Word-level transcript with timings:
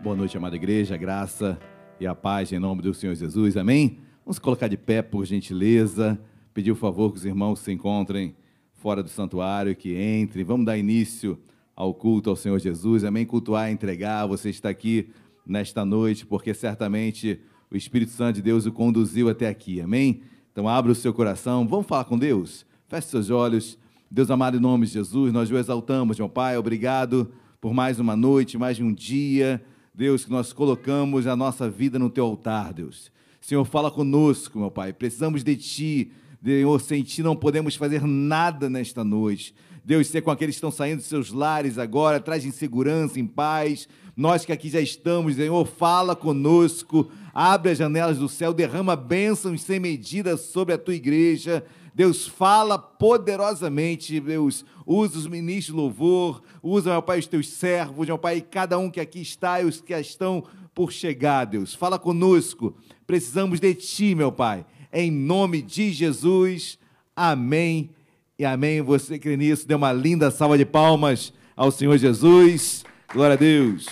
Boa 0.00 0.14
noite, 0.14 0.36
amada 0.36 0.54
igreja, 0.54 0.94
a 0.94 0.96
graça 0.96 1.58
e 1.98 2.06
a 2.06 2.14
paz 2.14 2.52
em 2.52 2.58
nome 2.60 2.80
do 2.80 2.94
Senhor 2.94 3.16
Jesus, 3.16 3.56
amém? 3.56 3.98
Vamos 4.24 4.38
colocar 4.38 4.68
de 4.68 4.76
pé, 4.76 5.02
por 5.02 5.26
gentileza, 5.26 6.16
pedir 6.54 6.70
o 6.70 6.76
favor 6.76 7.10
que 7.10 7.18
os 7.18 7.24
irmãos 7.24 7.58
se 7.58 7.72
encontrem 7.72 8.36
fora 8.74 9.02
do 9.02 9.08
santuário, 9.08 9.74
que 9.74 10.00
entrem, 10.00 10.44
vamos 10.44 10.66
dar 10.66 10.78
início 10.78 11.36
ao 11.74 11.92
culto 11.92 12.30
ao 12.30 12.36
Senhor 12.36 12.60
Jesus, 12.60 13.02
amém? 13.02 13.26
Cultuar, 13.26 13.72
entregar, 13.72 14.24
você 14.28 14.50
está 14.50 14.68
aqui 14.68 15.10
nesta 15.44 15.84
noite, 15.84 16.24
porque 16.24 16.54
certamente 16.54 17.40
o 17.68 17.76
Espírito 17.76 18.12
Santo 18.12 18.36
de 18.36 18.42
Deus 18.42 18.66
o 18.66 18.72
conduziu 18.72 19.28
até 19.28 19.48
aqui, 19.48 19.80
amém? 19.80 20.22
Então 20.52 20.68
abra 20.68 20.92
o 20.92 20.94
seu 20.94 21.12
coração, 21.12 21.66
vamos 21.66 21.88
falar 21.88 22.04
com 22.04 22.16
Deus, 22.16 22.64
feche 22.86 23.08
seus 23.08 23.30
olhos, 23.30 23.76
Deus 24.08 24.30
amado, 24.30 24.58
em 24.58 24.60
nome 24.60 24.86
de 24.86 24.92
Jesus, 24.92 25.32
nós 25.32 25.50
o 25.50 25.58
exaltamos, 25.58 26.20
meu 26.20 26.28
Pai, 26.28 26.56
obrigado 26.56 27.32
por 27.60 27.74
mais 27.74 27.98
uma 27.98 28.14
noite, 28.14 28.56
mais 28.56 28.78
um 28.78 28.92
dia, 28.92 29.60
Deus, 29.98 30.24
que 30.24 30.30
nós 30.30 30.52
colocamos 30.52 31.26
a 31.26 31.34
nossa 31.34 31.68
vida 31.68 31.98
no 31.98 32.08
Teu 32.08 32.24
altar, 32.24 32.72
Deus. 32.72 33.10
Senhor, 33.40 33.64
fala 33.64 33.90
conosco, 33.90 34.56
meu 34.56 34.70
Pai, 34.70 34.92
precisamos 34.92 35.42
de 35.42 35.56
Ti, 35.56 36.12
Senhor, 36.40 36.80
sem 36.80 37.02
Ti 37.02 37.20
não 37.20 37.34
podemos 37.34 37.74
fazer 37.74 38.06
nada 38.06 38.70
nesta 38.70 39.02
noite. 39.02 39.52
Deus, 39.84 40.06
ser 40.06 40.22
com 40.22 40.30
aqueles 40.30 40.54
que 40.54 40.58
estão 40.58 40.70
saindo 40.70 40.98
dos 40.98 41.06
seus 41.06 41.32
lares 41.32 41.78
agora, 41.78 42.20
traz 42.20 42.44
em 42.44 42.52
segurança, 42.52 43.18
em 43.18 43.26
paz. 43.26 43.88
Nós 44.16 44.44
que 44.44 44.52
aqui 44.52 44.68
já 44.70 44.80
estamos, 44.80 45.34
Senhor, 45.34 45.66
fala 45.66 46.14
conosco, 46.14 47.10
abre 47.34 47.72
as 47.72 47.78
janelas 47.78 48.18
do 48.18 48.28
céu, 48.28 48.54
derrama 48.54 48.94
bênçãos 48.94 49.62
sem 49.62 49.80
medida 49.80 50.36
sobre 50.36 50.74
a 50.74 50.78
tua 50.78 50.94
igreja. 50.94 51.64
Deus 51.98 52.28
fala 52.28 52.78
poderosamente, 52.78 54.20
Deus 54.20 54.64
usa 54.86 55.18
os 55.18 55.26
ministros 55.26 55.74
de 55.74 55.82
louvor, 55.82 56.40
usa, 56.62 56.92
meu 56.92 57.02
Pai, 57.02 57.18
os 57.18 57.26
teus 57.26 57.48
servos, 57.48 58.06
meu 58.06 58.16
Pai, 58.16 58.40
cada 58.40 58.78
um 58.78 58.88
que 58.88 59.00
aqui 59.00 59.20
está 59.20 59.60
e 59.60 59.64
os 59.64 59.80
que 59.80 59.92
estão 59.98 60.46
por 60.72 60.92
chegar, 60.92 61.44
Deus. 61.44 61.74
Fala 61.74 61.98
conosco, 61.98 62.76
precisamos 63.04 63.58
de 63.58 63.74
Ti, 63.74 64.14
meu 64.14 64.30
Pai, 64.30 64.64
em 64.92 65.10
nome 65.10 65.60
de 65.60 65.90
Jesus, 65.90 66.78
amém 67.16 67.90
e 68.38 68.44
amém. 68.44 68.80
Você 68.80 69.18
crê 69.18 69.36
nisso, 69.36 69.66
dê 69.66 69.74
uma 69.74 69.92
linda 69.92 70.30
salva 70.30 70.56
de 70.56 70.64
palmas 70.64 71.32
ao 71.56 71.72
Senhor 71.72 71.98
Jesus, 71.98 72.84
glória 73.12 73.34
a 73.34 73.36
Deus. 73.36 73.88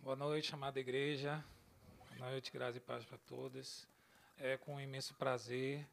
Boa 0.00 0.14
noite, 0.14 0.54
amada 0.54 0.78
igreja. 0.78 1.42
Boa 2.18 2.32
noite, 2.32 2.50
graça 2.50 2.76
e 2.76 2.80
paz 2.80 3.04
para 3.04 3.16
todos. 3.16 3.86
É 4.40 4.56
com 4.56 4.74
um 4.74 4.80
imenso 4.80 5.14
prazer, 5.14 5.86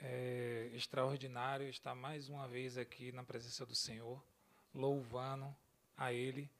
é, 0.00 0.70
extraordinário 0.72 1.68
estar 1.68 1.94
mais 1.94 2.30
uma 2.30 2.48
vez 2.48 2.78
aqui 2.78 3.12
na 3.12 3.22
presença 3.22 3.66
do 3.66 3.74
Senhor, 3.74 4.24
louvando 4.74 5.54
a 5.98 6.14
Ele 6.14 6.50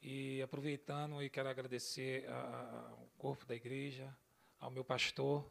e 0.00 0.40
aproveitando 0.40 1.20
e 1.20 1.28
quero 1.28 1.48
agradecer 1.48 2.30
ao 2.30 3.08
corpo 3.18 3.44
da 3.44 3.56
igreja, 3.56 4.16
ao 4.60 4.70
meu 4.70 4.84
pastor, 4.84 5.44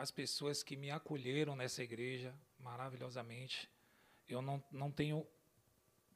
às 0.00 0.10
pessoas 0.10 0.64
que 0.64 0.74
me 0.74 0.90
acolheram 0.90 1.54
nessa 1.54 1.84
igreja 1.84 2.34
maravilhosamente. 2.58 3.70
Eu 4.28 4.42
não, 4.42 4.60
não 4.72 4.90
tenho 4.90 5.24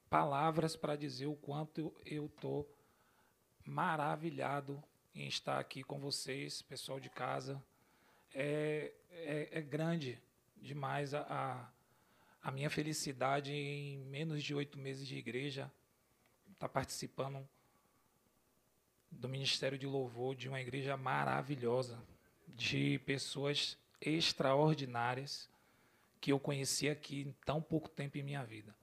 palavras 0.09 0.75
para 0.75 0.97
dizer 0.97 1.27
o 1.27 1.37
quanto 1.37 1.95
eu 2.05 2.25
estou 2.25 2.76
maravilhado 3.67 4.81
em 5.13 5.27
estar 5.27 5.59
aqui 5.59 5.83
com 5.83 5.99
vocês, 5.99 6.61
pessoal 6.61 6.99
de 6.99 7.09
casa. 7.09 7.61
É, 8.33 8.93
é, 9.11 9.49
é 9.51 9.61
grande 9.61 10.19
demais 10.61 11.13
a, 11.13 11.21
a, 11.21 11.69
a, 12.49 12.51
minha 12.51 12.69
felicidade 12.69 13.51
em 13.51 13.97
menos 14.05 14.43
de 14.43 14.55
oito 14.55 14.77
meses 14.77 15.07
de 15.07 15.17
igreja, 15.17 15.71
estar 16.53 16.67
tá 16.67 16.69
participando 16.69 17.47
do 19.11 19.27
Ministério 19.27 19.77
de 19.77 19.85
Louvor 19.85 20.35
de 20.35 20.47
uma 20.47 20.61
igreja 20.61 20.95
maravilhosa, 20.95 22.01
de 22.47 22.99
pessoas 22.99 23.77
extraordinárias 23.99 25.49
que 26.21 26.31
eu 26.31 26.39
conheci 26.39 26.89
aqui 26.89 27.21
em 27.21 27.31
tão 27.45 27.61
pouco 27.61 27.89
tempo 27.89 28.17
em 28.17 28.23
minha 28.23 28.43
vida, 28.43 28.75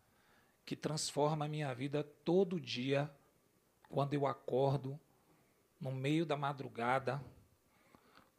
que 0.64 0.76
transforma 0.76 1.44
a 1.44 1.48
minha 1.48 1.72
vida 1.74 2.04
todo 2.24 2.60
dia 2.60 3.10
quando 3.94 4.12
eu 4.12 4.26
acordo, 4.26 4.98
no 5.80 5.92
meio 5.92 6.26
da 6.26 6.36
madrugada, 6.36 7.22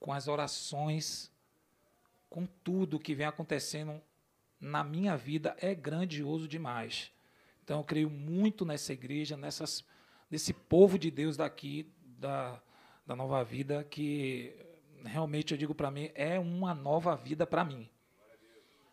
com 0.01 0.11
as 0.11 0.27
orações, 0.27 1.31
com 2.29 2.45
tudo 2.45 2.99
que 2.99 3.15
vem 3.15 3.25
acontecendo 3.25 4.01
na 4.59 4.83
minha 4.83 5.15
vida, 5.15 5.55
é 5.61 5.73
grandioso 5.73 6.45
demais. 6.45 7.09
Então, 7.63 7.79
eu 7.79 7.83
creio 7.85 8.09
muito 8.09 8.65
nessa 8.65 8.91
igreja, 8.91 9.37
nessas, 9.37 9.85
nesse 10.29 10.51
povo 10.53 10.99
de 10.99 11.09
Deus 11.09 11.37
daqui, 11.37 11.89
da, 12.19 12.61
da 13.07 13.15
nova 13.15 13.41
vida, 13.41 13.81
que 13.85 14.53
realmente 15.05 15.53
eu 15.53 15.57
digo 15.57 15.73
para 15.73 15.89
mim, 15.89 16.11
é 16.15 16.37
uma 16.37 16.75
nova 16.75 17.15
vida 17.15 17.47
para 17.47 17.63
mim. 17.63 17.89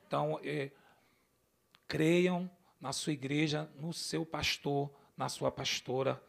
Então, 0.07 0.39
é, 0.45 0.71
creiam 1.89 2.49
na 2.81 2.93
sua 2.93 3.15
igreja, 3.15 3.69
no 3.75 3.93
seu 3.93 4.25
pastor, 4.25 4.89
na 5.17 5.29
sua 5.29 5.51
pastora 5.51 6.23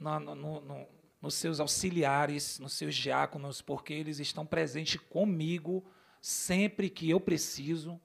no, 0.00 0.18
no, 0.18 0.60
no, 0.60 0.86
nos 1.20 1.34
seus 1.34 1.60
auxiliares, 1.60 2.58
nos 2.58 2.72
seus 2.72 2.94
diáconos, 2.94 3.60
porque 3.60 3.92
eles 3.92 4.18
estão 4.18 4.46
presentes 4.46 5.00
comigo 5.10 5.84
sempre 6.20 6.88
que 6.88 7.08
eu 7.10 7.20
preciso. 7.20 8.00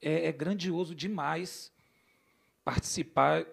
É, 0.00 0.26
é 0.26 0.32
grandioso 0.32 0.94
demais 0.94 1.72
participar 2.64 3.46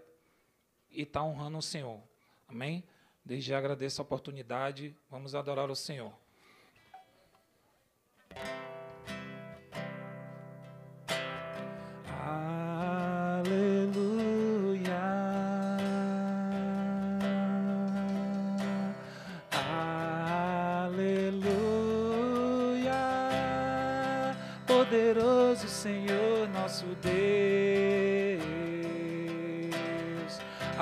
e 0.92 1.04
estar 1.04 1.22
tá 1.22 1.26
honrando 1.26 1.58
o 1.58 1.62
Senhor. 1.62 2.02
Amém? 2.48 2.84
Desde 3.24 3.50
já 3.50 3.58
agradeço 3.58 4.02
a 4.02 4.04
oportunidade. 4.04 4.96
Vamos 5.10 5.34
adorar 5.34 5.72
o 5.72 5.76
Senhor. 5.76 6.14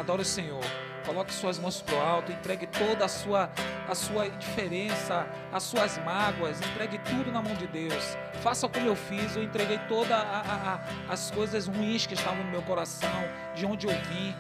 Adore 0.04 0.22
o 0.22 0.26
Senhor. 0.26 0.64
Coloque 1.06 1.34
suas 1.34 1.60
mãos 1.60 1.82
para 1.82 1.96
o 1.96 2.02
alto, 2.02 2.32
entregue 2.32 2.68
toda 2.68 3.04
a 3.04 3.08
sua, 3.08 3.50
a 3.90 3.96
sua 3.96 4.28
indiferença, 4.28 5.28
as 5.52 5.64
suas 5.64 5.98
mágoas, 5.98 6.62
entregue 6.62 6.98
tudo 7.00 7.32
na 7.32 7.42
mão 7.42 7.54
de 7.56 7.68
Deus. 7.68 8.18
Faça 8.42 8.70
como 8.70 8.88
eu 8.88 8.96
fiz, 8.96 9.36
eu 9.36 9.44
entreguei 9.44 9.78
todas 9.90 10.18
as 11.10 11.32
coisas 11.32 11.68
ruins 11.68 12.06
que 12.06 12.14
estavam 12.14 12.44
no 12.44 12.52
meu 12.52 12.62
coração, 12.62 13.24
de 13.56 13.66
onde 13.66 13.88
eu 13.88 13.94
vim, 13.94 14.34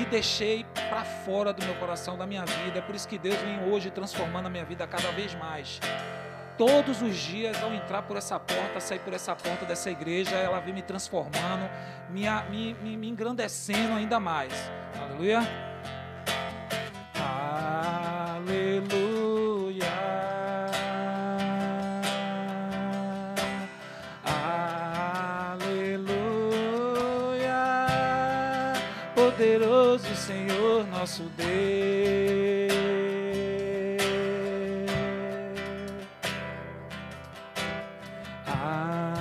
e 0.00 0.04
deixei 0.06 0.64
para 0.88 1.04
fora 1.04 1.52
do 1.52 1.64
meu 1.64 1.74
coração, 1.76 2.16
da 2.16 2.26
minha 2.26 2.44
vida. 2.44 2.78
É 2.78 2.82
por 2.82 2.94
isso 2.94 3.08
que 3.08 3.18
Deus 3.18 3.36
vem 3.36 3.72
hoje 3.72 3.90
transformando 3.90 4.46
a 4.46 4.50
minha 4.50 4.64
vida 4.64 4.86
cada 4.86 5.10
vez 5.10 5.34
mais 5.34 5.80
todos 6.56 7.02
os 7.02 7.16
dias, 7.16 7.62
ao 7.62 7.72
entrar 7.72 8.02
por 8.02 8.16
essa 8.16 8.38
porta, 8.38 8.80
sair 8.80 9.00
por 9.00 9.12
essa 9.12 9.34
porta 9.34 9.64
dessa 9.64 9.90
igreja, 9.90 10.36
ela 10.36 10.60
vem 10.60 10.74
me 10.74 10.82
transformando, 10.82 11.68
me, 12.10 12.24
me, 12.50 12.96
me, 12.96 13.08
engrandecendo 13.08 13.94
ainda 13.94 14.20
mais. 14.20 14.52
Aleluia. 15.00 15.73
I 38.56 39.13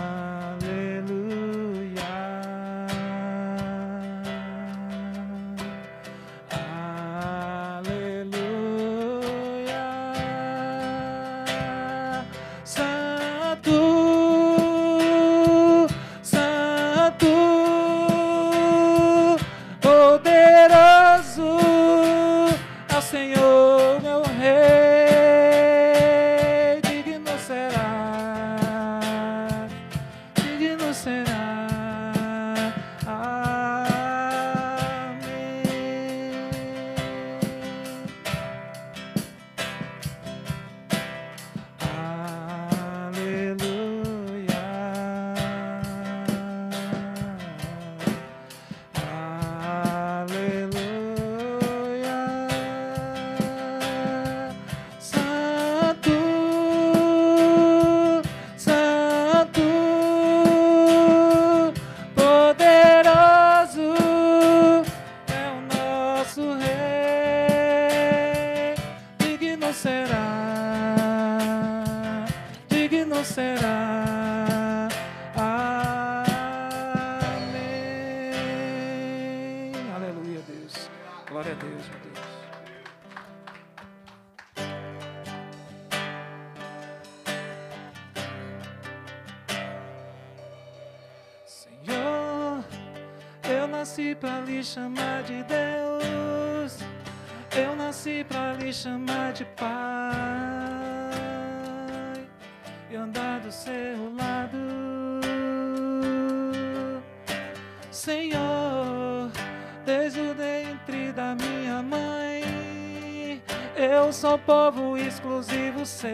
seu. 116.03 116.11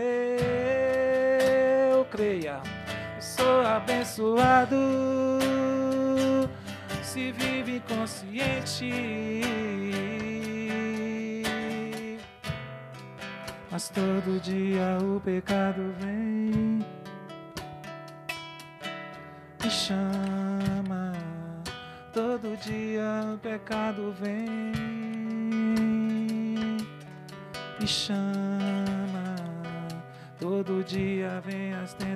Creia, 2.11 2.61
eu 3.15 3.21
sou 3.21 3.61
abençoado. 3.65 4.75
Se 7.01 7.31
vive 7.31 7.81
consciente. 7.87 8.91
Mas 13.71 13.89
todo 13.89 14.39
dia 14.41 14.97
o 15.01 15.19
pecado 15.19 15.93
vem 15.99 16.85
me 19.63 19.69
chama. 19.69 21.13
Todo 22.13 22.55
dia 22.57 23.33
o 23.33 23.37
pecado 23.37 24.13
vem 24.19 24.49
me 27.79 27.87
chama. 27.87 28.48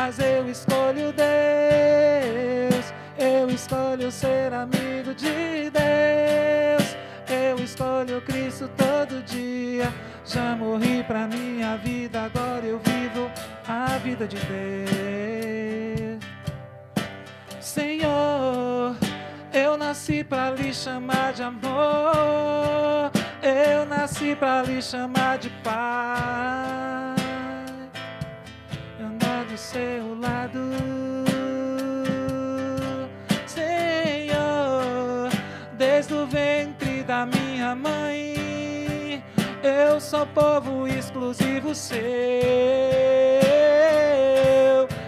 Mas 0.00 0.20
eu 0.20 0.48
escolho 0.48 1.12
Deus. 1.12 2.94
Eu 3.18 3.50
escolho 3.50 4.12
ser 4.12 4.54
amigo 4.54 5.12
de 5.12 5.70
Deus. 5.70 6.96
Eu 7.28 7.58
escolho 7.64 8.20
Cristo 8.22 8.70
todo 8.76 9.20
dia. 9.24 9.92
Já 10.24 10.54
morri 10.54 11.02
pra 11.02 11.26
minha 11.26 11.76
vida, 11.78 12.22
agora 12.22 12.64
eu 12.64 12.78
vivo 12.78 13.28
a 13.66 13.98
vida 13.98 14.28
de 14.28 14.36
Deus. 14.36 16.22
Senhor, 17.60 18.94
eu 19.52 19.76
nasci 19.76 20.22
para 20.22 20.52
lhe 20.52 20.72
chamar 20.72 21.32
de 21.32 21.42
amor. 21.42 23.10
Eu 23.42 23.84
nasci 23.84 24.36
para 24.36 24.62
lhe 24.62 24.80
chamar 24.80 25.38
de 25.38 25.50
Pai. 25.64 27.17
Seu 29.70 30.18
lado. 30.18 30.58
Senhor, 33.46 35.28
desde 35.76 36.14
o 36.14 36.26
ventre 36.26 37.02
da 37.02 37.26
minha 37.26 37.74
mãe, 37.74 39.22
eu 39.62 40.00
sou 40.00 40.26
povo 40.28 40.88
exclusivo 40.88 41.74
seu. 41.74 41.98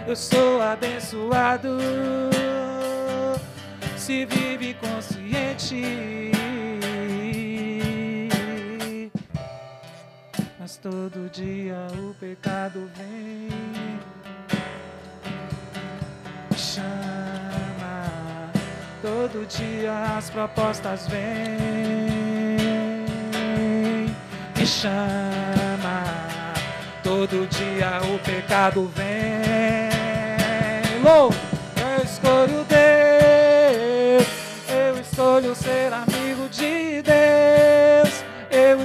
Eu 0.05 0.15
sou 0.15 0.61
abençoado. 0.61 1.79
Se 3.97 4.25
vive 4.25 4.75
consciente. 4.75 6.31
Mas 10.59 10.77
todo 10.77 11.27
dia 11.31 11.87
o 11.97 12.13
pecado 12.13 12.87
vem. 12.95 13.49
Chama. 16.73 18.49
Todo 19.01 19.45
dia 19.45 20.15
as 20.17 20.29
propostas 20.29 21.05
vêm. 21.09 21.25
Me 24.55 24.65
chama. 24.65 26.05
Todo 27.03 27.45
dia 27.47 27.99
o 28.03 28.17
pecado 28.19 28.89
vem. 28.95 29.91
Louco, 31.03 31.35
eu 31.75 32.05
escolho 32.05 32.65
Deus. 32.69 34.27
Eu 34.69 34.97
escolho 35.01 35.53
ser 35.53 35.91
amigo 35.91 36.47
de 36.47 37.01
Deus. 37.01 37.70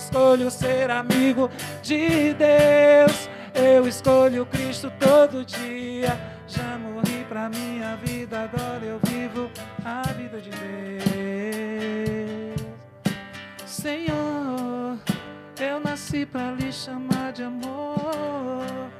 Escolho 0.00 0.50
ser 0.50 0.90
amigo 0.90 1.50
de 1.82 2.32
Deus. 2.32 3.28
Eu 3.54 3.86
escolho 3.86 4.46
Cristo 4.46 4.90
todo 4.98 5.44
dia. 5.44 6.18
Já 6.48 6.78
morri 6.78 7.22
pra 7.28 7.50
minha 7.50 7.96
vida, 7.96 8.44
agora 8.44 8.82
eu 8.82 8.98
vivo 9.04 9.50
a 9.84 10.02
vida 10.14 10.40
de 10.40 10.48
Deus. 10.50 10.70
Senhor, 13.66 14.98
eu 15.60 15.80
nasci 15.80 16.24
para 16.24 16.52
lhe 16.52 16.72
chamar 16.72 17.32
de 17.34 17.42
amor. 17.42 18.90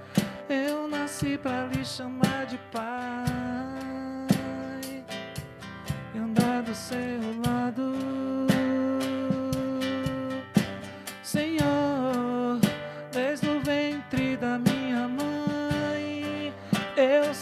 Eu 0.51 0.87
nasci 0.87 1.39
para 1.39 1.65
lhe 1.69 1.83
chamar 1.83 2.45
de 2.45 2.59
Pai. 2.71 3.25
E 6.15 6.19
andar 6.19 6.63
do 6.63 6.75
seu 6.75 7.41
lado. 7.47 8.20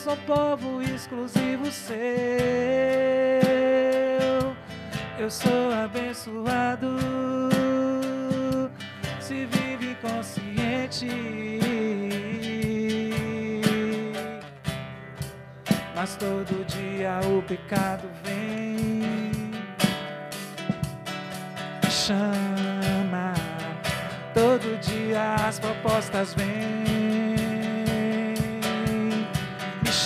Sou 0.09 0.17
povo 0.19 0.81
exclusivo 0.81 1.71
seu. 1.71 1.93
Eu 5.19 5.31
sou 5.31 5.71
abençoado. 5.85 6.97
Se 9.21 9.45
vive 9.45 9.95
consciente. 9.97 11.11
Mas 15.95 16.17
todo 16.17 16.65
dia 16.65 17.21
o 17.29 17.43
pecado 17.43 18.09
vem. 18.25 19.03
Chama. 21.91 23.35
Todo 24.33 24.81
dia 24.81 25.35
as 25.47 25.59
propostas 25.59 26.33
vêm. 26.33 27.48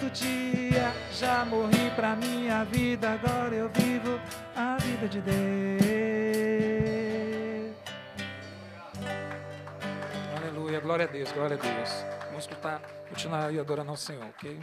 Todo 0.00 0.12
dia 0.12 0.94
já 1.12 1.44
morri 1.44 1.90
pra 1.94 2.16
minha 2.16 2.64
vida, 2.64 3.10
agora 3.10 3.54
eu 3.54 3.68
vivo 3.68 4.18
a 4.56 4.78
vida 4.78 5.06
de 5.06 5.20
Deus. 5.20 5.36
Aleluia, 10.38 10.80
glória 10.80 11.04
a 11.04 11.08
Deus, 11.08 11.30
glória 11.32 11.58
a 11.58 11.60
Deus. 11.60 11.90
Vamos 12.28 12.44
escutar, 12.44 12.80
continuar 13.10 13.48
aí 13.48 13.60
adorando 13.60 13.90
ao 13.90 13.96
Senhor, 13.96 14.24
ok? 14.24 14.58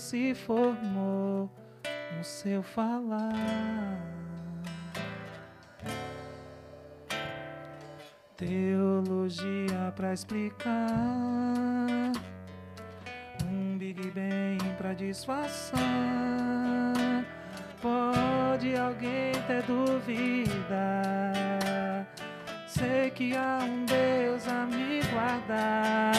Se 0.00 0.34
formou 0.34 1.50
no 2.16 2.24
seu 2.24 2.62
falar. 2.62 4.00
Teologia 8.34 9.92
para 9.94 10.14
explicar. 10.14 10.72
Um 13.44 13.76
Big 13.76 14.10
Bang 14.10 14.58
para 14.78 14.94
disfarçar. 14.94 15.82
Pode 17.82 18.74
alguém 18.76 19.32
ter 19.46 19.62
dúvida? 19.64 21.02
Sei 22.66 23.10
que 23.10 23.36
há 23.36 23.58
um 23.62 23.84
Deus 23.84 24.48
a 24.48 24.64
me 24.64 25.02
guardar. 25.12 26.12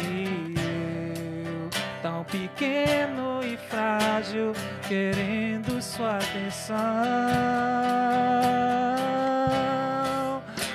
E 0.00 0.19
pequeno 2.30 3.42
e 3.42 3.56
frágil, 3.56 4.52
querendo 4.86 5.82
sua 5.82 6.16
atenção. 6.16 6.76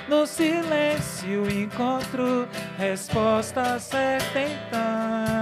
No 0.08 0.28
silêncio 0.28 1.50
encontro 1.50 2.48
resposta 2.78 3.80
certa 3.80 4.40
então 4.42 5.36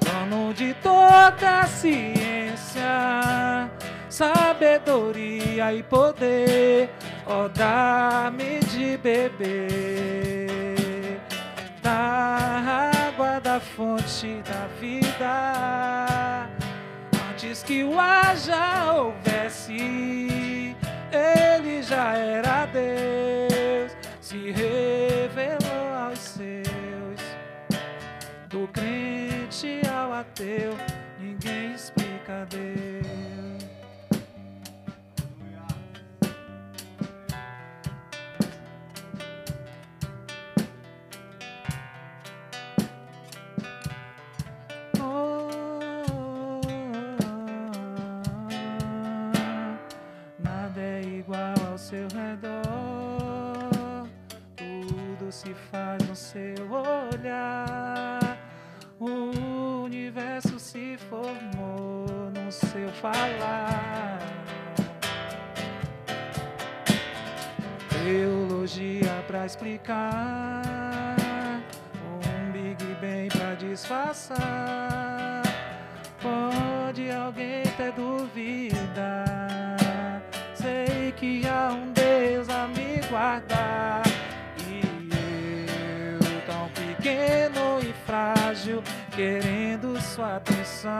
dono 0.00 0.52
de 0.52 0.74
toda 0.74 1.60
a 1.60 1.66
ciência, 1.66 2.82
sabedoria 4.08 5.72
e 5.72 5.82
poder, 5.82 6.90
ó, 7.26 7.48
dá-me 7.48 8.60
de 8.60 8.96
beber 8.98 10.65
fonte 13.60 14.42
da 14.42 14.66
vida. 14.80 16.48
Antes 17.30 17.62
que 17.62 17.84
o 17.84 17.92
já 18.34 18.92
houvesse, 18.92 20.74
ele 21.12 21.82
já 21.82 22.16
era 22.16 22.66
Deus, 22.66 23.96
se 24.20 24.50
revelou 24.50 25.94
aos 26.06 26.18
seus 26.18 27.20
do 28.48 28.68
crente 28.68 29.80
ao 29.92 30.12
ateu, 30.12 30.76
ninguém 31.18 31.72
explica 31.72 32.46
Deus. 32.50 32.85
Seu 51.86 52.08
redor, 52.08 54.08
tudo 54.56 55.30
se 55.30 55.54
faz 55.70 56.02
no 56.08 56.16
seu 56.16 56.68
olhar. 56.68 58.36
O 58.98 59.84
universo 59.84 60.58
se 60.58 60.98
formou 61.08 62.08
no 62.34 62.50
seu 62.50 62.88
falar. 62.88 64.18
Teologia 68.02 69.22
pra 69.28 69.46
explicar, 69.46 71.14
um 72.04 72.50
Big 72.50 72.84
Bang 73.00 73.28
pra 73.28 73.54
disfarçar. 73.54 75.42
Pode 76.20 77.12
alguém 77.12 77.62
ter 77.76 77.92
dúvida? 77.92 79.25
Que 81.16 81.46
há 81.48 81.72
um 81.72 81.92
Deus 81.92 82.48
a 82.50 82.68
me 82.68 83.00
guardar. 83.08 84.02
E 84.68 84.82
eu, 86.12 86.18
tão 86.46 86.68
pequeno 86.68 87.80
e 87.80 87.94
frágil, 88.04 88.82
querendo 89.14 89.98
sua 90.00 90.36
atenção. 90.36 90.92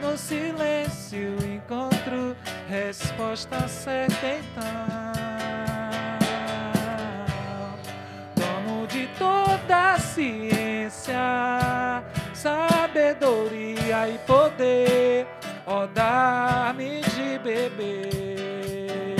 No 0.00 0.16
silêncio 0.16 1.36
encontro 1.44 2.36
resposta 2.68 3.66
certa 3.68 4.26
então. 4.26 5.12
Dono 8.36 8.86
de 8.86 9.08
toda 9.18 9.94
a 9.94 9.98
ciência, 9.98 11.14
sabedoria 12.32 14.08
e 14.08 14.18
poder, 14.26 15.26
ó, 15.66 15.86
dá-me 15.86 17.00
de 17.00 17.38
beber 17.40 19.16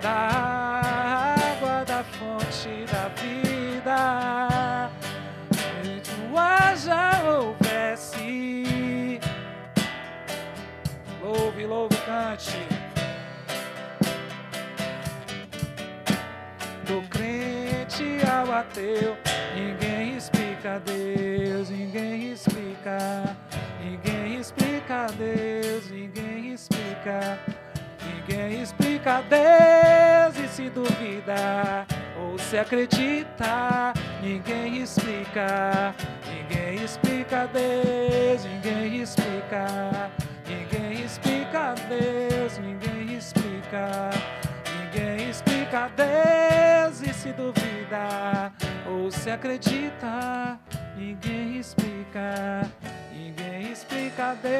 da 0.00 1.34
água 1.56 1.84
da 1.84 2.04
fonte 2.04 2.84
da 2.92 3.08
vida. 3.20 4.90
Se 5.82 6.00
tua 6.10 6.74
já 6.76 7.22
houvesse, 7.24 9.18
louve, 11.22 11.66
louve, 11.66 11.96
cante. 12.06 12.66
Do 16.86 17.00
crente 17.08 18.20
ao 18.30 18.52
ateu, 18.52 19.16
ninguém 19.54 20.16
explica 20.16 20.80
Deus, 20.80 21.70
ninguém 21.70 22.32
explica, 22.32 23.36
explica 24.92 25.06
Deus, 25.16 25.90
ninguém 25.90 26.52
explica, 26.52 27.38
ninguém 28.04 28.62
explica 28.62 29.22
Deus 29.22 30.36
e 30.36 30.48
se 30.48 30.68
duvida 30.68 31.86
ou 32.20 32.38
se 32.38 32.58
acredita, 32.58 33.94
ninguém 34.20 34.82
explica, 34.82 35.94
ninguém 36.28 36.84
explica 36.84 37.48
Deus, 37.48 38.44
ninguém 38.44 39.00
explica, 39.00 40.10
ninguém 40.46 41.04
explica 41.04 41.74
Deus, 41.88 42.58
ninguém 42.58 43.16
explica. 43.16 44.10
Ninguém 44.94 45.30
explica 45.30 45.90
Deus 45.96 47.00
e 47.00 47.14
se 47.14 47.32
duvida 47.32 48.52
ou 48.86 49.10
se 49.10 49.30
acredita. 49.30 50.58
Ninguém 50.94 51.56
explica, 51.56 52.70
ninguém 53.22 53.72
explica 53.72 54.34
Deus. 54.34 54.52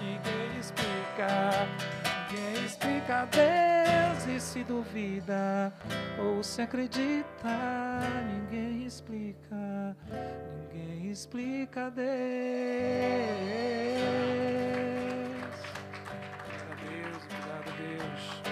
Ninguém 0.00 0.58
explica, 0.58 1.68
ninguém 2.30 2.64
explica 2.64 3.26
Deus 3.26 4.26
e 4.26 4.40
se 4.40 4.64
duvida 4.64 5.72
ou 6.18 6.42
se 6.42 6.62
acredita. 6.62 7.26
Ninguém 8.26 8.86
explica, 8.86 9.96
ninguém 10.72 11.10
explica 11.10 11.90
Deus. 11.90 12.08
Glória 17.28 17.64
a 17.66 17.76
Deus. 17.76 18.42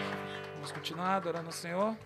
continuar 0.74 1.16
adorando 1.16 1.48
o 1.48 1.52
Senhor? 1.52 1.96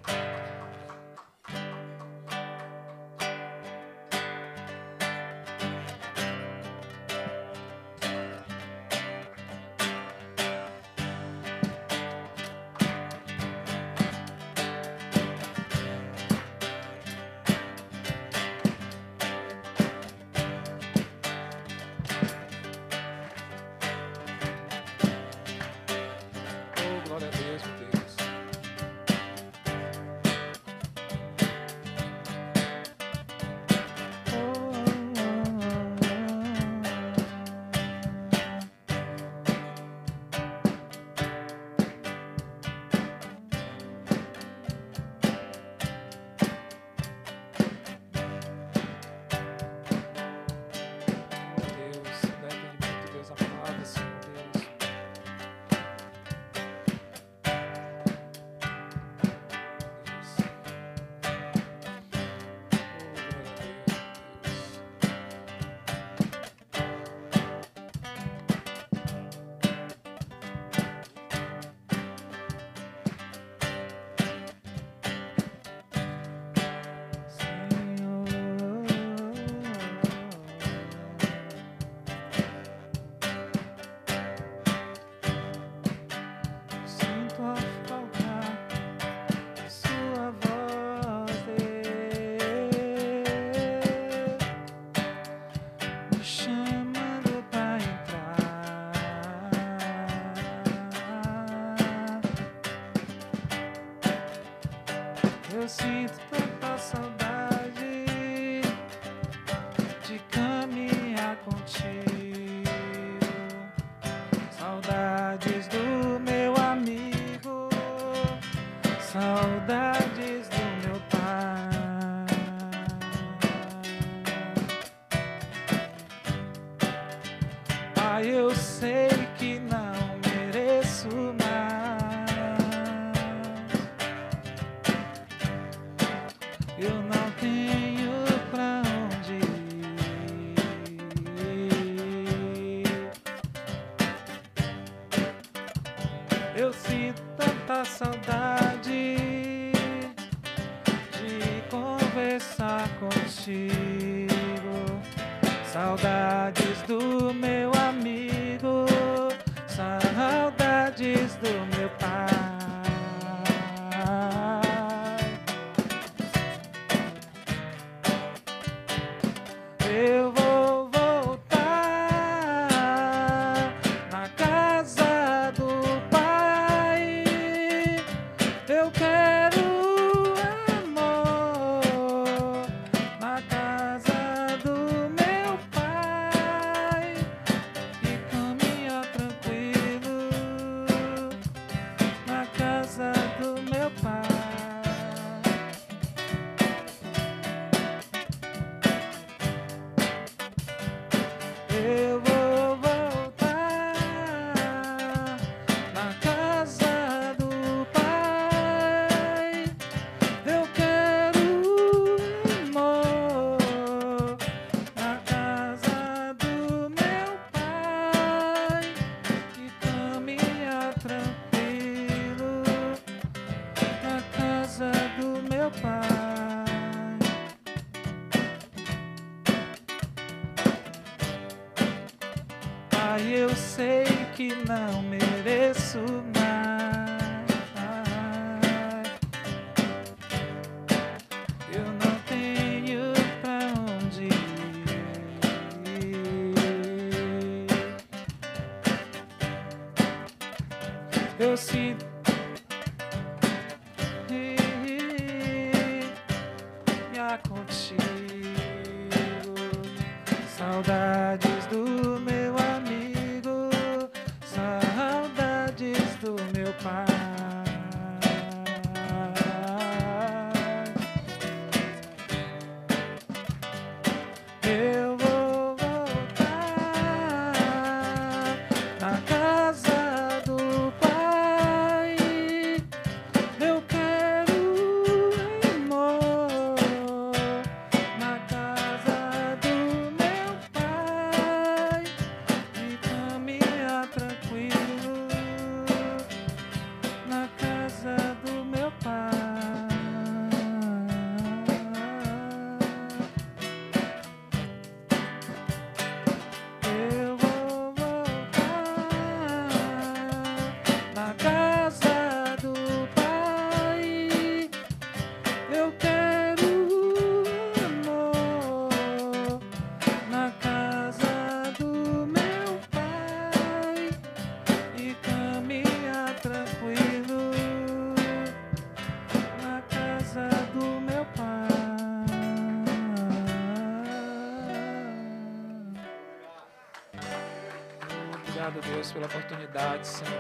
Pela 339.21 339.27
oportunidade, 339.27 340.09
Senhor, 340.09 340.33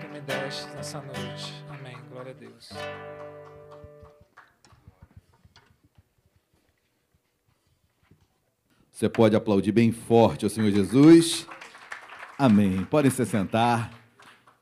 que 0.00 0.08
me 0.08 0.20
deste 0.22 0.66
nessa 0.74 1.02
noite. 1.02 1.52
Amém. 1.68 1.96
Glória 2.10 2.32
a 2.32 2.34
Deus. 2.34 2.70
Você 8.90 9.06
pode 9.10 9.36
aplaudir 9.36 9.72
bem 9.72 9.92
forte 9.92 10.46
ao 10.46 10.50
Senhor 10.50 10.70
Jesus. 10.70 11.46
Amém. 12.38 12.86
Podem 12.86 13.10
se 13.10 13.26
sentar. 13.26 13.92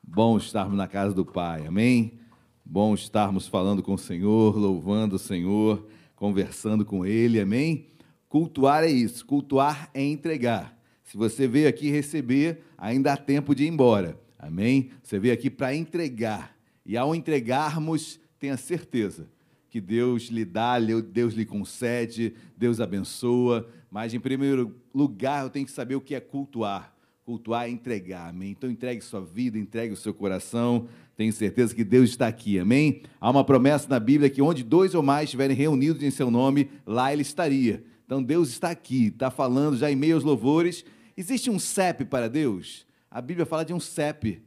Bom 0.03 0.37
estarmos 0.37 0.75
na 0.75 0.87
casa 0.87 1.13
do 1.13 1.25
Pai. 1.25 1.65
Amém. 1.65 2.19
Bom 2.65 2.93
estarmos 2.93 3.47
falando 3.47 3.81
com 3.81 3.93
o 3.93 3.97
Senhor, 3.97 4.57
louvando 4.57 5.15
o 5.15 5.19
Senhor, 5.19 5.87
conversando 6.13 6.83
com 6.83 7.05
Ele. 7.05 7.39
Amém. 7.39 7.87
Cultuar 8.27 8.83
é 8.83 8.89
isso. 8.89 9.25
Cultuar 9.25 9.89
é 9.93 10.03
entregar. 10.03 10.74
Se 11.05 11.15
você 11.15 11.47
veio 11.47 11.69
aqui 11.69 11.89
receber, 11.89 12.61
ainda 12.77 13.13
há 13.13 13.17
tempo 13.17 13.55
de 13.55 13.63
ir 13.63 13.67
embora. 13.67 14.19
Amém? 14.37 14.89
Você 15.01 15.17
veio 15.17 15.33
aqui 15.33 15.49
para 15.49 15.73
entregar. 15.73 16.55
E 16.85 16.97
ao 16.97 17.15
entregarmos, 17.15 18.19
tenha 18.39 18.57
certeza 18.57 19.27
que 19.69 19.79
Deus 19.79 20.23
lhe 20.23 20.43
dá, 20.43 20.79
Deus 20.79 21.33
lhe 21.33 21.45
concede, 21.45 22.33
Deus 22.57 22.79
abençoa. 22.79 23.69
Mas, 23.89 24.13
em 24.13 24.19
primeiro 24.19 24.75
lugar, 24.93 25.43
eu 25.43 25.49
tenho 25.49 25.65
que 25.65 25.71
saber 25.71 25.95
o 25.95 26.01
que 26.01 26.15
é 26.15 26.19
cultuar. 26.19 26.95
Cultuar 27.23 27.65
é 27.65 27.69
entregar, 27.69 28.29
amém? 28.29 28.51
Então, 28.51 28.69
entregue 28.69 29.01
sua 29.01 29.21
vida, 29.21 29.57
entregue 29.57 29.93
o 29.93 29.97
seu 29.97 30.13
coração. 30.13 30.87
Tenho 31.15 31.31
certeza 31.31 31.73
que 31.73 31.83
Deus 31.83 32.09
está 32.09 32.27
aqui, 32.27 32.57
amém? 32.57 33.01
Há 33.19 33.29
uma 33.29 33.43
promessa 33.43 33.87
na 33.89 33.99
Bíblia 33.99 34.29
que 34.29 34.41
onde 34.41 34.63
dois 34.63 34.95
ou 34.95 35.03
mais 35.03 35.25
estiverem 35.25 35.55
reunidos 35.55 36.01
em 36.01 36.11
seu 36.11 36.31
nome, 36.31 36.69
lá 36.85 37.13
ele 37.13 37.21
estaria. 37.21 37.83
Então, 38.05 38.23
Deus 38.23 38.49
está 38.49 38.69
aqui, 38.69 39.07
está 39.07 39.29
falando 39.31 39.77
já 39.77 39.91
em 39.91 39.95
meio 39.95 40.15
aos 40.15 40.23
louvores. 40.23 40.85
Existe 41.17 41.49
um 41.49 41.57
CEP 41.57 42.03
para 42.03 42.29
Deus? 42.29 42.85
A 43.09 43.21
Bíblia 43.21 43.45
fala 43.45 43.63
de 43.63 43.73
um 43.73 43.79
CEP 43.79 44.41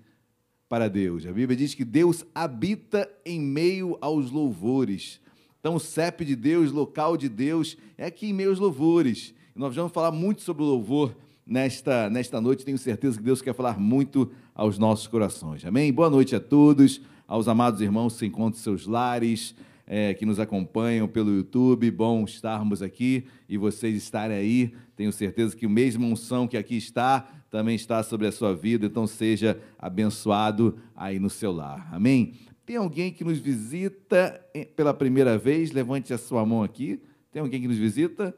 para 0.69 0.87
Deus. 0.89 1.25
A 1.25 1.33
Bíblia 1.33 1.57
diz 1.57 1.75
que 1.75 1.85
Deus 1.85 2.27
habita 2.35 3.11
em 3.25 3.41
meio 3.41 3.97
aos 4.03 4.31
louvores. 4.31 5.19
Então, 5.59 5.77
o 5.77 5.81
CEP 5.81 6.27
de 6.27 6.37
Deus, 6.37 6.71
local 6.71 7.17
de 7.17 7.27
Deus, 7.27 7.79
é 7.97 8.05
aqui 8.05 8.27
em 8.27 8.33
meio 8.35 8.51
aos 8.51 8.59
louvores. 8.59 9.35
Nós 9.57 9.75
vamos 9.75 9.93
falar 9.93 10.13
muito 10.13 10.43
sobre 10.43 10.63
o 10.63 10.67
louvor 10.67 11.17
nesta, 11.47 12.11
nesta 12.11 12.39
noite. 12.39 12.67
Tenho 12.67 12.77
certeza 12.77 13.17
que 13.17 13.25
Deus 13.25 13.41
quer 13.41 13.55
falar 13.55 13.81
muito 13.81 14.31
aos 14.55 14.79
nossos 14.79 15.07
corações. 15.07 15.65
Amém? 15.65 15.91
Boa 15.91 16.11
noite 16.11 16.37
a 16.37 16.41
todos, 16.41 17.01
aos 17.27 17.49
amados 17.49 17.81
irmãos 17.81 18.13
que 18.13 18.19
se 18.19 18.27
encontram 18.27 18.61
em 18.61 18.63
seus 18.63 18.87
lares, 18.87 19.55
é, 19.89 20.13
que 20.13 20.27
nos 20.27 20.39
acompanham 20.39 21.09
pelo 21.09 21.35
YouTube. 21.35 21.91
Bom 21.91 22.23
estarmos 22.25 22.83
aqui 22.83 23.25
e 23.49 23.57
vocês 23.57 23.97
estarem 23.97 24.37
aí. 24.37 24.75
Tenho 24.95 25.11
certeza 25.11 25.57
que 25.57 25.65
o 25.65 25.71
mesmo 25.71 26.07
unção 26.07 26.47
que 26.47 26.59
aqui 26.59 26.77
está 26.77 27.27
também 27.51 27.75
está 27.75 28.03
sobre 28.03 28.27
a 28.27 28.33
sua 28.33 28.55
vida, 28.55 28.85
então 28.85 29.07
seja 29.07 29.59
abençoado 29.79 30.79
aí 30.95 31.19
no 31.19 31.31
seu 31.31 31.51
lar. 31.51 31.89
Amém? 31.91 32.35
Tem 32.67 32.77
alguém 32.77 33.11
que 33.11 33.25
nos 33.25 33.39
visita 33.39 34.39
pela 34.77 34.93
primeira 34.93 35.39
vez? 35.39 35.73
Levante 35.73 36.13
a 36.13 36.19
sua 36.19 36.45
mão 36.45 36.63
aqui. 36.63 37.01
Tem 37.33 37.41
alguém 37.41 37.63
que 37.63 37.69
nos 37.69 37.79
visita? 37.79 38.37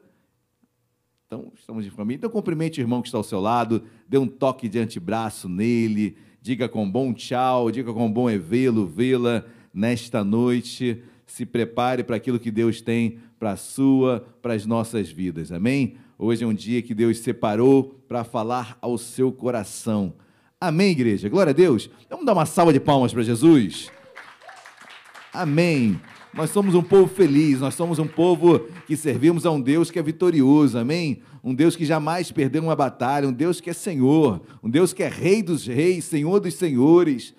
Então, 1.27 1.51
estamos 1.53 1.83
de 1.83 1.89
família. 1.89 2.19
Então, 2.19 2.29
cumprimente 2.29 2.79
o 2.79 2.83
irmão 2.83 3.01
que 3.01 3.09
está 3.09 3.17
ao 3.17 3.23
seu 3.23 3.41
lado, 3.41 3.83
dê 4.07 4.17
um 4.17 4.27
toque 4.27 4.69
de 4.69 4.79
antebraço 4.79 5.49
nele, 5.49 6.15
diga 6.41 6.69
com 6.69 6.89
bom 6.89 7.13
tchau, 7.13 7.69
diga 7.71 7.93
com 7.93 8.09
bom 8.09 8.29
evelo, 8.29 8.87
vê-la 8.87 9.45
nesta 9.73 10.23
noite. 10.23 11.03
Se 11.31 11.45
prepare 11.45 12.03
para 12.03 12.17
aquilo 12.17 12.37
que 12.37 12.51
Deus 12.51 12.81
tem 12.81 13.19
para 13.39 13.51
a 13.51 13.55
sua, 13.55 14.27
para 14.41 14.53
as 14.53 14.65
nossas 14.65 15.09
vidas. 15.09 15.49
Amém? 15.49 15.95
Hoje 16.19 16.43
é 16.43 16.47
um 16.47 16.53
dia 16.53 16.81
que 16.81 16.93
Deus 16.93 17.19
separou 17.19 18.03
para 18.05 18.25
falar 18.25 18.77
ao 18.81 18.97
seu 18.97 19.31
coração. 19.31 20.13
Amém, 20.59 20.91
igreja? 20.91 21.29
Glória 21.29 21.51
a 21.51 21.53
Deus. 21.53 21.89
Vamos 22.09 22.25
dar 22.25 22.33
uma 22.33 22.45
salva 22.45 22.73
de 22.73 22.81
palmas 22.81 23.13
para 23.13 23.23
Jesus. 23.23 23.89
Amém. 25.33 25.97
Nós 26.33 26.49
somos 26.49 26.75
um 26.75 26.83
povo 26.83 27.07
feliz, 27.07 27.61
nós 27.61 27.75
somos 27.75 27.97
um 27.97 28.07
povo 28.07 28.67
que 28.85 28.97
servimos 28.97 29.45
a 29.45 29.51
um 29.51 29.61
Deus 29.61 29.89
que 29.89 29.99
é 29.99 30.03
vitorioso, 30.03 30.77
amém? 30.77 31.21
Um 31.41 31.55
Deus 31.55 31.77
que 31.77 31.85
jamais 31.85 32.29
perdeu 32.29 32.61
uma 32.61 32.75
batalha, 32.75 33.25
um 33.25 33.33
Deus 33.33 33.61
que 33.61 33.69
é 33.69 33.73
Senhor, 33.73 34.41
um 34.61 34.69
Deus 34.69 34.91
que 34.91 35.01
é 35.01 35.07
Rei 35.07 35.41
dos 35.41 35.65
Reis, 35.65 36.03
Senhor 36.03 36.41
dos 36.41 36.55
Senhores. 36.55 37.33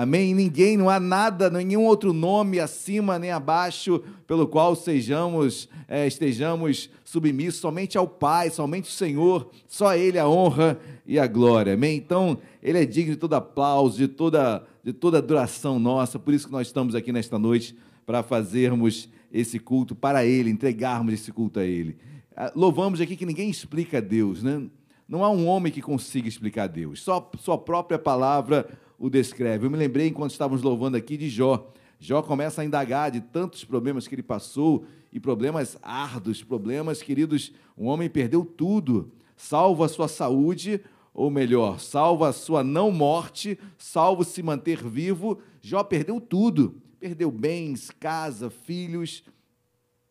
Amém? 0.00 0.32
Ninguém, 0.32 0.76
não 0.76 0.88
há 0.88 1.00
nada, 1.00 1.50
nenhum 1.50 1.84
outro 1.84 2.12
nome 2.12 2.60
acima 2.60 3.18
nem 3.18 3.32
abaixo 3.32 4.00
pelo 4.28 4.46
qual 4.46 4.76
sejamos, 4.76 5.68
é, 5.88 6.06
estejamos 6.06 6.88
submissos 7.02 7.60
somente 7.60 7.98
ao 7.98 8.06
Pai, 8.06 8.48
somente 8.48 8.88
o 8.88 8.92
Senhor, 8.92 9.50
só 9.66 9.96
Ele 9.96 10.16
a 10.16 10.28
honra 10.28 10.78
e 11.04 11.18
a 11.18 11.26
glória. 11.26 11.74
Amém? 11.74 11.96
Então, 11.96 12.38
Ele 12.62 12.80
é 12.80 12.86
digno 12.86 13.14
de 13.14 13.18
todo 13.18 13.34
aplauso, 13.34 13.98
de 13.98 14.06
toda, 14.06 14.64
de 14.84 14.92
toda 14.92 15.18
adoração 15.18 15.80
nossa, 15.80 16.16
por 16.16 16.32
isso 16.32 16.46
que 16.46 16.52
nós 16.52 16.68
estamos 16.68 16.94
aqui 16.94 17.10
nesta 17.10 17.36
noite 17.36 17.76
para 18.06 18.22
fazermos 18.22 19.08
esse 19.32 19.58
culto 19.58 19.96
para 19.96 20.24
Ele, 20.24 20.48
entregarmos 20.48 21.12
esse 21.12 21.32
culto 21.32 21.58
a 21.58 21.64
Ele. 21.64 21.96
Ah, 22.36 22.52
louvamos 22.54 23.00
aqui 23.00 23.16
que 23.16 23.26
ninguém 23.26 23.50
explica 23.50 24.00
Deus, 24.00 24.44
né? 24.44 24.62
Não 25.08 25.24
há 25.24 25.30
um 25.30 25.48
homem 25.48 25.72
que 25.72 25.82
consiga 25.82 26.28
explicar 26.28 26.68
Deus, 26.68 27.02
só 27.02 27.28
sua 27.40 27.58
própria 27.58 27.98
palavra 27.98 28.64
o 28.98 29.08
descreve. 29.08 29.66
Eu 29.66 29.70
me 29.70 29.76
lembrei, 29.76 30.08
enquanto 30.08 30.32
estávamos 30.32 30.62
louvando 30.62 30.96
aqui, 30.96 31.16
de 31.16 31.28
Jó. 31.28 31.70
Jó 32.00 32.22
começa 32.22 32.62
a 32.62 32.64
indagar 32.64 33.10
de 33.10 33.20
tantos 33.20 33.64
problemas 33.64 34.06
que 34.06 34.14
ele 34.14 34.22
passou, 34.22 34.84
e 35.12 35.18
problemas 35.18 35.78
árduos, 35.82 36.42
problemas, 36.42 37.02
queridos, 37.02 37.52
um 37.76 37.86
homem 37.86 38.08
perdeu 38.08 38.44
tudo, 38.44 39.12
salvo 39.36 39.82
a 39.82 39.88
sua 39.88 40.08
saúde, 40.08 40.80
ou 41.14 41.30
melhor, 41.30 41.80
salvo 41.80 42.24
a 42.24 42.32
sua 42.32 42.62
não 42.62 42.90
morte, 42.90 43.58
salvo 43.76 44.22
se 44.24 44.42
manter 44.42 44.82
vivo, 44.86 45.40
Jó 45.60 45.82
perdeu 45.82 46.20
tudo, 46.20 46.80
perdeu 47.00 47.30
bens, 47.30 47.90
casa, 47.98 48.50
filhos, 48.50 49.24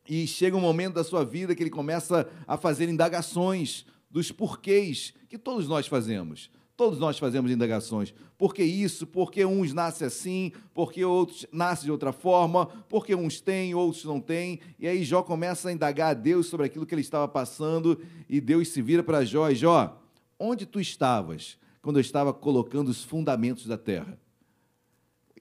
e 0.10 0.26
chega 0.26 0.58
um 0.58 0.62
momento 0.62 0.96
da 0.96 1.04
sua 1.04 1.24
vida 1.24 1.54
que 1.54 1.62
ele 1.62 1.70
começa 1.70 2.28
a 2.48 2.58
fazer 2.58 2.90
indagações 2.90 3.86
dos 4.10 4.32
porquês 4.32 5.14
que 5.30 5.38
todos 5.38 5.68
nós 5.68 5.86
fazemos. 5.86 6.50
Todos 6.78 7.00
nós 7.00 7.18
fazemos 7.18 7.50
indagações. 7.50 8.14
Por 8.38 8.54
que 8.54 8.64
isso? 8.64 9.08
Por 9.08 9.32
que 9.32 9.44
uns 9.44 9.74
nascem 9.74 10.06
assim? 10.06 10.52
Por 10.76 10.94
que 10.94 11.04
outros 11.04 11.48
nascem 11.52 11.86
de 11.86 11.92
outra 11.92 12.12
forma? 12.12 12.68
Por 12.68 13.04
que 13.04 13.16
uns 13.16 13.42
têm, 13.42 13.74
outros 13.74 14.06
não 14.06 14.22
têm? 14.22 14.60
E 14.78 14.88
aí 14.88 15.04
Jó 15.04 15.24
começa 15.24 15.70
a 15.70 15.74
indagar 15.74 16.12
a 16.12 16.14
Deus 16.14 16.46
sobre 16.46 16.68
aquilo 16.68 16.86
que 16.86 16.94
ele 16.94 17.02
estava 17.02 17.28
passando, 17.28 18.00
e 18.30 18.40
Deus 18.40 18.68
se 18.68 18.80
vira 18.80 19.02
para 19.02 19.26
Jó, 19.26 19.50
e 19.50 19.56
Jó, 19.56 20.00
onde 20.38 20.68
tu 20.68 20.80
estavas 20.80 21.58
quando 21.82 21.98
eu 21.98 22.02
estava 22.02 22.32
colocando 22.32 22.90
os 22.90 23.04
fundamentos 23.04 23.66
da 23.66 23.78
terra? 23.78 24.20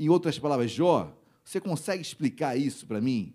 Em 0.00 0.08
outras 0.08 0.38
palavras, 0.38 0.70
Jó, 0.70 1.14
você 1.44 1.60
consegue 1.60 2.00
explicar 2.00 2.56
isso 2.56 2.86
para 2.86 2.98
mim? 2.98 3.34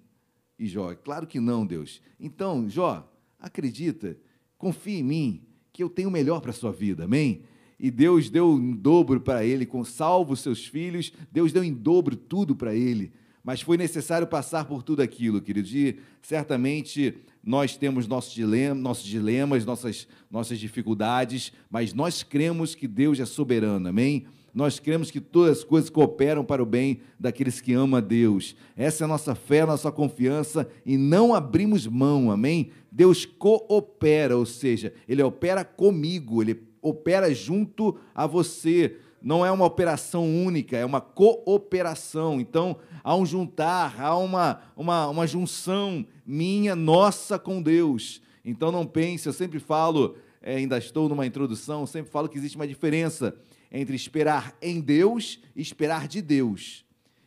E 0.57 0.65
Jó, 0.65 0.91
claro 0.95 1.27
que 1.27 1.39
não, 1.39 1.67
Deus. 1.67 2.01
Então, 2.19 2.67
Jó, 2.67 3.07
acredita, 3.39 4.17
confia 4.57 4.97
em 4.97 5.03
mim, 5.03 5.43
que 5.71 5.83
eu 5.83 5.89
tenho 5.89 6.09
o 6.09 6.11
melhor 6.11 6.41
para 6.41 6.49
a 6.49 6.53
sua 6.53 6.71
vida, 6.71 7.03
amém? 7.03 7.43
E 7.81 7.89
Deus 7.89 8.29
deu 8.29 8.59
em 8.59 8.73
dobro 8.73 9.19
para 9.19 9.43
ele, 9.43 9.65
com 9.65 9.83
salvo 9.83 10.35
seus 10.35 10.63
filhos, 10.63 11.11
Deus 11.31 11.51
deu 11.51 11.63
em 11.63 11.73
dobro 11.73 12.15
tudo 12.15 12.55
para 12.55 12.75
ele. 12.75 13.11
Mas 13.43 13.59
foi 13.59 13.75
necessário 13.75 14.27
passar 14.27 14.65
por 14.65 14.83
tudo 14.83 15.01
aquilo, 15.01 15.41
queridos. 15.41 15.73
E 15.73 15.97
certamente 16.21 17.15
nós 17.43 17.75
temos 17.75 18.05
nossos 18.05 18.33
dilemas, 18.33 18.83
nossos, 18.83 19.05
dilemas 19.05 19.65
nossas, 19.65 20.07
nossas 20.29 20.59
dificuldades, 20.59 21.51
mas 21.71 21.91
nós 21.91 22.21
cremos 22.21 22.75
que 22.75 22.87
Deus 22.87 23.19
é 23.19 23.25
soberano, 23.25 23.89
amém? 23.89 24.27
Nós 24.53 24.77
cremos 24.77 25.09
que 25.09 25.19
todas 25.19 25.59
as 25.59 25.63
coisas 25.63 25.89
cooperam 25.89 26.45
para 26.45 26.61
o 26.61 26.67
bem 26.67 26.99
daqueles 27.19 27.59
que 27.59 27.73
amam 27.73 27.97
a 27.97 28.01
Deus. 28.01 28.55
Essa 28.77 29.03
é 29.03 29.05
a 29.05 29.07
nossa 29.07 29.33
fé, 29.33 29.61
a 29.61 29.65
nossa 29.65 29.91
confiança 29.91 30.69
e 30.85 30.97
não 30.97 31.33
abrimos 31.33 31.87
mão, 31.87 32.29
amém? 32.29 32.69
Deus 32.91 33.25
coopera, 33.25 34.37
ou 34.37 34.45
seja, 34.45 34.93
Ele 35.07 35.23
opera 35.23 35.65
comigo, 35.65 36.43
Ele 36.43 36.69
opera 36.81 37.33
junto 37.33 37.97
a 38.13 38.25
você. 38.25 38.97
Não 39.21 39.45
é 39.45 39.51
uma 39.51 39.65
operação 39.65 40.25
única, 40.25 40.75
é 40.75 40.83
uma 40.83 40.99
cooperação. 40.99 42.41
Então, 42.41 42.77
há 43.03 43.15
um 43.15 43.25
juntar, 43.25 44.01
há 44.01 44.17
uma, 44.17 44.61
uma, 44.75 45.07
uma 45.07 45.27
junção 45.27 46.05
minha, 46.25 46.75
nossa 46.75 47.37
com 47.37 47.61
Deus. 47.61 48.21
Então, 48.43 48.71
não 48.71 48.85
pense, 48.85 49.27
eu 49.27 49.33
sempre 49.33 49.59
falo, 49.59 50.15
é, 50.41 50.55
ainda 50.55 50.77
estou 50.77 51.07
numa 51.07 51.25
introdução, 51.25 51.85
sempre 51.85 52.11
falo 52.11 52.27
que 52.27 52.37
existe 52.37 52.55
uma 52.55 52.67
diferença 52.67 53.35
entre 53.71 53.95
esperar 53.95 54.55
em 54.61 54.81
Deus 54.81 55.39
e 55.55 55.61
esperar 55.61 56.07
de 56.07 56.21
Deus. 56.21 56.83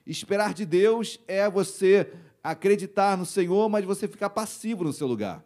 Esperar 0.06 0.52
de 0.52 0.66
Deus 0.66 1.18
é 1.26 1.48
você 1.48 2.12
acreditar 2.42 3.16
no 3.16 3.24
Senhor, 3.24 3.68
mas 3.70 3.84
você 3.84 4.06
ficar 4.06 4.30
passivo 4.30 4.84
no 4.84 4.92
seu 4.92 5.06
lugar. 5.06 5.42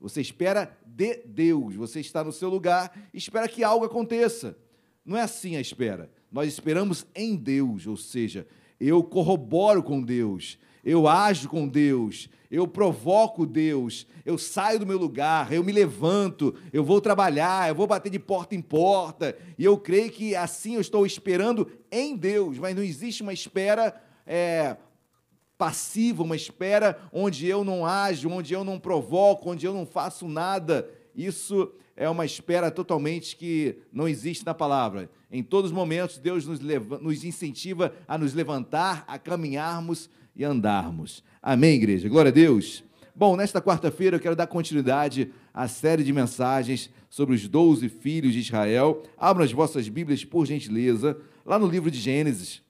Você 0.00 0.20
espera 0.20 0.76
de 0.84 1.22
Deus, 1.26 1.74
você 1.74 2.00
está 2.00 2.24
no 2.24 2.32
seu 2.32 2.48
lugar 2.48 2.96
e 3.12 3.18
espera 3.18 3.48
que 3.48 3.62
algo 3.62 3.84
aconteça. 3.84 4.56
Não 5.04 5.16
é 5.16 5.22
assim 5.22 5.56
a 5.56 5.60
espera. 5.60 6.10
Nós 6.32 6.48
esperamos 6.48 7.06
em 7.14 7.36
Deus, 7.36 7.86
ou 7.86 7.96
seja, 7.96 8.46
eu 8.78 9.02
corroboro 9.02 9.82
com 9.82 10.02
Deus, 10.02 10.58
eu 10.82 11.06
ajo 11.06 11.48
com 11.48 11.68
Deus, 11.68 12.30
eu 12.50 12.66
provoco 12.66 13.44
Deus, 13.44 14.06
eu 14.24 14.38
saio 14.38 14.78
do 14.78 14.86
meu 14.86 14.96
lugar, 14.96 15.52
eu 15.52 15.62
me 15.62 15.72
levanto, 15.72 16.54
eu 16.72 16.82
vou 16.82 17.00
trabalhar, 17.00 17.68
eu 17.68 17.74
vou 17.74 17.86
bater 17.86 18.10
de 18.10 18.18
porta 18.18 18.54
em 18.54 18.62
porta, 18.62 19.36
e 19.58 19.64
eu 19.64 19.76
creio 19.76 20.10
que 20.10 20.34
assim 20.34 20.74
eu 20.74 20.80
estou 20.80 21.04
esperando 21.04 21.70
em 21.90 22.16
Deus, 22.16 22.58
mas 22.58 22.74
não 22.74 22.82
existe 22.82 23.22
uma 23.22 23.32
espera 23.32 23.94
é, 24.26 24.76
passiva, 25.60 26.22
uma 26.22 26.34
espera 26.34 26.98
onde 27.12 27.46
eu 27.46 27.62
não 27.62 27.84
ajo, 27.84 28.30
onde 28.30 28.54
eu 28.54 28.64
não 28.64 28.78
provoco, 28.78 29.50
onde 29.50 29.66
eu 29.66 29.74
não 29.74 29.84
faço 29.84 30.26
nada. 30.26 30.88
Isso 31.14 31.70
é 31.94 32.08
uma 32.08 32.24
espera 32.24 32.70
totalmente 32.70 33.36
que 33.36 33.76
não 33.92 34.08
existe 34.08 34.46
na 34.46 34.54
palavra. 34.54 35.10
Em 35.30 35.42
todos 35.42 35.70
os 35.70 35.76
momentos, 35.76 36.16
Deus 36.16 36.46
nos, 36.46 36.60
leva, 36.60 36.96
nos 36.98 37.24
incentiva 37.24 37.92
a 38.08 38.16
nos 38.16 38.32
levantar, 38.32 39.04
a 39.06 39.18
caminharmos 39.18 40.08
e 40.34 40.42
andarmos. 40.44 41.22
Amém, 41.42 41.74
igreja? 41.74 42.08
Glória 42.08 42.30
a 42.30 42.32
Deus. 42.32 42.82
Bom, 43.14 43.36
nesta 43.36 43.60
quarta-feira 43.60 44.16
eu 44.16 44.20
quero 44.20 44.34
dar 44.34 44.46
continuidade 44.46 45.30
à 45.52 45.68
série 45.68 46.02
de 46.02 46.10
mensagens 46.10 46.88
sobre 47.10 47.34
os 47.34 47.46
doze 47.46 47.90
filhos 47.90 48.32
de 48.32 48.38
Israel. 48.38 49.02
Abram 49.18 49.44
as 49.44 49.52
vossas 49.52 49.90
Bíblias, 49.90 50.24
por 50.24 50.46
gentileza, 50.46 51.18
lá 51.44 51.58
no 51.58 51.66
livro 51.66 51.90
de 51.90 52.00
Gênesis. 52.00 52.62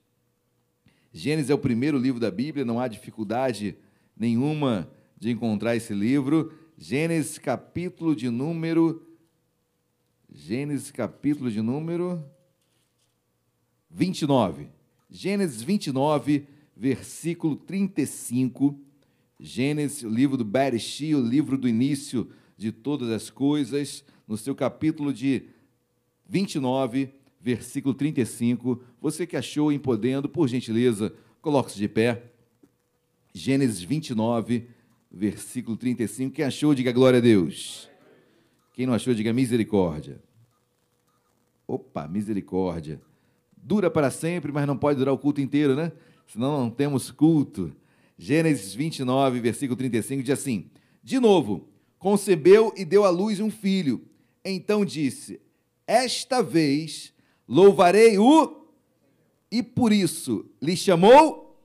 Gênesis 1.13 1.51
é 1.51 1.55
o 1.55 1.59
primeiro 1.59 1.99
livro 1.99 2.21
da 2.21 2.31
Bíblia, 2.31 2.65
não 2.65 2.79
há 2.79 2.87
dificuldade 2.87 3.77
nenhuma 4.17 4.89
de 5.19 5.31
encontrar 5.31 5.75
esse 5.75 5.93
livro. 5.93 6.53
Gênesis, 6.79 7.37
capítulo 7.37 8.15
de 8.15 8.31
número. 8.31 9.05
Gênesis, 10.33 10.93
capítulo 10.93 11.51
de 11.51 11.61
número 11.61 12.25
29. 13.91 14.69
Gênesis 15.11 15.61
29, 15.61 16.47
versículo 16.77 17.57
35. 17.57 18.79
Gênesis, 19.39 20.05
o 20.05 20.09
livro 20.09 20.37
do 20.37 20.45
Bereshit, 20.45 21.17
o 21.17 21.21
livro 21.21 21.59
do 21.59 21.69
início 21.69 22.31
de 22.57 22.71
todas 22.71 23.11
as 23.11 23.31
coisas, 23.31 24.05
no 24.29 24.37
seu 24.37 24.55
capítulo 24.55 25.13
de 25.13 25.43
29, 26.29 27.13
versículo 27.41 27.95
35. 27.95 28.83
Você 29.01 29.27
que 29.27 29.37
achou 29.37 29.73
em 29.73 29.79
podendo, 29.79 30.29
por 30.29 30.49
gentileza, 30.49 31.13
coloque-se 31.41 31.79
de 31.79 31.89
pé. 31.89 32.25
Gênesis 33.33 33.81
29, 33.81 34.69
versículo 35.11 35.77
35. 35.77 36.35
Quem 36.35 36.45
achou, 36.45 36.75
diga 36.75 36.93
glória 36.93 37.19
a 37.19 37.23
Deus. 37.23 37.89
Quem 38.75 38.87
não 38.87 38.95
achou, 38.95 39.15
diga 39.15 39.33
misericórdia. 39.33 40.21
Opa, 41.67 42.07
misericórdia. 42.07 43.01
Dura 43.57 43.91
para 43.91 44.11
sempre, 44.11 44.51
mas 44.53 44.67
não 44.67 44.77
pode 44.77 44.99
durar 44.99 45.15
o 45.15 45.19
culto 45.19 45.41
inteiro, 45.41 45.75
né? 45.75 45.93
Senão 46.27 46.61
não 46.61 46.71
temos 46.71 47.11
culto. 47.11 47.73
Gênesis 48.19 48.75
29, 48.75 49.41
versículo 49.41 49.77
35 49.77 50.23
diz 50.23 50.39
assim: 50.39 50.71
De 51.03 51.19
novo, 51.19 51.69
concebeu 51.99 52.73
e 52.77 52.85
deu 52.85 53.05
à 53.05 53.11
luz 53.11 53.41
um 53.41 53.51
filho. 53.51 54.05
Então 54.45 54.85
disse: 54.85 55.41
Esta 55.87 56.43
vez 56.43 57.13
louvarei 57.51 58.17
o, 58.17 58.69
e 59.51 59.61
por 59.61 59.93
isso 59.93 60.47
lhe 60.63 60.77
chamou 60.77 61.61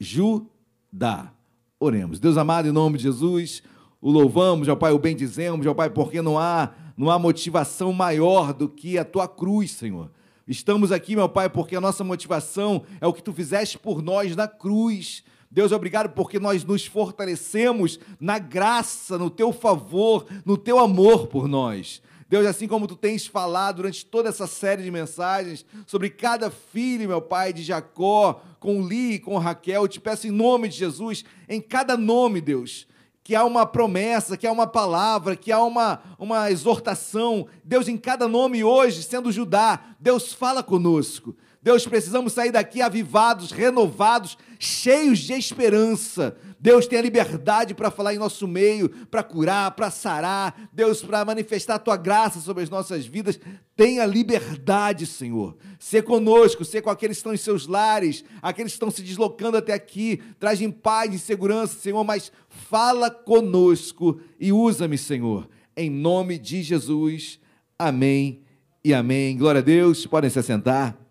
Judá. 0.00 1.32
Oremos. 1.78 2.18
Deus 2.18 2.36
amado, 2.36 2.66
em 2.66 2.72
nome 2.72 2.98
de 2.98 3.04
Jesus, 3.04 3.62
o 4.00 4.10
louvamos, 4.10 4.66
ó 4.68 4.74
Pai, 4.74 4.92
o 4.92 4.98
bendizemos, 4.98 5.64
ó 5.64 5.72
Pai, 5.72 5.88
porque 5.88 6.20
não 6.20 6.36
há, 6.36 6.72
não 6.96 7.08
há 7.08 7.20
motivação 7.20 7.92
maior 7.92 8.52
do 8.52 8.68
que 8.68 8.98
a 8.98 9.04
tua 9.04 9.28
cruz, 9.28 9.70
Senhor. 9.70 10.10
Estamos 10.46 10.90
aqui, 10.90 11.14
meu 11.14 11.28
Pai, 11.28 11.48
porque 11.48 11.76
a 11.76 11.80
nossa 11.80 12.02
motivação 12.02 12.82
é 13.00 13.06
o 13.06 13.12
que 13.12 13.22
tu 13.22 13.32
fizeste 13.32 13.78
por 13.78 14.02
nós 14.02 14.34
na 14.34 14.48
cruz. 14.48 15.22
Deus, 15.48 15.70
obrigado 15.70 16.10
porque 16.14 16.40
nós 16.40 16.64
nos 16.64 16.84
fortalecemos 16.84 18.00
na 18.18 18.40
graça, 18.40 19.16
no 19.16 19.30
teu 19.30 19.52
favor, 19.52 20.26
no 20.44 20.56
teu 20.56 20.80
amor 20.80 21.28
por 21.28 21.46
nós. 21.46 22.02
Deus, 22.32 22.46
assim 22.46 22.66
como 22.66 22.86
tu 22.86 22.96
tens 22.96 23.26
falado 23.26 23.76
durante 23.76 24.06
toda 24.06 24.30
essa 24.30 24.46
série 24.46 24.82
de 24.82 24.90
mensagens 24.90 25.66
sobre 25.86 26.08
cada 26.08 26.50
filho, 26.50 27.06
meu 27.06 27.20
Pai, 27.20 27.52
de 27.52 27.62
Jacó, 27.62 28.40
com 28.58 28.80
Li, 28.80 29.18
com 29.18 29.36
Raquel, 29.36 29.82
eu 29.82 29.88
te 29.88 30.00
peço 30.00 30.26
em 30.26 30.30
nome 30.30 30.66
de 30.66 30.78
Jesus, 30.78 31.26
em 31.46 31.60
cada 31.60 31.94
nome, 31.94 32.40
Deus, 32.40 32.88
que 33.22 33.34
há 33.34 33.44
uma 33.44 33.66
promessa, 33.66 34.34
que 34.34 34.46
há 34.46 34.50
uma 34.50 34.66
palavra, 34.66 35.36
que 35.36 35.52
há 35.52 35.62
uma, 35.62 36.02
uma 36.18 36.50
exortação. 36.50 37.46
Deus, 37.62 37.86
em 37.86 37.98
cada 37.98 38.26
nome 38.26 38.64
hoje, 38.64 39.02
sendo 39.02 39.30
Judá, 39.30 39.94
Deus 40.00 40.32
fala 40.32 40.62
conosco. 40.62 41.36
Deus, 41.62 41.86
precisamos 41.86 42.32
sair 42.32 42.50
daqui 42.50 42.82
avivados, 42.82 43.52
renovados, 43.52 44.36
cheios 44.58 45.20
de 45.20 45.32
esperança. 45.32 46.36
Deus 46.58 46.88
tem 46.88 46.98
a 46.98 47.02
liberdade 47.02 47.72
para 47.72 47.90
falar 47.90 48.14
em 48.14 48.18
nosso 48.18 48.48
meio, 48.48 48.88
para 49.06 49.22
curar, 49.22 49.70
para 49.70 49.88
sarar. 49.88 50.68
Deus, 50.72 51.02
para 51.02 51.24
manifestar 51.24 51.76
a 51.76 51.78
tua 51.78 51.96
graça 51.96 52.40
sobre 52.40 52.64
as 52.64 52.70
nossas 52.70 53.06
vidas. 53.06 53.38
Tenha 53.76 54.04
liberdade, 54.04 55.06
Senhor. 55.06 55.56
Ser 55.78 56.02
conosco, 56.02 56.64
ser 56.64 56.82
com 56.82 56.90
aqueles 56.90 57.18
que 57.18 57.20
estão 57.20 57.34
em 57.34 57.36
seus 57.36 57.68
lares, 57.68 58.24
aqueles 58.40 58.72
que 58.72 58.76
estão 58.76 58.90
se 58.90 59.02
deslocando 59.02 59.56
até 59.56 59.72
aqui. 59.72 60.20
Traz 60.40 60.60
em 60.60 60.70
paz 60.70 61.14
e 61.14 61.18
segurança, 61.18 61.78
Senhor, 61.78 62.02
mas 62.02 62.32
fala 62.48 63.08
conosco 63.08 64.20
e 64.38 64.52
usa-me, 64.52 64.98
Senhor. 64.98 65.48
Em 65.76 65.88
nome 65.88 66.38
de 66.38 66.60
Jesus. 66.60 67.38
Amém 67.78 68.42
e 68.84 68.92
amém. 68.92 69.36
Glória 69.36 69.60
a 69.60 69.64
Deus. 69.64 70.06
Podem 70.06 70.28
se 70.28 70.40
assentar. 70.40 71.01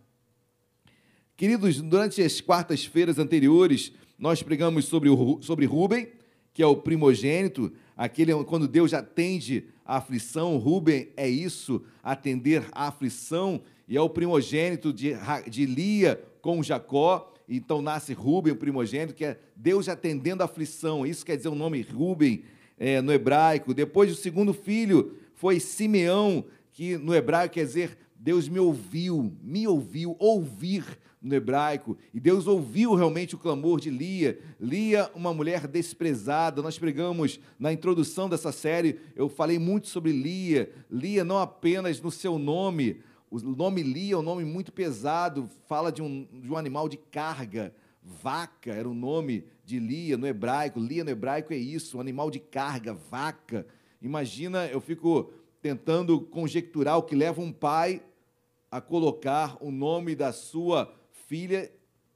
Queridos, 1.41 1.81
durante 1.81 2.21
as 2.21 2.39
quartas-feiras 2.39 3.17
anteriores, 3.17 3.91
nós 4.15 4.43
pregamos 4.43 4.85
sobre, 4.85 5.09
o, 5.09 5.41
sobre 5.41 5.65
Rubem, 5.65 6.07
que 6.53 6.61
é 6.61 6.67
o 6.67 6.75
primogênito, 6.75 7.73
aquele 7.97 8.31
quando 8.43 8.67
Deus 8.67 8.93
atende 8.93 9.65
a 9.83 9.97
aflição, 9.97 10.59
Rubem 10.59 11.09
é 11.17 11.27
isso, 11.27 11.81
atender 12.03 12.63
a 12.71 12.89
aflição, 12.89 13.59
e 13.87 13.97
é 13.97 14.01
o 14.01 14.07
primogênito 14.07 14.93
de, 14.93 15.15
de 15.49 15.65
Lia 15.65 16.23
com 16.43 16.61
Jacó, 16.61 17.33
então 17.49 17.81
nasce 17.81 18.13
Rubem, 18.13 18.53
o 18.53 18.57
primogênito, 18.57 19.15
que 19.15 19.25
é 19.25 19.39
Deus 19.55 19.89
atendendo 19.89 20.43
a 20.43 20.45
aflição, 20.45 21.07
isso 21.07 21.25
quer 21.25 21.37
dizer 21.37 21.49
o 21.49 21.55
nome 21.55 21.81
Rubem 21.81 22.43
é, 22.77 23.01
no 23.01 23.11
hebraico. 23.11 23.73
Depois 23.73 24.11
o 24.11 24.15
segundo 24.15 24.53
filho 24.53 25.17
foi 25.33 25.59
Simeão, 25.59 26.45
que 26.71 26.99
no 26.99 27.15
hebraico 27.15 27.55
quer 27.55 27.65
dizer 27.65 27.97
Deus 28.15 28.47
me 28.47 28.59
ouviu, 28.59 29.35
me 29.41 29.67
ouviu, 29.67 30.15
ouvir 30.19 30.85
no 31.21 31.35
hebraico, 31.35 31.95
e 32.11 32.19
Deus 32.19 32.47
ouviu 32.47 32.95
realmente 32.95 33.35
o 33.35 33.37
clamor 33.37 33.79
de 33.79 33.91
Lia. 33.91 34.39
Lia, 34.59 35.11
uma 35.13 35.31
mulher 35.31 35.67
desprezada. 35.67 36.63
Nós 36.63 36.79
pregamos 36.79 37.39
na 37.59 37.71
introdução 37.71 38.27
dessa 38.27 38.51
série, 38.51 38.99
eu 39.15 39.29
falei 39.29 39.59
muito 39.59 39.87
sobre 39.87 40.11
Lia. 40.11 40.71
Lia 40.89 41.23
não 41.23 41.37
apenas 41.37 42.01
no 42.01 42.09
seu 42.09 42.39
nome, 42.39 43.01
o 43.29 43.39
nome 43.39 43.81
Lia 43.81 44.15
é 44.15 44.17
um 44.17 44.21
nome 44.21 44.43
muito 44.43 44.73
pesado, 44.73 45.47
fala 45.65 45.89
de 45.89 46.01
um, 46.01 46.27
de 46.33 46.51
um 46.51 46.57
animal 46.57 46.89
de 46.89 46.97
carga. 46.97 47.73
Vaca 48.03 48.73
era 48.73 48.89
o 48.89 48.93
nome 48.93 49.45
de 49.63 49.79
Lia 49.79 50.17
no 50.17 50.27
hebraico. 50.27 50.79
Lia 50.79 51.03
no 51.03 51.11
hebraico 51.11 51.53
é 51.53 51.57
isso, 51.57 51.97
um 51.97 52.01
animal 52.01 52.29
de 52.29 52.39
carga, 52.39 52.93
vaca. 52.93 53.65
Imagina, 54.01 54.65
eu 54.67 54.81
fico 54.81 55.31
tentando 55.61 56.19
conjecturar 56.19 56.97
o 56.97 57.03
que 57.03 57.15
leva 57.15 57.39
um 57.39 57.53
pai 57.53 58.01
a 58.71 58.81
colocar 58.81 59.55
o 59.61 59.71
nome 59.71 60.15
da 60.15 60.33
sua 60.33 60.93
filha 61.31 61.71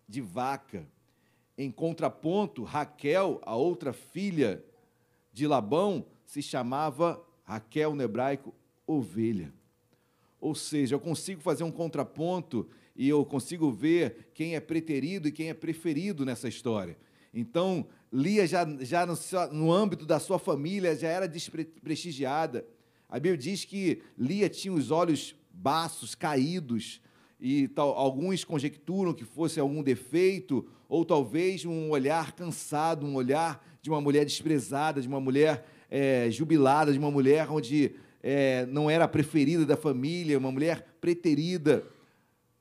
de 0.05 0.19
vaca. 0.19 0.85
Em 1.57 1.71
contraponto, 1.71 2.65
Raquel, 2.65 3.39
a 3.45 3.55
outra 3.55 3.93
filha 3.93 4.61
de 5.31 5.47
Labão, 5.47 6.05
se 6.25 6.41
chamava 6.41 7.25
Raquel 7.45 7.95
no 7.95 8.03
hebraico 8.03 8.53
ovelha. 8.85 9.53
Ou 10.37 10.53
seja, 10.53 10.95
eu 10.95 10.99
consigo 10.99 11.39
fazer 11.39 11.63
um 11.63 11.71
contraponto 11.71 12.67
e 12.93 13.07
eu 13.07 13.23
consigo 13.23 13.71
ver 13.71 14.31
quem 14.33 14.53
é 14.53 14.59
preterido 14.59 15.29
e 15.29 15.31
quem 15.31 15.47
é 15.47 15.53
preferido 15.53 16.25
nessa 16.25 16.49
história. 16.49 16.97
Então, 17.33 17.87
Lia 18.11 18.45
já, 18.45 18.67
já 18.81 19.05
no, 19.05 19.15
no 19.53 19.71
âmbito 19.71 20.05
da 20.05 20.19
sua 20.19 20.37
família 20.37 20.93
já 20.93 21.07
era 21.07 21.25
desprestigiada. 21.25 22.67
A 23.07 23.17
Bíblia 23.17 23.37
diz 23.37 23.63
que 23.63 24.03
Lia 24.17 24.49
tinha 24.49 24.73
os 24.73 24.91
olhos 24.91 25.33
baços, 25.53 26.15
caídos, 26.15 26.99
e 27.47 27.67
tal, 27.67 27.89
alguns 27.89 28.43
conjecturam 28.43 29.13
que 29.13 29.23
fosse 29.23 29.59
algum 29.59 29.83
defeito, 29.83 30.65
ou 30.89 31.05
talvez 31.05 31.63
um 31.63 31.91
olhar 31.91 32.31
cansado, 32.31 33.05
um 33.05 33.13
olhar 33.13 33.63
de 33.83 33.89
uma 33.91 34.01
mulher 34.01 34.25
desprezada, 34.25 34.99
de 34.99 35.07
uma 35.07 35.21
mulher 35.21 35.63
é, 35.87 36.27
jubilada, 36.31 36.91
de 36.91 36.97
uma 36.97 37.11
mulher 37.11 37.47
onde 37.51 37.91
é, 38.23 38.65
não 38.65 38.89
era 38.89 39.03
a 39.03 39.07
preferida 39.07 39.63
da 39.63 39.77
família, 39.77 40.39
uma 40.39 40.51
mulher 40.51 40.97
preterida. 40.99 41.83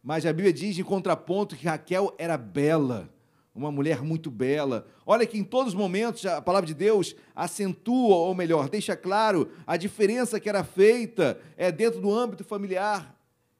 Mas 0.03 0.27
a 0.27 0.33
Bíblia 0.35 0.53
diz, 0.53 0.79
em 0.79 0.85
contraponto, 0.85 1.57
que 1.57 1.67
Raquel 1.67 2.15
era 2.19 2.37
bela, 2.37 3.09
uma 3.55 3.73
mulher 3.73 4.03
muito 4.03 4.31
bela. 4.31 4.87
Olha 5.07 5.25
que 5.25 5.39
em 5.39 5.45
todos 5.45 5.73
os 5.73 5.79
momentos 5.79 6.27
a 6.27 6.43
palavra 6.43 6.67
de 6.67 6.75
Deus 6.75 7.17
acentua, 7.35 8.17
ou 8.17 8.35
melhor, 8.35 8.69
deixa 8.69 8.95
claro 8.95 9.49
a 9.67 9.79
diferença 9.79 10.39
que 10.39 10.49
era 10.51 10.63
feita 10.63 11.41
é, 11.57 11.73
dentro 11.73 12.03
do 12.03 12.13
âmbito 12.13 12.45
familiar. 12.45 13.15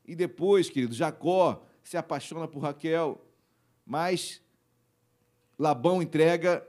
E 0.05 0.15
depois, 0.15 0.69
querido, 0.69 0.95
Jacó 0.95 1.65
se 1.83 1.97
apaixona 1.97 2.47
por 2.49 2.61
Raquel. 2.61 3.21
mas 3.87 4.43
Labão 5.59 6.03
entrega 6.03 6.67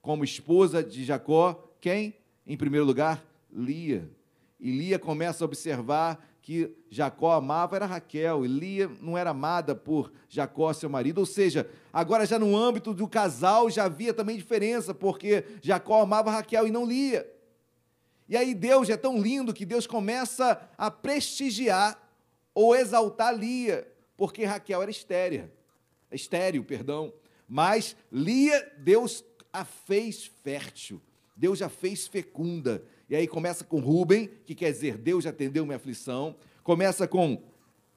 como 0.00 0.24
esposa 0.24 0.82
de 0.82 1.04
Jacó 1.04 1.66
quem? 1.80 2.16
Em 2.46 2.56
primeiro 2.56 2.86
lugar, 2.86 3.24
Lia. 3.52 4.10
E 4.58 4.70
Lia 4.70 4.98
começa 4.98 5.44
a 5.44 5.46
observar 5.46 6.24
que 6.40 6.72
Jacó 6.88 7.32
amava 7.32 7.76
era 7.76 7.86
Raquel, 7.86 8.44
e 8.44 8.48
Lia 8.48 8.88
não 9.00 9.18
era 9.18 9.30
amada 9.30 9.74
por 9.74 10.12
Jacó, 10.28 10.72
seu 10.72 10.88
marido. 10.88 11.18
Ou 11.18 11.26
seja, 11.26 11.68
agora 11.92 12.24
já 12.24 12.38
no 12.38 12.56
âmbito 12.56 12.94
do 12.94 13.08
casal 13.08 13.68
já 13.68 13.84
havia 13.84 14.14
também 14.14 14.36
diferença, 14.36 14.94
porque 14.94 15.44
Jacó 15.60 16.02
amava 16.02 16.30
Raquel 16.30 16.66
e 16.66 16.70
não 16.70 16.86
Lia. 16.86 17.28
E 18.28 18.36
aí 18.36 18.54
Deus 18.54 18.88
é 18.88 18.96
tão 18.96 19.20
lindo 19.20 19.52
que 19.52 19.66
Deus 19.66 19.86
começa 19.86 20.60
a 20.78 20.90
prestigiar 20.90 22.00
ou 22.56 22.74
exaltar 22.74 23.36
Lia, 23.36 23.86
porque 24.16 24.42
Raquel 24.42 24.80
era 24.80 24.90
estéreo, 24.90 25.50
estéreo, 26.10 26.64
perdão. 26.64 27.12
Mas 27.46 27.94
Lia, 28.10 28.72
Deus 28.78 29.22
a 29.52 29.62
fez 29.62 30.30
fértil, 30.42 31.02
Deus 31.36 31.58
já 31.58 31.68
fez 31.68 32.06
fecunda. 32.06 32.82
E 33.10 33.14
aí 33.14 33.28
começa 33.28 33.62
com 33.62 33.78
Rubem, 33.78 34.30
que 34.46 34.54
quer 34.54 34.72
dizer 34.72 34.96
Deus 34.96 35.24
já 35.24 35.30
atendeu 35.30 35.66
minha 35.66 35.76
aflição. 35.76 36.34
Começa 36.62 37.06
com 37.06 37.42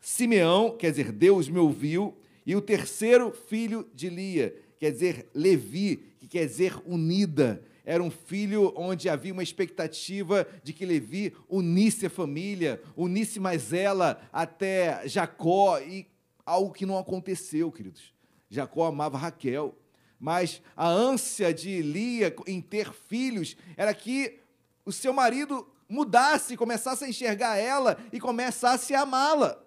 Simeão, 0.02 0.76
quer 0.76 0.92
dizer 0.92 1.14
Deus 1.14 1.48
me 1.48 1.58
ouviu. 1.58 2.18
E 2.46 2.54
o 2.54 2.62
terceiro 2.62 3.32
filho 3.32 3.90
de 3.96 4.10
Lia, 4.10 4.54
quer 4.78 4.92
dizer 4.92 5.30
Levi, 5.34 6.04
que 6.20 6.28
quer 6.28 6.46
dizer 6.46 6.76
unida. 6.86 7.64
Era 7.90 8.04
um 8.04 8.12
filho 8.12 8.72
onde 8.76 9.10
havia 9.10 9.34
uma 9.34 9.42
expectativa 9.42 10.48
de 10.62 10.74
que 10.74 10.86
Levi 10.86 11.36
unisse 11.50 12.06
a 12.06 12.10
família, 12.10 12.80
unisse 12.96 13.40
mais 13.40 13.74
ela 13.74 14.22
até 14.32 15.08
Jacó, 15.08 15.80
e 15.80 16.08
algo 16.46 16.72
que 16.72 16.86
não 16.86 17.00
aconteceu, 17.00 17.72
queridos. 17.72 18.14
Jacó 18.48 18.86
amava 18.86 19.18
Raquel, 19.18 19.76
mas 20.20 20.62
a 20.78 20.88
ânsia 20.88 21.52
de 21.52 21.82
Lia 21.82 22.32
em 22.46 22.62
ter 22.62 22.94
filhos 22.94 23.58
era 23.76 23.92
que 23.92 24.38
o 24.86 24.92
seu 24.92 25.12
marido 25.12 25.68
mudasse, 25.90 26.56
começasse 26.56 27.04
a 27.04 27.10
enxergar 27.10 27.58
ela 27.58 27.98
e 28.14 28.20
começasse 28.20 28.94
a 28.94 29.02
amá-la. 29.02 29.60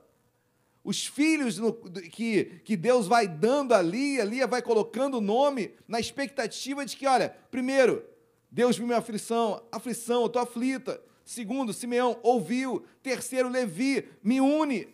Os 0.84 1.04
filhos 1.04 1.58
no, 1.58 1.72
que, 1.72 2.60
que 2.64 2.76
Deus 2.76 3.08
vai 3.08 3.26
dando 3.26 3.74
a 3.74 3.82
Lia, 3.82 4.22
Lia 4.22 4.46
vai 4.46 4.62
colocando 4.62 5.18
o 5.18 5.20
nome 5.20 5.74
na 5.88 5.98
expectativa 5.98 6.86
de 6.86 6.96
que, 6.96 7.04
olha, 7.04 7.36
primeiro, 7.50 8.11
Deus 8.52 8.76
viu 8.76 8.86
minha 8.86 8.98
aflição, 8.98 9.62
aflição, 9.72 10.20
eu 10.20 10.26
estou 10.26 10.42
aflita. 10.42 11.02
Segundo, 11.24 11.72
Simeão 11.72 12.20
ouviu. 12.22 12.84
Terceiro, 13.02 13.48
Levi, 13.48 14.06
me 14.22 14.40
une. 14.40 14.86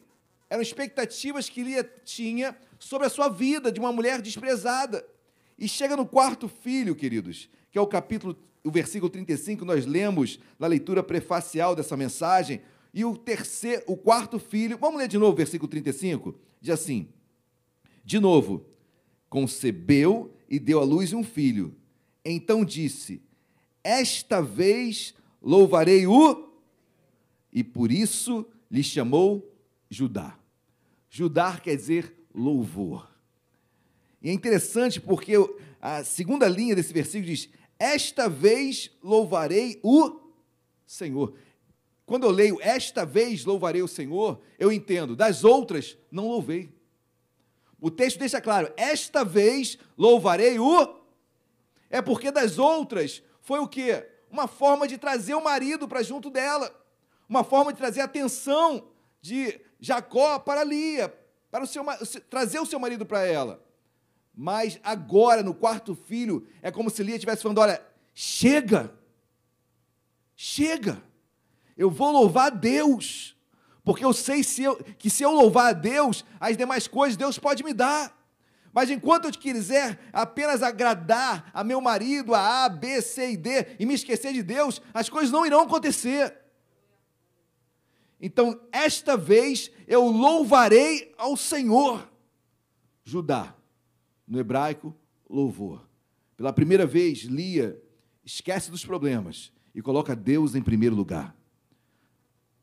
Eram 0.49 0.63
expectativas 0.63 1.49
que 1.49 1.65
Lia 1.65 1.83
tinha 2.05 2.57
sobre 2.79 3.09
a 3.09 3.11
sua 3.11 3.29
vida 3.29 3.73
de 3.73 3.81
uma 3.81 3.93
mulher 3.93 4.23
desprezada. 4.23 5.05
E 5.59 5.69
chega 5.69 5.97
no 5.97 6.07
quarto 6.07 6.49
filho, 6.49 6.95
queridos, 6.95 7.51
que 7.73 7.77
é 7.77 7.81
o 7.81 7.87
capítulo 7.87 8.39
o 8.65 8.71
versículo 8.71 9.09
35 9.09 9.65
nós 9.65 9.87
lemos 9.87 10.39
na 10.59 10.67
leitura 10.67 11.03
prefacial 11.03 11.75
dessa 11.75 11.97
mensagem, 11.97 12.61
e 12.93 13.05
o 13.05 13.17
terceiro, 13.17 13.83
o 13.87 13.97
quarto 13.97 14.39
filho, 14.39 14.79
vamos 14.79 14.99
ler 14.99 15.09
de 15.09 15.19
novo 15.19 15.33
o 15.33 15.37
versículo 15.37 15.69
35? 15.69 16.39
Diz 16.61 16.75
assim: 16.75 17.09
De 18.05 18.19
novo, 18.19 18.67
concebeu 19.29 20.35
e 20.49 20.59
deu 20.59 20.81
à 20.81 20.85
luz 20.85 21.13
um 21.13 21.23
filho. 21.23 21.75
Então 22.25 22.65
disse: 22.65 23.23
Esta 23.83 24.41
vez 24.41 25.15
louvarei 25.41 26.07
o 26.07 26.49
e 27.53 27.65
por 27.65 27.91
isso 27.91 28.47
lhe 28.71 28.83
chamou 28.83 29.55
Judá. 29.91 30.39
Judá 31.09 31.59
quer 31.59 31.77
dizer 31.77 32.15
louvor. 32.35 33.09
E 34.23 34.29
é 34.29 34.33
interessante 34.33 35.01
porque 35.01 35.35
a 35.81 36.05
segunda 36.05 36.49
linha 36.49 36.75
desse 36.75 36.93
versículo 36.93 37.31
diz: 37.31 37.49
esta 37.79 38.29
vez 38.29 38.91
louvarei 39.03 39.81
o 39.83 40.21
Senhor. 40.87 41.35
Quando 42.05 42.25
eu 42.25 42.31
leio 42.31 42.59
esta 42.61 43.05
vez 43.05 43.45
louvarei 43.45 43.83
o 43.83 43.89
Senhor, 43.89 44.41
eu 44.59 44.73
entendo, 44.73 45.15
das 45.15 45.45
outras 45.45 45.97
não 46.11 46.29
louvei. 46.29 46.73
O 47.81 47.91
texto 47.91 48.19
deixa 48.19 48.41
claro, 48.41 48.73
esta 48.77 49.25
vez 49.25 49.79
louvarei 49.97 50.59
o. 50.59 50.99
É 51.89 52.03
porque 52.03 52.31
das 52.31 52.59
outras 52.59 53.23
foi 53.49 53.61
o 53.61 53.67
quê? 53.67 54.07
Uma 54.31 54.47
forma 54.47 54.87
de 54.87 54.99
trazer 54.99 55.33
o 55.35 55.43
marido 55.43 55.89
para 55.89 56.03
junto 56.03 56.29
dela, 56.29 56.71
uma 57.27 57.43
forma 57.43 57.73
de 57.73 57.79
trazer 57.79 58.03
a 58.03 58.05
atenção 58.05 58.91
de 59.23 59.59
Jacó 59.81 60.39
para 60.39 60.63
Lia, 60.63 61.09
para 61.51 61.65
o 61.65 61.67
seu, 61.67 61.83
trazer 62.29 62.61
o 62.61 62.67
seu 62.67 62.79
marido 62.79 63.07
para 63.07 63.25
ela. 63.25 63.65
Mas 64.35 64.79
agora, 64.85 65.43
no 65.43 65.55
quarto 65.55 65.95
filho, 65.95 66.47
é 66.61 66.71
como 66.71 66.91
se 66.91 67.03
Lia 67.03 67.15
estivesse 67.15 67.41
falando: 67.41 67.57
olha, 67.57 67.83
chega, 68.13 68.95
chega, 70.37 71.03
eu 71.75 71.91
vou 71.91 72.13
louvar 72.13 72.49
a 72.49 72.55
Deus, 72.55 73.35
porque 73.83 74.05
eu 74.05 74.13
sei 74.13 74.45
se 74.45 74.63
eu, 74.63 74.77
que 74.99 75.09
se 75.09 75.23
eu 75.23 75.33
louvar 75.33 75.71
a 75.71 75.73
Deus, 75.73 76.23
as 76.39 76.55
demais 76.55 76.87
coisas 76.87 77.17
Deus 77.17 77.39
pode 77.39 77.65
me 77.65 77.73
dar. 77.73 78.15
Mas 78.79 78.91
enquanto 78.91 79.25
eu 79.25 79.33
quiser 79.33 79.99
apenas 80.13 80.63
agradar 80.63 81.51
a 81.53 81.65
meu 81.65 81.81
marido, 81.81 82.33
a 82.33 82.65
A, 82.65 82.69
B, 82.69 83.03
C 83.03 83.33
e 83.33 83.37
D, 83.37 83.75
e 83.77 83.85
me 83.85 83.95
esquecer 83.95 84.33
de 84.33 84.41
Deus, 84.41 84.81
as 84.95 85.09
coisas 85.09 85.33
não 85.33 85.45
irão 85.45 85.63
acontecer. 85.63 86.33
Então, 88.21 88.61
esta 88.71 89.17
vez 89.17 89.69
eu 89.85 90.07
louvarei 90.07 91.13
ao 91.19 91.37
Senhor. 91.37 92.09
Judá, 93.03 93.53
no 94.29 94.39
hebraico, 94.39 94.95
louvor. 95.29 95.85
Pela 96.37 96.53
primeira 96.53 96.87
vez, 96.87 97.25
Lia 97.25 97.83
esquece 98.25 98.71
dos 98.71 98.85
problemas 98.85 99.53
e 99.75 99.83
coloca 99.83 100.15
Deus 100.15 100.55
em 100.55 100.63
primeiro 100.63 100.95
lugar. 100.95 101.35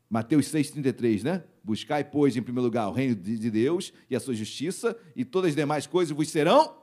Mateus 0.08 0.46
6,33, 0.46 1.24
né? 1.24 1.44
Buscai, 1.66 2.04
pois, 2.04 2.36
em 2.36 2.42
primeiro 2.42 2.66
lugar 2.66 2.88
o 2.88 2.92
reino 2.92 3.16
de 3.16 3.50
Deus 3.50 3.92
e 4.08 4.14
a 4.14 4.20
sua 4.20 4.34
justiça, 4.34 4.96
e 5.16 5.24
todas 5.24 5.48
as 5.48 5.56
demais 5.56 5.84
coisas 5.84 6.16
vos 6.16 6.30
serão. 6.30 6.76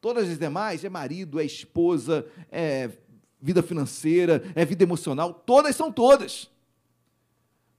Todas 0.00 0.30
as 0.30 0.38
demais 0.38 0.84
é 0.84 0.88
marido, 0.88 1.40
é 1.40 1.44
esposa, 1.44 2.24
é 2.48 2.92
vida 3.42 3.60
financeira, 3.60 4.40
é 4.54 4.64
vida 4.64 4.84
emocional, 4.84 5.34
todas 5.34 5.74
são 5.74 5.90
todas. 5.90 6.48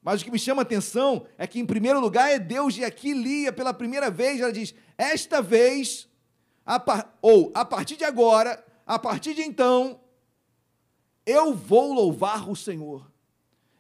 Mas 0.04 0.22
o 0.22 0.26
que 0.26 0.32
me 0.32 0.38
chama 0.38 0.62
a 0.62 0.64
atenção 0.64 1.26
é 1.38 1.48
que, 1.48 1.58
em 1.58 1.66
primeiro 1.66 2.02
lugar, 2.02 2.30
é 2.30 2.38
Deus, 2.38 2.78
e 2.78 2.84
aqui 2.84 3.14
Lia, 3.14 3.54
pela 3.54 3.74
primeira 3.74 4.12
vez, 4.12 4.42
ela 4.42 4.52
diz: 4.52 4.76
Esta 4.98 5.42
vez 5.42 6.10
a 6.66 6.82
par... 6.82 7.18
ou 7.22 7.50
a 7.56 7.64
partir 7.64 7.96
de 7.96 8.04
agora, 8.04 8.62
a 8.86 9.00
partir 9.00 9.34
de 9.34 9.42
então, 9.42 10.02
eu 11.26 11.54
vou 11.54 11.94
louvar 11.94 12.50
o 12.50 12.58
Senhor. 12.58 13.10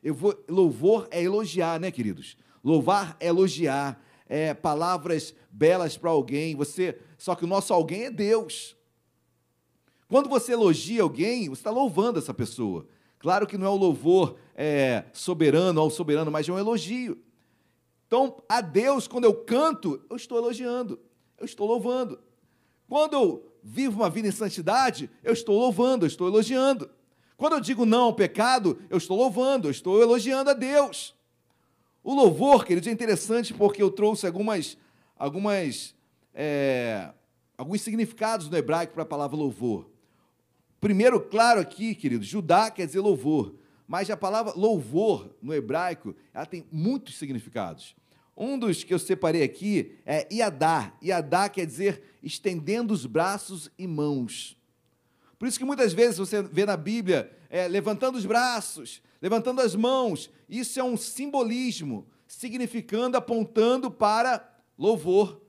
Eu 0.03 0.13
vou, 0.13 0.37
louvor 0.47 1.07
é 1.11 1.21
elogiar, 1.21 1.79
né, 1.79 1.91
queridos? 1.91 2.37
Louvar 2.63 3.15
é 3.19 3.27
elogiar, 3.27 4.01
é 4.27 4.53
palavras 4.53 5.33
belas 5.51 5.97
para 5.97 6.09
alguém. 6.09 6.55
Você, 6.55 6.97
só 7.17 7.35
que 7.35 7.43
o 7.43 7.47
nosso 7.47 7.73
alguém 7.73 8.05
é 8.05 8.11
Deus. 8.11 8.75
Quando 10.07 10.29
você 10.29 10.53
elogia 10.53 11.03
alguém, 11.03 11.49
você 11.49 11.59
está 11.59 11.71
louvando 11.71 12.19
essa 12.19 12.33
pessoa. 12.33 12.87
Claro 13.19 13.45
que 13.45 13.57
não 13.57 13.67
é 13.67 13.69
o 13.69 13.75
louvor 13.75 14.37
é, 14.55 15.03
soberano 15.13 15.79
ao 15.79 15.89
soberano, 15.89 16.31
mas 16.31 16.47
é 16.47 16.51
um 16.51 16.57
elogio. 16.57 17.17
Então, 18.07 18.41
a 18.47 18.61
Deus, 18.61 19.07
quando 19.07 19.25
eu 19.25 19.35
canto, 19.35 20.01
eu 20.09 20.15
estou 20.15 20.37
elogiando, 20.37 20.99
eu 21.37 21.45
estou 21.45 21.67
louvando. 21.67 22.19
Quando 22.87 23.13
eu 23.13 23.53
vivo 23.61 24.01
uma 24.01 24.09
vida 24.09 24.27
em 24.27 24.31
santidade, 24.31 25.09
eu 25.23 25.33
estou 25.33 25.59
louvando, 25.59 26.05
eu 26.05 26.07
estou 26.07 26.27
elogiando. 26.27 26.89
Quando 27.39 27.53
eu 27.53 27.61
digo 27.61 27.85
não 27.85 28.03
ao 28.03 28.13
pecado, 28.13 28.81
eu 28.89 28.97
estou 28.97 29.15
louvando, 29.15 29.69
eu 29.69 29.71
estou 29.71 30.01
elogiando 30.01 30.49
a 30.49 30.53
Deus. 30.53 31.15
O 32.03 32.13
louvor, 32.13 32.65
queridos, 32.65 32.85
é 32.89 32.91
interessante 32.91 33.53
porque 33.53 33.81
eu 33.81 33.89
trouxe 33.89 34.27
algumas, 34.27 34.77
algumas, 35.17 35.95
é, 36.35 37.13
alguns 37.57 37.79
significados 37.79 38.49
no 38.49 38.57
hebraico 38.57 38.93
para 38.93 39.03
a 39.03 39.05
palavra 39.05 39.37
louvor. 39.37 39.89
Primeiro, 40.81 41.17
claro 41.21 41.61
aqui, 41.61 41.95
queridos, 41.95 42.27
Judá 42.27 42.69
quer 42.69 42.85
dizer 42.85 42.99
louvor, 42.99 43.55
mas 43.87 44.09
a 44.09 44.17
palavra 44.17 44.51
louvor 44.53 45.33
no 45.41 45.53
hebraico, 45.53 46.13
ela 46.33 46.45
tem 46.45 46.65
muitos 46.69 47.17
significados. 47.17 47.95
Um 48.35 48.59
dos 48.59 48.83
que 48.83 48.93
eu 48.93 48.99
separei 48.99 49.43
aqui 49.43 49.97
é 50.05 50.27
Iadá. 50.29 50.91
Iadá 51.01 51.47
quer 51.47 51.65
dizer 51.65 52.03
estendendo 52.21 52.93
os 52.93 53.05
braços 53.05 53.71
e 53.79 53.87
mãos. 53.87 54.58
Por 55.39 55.47
isso 55.47 55.57
que 55.57 55.65
muitas 55.65 55.93
vezes 55.93 56.17
você 56.17 56.43
vê 56.43 56.65
na 56.65 56.77
Bíblia 56.77 57.35
é, 57.49 57.67
levantando 57.67 58.17
os 58.17 58.25
braços, 58.25 59.01
levantando 59.21 59.61
as 59.61 59.73
mãos. 59.73 60.29
Isso 60.47 60.79
é 60.79 60.83
um 60.83 60.95
simbolismo, 60.95 62.05
significando, 62.27 63.17
apontando 63.17 63.89
para 63.89 64.47
louvor, 64.77 65.41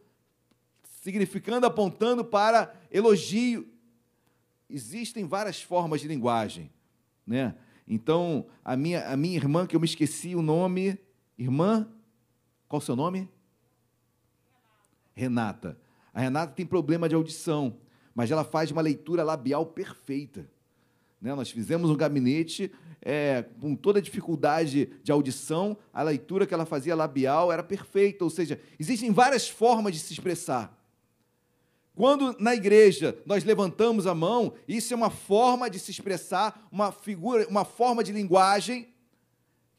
significando, 1.02 1.66
apontando 1.66 2.24
para 2.24 2.74
elogio. 2.90 3.68
Existem 4.68 5.26
várias 5.26 5.60
formas 5.60 6.00
de 6.00 6.08
linguagem, 6.08 6.70
né? 7.26 7.54
Então, 7.86 8.46
a 8.64 8.76
minha, 8.76 9.04
a 9.08 9.16
minha 9.16 9.36
irmã, 9.36 9.66
que 9.66 9.74
eu 9.74 9.80
me 9.80 9.86
esqueci 9.86 10.36
o 10.36 10.42
nome, 10.42 10.96
irmã 11.36 11.90
qual 12.70 12.78
o 12.78 12.82
seu 12.82 12.94
nome? 12.94 13.28
Renata. 15.12 15.76
A 16.14 16.20
Renata 16.20 16.52
tem 16.52 16.64
problema 16.64 17.08
de 17.08 17.16
audição, 17.16 17.76
mas 18.20 18.30
ela 18.30 18.44
faz 18.44 18.70
uma 18.70 18.82
leitura 18.82 19.24
labial 19.24 19.64
perfeita. 19.64 20.46
Né? 21.22 21.34
Nós 21.34 21.50
fizemos 21.50 21.88
um 21.88 21.96
gabinete 21.96 22.70
é, 23.00 23.46
com 23.58 23.74
toda 23.74 23.98
a 23.98 24.02
dificuldade 24.02 24.90
de 25.02 25.10
audição, 25.10 25.74
a 25.90 26.02
leitura 26.02 26.46
que 26.46 26.52
ela 26.52 26.66
fazia 26.66 26.94
labial 26.94 27.50
era 27.50 27.62
perfeita, 27.62 28.22
ou 28.22 28.28
seja, 28.28 28.60
existem 28.78 29.10
várias 29.10 29.48
formas 29.48 29.94
de 29.94 30.00
se 30.00 30.12
expressar. 30.12 30.78
Quando 31.94 32.36
na 32.38 32.54
igreja 32.54 33.18
nós 33.24 33.42
levantamos 33.42 34.06
a 34.06 34.14
mão, 34.14 34.52
isso 34.68 34.92
é 34.92 34.96
uma 34.98 35.08
forma 35.08 35.70
de 35.70 35.78
se 35.78 35.90
expressar, 35.90 36.68
uma 36.70 36.92
figura, 36.92 37.48
uma 37.48 37.64
forma 37.64 38.04
de 38.04 38.12
linguagem 38.12 38.88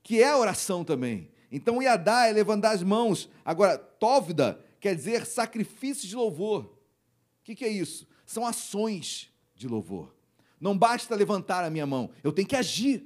que 0.01 0.19
é 0.19 0.35
oração 0.35 0.83
também. 0.83 1.29
Então, 1.51 1.79
Iadá 1.79 2.25
é 2.25 2.31
levantar 2.31 2.71
as 2.71 2.81
mãos. 2.81 3.29
Agora, 3.45 3.77
Tóvida 3.77 4.59
quer 4.79 4.95
dizer 4.95 5.27
sacrifício 5.27 6.09
de 6.09 6.15
louvor. 6.15 6.63
O 6.63 7.43
que, 7.43 7.53
que 7.53 7.65
é 7.65 7.69
isso? 7.69 8.09
São 8.31 8.45
ações 8.45 9.29
de 9.53 9.67
louvor. 9.67 10.15
Não 10.57 10.77
basta 10.77 11.13
levantar 11.15 11.65
a 11.65 11.69
minha 11.69 11.85
mão, 11.85 12.09
eu 12.23 12.31
tenho 12.31 12.47
que 12.47 12.55
agir. 12.55 13.03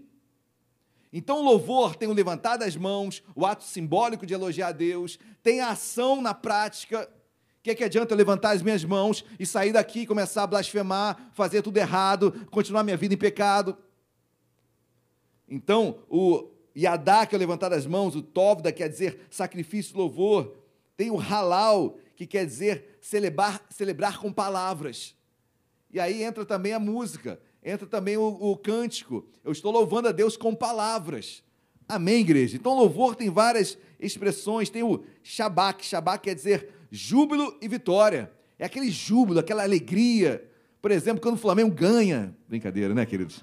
Então, 1.12 1.40
o 1.40 1.44
louvor 1.44 1.96
tem 1.96 2.08
o 2.08 2.14
levantar 2.14 2.58
das 2.58 2.76
mãos, 2.76 3.24
o 3.34 3.44
ato 3.44 3.64
simbólico 3.64 4.24
de 4.24 4.36
elogiar 4.36 4.68
a 4.68 4.72
Deus, 4.72 5.18
tem 5.42 5.62
a 5.62 5.70
ação 5.70 6.22
na 6.22 6.36
prática. 6.36 7.10
O 7.58 7.64
que, 7.64 7.72
é 7.72 7.76
que 7.76 7.84
adianta 7.84 8.14
eu 8.14 8.18
levantar 8.18 8.52
as 8.52 8.62
minhas 8.62 8.84
mãos 8.84 9.26
e 9.40 9.48
sair 9.48 9.74
daqui 9.74 10.02
e 10.02 10.06
começar 10.06 10.44
a 10.44 10.48
blasfemar, 10.48 11.32
fazer 11.34 11.64
tudo 11.64 11.78
errado, 11.78 12.32
continuar 12.52 12.84
minha 12.84 12.96
vida 12.96 13.16
em 13.16 13.18
pecado? 13.18 13.76
Então, 15.50 16.04
o 16.08 16.52
Yadá, 16.78 17.26
que 17.26 17.34
é 17.34 17.38
levantar 17.40 17.74
as 17.74 17.88
mãos, 17.88 18.16
o 18.16 18.22
Tovda, 18.22 18.72
quer 18.72 18.90
dizer 18.90 19.26
sacrifício, 19.32 19.98
louvor. 19.98 20.56
Tem 20.96 21.10
o 21.10 21.18
Halal, 21.18 21.98
que 22.16 22.26
quer 22.26 22.46
dizer 22.46 22.98
celebrar, 23.02 23.66
celebrar 23.70 24.18
com 24.20 24.32
palavras. 24.32 25.16
E 25.92 26.00
aí 26.00 26.24
entra 26.24 26.46
também 26.46 26.74
a 26.74 26.80
música 26.80 27.40
entra 27.66 27.88
também 27.88 28.16
o, 28.16 28.28
o 28.28 28.56
cântico. 28.56 29.28
Eu 29.44 29.52
estou 29.52 29.72
louvando 29.72 30.08
a 30.08 30.12
Deus 30.12 30.38
com 30.38 30.54
palavras. 30.54 31.44
Amém, 31.90 32.22
igreja? 32.22 32.56
Então, 32.56 32.76
louvor 32.76 33.16
tem 33.16 33.30
várias 33.30 33.78
expressões. 34.00 34.70
Tem 34.70 34.84
o 34.84 35.04
Shabak. 35.24 35.84
Shabak 35.84 36.24
quer 36.24 36.36
dizer 36.36 36.70
júbilo 36.92 37.58
e 37.60 37.68
vitória. 37.68 38.32
É 38.60 38.66
aquele 38.66 38.92
júbilo, 38.92 39.40
aquela 39.40 39.64
alegria. 39.64 40.48
Por 40.80 40.92
exemplo, 40.92 41.22
quando 41.22 41.36
o 41.36 41.40
Flamengo 41.40 41.74
ganha. 41.74 42.36
Brincadeira, 42.48 42.94
né, 42.94 43.06
queridos? 43.06 43.40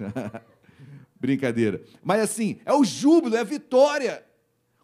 Brincadeira. 1.19 1.83
Mas 2.01 2.21
assim, 2.21 2.59
é 2.65 2.73
o 2.73 2.83
júbilo, 2.83 3.35
é 3.35 3.39
a 3.39 3.45
vitória. 3.45 4.23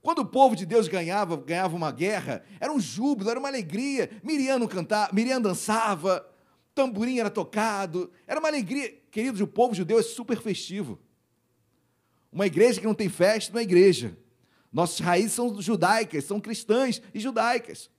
Quando 0.01 0.19
o 0.19 0.25
povo 0.25 0.55
de 0.55 0.65
Deus 0.65 0.87
ganhava, 0.87 1.35
ganhava 1.35 1.75
uma 1.75 1.91
guerra, 1.91 2.43
era 2.59 2.71
um 2.71 2.79
júbilo, 2.79 3.29
era 3.29 3.39
uma 3.39 3.49
alegria. 3.49 4.09
Miriam, 4.23 4.65
cantava, 4.67 5.13
Miriam 5.13 5.41
dançava, 5.41 6.25
tamborim 6.73 7.19
era 7.19 7.29
tocado, 7.29 8.09
era 8.25 8.39
uma 8.39 8.47
alegria. 8.47 8.89
Queridos, 9.11 9.41
o 9.41 9.47
povo 9.47 9.75
judeu 9.75 9.99
é 9.99 10.03
super 10.03 10.41
festivo. 10.41 10.99
Uma 12.31 12.47
igreja 12.47 12.79
que 12.79 12.87
não 12.87 12.93
tem 12.93 13.09
festa 13.09 13.51
não 13.51 13.59
é 13.59 13.63
igreja. 13.63 14.17
Nossas 14.71 14.99
raízes 14.99 15.33
são 15.33 15.59
judaicas, 15.61 16.23
são 16.23 16.39
cristãs 16.39 17.01
e 17.13 17.19
judaicas. 17.19 17.89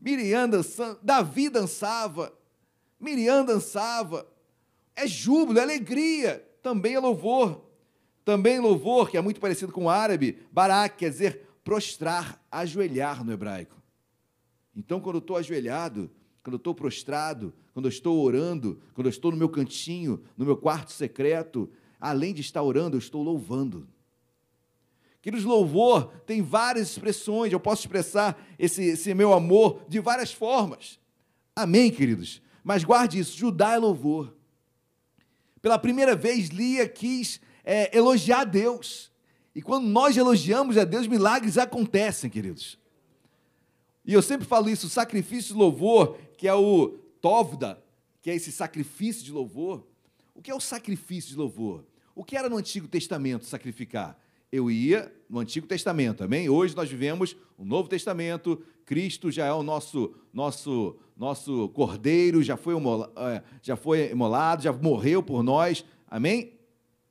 Miriam 0.00 0.48
dançava, 0.48 0.98
Davi 1.02 1.48
dançava, 1.48 2.36
Miriam 3.00 3.44
dançava. 3.44 4.26
É 4.94 5.06
júbilo, 5.06 5.58
é 5.58 5.62
alegria, 5.62 6.46
também 6.62 6.94
é 6.94 7.00
louvor. 7.00 7.64
Também 8.24 8.58
louvor, 8.58 9.10
que 9.10 9.16
é 9.16 9.20
muito 9.20 9.40
parecido 9.40 9.72
com 9.72 9.84
o 9.84 9.90
árabe, 9.90 10.38
barak, 10.50 10.96
quer 10.96 11.10
dizer 11.10 11.46
prostrar, 11.62 12.42
ajoelhar 12.50 13.24
no 13.24 13.32
hebraico. 13.32 13.82
Então, 14.74 15.00
quando 15.00 15.16
eu 15.16 15.20
estou 15.20 15.36
ajoelhado, 15.36 16.10
quando 16.42 16.54
eu 16.54 16.58
estou 16.58 16.74
prostrado, 16.74 17.54
quando 17.72 17.86
eu 17.86 17.90
estou 17.90 18.22
orando, 18.22 18.80
quando 18.92 19.06
eu 19.06 19.10
estou 19.10 19.30
no 19.30 19.36
meu 19.36 19.48
cantinho, 19.48 20.22
no 20.36 20.44
meu 20.44 20.56
quarto 20.56 20.92
secreto, 20.92 21.70
além 22.00 22.34
de 22.34 22.40
estar 22.40 22.62
orando, 22.62 22.96
eu 22.96 22.98
estou 22.98 23.22
louvando. 23.22 23.88
Queridos, 25.22 25.44
louvor 25.44 26.12
tem 26.26 26.42
várias 26.42 26.90
expressões, 26.90 27.50
eu 27.50 27.58
posso 27.58 27.82
expressar 27.82 28.38
esse, 28.58 28.84
esse 28.84 29.14
meu 29.14 29.32
amor 29.32 29.80
de 29.88 30.00
várias 30.00 30.32
formas. 30.32 30.98
Amém, 31.56 31.90
queridos? 31.90 32.42
Mas 32.62 32.84
guarde 32.84 33.18
isso: 33.18 33.36
Judá 33.38 33.72
é 33.72 33.78
louvor. 33.78 34.34
Pela 35.62 35.78
primeira 35.78 36.14
vez, 36.14 36.48
Lia 36.48 36.86
quis 36.86 37.40
é, 37.64 37.96
elogiar 37.96 38.40
a 38.40 38.44
Deus. 38.44 39.10
E 39.54 39.62
quando 39.62 39.86
nós 39.86 40.16
elogiamos 40.16 40.76
a 40.76 40.84
Deus, 40.84 41.06
milagres 41.06 41.56
acontecem, 41.58 42.28
queridos. 42.28 42.78
E 44.04 44.12
eu 44.12 44.20
sempre 44.20 44.46
falo 44.46 44.68
isso: 44.68 44.88
sacrifício 44.88 45.54
de 45.54 45.58
louvor 45.58 46.18
que 46.36 46.48
é 46.48 46.54
o 46.54 46.98
Tovda, 47.20 47.82
que 48.20 48.30
é 48.30 48.34
esse 48.34 48.52
sacrifício 48.52 49.24
de 49.24 49.32
louvor. 49.32 49.86
O 50.34 50.42
que 50.42 50.50
é 50.50 50.54
o 50.54 50.60
sacrifício 50.60 51.30
de 51.30 51.36
louvor? 51.36 51.84
O 52.14 52.24
que 52.24 52.36
era 52.36 52.48
no 52.48 52.56
Antigo 52.56 52.86
Testamento 52.86 53.44
sacrificar? 53.44 54.18
Eu 54.52 54.70
ia 54.70 55.12
no 55.28 55.38
Antigo 55.38 55.66
Testamento, 55.66 56.22
amém? 56.22 56.48
Hoje 56.48 56.76
nós 56.76 56.88
vivemos 56.88 57.36
o 57.56 57.64
Novo 57.64 57.88
Testamento, 57.88 58.62
Cristo 58.84 59.30
já 59.30 59.46
é 59.46 59.52
o 59.52 59.62
nosso 59.62 60.14
nosso 60.32 60.96
nosso 61.16 61.68
cordeiro, 61.70 62.42
já 62.42 62.56
foi, 62.56 62.74
é, 62.74 63.42
já 63.62 63.76
foi 63.76 64.10
imolado, 64.10 64.62
já 64.62 64.72
morreu 64.72 65.22
por 65.22 65.42
nós, 65.42 65.84
amém? 66.08 66.53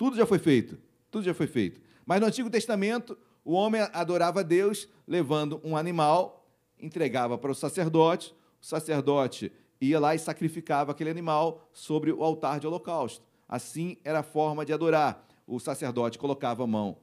Tudo 0.04 0.18
já 0.18 0.26
foi 0.26 0.38
feito, 0.38 0.78
tudo 1.10 1.24
já 1.24 1.34
foi 1.34 1.48
feito. 1.48 1.80
Mas 2.06 2.20
no 2.20 2.28
Antigo 2.28 2.50
Testamento, 2.50 3.18
o 3.46 3.54
homem 3.54 3.80
adorava 3.94 4.44
Deus 4.44 4.90
levando 5.08 5.62
um 5.64 5.78
animal, 5.78 6.46
entregava 6.78 7.38
para 7.38 7.50
o 7.50 7.56
sacerdote, 7.56 8.36
o 8.62 8.66
sacerdote 8.66 9.50
ia 9.80 10.02
lá 10.02 10.14
e 10.14 10.20
sacrificava 10.20 10.92
aquele 10.92 11.10
animal 11.10 11.70
sobre 11.72 12.12
o 12.12 12.22
altar 12.22 12.60
de 12.60 12.68
holocausto. 12.68 13.26
Assim 13.48 13.96
era 14.04 14.20
a 14.20 14.24
forma 14.24 14.66
de 14.66 14.74
adorar. 14.74 15.26
O 15.48 15.58
sacerdote 15.58 16.20
colocava 16.20 16.66
a 16.66 16.68
mão, 16.68 16.98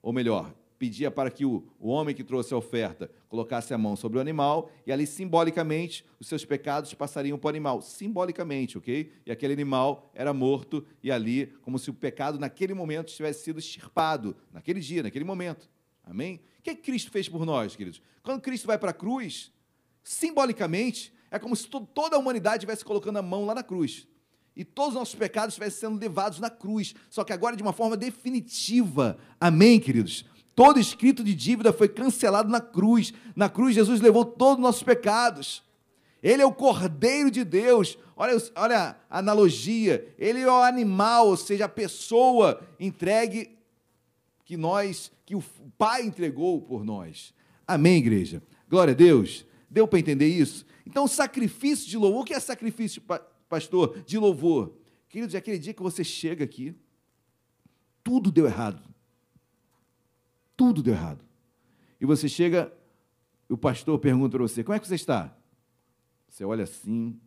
ou 0.00 0.12
melhor, 0.12 0.54
pedia 0.84 1.10
para 1.10 1.30
que 1.30 1.46
o, 1.46 1.64
o 1.80 1.88
homem 1.88 2.14
que 2.14 2.22
trouxe 2.22 2.52
a 2.52 2.58
oferta 2.58 3.10
colocasse 3.26 3.72
a 3.72 3.78
mão 3.78 3.96
sobre 3.96 4.18
o 4.18 4.20
animal, 4.20 4.70
e 4.86 4.92
ali 4.92 5.06
simbolicamente 5.06 6.04
os 6.20 6.26
seus 6.26 6.44
pecados 6.44 6.92
passariam 6.92 7.38
para 7.38 7.46
o 7.46 7.48
animal. 7.48 7.80
Simbolicamente, 7.80 8.76
ok? 8.76 9.10
E 9.24 9.32
aquele 9.32 9.54
animal 9.54 10.10
era 10.12 10.34
morto, 10.34 10.84
e 11.02 11.10
ali, 11.10 11.46
como 11.62 11.78
se 11.78 11.88
o 11.88 11.94
pecado 11.94 12.38
naquele 12.38 12.74
momento 12.74 13.06
tivesse 13.06 13.44
sido 13.44 13.58
extirpado, 13.58 14.36
naquele 14.52 14.78
dia, 14.78 15.02
naquele 15.02 15.24
momento. 15.24 15.70
Amém? 16.04 16.42
O 16.58 16.62
que, 16.62 16.70
é 16.70 16.74
que 16.74 16.82
Cristo 16.82 17.10
fez 17.10 17.30
por 17.30 17.46
nós, 17.46 17.74
queridos? 17.74 18.02
Quando 18.22 18.42
Cristo 18.42 18.66
vai 18.66 18.76
para 18.76 18.90
a 18.90 18.94
cruz, 18.94 19.50
simbolicamente, 20.02 21.14
é 21.30 21.38
como 21.38 21.56
se 21.56 21.66
toda 21.66 22.16
a 22.16 22.18
humanidade 22.18 22.56
estivesse 22.56 22.84
colocando 22.84 23.16
a 23.16 23.22
mão 23.22 23.46
lá 23.46 23.54
na 23.54 23.62
cruz. 23.62 24.06
E 24.54 24.64
todos 24.66 24.90
os 24.90 24.98
nossos 24.98 25.14
pecados 25.14 25.54
estivessem 25.54 25.80
sendo 25.80 25.98
levados 25.98 26.38
na 26.38 26.50
cruz. 26.50 26.94
Só 27.08 27.24
que 27.24 27.32
agora 27.32 27.56
de 27.56 27.62
uma 27.62 27.72
forma 27.72 27.96
definitiva. 27.96 29.18
Amém, 29.40 29.80
queridos? 29.80 30.26
Todo 30.54 30.78
escrito 30.78 31.24
de 31.24 31.34
dívida 31.34 31.72
foi 31.72 31.88
cancelado 31.88 32.48
na 32.48 32.60
cruz. 32.60 33.12
Na 33.34 33.48
cruz, 33.48 33.74
Jesus 33.74 34.00
levou 34.00 34.24
todos 34.24 34.56
os 34.56 34.62
nossos 34.62 34.82
pecados. 34.82 35.62
Ele 36.22 36.40
é 36.40 36.46
o 36.46 36.54
Cordeiro 36.54 37.30
de 37.30 37.44
Deus. 37.44 37.98
Olha, 38.16 38.36
olha 38.54 38.96
a 39.10 39.18
analogia. 39.18 40.14
Ele 40.16 40.40
é 40.40 40.50
o 40.50 40.62
animal, 40.62 41.28
ou 41.28 41.36
seja, 41.36 41.64
a 41.64 41.68
pessoa 41.68 42.62
entregue 42.78 43.58
que 44.44 44.56
nós, 44.56 45.10
que 45.26 45.34
o 45.34 45.42
Pai 45.76 46.02
entregou 46.02 46.60
por 46.62 46.84
nós. 46.84 47.34
Amém, 47.66 47.96
igreja? 47.96 48.42
Glória 48.68 48.92
a 48.92 48.96
Deus. 48.96 49.44
Deu 49.68 49.88
para 49.88 49.98
entender 49.98 50.28
isso? 50.28 50.64
Então, 50.86 51.08
sacrifício 51.08 51.88
de 51.88 51.96
louvor, 51.96 52.20
o 52.22 52.24
que 52.24 52.34
é 52.34 52.38
sacrifício, 52.38 53.02
pastor, 53.48 54.02
de 54.06 54.18
louvor? 54.18 54.76
Queridos, 55.08 55.34
é 55.34 55.38
aquele 55.38 55.58
dia 55.58 55.74
que 55.74 55.82
você 55.82 56.04
chega 56.04 56.44
aqui, 56.44 56.74
tudo 58.02 58.30
deu 58.30 58.46
errado. 58.46 58.93
Tudo 60.56 60.82
deu 60.82 60.94
errado. 60.94 61.24
E 62.00 62.06
você 62.06 62.28
chega, 62.28 62.72
o 63.48 63.56
pastor 63.56 63.98
pergunta 63.98 64.36
para 64.36 64.46
você: 64.46 64.62
como 64.62 64.74
é 64.74 64.80
que 64.80 64.86
você 64.86 64.94
está? 64.94 65.36
Você 66.28 66.44
olha 66.44 66.64
assim, 66.64 67.20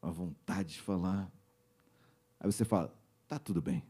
a 0.00 0.10
vontade 0.10 0.74
de 0.74 0.80
falar. 0.80 1.30
Aí 2.40 2.50
você 2.50 2.64
fala: 2.64 2.94
está 3.22 3.38
tudo 3.38 3.60
bem. 3.60 3.82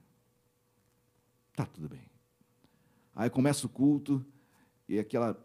Está 1.51 1.65
tudo 1.65 1.89
bem. 1.89 2.11
Aí 3.15 3.31
começa 3.31 3.67
o 3.67 3.71
culto 3.71 4.25
e 4.89 4.99
aquela 4.99 5.43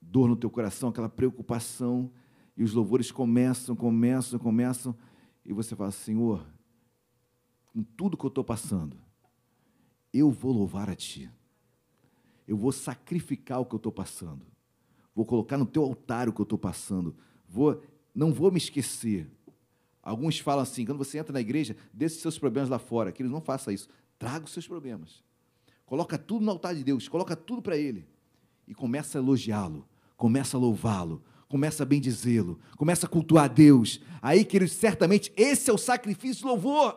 dor 0.00 0.28
no 0.28 0.36
teu 0.36 0.50
coração, 0.50 0.88
aquela 0.88 1.08
preocupação, 1.08 2.10
e 2.56 2.64
os 2.64 2.72
louvores 2.72 3.10
começam, 3.10 3.76
começam, 3.76 4.38
começam, 4.38 4.96
e 5.44 5.52
você 5.52 5.76
fala: 5.76 5.90
Senhor, 5.90 6.44
com 7.72 7.82
tudo 7.82 8.16
que 8.16 8.24
eu 8.24 8.28
estou 8.28 8.44
passando, 8.44 8.96
eu 10.12 10.30
vou 10.30 10.52
louvar 10.52 10.90
a 10.90 10.94
Ti. 10.94 11.30
Eu 12.46 12.56
vou 12.56 12.72
sacrificar 12.72 13.60
o 13.60 13.66
que 13.66 13.74
eu 13.74 13.78
estou 13.78 13.92
passando. 13.92 14.46
Vou 15.14 15.24
colocar 15.24 15.56
no 15.58 15.66
teu 15.66 15.82
altar 15.82 16.28
o 16.28 16.32
que 16.32 16.40
eu 16.40 16.44
estou 16.44 16.58
passando. 16.58 17.14
Vou, 17.48 17.82
não 18.14 18.32
vou 18.32 18.50
me 18.50 18.58
esquecer. 18.58 19.30
Alguns 20.02 20.38
falam 20.38 20.62
assim: 20.62 20.84
quando 20.84 20.98
você 20.98 21.18
entra 21.18 21.32
na 21.32 21.40
igreja, 21.40 21.76
deixe 21.92 22.16
seus 22.16 22.38
problemas 22.38 22.68
lá 22.68 22.78
fora. 22.78 23.12
Que 23.12 23.22
eles 23.22 23.32
não 23.32 23.40
façam 23.40 23.72
isso. 23.72 23.88
Traga 24.18 24.44
os 24.44 24.52
seus 24.52 24.66
problemas. 24.66 25.22
Coloca 25.84 26.16
tudo 26.16 26.44
no 26.44 26.50
altar 26.50 26.74
de 26.74 26.82
Deus. 26.82 27.08
Coloca 27.08 27.36
tudo 27.36 27.62
para 27.62 27.76
Ele. 27.76 28.06
E 28.66 28.74
começa 28.74 29.18
a 29.18 29.20
elogiá-lo 29.20 29.86
começa 30.22 30.56
a 30.56 30.60
louvá-lo, 30.60 31.20
começa 31.48 31.82
a 31.82 31.86
bendizê-lo, 31.86 32.60
começa 32.76 33.06
a 33.06 33.08
cultuar 33.08 33.46
a 33.46 33.48
Deus. 33.48 34.00
Aí, 34.22 34.44
queridos, 34.44 34.74
certamente 34.74 35.32
esse 35.36 35.68
é 35.68 35.72
o 35.72 35.78
sacrifício 35.78 36.46
louvor. 36.46 36.96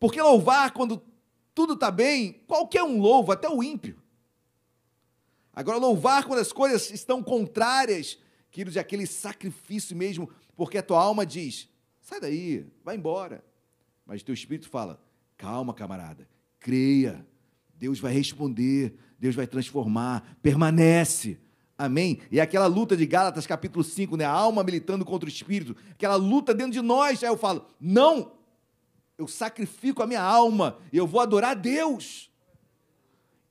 Porque 0.00 0.20
louvar 0.20 0.72
quando 0.72 1.00
tudo 1.54 1.74
está 1.74 1.92
bem, 1.92 2.42
qualquer 2.48 2.82
um 2.82 3.00
louva, 3.00 3.34
até 3.34 3.48
o 3.48 3.62
ímpio. 3.62 4.01
Agora, 5.54 5.78
louvar 5.78 6.24
quando 6.24 6.40
as 6.40 6.52
coisas 6.52 6.90
estão 6.90 7.22
contrárias, 7.22 8.18
queridos, 8.50 8.76
é 8.76 8.80
aquele 8.80 9.06
sacrifício 9.06 9.94
mesmo, 9.94 10.30
porque 10.56 10.78
a 10.78 10.82
tua 10.82 11.02
alma 11.02 11.26
diz: 11.26 11.68
sai 12.00 12.20
daí, 12.20 12.66
vai 12.82 12.96
embora. 12.96 13.44
Mas 14.06 14.22
teu 14.22 14.32
espírito 14.32 14.68
fala: 14.68 14.98
calma, 15.36 15.74
camarada, 15.74 16.26
creia, 16.58 17.26
Deus 17.74 18.00
vai 18.00 18.12
responder, 18.12 18.94
Deus 19.18 19.34
vai 19.34 19.46
transformar, 19.46 20.38
permanece. 20.42 21.38
Amém? 21.76 22.20
E 22.30 22.40
aquela 22.40 22.66
luta 22.66 22.96
de 22.96 23.04
Gálatas, 23.04 23.46
capítulo 23.46 23.84
5, 23.84 24.16
né? 24.16 24.24
A 24.24 24.30
alma 24.30 24.62
militando 24.62 25.04
contra 25.04 25.28
o 25.28 25.32
espírito, 25.32 25.76
aquela 25.90 26.14
luta 26.14 26.54
dentro 26.54 26.72
de 26.72 26.80
nós. 26.80 27.22
Aí 27.22 27.28
eu 27.28 27.36
falo: 27.36 27.66
não, 27.80 28.32
eu 29.18 29.28
sacrifico 29.28 30.02
a 30.02 30.06
minha 30.06 30.22
alma, 30.22 30.78
eu 30.92 31.06
vou 31.06 31.20
adorar 31.20 31.54
Deus. 31.54 32.31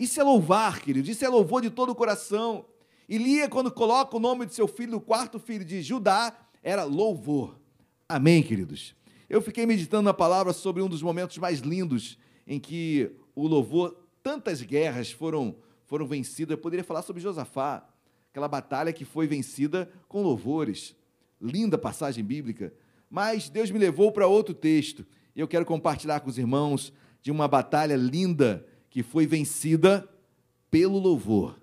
Isso 0.01 0.19
é 0.19 0.23
louvar, 0.23 0.79
queridos, 0.79 1.11
isso 1.11 1.23
é 1.23 1.29
louvor 1.29 1.61
de 1.61 1.69
todo 1.69 1.91
o 1.91 1.95
coração. 1.95 2.65
E 3.07 3.19
Lia, 3.19 3.47
quando 3.47 3.69
coloca 3.69 4.17
o 4.17 4.19
nome 4.19 4.47
de 4.47 4.55
seu 4.55 4.67
filho, 4.67 4.97
o 4.97 4.99
quarto 4.99 5.37
filho 5.37 5.63
de 5.63 5.79
Judá, 5.83 6.35
era 6.63 6.83
louvor. 6.83 7.59
Amém, 8.09 8.41
queridos? 8.41 8.95
Eu 9.29 9.43
fiquei 9.43 9.63
meditando 9.63 10.01
na 10.01 10.13
palavra 10.13 10.53
sobre 10.53 10.81
um 10.81 10.89
dos 10.89 11.03
momentos 11.03 11.37
mais 11.37 11.59
lindos 11.59 12.17
em 12.47 12.59
que 12.59 13.11
o 13.35 13.45
louvor, 13.47 13.95
tantas 14.23 14.63
guerras 14.63 15.11
foram, 15.11 15.55
foram 15.85 16.07
vencidas. 16.07 16.57
Eu 16.57 16.57
poderia 16.57 16.83
falar 16.83 17.03
sobre 17.03 17.21
Josafá, 17.21 17.87
aquela 18.31 18.47
batalha 18.47 18.91
que 18.91 19.05
foi 19.05 19.27
vencida 19.27 19.87
com 20.07 20.23
louvores. 20.23 20.95
Linda 21.39 21.77
passagem 21.77 22.23
bíblica. 22.23 22.73
Mas 23.07 23.49
Deus 23.49 23.69
me 23.69 23.77
levou 23.77 24.11
para 24.11 24.25
outro 24.25 24.55
texto. 24.55 25.05
E 25.35 25.39
eu 25.39 25.47
quero 25.47 25.63
compartilhar 25.63 26.21
com 26.21 26.29
os 26.31 26.39
irmãos 26.39 26.91
de 27.21 27.29
uma 27.29 27.47
batalha 27.47 27.95
linda 27.95 28.65
que 28.91 29.01
foi 29.01 29.25
vencida 29.25 30.07
pelo 30.69 30.99
louvor. 30.99 31.57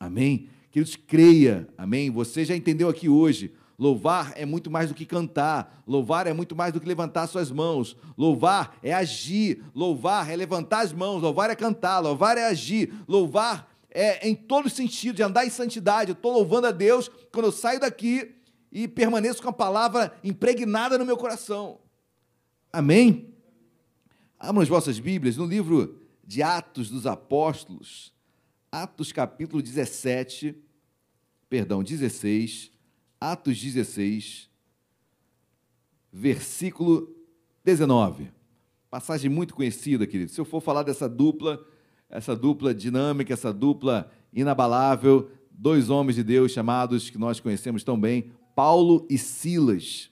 Amém? 0.00 0.48
Queridos, 0.70 0.96
creia. 0.96 1.68
Amém? 1.78 2.10
Você 2.10 2.44
já 2.44 2.56
entendeu 2.56 2.88
aqui 2.88 3.08
hoje. 3.08 3.52
Louvar 3.78 4.32
é 4.36 4.46
muito 4.46 4.70
mais 4.70 4.88
do 4.88 4.94
que 4.94 5.04
cantar, 5.04 5.82
louvar 5.86 6.26
é 6.26 6.32
muito 6.32 6.54
mais 6.54 6.72
do 6.72 6.80
que 6.80 6.86
levantar 6.86 7.26
suas 7.26 7.50
mãos, 7.50 7.96
louvar 8.16 8.78
é 8.80 8.92
agir, 8.92 9.64
louvar 9.74 10.30
é 10.30 10.36
levantar 10.36 10.80
as 10.80 10.92
mãos, 10.92 11.20
louvar 11.20 11.50
é 11.50 11.56
cantar, 11.56 11.98
louvar 11.98 12.38
é 12.38 12.44
agir, 12.44 12.92
louvar 13.08 13.68
é 13.90 14.28
em 14.28 14.36
todo 14.36 14.70
sentido 14.70 15.16
de 15.16 15.22
andar 15.22 15.44
em 15.44 15.50
santidade. 15.50 16.10
Eu 16.10 16.14
estou 16.14 16.32
louvando 16.32 16.68
a 16.68 16.70
Deus 16.70 17.10
quando 17.32 17.46
eu 17.46 17.52
saio 17.52 17.80
daqui 17.80 18.36
e 18.70 18.86
permaneço 18.86 19.42
com 19.42 19.48
a 19.48 19.52
palavra 19.52 20.12
impregnada 20.22 20.96
no 20.96 21.04
meu 21.04 21.16
coração. 21.16 21.80
Amém? 22.72 23.34
Abram 24.38 24.62
as 24.62 24.68
vossas 24.68 25.00
Bíblias 25.00 25.36
no 25.36 25.44
livro 25.44 26.01
de 26.24 26.42
Atos 26.42 26.88
dos 26.88 27.06
Apóstolos, 27.06 28.12
Atos 28.70 29.12
capítulo 29.12 29.60
17, 29.60 30.56
perdão, 31.48 31.82
16, 31.82 32.72
Atos 33.20 33.60
16, 33.60 34.48
versículo 36.12 37.14
19. 37.64 38.30
Passagem 38.90 39.30
muito 39.30 39.54
conhecida, 39.54 40.06
querido. 40.06 40.30
Se 40.30 40.40
eu 40.40 40.44
for 40.44 40.60
falar 40.60 40.82
dessa 40.82 41.08
dupla, 41.08 41.64
essa 42.08 42.36
dupla 42.36 42.74
dinâmica, 42.74 43.32
essa 43.32 43.52
dupla 43.52 44.10
inabalável, 44.32 45.30
dois 45.50 45.90
homens 45.90 46.16
de 46.16 46.22
Deus 46.22 46.52
chamados 46.52 47.10
que 47.10 47.18
nós 47.18 47.40
conhecemos 47.40 47.84
tão 47.84 47.98
bem, 47.98 48.32
Paulo 48.54 49.06
e 49.08 49.16
Silas. 49.16 50.10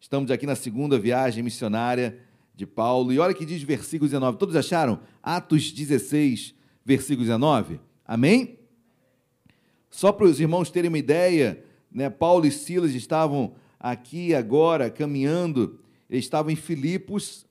Estamos 0.00 0.30
aqui 0.30 0.46
na 0.46 0.56
segunda 0.56 0.98
viagem 0.98 1.42
missionária 1.42 2.18
de 2.60 2.66
Paulo. 2.66 3.10
E 3.10 3.18
olha 3.18 3.32
que 3.32 3.46
diz 3.46 3.62
versículo 3.62 4.06
19. 4.06 4.36
Todos 4.36 4.54
acharam? 4.54 5.00
Atos 5.22 5.72
16, 5.72 6.54
versículo 6.84 7.24
19. 7.24 7.80
Amém? 8.06 8.58
Só 9.88 10.12
para 10.12 10.26
os 10.26 10.38
irmãos 10.38 10.70
terem 10.70 10.88
uma 10.88 10.98
ideia, 10.98 11.64
né, 11.90 12.10
Paulo 12.10 12.46
e 12.46 12.52
Silas 12.52 12.94
estavam 12.94 13.54
aqui 13.78 14.34
agora 14.34 14.90
caminhando, 14.90 15.80
eles 16.08 16.26
estavam 16.26 16.52
em 16.52 16.56
Filipos, 16.56 17.46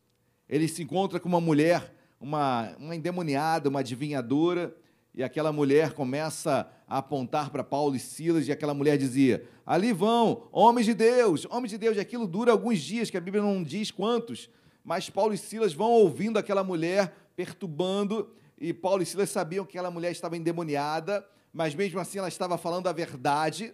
eles 0.48 0.72
se 0.72 0.84
encontram 0.84 1.20
com 1.20 1.28
uma 1.28 1.42
mulher, 1.42 1.94
uma, 2.22 2.76
uma 2.78 2.96
endemoniada, 2.96 3.68
uma 3.68 3.80
adivinhadora, 3.80 4.76
e 5.14 5.24
aquela 5.24 5.52
mulher 5.52 5.94
começa 5.94 6.72
a 6.88 7.00
apontar 7.00 7.50
para 7.50 7.64
Paulo 7.64 7.96
e 7.96 8.00
Silas, 8.00 8.48
e 8.48 8.52
aquela 8.52 8.76
mulher 8.76 8.96
dizia: 8.96 9.44
Ali 9.66 9.92
vão, 9.92 10.48
homens 10.52 10.86
de 10.86 10.94
Deus, 10.94 11.48
homens 11.50 11.72
de 11.72 11.80
Deus, 11.80 11.98
e 11.98 12.00
aquilo 12.00 12.28
dura 12.28 12.52
alguns 12.52 12.80
dias, 12.80 13.10
que 13.10 13.18
a 13.18 13.22
Bíblia 13.22 13.44
não 13.44 13.64
diz 13.64 13.90
quantos, 13.90 14.50
mas 14.90 15.08
Paulo 15.08 15.36
e 15.36 15.38
Silas 15.38 15.72
vão 15.72 15.92
ouvindo 15.92 16.40
aquela 16.40 16.64
mulher 16.64 17.14
perturbando, 17.36 18.34
e 18.58 18.74
Paulo 18.74 19.04
e 19.04 19.06
Silas 19.06 19.30
sabiam 19.30 19.64
que 19.64 19.78
aquela 19.78 19.92
mulher 19.92 20.12
estava 20.12 20.36
endemoniada, 20.36 21.24
mas 21.54 21.76
mesmo 21.76 22.00
assim 22.00 22.18
ela 22.18 22.28
estava 22.28 22.58
falando 22.58 22.88
a 22.88 22.92
verdade. 22.92 23.72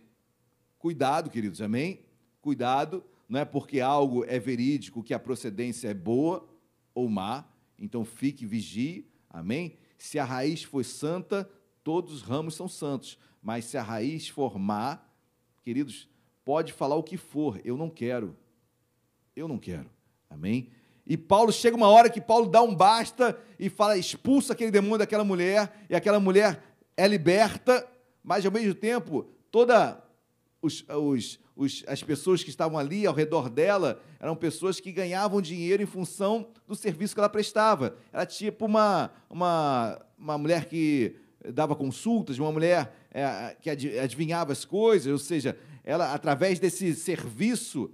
Cuidado, 0.78 1.30
queridos, 1.30 1.62
amém? 1.62 2.02
Cuidado, 2.42 3.02
não 3.30 3.40
é 3.40 3.46
porque 3.46 3.80
algo 3.80 4.26
é 4.26 4.38
verídico 4.38 5.02
que 5.02 5.14
a 5.14 5.18
procedência 5.18 5.88
é 5.88 5.94
boa 5.94 6.46
ou 6.94 7.08
má, 7.08 7.46
então 7.80 8.04
fique, 8.04 8.46
vigie, 8.46 9.10
amém? 9.30 9.78
Se 9.98 10.20
a 10.20 10.26
raiz 10.26 10.64
foi 10.64 10.84
santa, 10.84 11.50
todos 11.82 12.14
os 12.14 12.22
ramos 12.24 12.56
são 12.56 12.68
santos, 12.68 13.18
mas 13.42 13.64
se 13.64 13.78
a 13.78 13.82
raiz 13.82 14.28
for 14.28 14.60
má, 14.60 15.00
queridos, 15.64 16.10
pode 16.44 16.74
falar 16.74 16.98
o 16.98 17.04
que 17.04 17.16
for, 17.16 17.62
eu 17.64 17.78
não 17.78 17.90
quero, 17.90 18.36
eu 19.34 19.48
não 19.48 19.58
quero, 19.58 19.90
amém? 20.30 20.74
E 21.06 21.16
Paulo 21.16 21.52
chega 21.52 21.78
uma 21.78 21.88
hora 21.88 22.10
que 22.10 22.20
Paulo 22.20 22.48
dá 22.48 22.62
um 22.62 22.74
basta 22.74 23.38
e 23.60 23.70
fala, 23.70 23.98
expulsa 23.98 24.54
aquele 24.54 24.72
demônio 24.72 24.98
daquela 24.98 25.24
mulher, 25.24 25.72
e 25.90 25.96
aquela 25.96 26.20
mulher 26.20 26.64
é 26.98 27.08
liberta, 27.08 27.88
mas 28.24 28.46
ao 28.46 28.52
mesmo 28.52 28.74
tempo, 28.74 29.28
toda 29.52 30.04
os, 30.62 30.84
os, 30.90 31.40
os, 31.56 31.84
as 31.88 32.02
pessoas 32.02 32.44
que 32.44 32.50
estavam 32.50 32.78
ali 32.78 33.06
ao 33.06 33.14
redor 33.14 33.50
dela 33.50 34.02
eram 34.20 34.36
pessoas 34.36 34.80
que 34.80 34.92
ganhavam 34.92 35.42
dinheiro 35.42 35.84
em 35.84 35.86
função 35.86 36.48
do 36.68 36.76
serviço 36.76 37.14
que 37.14 37.20
ela 37.20 37.30
prestava. 37.30 37.96
Era 38.12 38.26
tipo 38.26 38.66
uma, 38.66 39.12
uma, 39.30 40.02
uma 40.18 40.38
mulher 40.38 40.66
que 40.66 41.16
dava 41.54 41.76
consultas, 41.76 42.40
uma 42.40 42.52
mulher 42.52 42.96
é, 43.12 43.56
que 43.62 43.70
adivinhava 43.70 44.52
as 44.52 44.66
coisas, 44.66 45.12
ou 45.12 45.20
seja, 45.20 45.56
ela 45.84 46.14
através 46.14 46.58
desse 46.58 46.96
serviço 46.96 47.92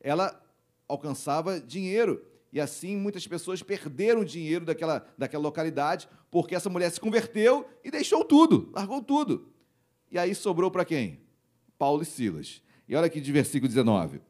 ela 0.00 0.42
alcançava 0.88 1.60
dinheiro. 1.60 2.24
E 2.52 2.60
assim 2.60 2.96
muitas 2.96 3.26
pessoas 3.26 3.62
perderam 3.62 4.24
dinheiro 4.24 4.64
daquela, 4.64 5.06
daquela 5.16 5.42
localidade, 5.42 6.08
porque 6.30 6.54
essa 6.54 6.68
mulher 6.68 6.90
se 6.90 7.00
converteu 7.00 7.66
e 7.84 7.90
deixou 7.90 8.24
tudo, 8.24 8.70
largou 8.72 9.02
tudo. 9.02 9.48
E 10.10 10.18
aí 10.18 10.34
sobrou 10.34 10.70
para 10.70 10.84
quem? 10.84 11.20
Paulo 11.78 12.02
e 12.02 12.06
Silas. 12.06 12.62
E 12.88 12.96
olha 12.96 13.06
aqui 13.06 13.20
de 13.20 13.30
versículo 13.30 13.68
19. 13.68 14.20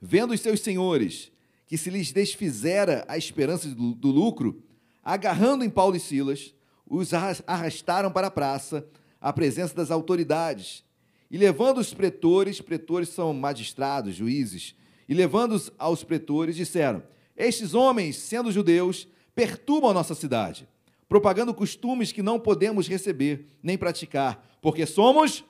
Vendo 0.00 0.34
os 0.34 0.40
seus 0.40 0.60
senhores 0.60 1.32
que 1.66 1.78
se 1.78 1.90
lhes 1.90 2.12
desfizera 2.12 3.04
a 3.08 3.16
esperança 3.16 3.68
do, 3.68 3.94
do 3.94 4.08
lucro, 4.08 4.62
agarrando 5.02 5.64
em 5.64 5.70
Paulo 5.70 5.96
e 5.96 6.00
Silas, 6.00 6.54
os 6.86 7.12
arrastaram 7.12 8.10
para 8.12 8.28
a 8.28 8.30
praça, 8.30 8.86
à 9.20 9.32
presença 9.32 9.74
das 9.74 9.90
autoridades. 9.90 10.84
E 11.30 11.36
levando 11.36 11.78
os 11.78 11.92
pretores, 11.92 12.60
pretores 12.60 13.08
são 13.08 13.32
magistrados, 13.34 14.14
juízes, 14.14 14.76
e 15.08 15.14
levando-os 15.14 15.70
aos 15.78 16.02
pretores, 16.02 16.56
disseram: 16.56 17.02
Estes 17.36 17.74
homens, 17.74 18.16
sendo 18.16 18.50
judeus, 18.50 19.08
perturbam 19.34 19.90
a 19.90 19.94
nossa 19.94 20.14
cidade, 20.14 20.68
propagando 21.08 21.54
costumes 21.54 22.12
que 22.12 22.22
não 22.22 22.40
podemos 22.40 22.88
receber 22.88 23.46
nem 23.62 23.78
praticar, 23.78 24.58
porque 24.60 24.86
somos 24.86 25.44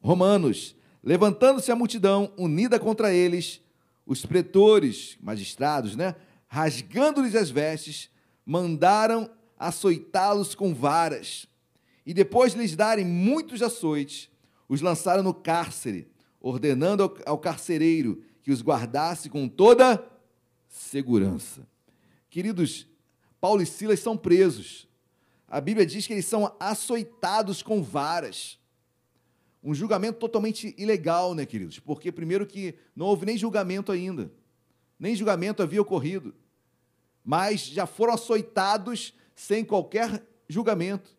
romanos. 0.00 0.76
Levantando-se 1.04 1.72
a 1.72 1.76
multidão 1.76 2.32
unida 2.38 2.78
contra 2.78 3.12
eles, 3.12 3.60
os 4.06 4.24
pretores, 4.24 5.18
magistrados, 5.20 5.96
né, 5.96 6.14
rasgando-lhes 6.46 7.34
as 7.34 7.50
vestes, 7.50 8.08
mandaram 8.46 9.28
açoitá-los 9.58 10.54
com 10.54 10.72
varas. 10.72 11.46
E 12.06 12.14
depois 12.14 12.52
de 12.52 12.60
lhes 12.60 12.76
darem 12.76 13.04
muitos 13.04 13.62
açoites, 13.62 14.28
os 14.68 14.80
lançaram 14.80 15.24
no 15.24 15.34
cárcere, 15.34 16.08
ordenando 16.40 17.02
ao, 17.02 17.16
ao 17.26 17.38
carcereiro 17.38 18.22
que 18.42 18.50
os 18.50 18.62
guardasse 18.62 19.30
com 19.30 19.48
toda 19.48 20.04
segurança. 20.68 21.66
Queridos, 22.28 22.86
Paulo 23.40 23.62
e 23.62 23.66
Silas 23.66 24.00
são 24.00 24.16
presos. 24.16 24.88
A 25.46 25.60
Bíblia 25.60 25.86
diz 25.86 26.06
que 26.06 26.12
eles 26.12 26.26
são 26.26 26.54
açoitados 26.58 27.62
com 27.62 27.82
varas. 27.82 28.58
Um 29.62 29.74
julgamento 29.74 30.18
totalmente 30.18 30.74
ilegal, 30.76 31.34
né, 31.34 31.46
queridos? 31.46 31.78
Porque, 31.78 32.10
primeiro, 32.10 32.46
que 32.46 32.74
não 32.96 33.06
houve 33.06 33.26
nem 33.26 33.36
julgamento 33.36 33.92
ainda. 33.92 34.32
Nem 34.98 35.14
julgamento 35.14 35.62
havia 35.62 35.80
ocorrido. 35.80 36.34
Mas 37.24 37.66
já 37.66 37.86
foram 37.86 38.14
açoitados 38.14 39.14
sem 39.36 39.64
qualquer 39.64 40.26
julgamento. 40.48 41.16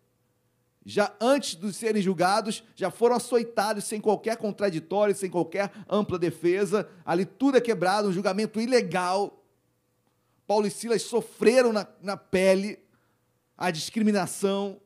Já 0.85 1.13
antes 1.19 1.55
de 1.55 1.71
serem 1.71 2.01
julgados, 2.01 2.63
já 2.75 2.91
foram 2.91 3.15
açoitados 3.15 3.85
sem 3.85 4.01
qualquer 4.01 4.35
contraditório, 4.37 5.15
sem 5.15 5.29
qualquer 5.29 5.71
ampla 5.89 6.19
defesa. 6.19 6.89
Ali 7.05 7.25
tudo 7.25 7.57
é 7.57 7.61
quebrado, 7.61 8.09
um 8.09 8.13
julgamento 8.13 8.59
ilegal. 8.59 9.43
Paulo 10.45 10.67
e 10.67 10.71
Silas 10.71 11.01
sofreram 11.03 11.71
na, 11.71 11.87
na 12.01 12.17
pele 12.17 12.79
a 13.57 13.71
discriminação. 13.71 14.81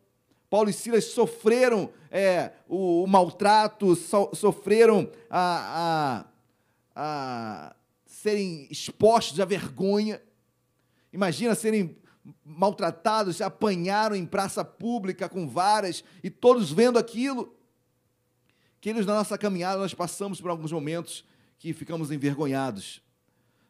Paulo 0.50 0.70
e 0.70 0.74
Silas 0.74 1.06
sofreram 1.06 1.90
é, 2.12 2.52
o, 2.70 3.04
o, 3.04 3.08
maltrato, 3.08 3.96
so, 3.96 4.30
sofreram 4.34 5.10
a, 5.30 6.26
a, 6.96 7.70
a 7.70 7.76
serem 8.06 8.68
expostos 8.70 9.40
à 9.40 9.46
vergonha. 9.46 10.22
Imagina 11.12 11.56
serem 11.56 11.98
maltratados, 12.44 13.42
apanharam 13.42 14.16
em 14.16 14.26
praça 14.26 14.64
pública 14.64 15.30
com 15.30 15.48
varas 15.48 16.04
e 16.24 16.30
todos 16.30 16.72
vendo 16.72 17.00
aquilo. 17.00 17.56
Queridos, 18.80 19.06
na 19.06 19.16
nossa 19.16 19.38
caminhada 19.38 19.80
nós 19.80 19.94
passamos 19.94 20.40
por 20.40 20.50
alguns 20.50 20.72
momentos 20.72 21.26
que 21.58 21.74
ficamos 21.74 22.12
envergonhados. 22.12 23.02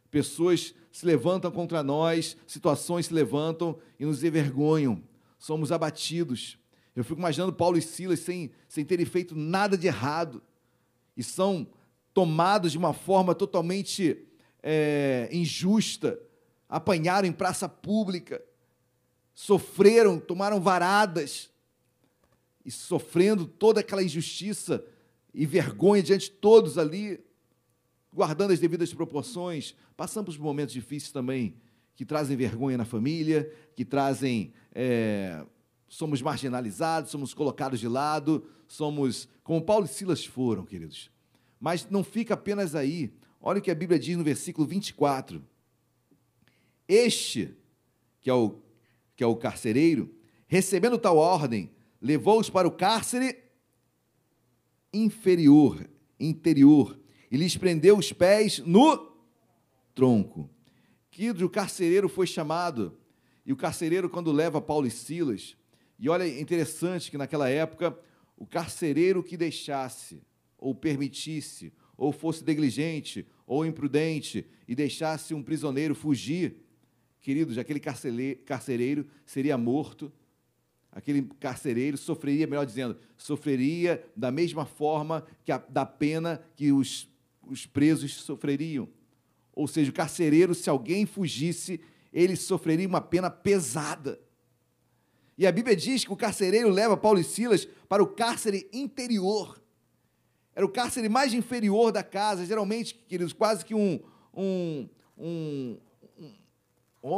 Pessoas 0.09 0.73
se 0.91 1.05
levantam 1.05 1.51
contra 1.51 1.83
nós, 1.83 2.37
situações 2.47 3.07
se 3.07 3.13
levantam 3.13 3.77
e 3.99 4.05
nos 4.05 4.23
envergonham. 4.23 5.03
Somos 5.37 5.71
abatidos. 5.71 6.57
Eu 6.95 7.03
fico 7.03 7.19
imaginando 7.19 7.53
Paulo 7.53 7.77
e 7.77 7.81
Silas 7.81 8.19
sem, 8.19 8.51
sem 8.67 8.83
terem 8.83 9.05
feito 9.05 9.35
nada 9.35 9.77
de 9.77 9.87
errado 9.87 10.41
e 11.15 11.23
são 11.23 11.67
tomados 12.13 12.71
de 12.71 12.77
uma 12.77 12.93
forma 12.93 13.35
totalmente 13.35 14.25
é, 14.63 15.29
injusta, 15.31 16.19
apanharam 16.67 17.27
em 17.27 17.31
praça 17.31 17.69
pública, 17.69 18.43
sofreram, 19.39 20.19
tomaram 20.19 20.59
varadas, 20.59 21.51
e 22.65 22.71
sofrendo 22.71 23.45
toda 23.45 23.81
aquela 23.81 24.01
injustiça 24.01 24.83
e 25.31 25.45
vergonha 25.45 26.01
diante 26.01 26.31
de 26.31 26.37
todos 26.37 26.75
ali, 26.75 27.23
guardando 28.11 28.51
as 28.51 28.59
devidas 28.59 28.91
proporções, 28.91 29.75
passamos 29.95 30.35
por 30.35 30.43
momentos 30.43 30.73
difíceis 30.73 31.11
também, 31.11 31.55
que 31.95 32.03
trazem 32.03 32.35
vergonha 32.35 32.79
na 32.79 32.83
família, 32.83 33.47
que 33.75 33.85
trazem. 33.85 34.53
É, 34.73 35.45
somos 35.87 36.19
marginalizados, 36.19 37.11
somos 37.11 37.31
colocados 37.31 37.79
de 37.79 37.87
lado, 37.87 38.43
somos 38.67 39.29
como 39.43 39.61
Paulo 39.61 39.85
e 39.85 39.87
Silas 39.87 40.25
foram, 40.25 40.65
queridos. 40.65 41.11
Mas 41.59 41.87
não 41.91 42.03
fica 42.03 42.33
apenas 42.33 42.73
aí. 42.73 43.13
Olha 43.39 43.59
o 43.59 43.61
que 43.61 43.69
a 43.69 43.75
Bíblia 43.75 43.99
diz 43.99 44.17
no 44.17 44.23
versículo 44.23 44.67
24. 44.67 45.45
Este, 46.87 47.55
que 48.19 48.31
é 48.31 48.33
o, 48.33 48.61
que 49.17 49.23
é 49.23 49.27
o 49.27 49.35
carcereiro, 49.35 50.13
recebendo 50.47 50.97
tal 50.97 51.17
ordem, 51.17 51.71
levou-os 51.99 52.51
para 52.51 52.67
o 52.67 52.71
cárcere 52.71 53.35
inferior, 54.93 55.89
interior, 56.19 56.97
e 57.29 57.35
lhes 57.35 57.57
prendeu 57.57 57.97
os 57.97 58.13
pés 58.13 58.59
no 58.59 59.11
tronco. 59.95 60.47
Que 61.09 61.31
o 61.31 61.49
carcereiro 61.49 62.07
foi 62.07 62.27
chamado, 62.27 62.95
e 63.43 63.51
o 63.51 63.57
carcereiro, 63.57 64.07
quando 64.07 64.31
leva 64.31 64.61
Paulo 64.61 64.85
e 64.85 64.91
Silas, 64.91 65.57
e 65.97 66.07
olha, 66.07 66.23
é 66.23 66.39
interessante 66.39 67.09
que 67.09 67.17
naquela 67.17 67.49
época, 67.49 67.97
o 68.37 68.45
carcereiro 68.45 69.23
que 69.23 69.35
deixasse, 69.35 70.21
ou 70.59 70.75
permitisse, 70.75 71.73
ou 71.97 72.11
fosse 72.11 72.45
negligente, 72.45 73.25
ou 73.47 73.65
imprudente, 73.65 74.45
e 74.67 74.75
deixasse 74.75 75.33
um 75.33 75.41
prisioneiro 75.41 75.95
fugir, 75.95 76.66
queridos, 77.27 77.57
aquele 77.57 77.81
carcereiro 78.45 79.05
seria 79.25 79.57
morto, 79.57 80.09
aquele 80.89 81.23
carcereiro 81.41 81.97
sofreria, 81.97 82.47
melhor 82.47 82.65
dizendo, 82.65 82.97
sofreria 83.17 84.01
da 84.15 84.31
mesma 84.31 84.65
forma 84.65 85.27
que 85.43 85.51
a, 85.51 85.57
da 85.57 85.85
pena 85.85 86.41
que 86.55 86.71
os, 86.71 87.05
os 87.45 87.65
presos 87.65 88.13
sofreriam. 88.13 88.87
Ou 89.53 89.67
seja, 89.67 89.91
o 89.91 89.93
carcereiro, 89.93 90.55
se 90.55 90.69
alguém 90.69 91.05
fugisse, 91.05 91.81
ele 92.13 92.37
sofreria 92.37 92.87
uma 92.87 93.01
pena 93.01 93.29
pesada. 93.29 94.17
E 95.37 95.45
a 95.45 95.51
Bíblia 95.51 95.75
diz 95.75 96.05
que 96.05 96.13
o 96.13 96.15
carcereiro 96.15 96.69
leva 96.69 96.95
Paulo 96.95 97.19
e 97.19 97.25
Silas 97.25 97.67
para 97.89 98.01
o 98.01 98.07
cárcere 98.07 98.69
interior. 98.71 99.61
Era 100.55 100.65
o 100.65 100.69
cárcere 100.69 101.09
mais 101.09 101.33
inferior 101.33 101.91
da 101.91 102.03
casa, 102.03 102.45
geralmente, 102.45 102.95
queridos, 102.95 103.33
quase 103.33 103.65
que 103.65 103.75
um, 103.75 103.99
um, 104.33 104.87
um, 105.17 105.77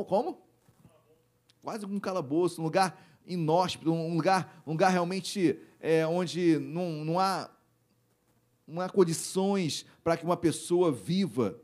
como? 0.06 0.42
Quase 1.62 1.86
um 1.86 2.00
calabouço, 2.00 2.62
um 2.62 2.64
lugar 2.64 3.00
inóspito, 3.26 3.92
um 3.92 4.16
lugar, 4.16 4.62
um 4.66 4.72
lugar 4.72 4.90
realmente 4.90 5.60
é, 5.80 6.06
onde 6.06 6.58
não, 6.60 7.06
não, 7.06 7.20
há, 7.20 7.50
não 8.68 8.82
há 8.82 8.90
condições 8.90 9.86
para 10.04 10.18
que 10.18 10.26
uma 10.26 10.38
pessoa 10.38 10.92
viva. 10.92 11.60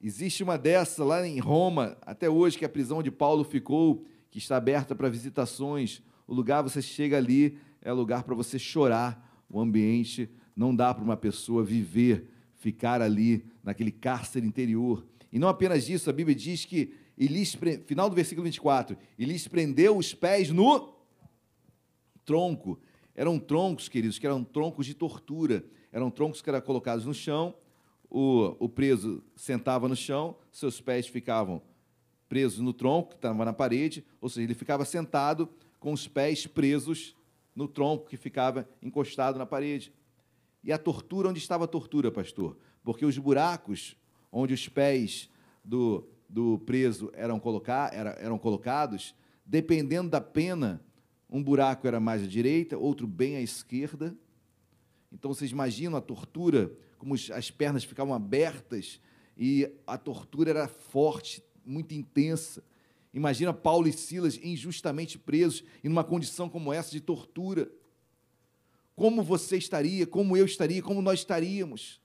Existe 0.00 0.42
uma 0.42 0.56
dessa 0.56 1.04
lá 1.04 1.26
em 1.26 1.38
Roma, 1.38 1.96
até 2.02 2.28
hoje, 2.28 2.56
que 2.56 2.64
a 2.64 2.68
prisão 2.68 2.98
onde 2.98 3.10
Paulo 3.10 3.44
ficou, 3.44 4.04
que 4.30 4.38
está 4.38 4.56
aberta 4.56 4.94
para 4.94 5.08
visitações. 5.08 6.02
O 6.26 6.32
lugar, 6.32 6.62
você 6.62 6.80
chega 6.80 7.16
ali, 7.16 7.58
é 7.82 7.92
lugar 7.92 8.22
para 8.22 8.34
você 8.34 8.58
chorar. 8.58 9.44
O 9.48 9.60
ambiente 9.60 10.30
não 10.54 10.74
dá 10.74 10.94
para 10.94 11.04
uma 11.04 11.16
pessoa 11.16 11.64
viver, 11.64 12.28
ficar 12.54 13.02
ali 13.02 13.44
naquele 13.62 13.90
cárcere 13.90 14.46
interior. 14.46 15.04
E 15.32 15.38
não 15.38 15.48
apenas 15.48 15.88
isso, 15.88 16.08
a 16.08 16.12
Bíblia 16.12 16.34
diz 16.34 16.64
que 16.64 16.94
e 17.20 17.26
lhes, 17.26 17.54
final 17.84 18.08
do 18.08 18.16
versículo 18.16 18.46
24, 18.46 18.96
e 19.18 19.26
lhes 19.26 19.46
prendeu 19.46 19.98
os 19.98 20.14
pés 20.14 20.50
no 20.50 20.94
tronco. 22.24 22.80
Eram 23.14 23.38
troncos, 23.38 23.90
queridos, 23.90 24.18
que 24.18 24.26
eram 24.26 24.42
troncos 24.42 24.86
de 24.86 24.94
tortura. 24.94 25.62
Eram 25.92 26.10
troncos 26.10 26.40
que 26.40 26.48
eram 26.48 26.62
colocados 26.62 27.04
no 27.04 27.12
chão, 27.12 27.54
o, 28.08 28.56
o 28.58 28.68
preso 28.68 29.22
sentava 29.36 29.86
no 29.86 29.94
chão, 29.94 30.36
seus 30.50 30.80
pés 30.80 31.06
ficavam 31.08 31.60
presos 32.28 32.60
no 32.60 32.72
tronco, 32.72 33.10
que 33.10 33.16
estava 33.16 33.44
na 33.44 33.52
parede, 33.52 34.04
ou 34.20 34.28
seja, 34.28 34.46
ele 34.46 34.54
ficava 34.54 34.84
sentado 34.84 35.48
com 35.78 35.92
os 35.92 36.08
pés 36.08 36.46
presos 36.46 37.14
no 37.54 37.68
tronco 37.68 38.08
que 38.08 38.16
ficava 38.16 38.66
encostado 38.80 39.38
na 39.38 39.44
parede. 39.44 39.92
E 40.64 40.72
a 40.72 40.78
tortura, 40.78 41.28
onde 41.28 41.38
estava 41.38 41.64
a 41.64 41.68
tortura, 41.68 42.10
pastor? 42.10 42.56
Porque 42.82 43.04
os 43.04 43.18
buracos 43.18 43.96
onde 44.32 44.54
os 44.54 44.68
pés 44.68 45.28
do, 45.64 46.08
do 46.30 46.58
preso 46.60 47.10
eram, 47.12 47.40
colocar, 47.40 47.92
era, 47.92 48.10
eram 48.20 48.38
colocados, 48.38 49.14
dependendo 49.44 50.08
da 50.08 50.20
pena, 50.20 50.80
um 51.28 51.42
buraco 51.42 51.86
era 51.86 51.98
mais 51.98 52.22
à 52.22 52.26
direita, 52.26 52.78
outro 52.78 53.06
bem 53.06 53.36
à 53.36 53.40
esquerda. 53.40 54.16
Então 55.12 55.34
vocês 55.34 55.50
imaginam 55.50 55.96
a 55.96 56.00
tortura, 56.00 56.72
como 56.98 57.14
as 57.14 57.50
pernas 57.50 57.82
ficavam 57.82 58.14
abertas 58.14 59.00
e 59.36 59.68
a 59.86 59.98
tortura 59.98 60.50
era 60.50 60.68
forte, 60.68 61.42
muito 61.64 61.94
intensa. 61.94 62.62
Imagina 63.12 63.52
Paulo 63.52 63.88
e 63.88 63.92
Silas 63.92 64.38
injustamente 64.40 65.18
presos 65.18 65.64
em 65.82 65.88
uma 65.88 66.04
condição 66.04 66.48
como 66.48 66.72
essa 66.72 66.92
de 66.92 67.00
tortura. 67.00 67.70
Como 68.94 69.22
você 69.22 69.56
estaria, 69.56 70.06
como 70.06 70.36
eu 70.36 70.44
estaria, 70.44 70.82
como 70.82 71.02
nós 71.02 71.20
estaríamos? 71.20 72.00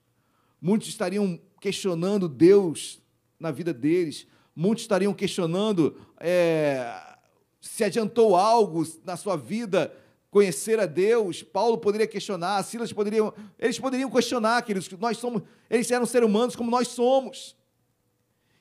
Muitos 0.59 0.87
estariam 0.87 1.39
questionando 1.59 2.27
Deus 2.27 3.04
na 3.39 3.51
vida 3.51 3.73
deles. 3.73 4.27
Muitos 4.55 4.83
estariam 4.83 5.13
questionando 5.13 5.99
é, 6.19 7.15
se 7.59 7.83
adiantou 7.83 8.35
algo 8.35 8.85
na 9.03 9.17
sua 9.17 9.35
vida 9.35 9.93
conhecer 10.29 10.79
a 10.79 10.85
Deus. 10.85 11.41
Paulo 11.41 11.77
poderia 11.77 12.05
questionar, 12.05 12.61
Silas 12.63 12.91
poderiam, 12.91 13.33
eles 13.57 13.79
poderiam 13.79 14.09
questionar, 14.09 14.61
queridos, 14.63 14.87
que 14.87 14.97
nós 14.97 15.17
somos, 15.17 15.41
eles 15.69 15.89
eram 15.89 16.05
seres 16.05 16.27
humanos 16.27 16.55
como 16.55 16.69
nós 16.69 16.89
somos. 16.89 17.55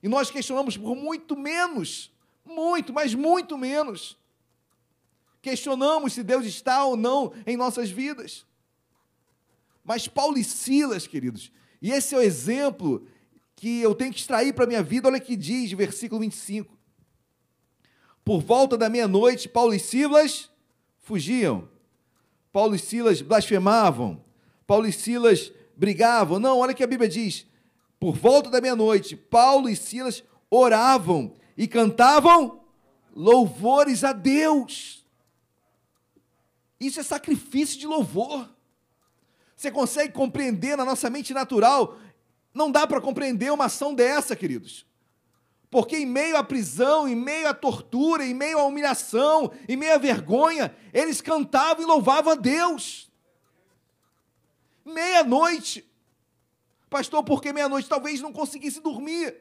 E 0.02 0.08
nós 0.08 0.30
questionamos 0.30 0.76
por 0.76 0.94
muito 0.94 1.36
menos, 1.36 2.12
muito, 2.44 2.92
mas 2.92 3.14
muito 3.14 3.58
menos. 3.58 4.16
Questionamos 5.42 6.12
se 6.12 6.22
Deus 6.22 6.46
está 6.46 6.84
ou 6.84 6.96
não 6.96 7.32
em 7.46 7.56
nossas 7.56 7.90
vidas. 7.90 8.46
Mas 9.84 10.08
Paulo 10.08 10.38
e 10.38 10.44
Silas, 10.44 11.06
queridos, 11.06 11.52
e 11.82 11.90
esse 11.90 12.14
é 12.14 12.18
o 12.18 12.22
exemplo 12.22 13.06
que 13.56 13.80
eu 13.80 13.94
tenho 13.94 14.12
que 14.12 14.18
extrair 14.18 14.52
para 14.52 14.64
a 14.64 14.66
minha 14.66 14.82
vida, 14.82 15.08
olha 15.08 15.20
que 15.20 15.36
diz, 15.36 15.72
versículo 15.72 16.20
25. 16.20 16.76
Por 18.24 18.40
volta 18.40 18.76
da 18.76 18.88
meia-noite, 18.88 19.48
Paulo 19.48 19.74
e 19.74 19.78
Silas 19.78 20.50
fugiam. 21.00 21.68
Paulo 22.52 22.74
e 22.74 22.78
Silas 22.78 23.20
blasfemavam. 23.20 24.24
Paulo 24.66 24.86
e 24.86 24.92
Silas 24.92 25.52
brigavam. 25.76 26.38
Não, 26.38 26.58
olha 26.58 26.72
que 26.72 26.82
a 26.82 26.86
Bíblia 26.86 27.08
diz. 27.08 27.46
Por 28.00 28.14
volta 28.16 28.50
da 28.50 28.60
meia-noite, 28.60 29.16
Paulo 29.16 29.68
e 29.68 29.76
Silas 29.76 30.24
oravam 30.50 31.34
e 31.56 31.68
cantavam 31.68 32.64
louvores 33.14 34.04
a 34.04 34.12
Deus. 34.12 35.04
Isso 36.80 37.00
é 37.00 37.02
sacrifício 37.02 37.78
de 37.78 37.86
louvor. 37.86 38.48
Você 39.56 39.70
consegue 39.70 40.12
compreender 40.12 40.76
na 40.76 40.84
nossa 40.84 41.08
mente 41.08 41.32
natural 41.32 41.98
não 42.54 42.70
dá 42.70 42.86
para 42.86 43.00
compreender 43.00 43.52
uma 43.52 43.64
ação 43.64 43.92
dessa, 43.92 44.36
queridos. 44.36 44.86
porque 45.74 45.96
em 45.96 46.06
meio 46.06 46.36
à 46.36 46.44
prisão, 46.44 47.08
em 47.08 47.16
meio 47.16 47.48
à 47.48 47.52
tortura, 47.52 48.24
em 48.24 48.32
meio 48.32 48.60
à 48.60 48.62
humilhação, 48.62 49.50
em 49.68 49.76
meio 49.76 49.94
à 49.94 49.98
vergonha, 49.98 50.72
eles 50.92 51.20
cantavam 51.20 51.82
e 51.82 51.86
louvavam 51.86 52.32
a 52.32 52.36
Deus. 52.36 53.10
Meia-noite. 54.84 55.84
Pastor, 56.88 57.24
por 57.24 57.42
que 57.42 57.52
meia-noite? 57.52 57.88
Talvez 57.88 58.20
não 58.20 58.32
conseguisse 58.32 58.80
dormir. 58.80 59.36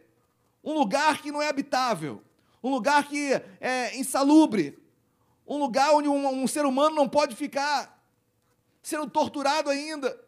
Um 0.63 0.73
lugar 0.73 1.21
que 1.21 1.31
não 1.31 1.39
é 1.39 1.49
habitável, 1.49 2.23
um 2.63 2.71
lugar 2.71 3.07
que 3.07 3.39
é 3.61 3.95
insalubre, 3.95 4.81
um 5.45 5.59
lugar 5.59 5.93
onde 5.93 6.07
um, 6.07 6.27
um 6.29 6.47
ser 6.47 6.65
humano 6.65 6.95
não 6.95 7.07
pode 7.07 7.35
ficar, 7.35 8.03
sendo 8.81 9.07
torturado 9.07 9.69
ainda. 9.69 10.19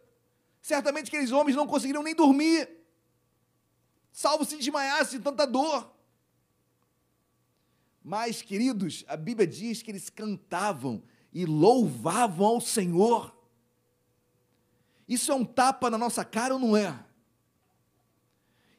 Certamente 0.61 1.07
aqueles 1.07 1.31
homens 1.31 1.55
não 1.55 1.65
conseguiriam 1.65 2.03
nem 2.03 2.13
dormir, 2.13 2.69
salvo 4.15 4.45
se 4.45 4.55
desmaiassem 4.55 5.19
de 5.19 5.25
tanta 5.25 5.45
dor. 5.45 5.93
Mas, 8.01 8.41
queridos, 8.41 9.03
a 9.09 9.17
Bíblia 9.17 9.45
diz 9.45 9.81
que 9.81 9.91
eles 9.91 10.09
cantavam 10.09 11.03
e 11.33 11.45
louvavam 11.45 12.45
ao 12.45 12.61
Senhor. 12.61 13.35
Isso 15.05 15.33
é 15.33 15.35
um 15.35 15.43
tapa 15.43 15.89
na 15.89 15.97
nossa 15.97 16.23
cara 16.23 16.53
ou 16.53 16.59
não 16.59 16.77
é? 16.77 16.97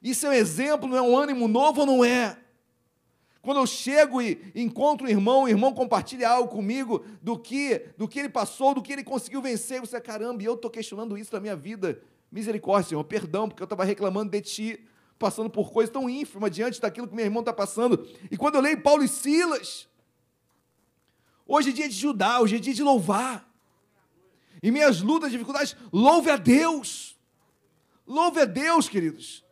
Isso 0.02 0.24
é 0.24 0.30
um 0.30 0.32
exemplo, 0.32 0.88
não 0.88 0.96
é 0.96 1.02
um 1.02 1.14
ânimo 1.14 1.46
novo 1.46 1.80
ou 1.80 1.86
não 1.86 2.02
é? 2.02 2.38
Quando 3.42 3.58
eu 3.58 3.66
chego 3.66 4.22
e 4.22 4.40
encontro 4.54 5.06
um 5.06 5.10
irmão, 5.10 5.42
o 5.42 5.48
irmão 5.48 5.74
compartilha 5.74 6.30
algo 6.30 6.48
comigo 6.48 7.04
do 7.20 7.38
que, 7.38 7.90
do 7.98 8.08
que 8.08 8.20
ele 8.20 8.30
passou, 8.30 8.72
do 8.72 8.80
que 8.82 8.90
ele 8.90 9.04
conseguiu 9.04 9.42
vencer, 9.42 9.80
você, 9.80 10.00
caramba, 10.00 10.42
e 10.42 10.46
eu 10.46 10.54
estou 10.54 10.70
questionando 10.70 11.18
isso 11.18 11.34
na 11.34 11.40
minha 11.40 11.54
vida. 11.54 12.00
Misericórdia, 12.32 12.88
Senhor, 12.88 13.04
perdão, 13.04 13.48
porque 13.48 13.62
eu 13.62 13.66
estava 13.66 13.84
reclamando 13.84 14.30
de 14.30 14.40
ti, 14.40 14.86
passando 15.18 15.48
por 15.48 15.72
coisas 15.72 15.92
tão 15.92 16.08
ínfimas 16.08 16.50
diante 16.50 16.80
daquilo 16.80 17.08
que 17.08 17.14
meu 17.14 17.24
irmão 17.24 17.40
está 17.40 17.52
passando. 17.52 18.08
E 18.30 18.36
quando 18.36 18.56
eu 18.56 18.60
leio 18.60 18.82
Paulo 18.82 19.02
e 19.02 19.08
Silas, 19.08 19.88
hoje 21.46 21.70
é 21.70 21.72
dia 21.72 21.88
de 21.88 21.94
Judá, 21.94 22.40
hoje 22.40 22.56
é 22.56 22.58
dia 22.58 22.74
de 22.74 22.82
louvar. 22.82 23.48
Em 24.62 24.70
minhas 24.70 25.00
lutas, 25.00 25.30
dificuldades, 25.30 25.76
louve 25.92 26.30
a 26.30 26.36
Deus. 26.36 27.16
Louve 28.06 28.40
a 28.40 28.44
Deus, 28.44 28.88
queridos. 28.88 29.44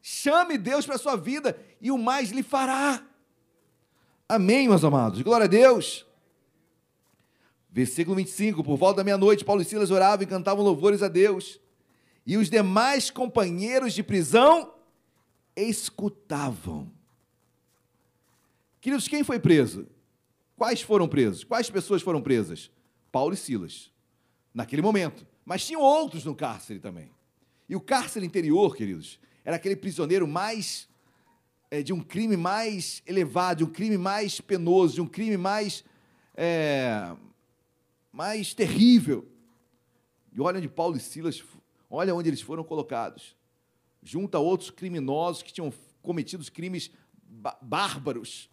Chame 0.00 0.56
Deus 0.56 0.86
para 0.86 0.94
a 0.94 0.98
sua 0.98 1.16
vida 1.16 1.58
e 1.80 1.90
o 1.90 1.98
mais 1.98 2.30
lhe 2.30 2.42
fará. 2.42 3.02
Amém, 4.28 4.68
meus 4.68 4.84
amados. 4.84 5.22
Glória 5.22 5.44
a 5.44 5.48
Deus. 5.48 6.06
Versículo 7.70 8.16
25: 8.16 8.64
Por 8.64 8.76
volta 8.76 8.98
da 8.98 9.04
meia-noite, 9.04 9.44
Paulo 9.44 9.62
e 9.62 9.64
Silas 9.64 9.90
oravam 9.90 10.22
e 10.22 10.26
cantavam 10.26 10.64
louvores 10.64 11.02
a 11.02 11.08
Deus. 11.08 11.60
E 12.28 12.36
os 12.36 12.50
demais 12.50 13.10
companheiros 13.10 13.94
de 13.94 14.02
prisão 14.02 14.74
escutavam. 15.56 16.92
Queridos, 18.82 19.08
quem 19.08 19.24
foi 19.24 19.40
preso? 19.40 19.86
Quais 20.54 20.82
foram 20.82 21.08
presos? 21.08 21.42
Quais 21.42 21.70
pessoas 21.70 22.02
foram 22.02 22.20
presas? 22.20 22.70
Paulo 23.10 23.32
e 23.32 23.36
Silas, 23.36 23.90
naquele 24.52 24.82
momento. 24.82 25.26
Mas 25.42 25.66
tinham 25.66 25.80
outros 25.80 26.26
no 26.26 26.34
cárcere 26.34 26.78
também. 26.78 27.10
E 27.66 27.74
o 27.74 27.80
cárcere 27.80 28.26
interior, 28.26 28.76
queridos, 28.76 29.18
era 29.42 29.56
aquele 29.56 29.74
prisioneiro 29.74 30.28
mais 30.28 30.86
é, 31.70 31.82
de 31.82 31.94
um 31.94 32.00
crime 32.00 32.36
mais 32.36 33.02
elevado, 33.06 33.58
de 33.58 33.64
um 33.64 33.72
crime 33.72 33.96
mais 33.96 34.38
penoso, 34.38 34.96
de 34.96 35.00
um 35.00 35.06
crime 35.06 35.38
mais 35.38 35.82
é, 36.36 37.10
mais 38.12 38.52
terrível. 38.52 39.26
E 40.30 40.42
olha 40.42 40.58
onde 40.58 40.68
Paulo 40.68 40.94
e 40.94 41.00
Silas, 41.00 41.42
olha 41.90 42.14
onde 42.14 42.28
eles 42.28 42.40
foram 42.40 42.64
colocados, 42.64 43.36
junto 44.02 44.36
a 44.36 44.40
outros 44.40 44.70
criminosos 44.70 45.42
que 45.42 45.52
tinham 45.52 45.72
cometido 46.02 46.44
crimes 46.50 46.90
bárbaros 47.62 48.50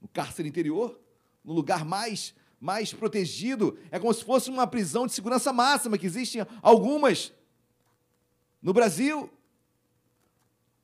no 0.00 0.08
cárcere 0.08 0.48
interior, 0.48 1.00
no 1.44 1.52
lugar 1.52 1.84
mais 1.84 2.34
mais 2.62 2.94
protegido, 2.94 3.76
é 3.90 3.98
como 3.98 4.14
se 4.14 4.22
fosse 4.22 4.48
uma 4.48 4.68
prisão 4.68 5.04
de 5.04 5.12
segurança 5.12 5.52
máxima 5.52 5.98
que 5.98 6.06
existem 6.06 6.46
algumas 6.62 7.32
no 8.62 8.72
Brasil. 8.72 9.28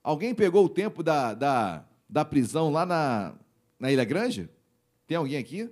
Alguém 0.03 0.34
pegou 0.34 0.64
o 0.64 0.68
tempo 0.68 1.05
da, 1.05 1.34
da, 1.34 1.84
da 2.09 2.24
prisão 2.24 2.72
lá 2.72 2.84
na, 2.84 3.36
na 3.78 3.93
Ilha 3.93 4.05
Grande? 4.05 4.51
Tem 5.07 5.16
alguém 5.16 5.39
aqui? 5.39 5.70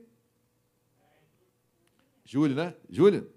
Júlio, 2.25 2.55
né? 2.55 2.77
Júlio? 2.89 3.29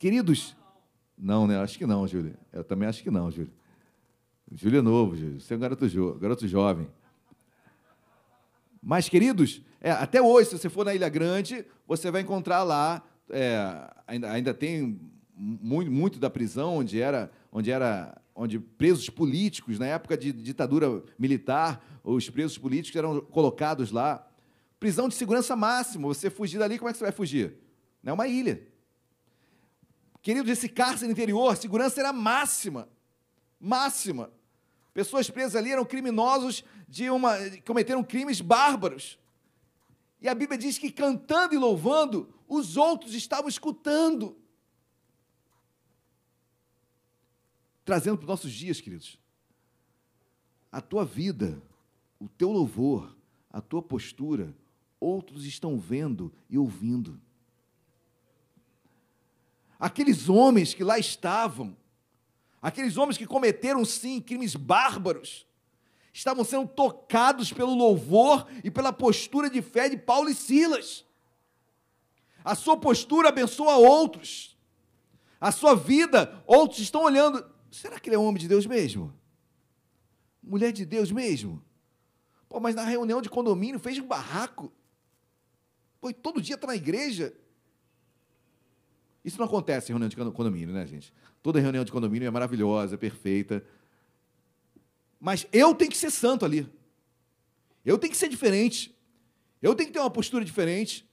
Queridos, 0.00 0.56
não, 1.22 1.46
né? 1.46 1.56
Acho 1.60 1.78
que 1.78 1.86
não, 1.86 2.06
Júlio. 2.06 2.34
Eu 2.52 2.64
também 2.64 2.88
acho 2.88 3.00
que 3.00 3.10
não, 3.10 3.30
Júlio. 3.30 3.52
Júlio 4.50 4.80
é 4.80 4.82
novo, 4.82 5.16
Júlio. 5.16 5.40
Você 5.40 5.54
é 5.54 5.56
um 5.56 5.60
garoto, 5.60 5.88
jo 5.88 6.14
garoto 6.14 6.48
jovem. 6.48 6.88
Mas, 8.82 9.08
queridos, 9.08 9.62
é, 9.80 9.92
até 9.92 10.20
hoje, 10.20 10.50
se 10.50 10.58
você 10.58 10.68
for 10.68 10.84
na 10.84 10.92
Ilha 10.92 11.08
Grande, 11.08 11.64
você 11.86 12.10
vai 12.10 12.22
encontrar 12.22 12.64
lá, 12.64 13.04
é, 13.30 13.88
ainda, 14.04 14.32
ainda 14.32 14.52
tem 14.52 15.00
muito, 15.32 15.92
muito 15.92 16.18
da 16.18 16.28
prisão 16.28 16.78
onde 16.78 17.00
era, 17.00 17.30
onde 17.52 17.70
era 17.70 18.20
onde 18.34 18.58
presos 18.58 19.08
políticos, 19.08 19.78
na 19.78 19.86
época 19.86 20.16
de 20.16 20.32
ditadura 20.32 21.04
militar, 21.16 21.84
os 22.02 22.28
presos 22.28 22.58
políticos 22.58 22.96
eram 22.98 23.20
colocados 23.20 23.92
lá. 23.92 24.26
Prisão 24.80 25.08
de 25.08 25.14
segurança 25.14 25.54
máxima, 25.54 26.08
você 26.08 26.28
fugir 26.28 26.58
dali, 26.58 26.78
como 26.78 26.88
é 26.88 26.92
que 26.92 26.98
você 26.98 27.04
vai 27.04 27.12
fugir? 27.12 27.54
É 28.04 28.12
uma 28.12 28.26
ilha. 28.26 28.71
Queridos, 30.22 30.50
esse 30.50 30.68
cárcere 30.68 31.10
interior, 31.10 31.56
segurança 31.56 32.00
era 32.00 32.12
máxima. 32.12 32.88
Máxima. 33.60 34.32
Pessoas 34.94 35.28
presas 35.28 35.56
ali 35.56 35.70
eram 35.72 35.84
criminosos 35.84 36.64
de 36.88 37.10
uma. 37.10 37.36
cometeram 37.66 38.02
crimes 38.02 38.40
bárbaros. 38.40 39.18
E 40.20 40.28
a 40.28 40.34
Bíblia 40.34 40.56
diz 40.56 40.78
que 40.78 40.90
cantando 40.90 41.54
e 41.54 41.58
louvando, 41.58 42.32
os 42.48 42.76
outros 42.76 43.14
estavam 43.14 43.48
escutando. 43.48 44.40
trazendo 47.84 48.16
para 48.16 48.24
os 48.24 48.28
nossos 48.28 48.52
dias, 48.52 48.80
queridos. 48.80 49.18
A 50.70 50.80
tua 50.80 51.04
vida, 51.04 51.62
o 52.18 52.28
teu 52.28 52.50
louvor, 52.50 53.16
a 53.50 53.60
tua 53.60 53.82
postura, 53.82 54.54
outros 54.98 55.44
estão 55.44 55.78
vendo 55.78 56.32
e 56.48 56.56
ouvindo. 56.56 57.20
Aqueles 59.82 60.28
homens 60.28 60.74
que 60.74 60.84
lá 60.84 60.96
estavam, 60.96 61.76
aqueles 62.62 62.96
homens 62.96 63.18
que 63.18 63.26
cometeram 63.26 63.84
sim 63.84 64.20
crimes 64.20 64.54
bárbaros, 64.54 65.44
estavam 66.12 66.44
sendo 66.44 66.68
tocados 66.68 67.52
pelo 67.52 67.74
louvor 67.74 68.46
e 68.62 68.70
pela 68.70 68.92
postura 68.92 69.50
de 69.50 69.60
fé 69.60 69.88
de 69.88 69.96
Paulo 69.96 70.28
e 70.28 70.34
Silas. 70.36 71.04
A 72.44 72.54
sua 72.54 72.76
postura 72.76 73.30
abençoa 73.30 73.74
outros. 73.74 74.56
A 75.40 75.50
sua 75.50 75.74
vida, 75.74 76.40
outros 76.46 76.78
estão 76.78 77.02
olhando 77.02 77.44
será 77.68 77.98
que 77.98 78.08
ele 78.08 78.14
é 78.14 78.18
homem 78.20 78.40
de 78.40 78.46
Deus 78.46 78.66
mesmo? 78.66 79.12
Mulher 80.40 80.70
de 80.70 80.86
Deus 80.86 81.10
mesmo? 81.10 81.60
Pô, 82.48 82.60
mas 82.60 82.76
na 82.76 82.84
reunião 82.84 83.20
de 83.20 83.28
condomínio 83.28 83.80
fez 83.80 83.98
um 83.98 84.06
barraco. 84.06 84.72
Pô, 86.00 86.12
todo 86.12 86.40
dia 86.40 86.54
está 86.54 86.68
na 86.68 86.76
igreja. 86.76 87.34
Isso 89.24 89.38
não 89.38 89.46
acontece 89.46 89.90
em 89.90 89.92
reunião 89.92 90.08
de 90.08 90.16
condomínio, 90.16 90.74
né, 90.74 90.86
gente? 90.86 91.12
Toda 91.42 91.60
reunião 91.60 91.84
de 91.84 91.92
condomínio 91.92 92.26
é 92.26 92.30
maravilhosa, 92.30 92.94
é 92.94 92.98
perfeita. 92.98 93.64
Mas 95.20 95.46
eu 95.52 95.74
tenho 95.74 95.90
que 95.90 95.96
ser 95.96 96.10
santo 96.10 96.44
ali. 96.44 96.68
Eu 97.84 97.98
tenho 97.98 98.10
que 98.10 98.16
ser 98.16 98.28
diferente. 98.28 98.92
Eu 99.60 99.74
tenho 99.74 99.88
que 99.88 99.92
ter 99.92 100.00
uma 100.00 100.10
postura 100.10 100.44
diferente. 100.44 101.08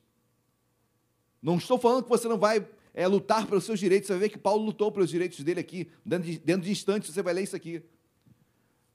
Não 1.42 1.58
estou 1.58 1.78
falando 1.78 2.04
que 2.04 2.10
você 2.10 2.28
não 2.28 2.40
vai 2.40 2.68
é, 2.94 3.08
lutar 3.08 3.46
pelos 3.46 3.64
seus 3.64 3.80
direitos. 3.80 4.08
Você 4.08 4.14
vai 4.14 4.22
ver 4.22 4.30
que 4.30 4.38
Paulo 4.40 4.66
lutou 4.66 4.92
pelos 4.92 5.12
direitos 5.12 5.44
dele 5.44 5.60
aqui. 5.60 5.88
Dentro 6.04 6.28
de, 6.28 6.40
dentro 6.40 6.64
de 6.64 6.72
instantes 6.72 7.14
você 7.14 7.22
vai 7.22 7.36
ler 7.36 7.44
isso 7.44 7.56
aqui. 7.56 7.84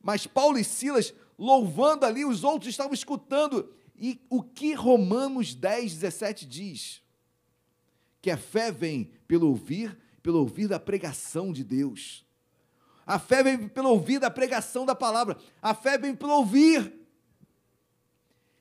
Mas 0.02 0.26
Paulo 0.26 0.58
e 0.58 0.64
Silas, 0.64 1.14
louvando 1.38 2.04
ali, 2.04 2.24
os 2.24 2.42
outros 2.42 2.68
estavam 2.68 2.92
escutando. 2.92 3.72
E 3.96 4.20
o 4.28 4.42
que 4.42 4.74
Romanos 4.74 5.54
10, 5.54 5.94
17 5.94 6.44
diz? 6.44 7.03
Que 8.24 8.30
a 8.30 8.38
fé 8.38 8.72
vem 8.72 9.10
pelo 9.28 9.48
ouvir, 9.48 9.94
pelo 10.22 10.38
ouvir 10.38 10.66
da 10.66 10.80
pregação 10.80 11.52
de 11.52 11.62
Deus. 11.62 12.24
A 13.04 13.18
fé 13.18 13.42
vem 13.42 13.68
pelo 13.68 13.90
ouvir 13.90 14.18
da 14.18 14.30
pregação 14.30 14.86
da 14.86 14.94
palavra. 14.94 15.36
A 15.60 15.74
fé 15.74 15.98
vem 15.98 16.14
pelo 16.14 16.32
ouvir. 16.32 16.90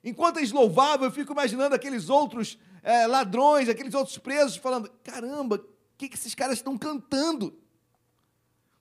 Enquanto 0.04 0.40
eles 0.40 0.52
louvavam, 0.52 1.08
eu 1.08 1.12
fico 1.14 1.32
imaginando 1.32 1.74
aqueles 1.74 2.10
outros 2.10 2.60
é, 2.82 3.08
ladrões, 3.08 3.70
aqueles 3.70 3.94
outros 3.94 4.18
presos, 4.18 4.58
falando: 4.58 4.92
caramba, 5.02 5.56
o 5.56 5.66
que, 5.98 6.10
que 6.10 6.18
esses 6.18 6.36
caras 6.36 6.58
estão 6.58 6.78
cantando? 6.78 7.58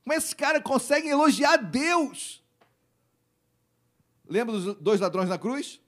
Como 0.02 0.14
esses 0.14 0.34
caras 0.34 0.64
conseguem 0.64 1.12
elogiar 1.12 1.58
Deus? 1.58 2.42
Lembra 4.28 4.58
dos 4.58 4.74
dois 4.80 4.98
ladrões 4.98 5.28
na 5.28 5.38
cruz? 5.38 5.80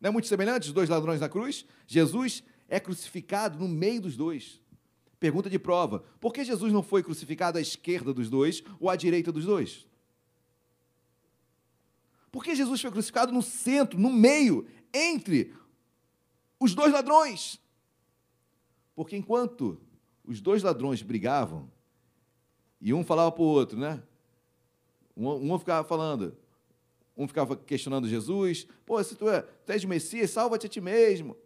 Não 0.00 0.08
é 0.08 0.10
muito 0.10 0.26
semelhante 0.26 0.66
os 0.66 0.72
dois 0.72 0.88
ladrões 0.88 1.20
na 1.20 1.28
cruz? 1.28 1.64
Jesus 1.86 2.42
é 2.68 2.80
crucificado 2.80 3.58
no 3.58 3.68
meio 3.68 4.00
dos 4.00 4.16
dois. 4.16 4.60
Pergunta 5.18 5.48
de 5.48 5.58
prova: 5.58 6.04
por 6.20 6.32
que 6.32 6.44
Jesus 6.44 6.72
não 6.72 6.82
foi 6.82 7.02
crucificado 7.02 7.58
à 7.58 7.60
esquerda 7.60 8.12
dos 8.12 8.28
dois 8.28 8.62
ou 8.78 8.90
à 8.90 8.96
direita 8.96 9.32
dos 9.32 9.44
dois? 9.44 9.86
Por 12.30 12.44
que 12.44 12.54
Jesus 12.54 12.80
foi 12.80 12.90
crucificado 12.90 13.32
no 13.32 13.40
centro, 13.40 13.98
no 13.98 14.12
meio, 14.12 14.66
entre 14.92 15.54
os 16.60 16.74
dois 16.74 16.92
ladrões? 16.92 17.58
Porque 18.94 19.16
enquanto 19.16 19.80
os 20.24 20.40
dois 20.40 20.62
ladrões 20.62 21.00
brigavam, 21.02 21.70
e 22.80 22.92
um 22.92 23.04
falava 23.04 23.32
para 23.32 23.42
o 23.42 23.46
outro, 23.46 23.78
né? 23.78 24.02
Um, 25.16 25.52
um 25.52 25.58
ficava 25.58 25.86
falando, 25.86 26.36
um 27.16 27.26
ficava 27.26 27.56
questionando 27.56 28.06
Jesus, 28.06 28.66
pô, 28.84 29.02
se 29.02 29.16
tu, 29.16 29.28
é, 29.28 29.40
tu 29.40 29.72
és 29.72 29.84
Messias, 29.84 30.30
salva-te 30.30 30.66
a 30.66 30.68
ti 30.68 30.80
mesmo. 30.80 31.36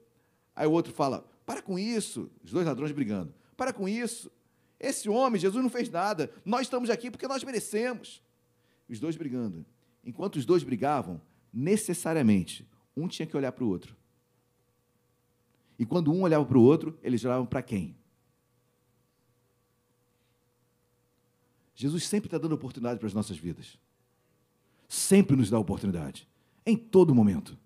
Aí 0.55 0.67
o 0.67 0.73
outro 0.73 0.93
fala, 0.93 1.27
para 1.47 1.63
com 1.63 1.79
isso, 1.79 2.31
os 2.43 2.51
dois 2.51 2.67
ladrões 2.67 2.93
brigando, 2.93 3.35
para 3.57 3.73
com 3.73 3.89
isso. 3.89 4.31
Esse 4.79 5.09
homem, 5.09 5.41
Jesus 5.41 5.63
não 5.63 5.71
fez 5.71 5.91
nada, 5.91 6.31
nós 6.45 6.63
estamos 6.63 6.91
aqui 6.91 7.11
porque 7.11 7.29
nós 7.29 7.45
merecemos. 7.45 8.23
Os 8.89 8.99
dois 8.99 9.17
brigando. 9.17 9.65
Enquanto 10.05 10.37
os 10.37 10.47
dois 10.47 10.63
brigavam, 10.63 11.21
necessariamente, 11.53 12.67
um 12.97 13.07
tinha 13.07 13.27
que 13.27 13.37
olhar 13.37 13.53
para 13.53 13.65
o 13.65 13.69
outro. 13.69 13.97
E 15.79 15.87
quando 15.87 16.13
um 16.13 16.23
olhava 16.23 16.45
para 16.45 16.59
o 16.59 16.63
outro, 16.63 16.99
eles 17.03 17.25
olhavam 17.25 17.47
para 17.47 17.63
quem? 17.63 17.97
Jesus 21.75 22.07
sempre 22.07 22.27
está 22.27 22.37
dando 22.37 22.53
oportunidade 22.53 22.99
para 22.99 23.07
as 23.07 23.15
nossas 23.15 23.39
vidas. 23.39 23.79
Sempre 24.87 25.35
nos 25.35 25.49
dá 25.49 25.59
oportunidade. 25.59 26.29
Em 26.67 26.77
todo 26.77 27.15
momento. 27.15 27.57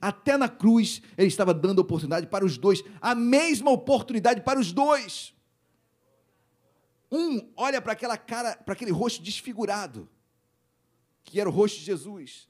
Até 0.00 0.36
na 0.36 0.48
cruz, 0.48 1.02
ele 1.16 1.28
estava 1.28 1.52
dando 1.54 1.78
oportunidade 1.78 2.26
para 2.26 2.44
os 2.44 2.58
dois. 2.58 2.82
A 3.00 3.14
mesma 3.14 3.70
oportunidade 3.70 4.40
para 4.42 4.58
os 4.58 4.72
dois. 4.72 5.34
Um 7.10 7.50
olha 7.56 7.80
para 7.80 7.92
aquela 7.92 8.16
cara, 8.16 8.56
para 8.56 8.74
aquele 8.74 8.90
rosto 8.90 9.22
desfigurado, 9.22 10.08
que 11.24 11.40
era 11.40 11.48
o 11.48 11.52
rosto 11.52 11.78
de 11.78 11.84
Jesus. 11.84 12.48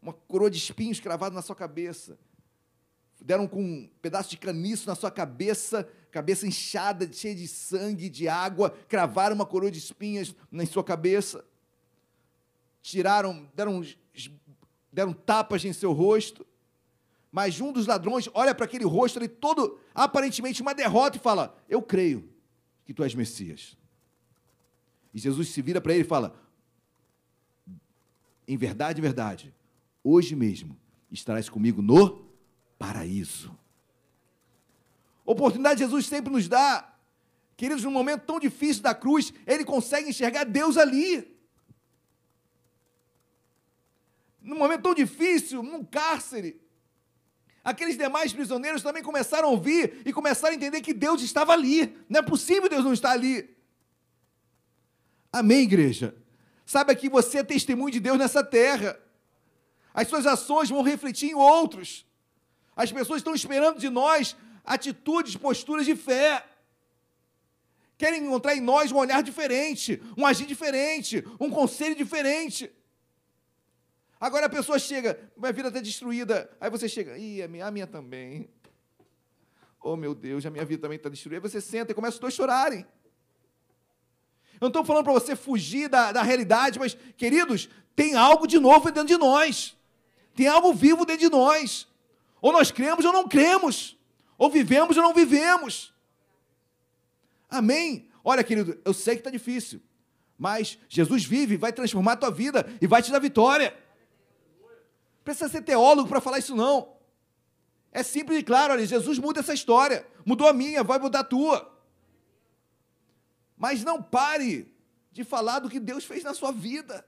Uma 0.00 0.12
coroa 0.12 0.50
de 0.50 0.58
espinhos 0.58 1.00
cravada 1.00 1.34
na 1.34 1.42
sua 1.42 1.54
cabeça. 1.54 2.18
Deram 3.20 3.46
com 3.46 3.62
um 3.62 3.90
pedaço 4.02 4.30
de 4.30 4.36
caniço 4.36 4.86
na 4.86 4.94
sua 4.94 5.10
cabeça 5.10 5.88
cabeça 6.14 6.46
inchada, 6.46 7.12
cheia 7.12 7.34
de 7.34 7.48
sangue, 7.48 8.08
de 8.08 8.28
água, 8.28 8.70
cravaram 8.86 9.34
uma 9.34 9.44
coroa 9.44 9.68
de 9.68 9.80
espinhas 9.80 10.32
na 10.48 10.64
sua 10.64 10.84
cabeça, 10.84 11.44
tiraram, 12.80 13.50
deram, 13.52 13.82
deram 14.92 15.12
tapas 15.12 15.64
em 15.64 15.72
seu 15.72 15.92
rosto, 15.92 16.46
mas 17.34 17.60
um 17.60 17.72
dos 17.72 17.88
ladrões 17.88 18.28
olha 18.32 18.54
para 18.54 18.64
aquele 18.64 18.84
rosto 18.84 19.18
ali 19.18 19.26
todo, 19.26 19.80
aparentemente 19.92 20.62
uma 20.62 20.72
derrota, 20.72 21.16
e 21.16 21.20
fala: 21.20 21.60
Eu 21.68 21.82
creio 21.82 22.32
que 22.84 22.94
tu 22.94 23.02
és 23.02 23.12
Messias. 23.12 23.76
E 25.12 25.18
Jesus 25.18 25.48
se 25.48 25.60
vira 25.60 25.80
para 25.80 25.92
ele 25.92 26.02
e 26.02 26.06
fala: 26.06 26.40
Em 28.46 28.56
verdade, 28.56 29.00
em 29.00 29.02
verdade, 29.02 29.52
hoje 30.04 30.36
mesmo 30.36 30.78
estarás 31.10 31.48
comigo 31.48 31.82
no 31.82 32.24
paraíso. 32.78 33.58
Oportunidade 35.26 35.80
Jesus 35.80 36.06
sempre 36.06 36.32
nos 36.32 36.46
dá. 36.46 36.96
Queridos, 37.56 37.82
num 37.82 37.90
momento 37.90 38.26
tão 38.26 38.38
difícil 38.38 38.80
da 38.80 38.94
cruz, 38.94 39.34
ele 39.44 39.64
consegue 39.64 40.08
enxergar 40.08 40.44
Deus 40.44 40.76
ali. 40.76 41.36
Num 44.40 44.56
momento 44.56 44.82
tão 44.82 44.94
difícil, 44.94 45.64
num 45.64 45.84
cárcere, 45.84 46.62
aqueles 47.64 47.96
demais 47.96 48.32
prisioneiros 48.32 48.82
também 48.82 49.02
começaram 49.02 49.48
a 49.48 49.50
ouvir 49.50 50.02
e 50.04 50.12
começaram 50.12 50.52
a 50.52 50.56
entender 50.56 50.82
que 50.82 50.92
Deus 50.92 51.22
estava 51.22 51.52
ali. 51.52 51.96
Não 52.08 52.20
é 52.20 52.22
possível 52.22 52.68
Deus 52.68 52.84
não 52.84 52.92
estar 52.92 53.12
ali. 53.12 53.56
Amém, 55.32 55.62
igreja? 55.62 56.14
Saiba 56.66 56.94
que 56.94 57.08
você 57.08 57.38
é 57.38 57.42
testemunho 57.42 57.90
de 57.90 58.00
Deus 58.00 58.18
nessa 58.18 58.44
terra. 58.44 59.00
As 59.92 60.06
suas 60.08 60.26
ações 60.26 60.68
vão 60.68 60.82
refletir 60.82 61.30
em 61.30 61.34
outros. 61.34 62.06
As 62.76 62.92
pessoas 62.92 63.18
estão 63.18 63.34
esperando 63.34 63.78
de 63.78 63.88
nós 63.88 64.36
atitudes, 64.64 65.36
posturas 65.36 65.86
de 65.86 65.96
fé. 65.96 66.44
Querem 67.96 68.24
encontrar 68.24 68.56
em 68.56 68.60
nós 68.60 68.92
um 68.92 68.96
olhar 68.96 69.22
diferente, 69.22 70.02
um 70.16 70.26
agir 70.26 70.46
diferente, 70.46 71.24
um 71.40 71.50
conselho 71.50 71.94
diferente. 71.94 72.70
Agora 74.20 74.46
a 74.46 74.48
pessoa 74.48 74.78
chega, 74.78 75.18
minha 75.36 75.52
vida 75.52 75.68
está 75.68 75.80
destruída. 75.80 76.50
Aí 76.60 76.70
você 76.70 76.88
chega, 76.88 77.18
ih, 77.18 77.42
a 77.42 77.48
minha, 77.48 77.66
a 77.66 77.70
minha 77.70 77.86
também. 77.86 78.48
Oh, 79.80 79.96
meu 79.96 80.14
Deus, 80.14 80.46
a 80.46 80.50
minha 80.50 80.64
vida 80.64 80.82
também 80.82 80.96
está 80.96 81.08
destruída. 81.08 81.36
Aí 81.44 81.50
você 81.50 81.60
senta 81.60 81.92
e 81.92 81.94
começa 81.94 82.14
os 82.14 82.20
dois 82.20 82.32
a 82.32 82.36
chorarem. 82.36 82.86
Eu 84.54 84.60
não 84.60 84.68
estou 84.68 84.84
falando 84.84 85.04
para 85.04 85.12
você 85.12 85.36
fugir 85.36 85.88
da, 85.88 86.12
da 86.12 86.22
realidade, 86.22 86.78
mas, 86.78 86.96
queridos, 87.16 87.68
tem 87.94 88.14
algo 88.14 88.46
de 88.46 88.58
novo 88.58 88.90
dentro 88.90 89.08
de 89.08 89.16
nós. 89.18 89.76
Tem 90.34 90.46
algo 90.46 90.72
vivo 90.72 91.04
dentro 91.04 91.28
de 91.28 91.30
nós. 91.30 91.86
Ou 92.40 92.52
nós 92.52 92.70
cremos 92.70 93.04
ou 93.04 93.12
não 93.12 93.28
cremos. 93.28 93.98
Ou 94.38 94.48
vivemos 94.50 94.96
ou 94.96 95.02
não 95.02 95.12
vivemos. 95.12 95.92
Amém? 97.48 98.08
Olha, 98.24 98.42
querido, 98.42 98.80
eu 98.84 98.94
sei 98.94 99.14
que 99.14 99.20
está 99.20 99.30
difícil, 99.30 99.82
mas 100.38 100.78
Jesus 100.88 101.24
vive, 101.24 101.56
vai 101.56 101.72
transformar 101.72 102.12
a 102.12 102.16
tua 102.16 102.30
vida 102.30 102.66
e 102.80 102.86
vai 102.86 103.02
te 103.02 103.12
dar 103.12 103.18
vitória. 103.18 103.76
Precisa 105.24 105.48
ser 105.48 105.62
teólogo 105.62 106.08
para 106.08 106.20
falar 106.20 106.38
isso, 106.38 106.54
não. 106.54 106.94
É 107.90 108.02
simples 108.02 108.38
e 108.38 108.42
claro, 108.42 108.74
olha, 108.74 108.86
Jesus 108.86 109.18
muda 109.18 109.40
essa 109.40 109.54
história. 109.54 110.06
Mudou 110.24 110.46
a 110.46 110.52
minha, 110.52 110.84
vai 110.84 110.98
mudar 110.98 111.20
a 111.20 111.24
tua. 111.24 111.72
Mas 113.56 113.82
não 113.82 114.02
pare 114.02 114.72
de 115.10 115.24
falar 115.24 115.60
do 115.60 115.70
que 115.70 115.80
Deus 115.80 116.04
fez 116.04 116.22
na 116.22 116.34
sua 116.34 116.52
vida. 116.52 117.06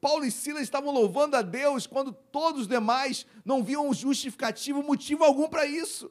Paulo 0.00 0.24
e 0.24 0.30
Silas 0.30 0.62
estavam 0.62 0.92
louvando 0.92 1.36
a 1.36 1.42
Deus 1.42 1.86
quando 1.86 2.12
todos 2.12 2.62
os 2.62 2.68
demais 2.68 3.26
não 3.44 3.64
viam 3.64 3.92
justificativo, 3.92 4.82
motivo 4.82 5.24
algum 5.24 5.48
para 5.48 5.66
isso 5.66 6.10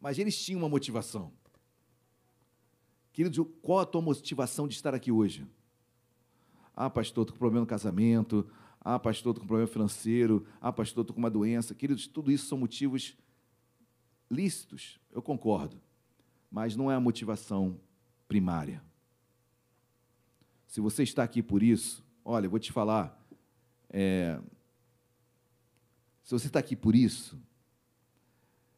mas 0.00 0.18
eles 0.18 0.36
tinham 0.40 0.60
uma 0.60 0.68
motivação. 0.68 1.32
Queridos, 3.12 3.46
qual 3.60 3.80
a 3.80 3.84
tua 3.84 4.00
motivação 4.00 4.66
de 4.66 4.74
estar 4.74 4.94
aqui 4.94 5.12
hoje? 5.12 5.46
Ah, 6.74 6.88
pastor, 6.88 7.24
estou 7.24 7.34
com 7.34 7.38
problema 7.38 7.60
no 7.60 7.66
casamento. 7.66 8.48
Ah, 8.80 8.98
pastor, 8.98 9.32
estou 9.32 9.42
com 9.42 9.46
problema 9.46 9.66
financeiro. 9.66 10.46
Ah, 10.60 10.72
pastor, 10.72 11.02
estou 11.02 11.14
com 11.14 11.20
uma 11.20 11.30
doença. 11.30 11.74
Queridos, 11.74 12.06
tudo 12.06 12.32
isso 12.32 12.46
são 12.46 12.58
motivos 12.58 13.16
lícitos, 14.30 15.00
eu 15.10 15.20
concordo, 15.20 15.80
mas 16.50 16.76
não 16.76 16.90
é 16.90 16.94
a 16.94 17.00
motivação 17.00 17.80
primária. 18.28 18.82
Se 20.68 20.80
você 20.80 21.02
está 21.02 21.24
aqui 21.24 21.42
por 21.42 21.62
isso, 21.62 22.04
olha, 22.24 22.46
eu 22.46 22.50
vou 22.50 22.60
te 22.60 22.70
falar, 22.70 23.20
é, 23.88 24.40
se 26.22 26.30
você 26.30 26.46
está 26.46 26.60
aqui 26.60 26.76
por 26.76 26.94
isso, 26.94 27.36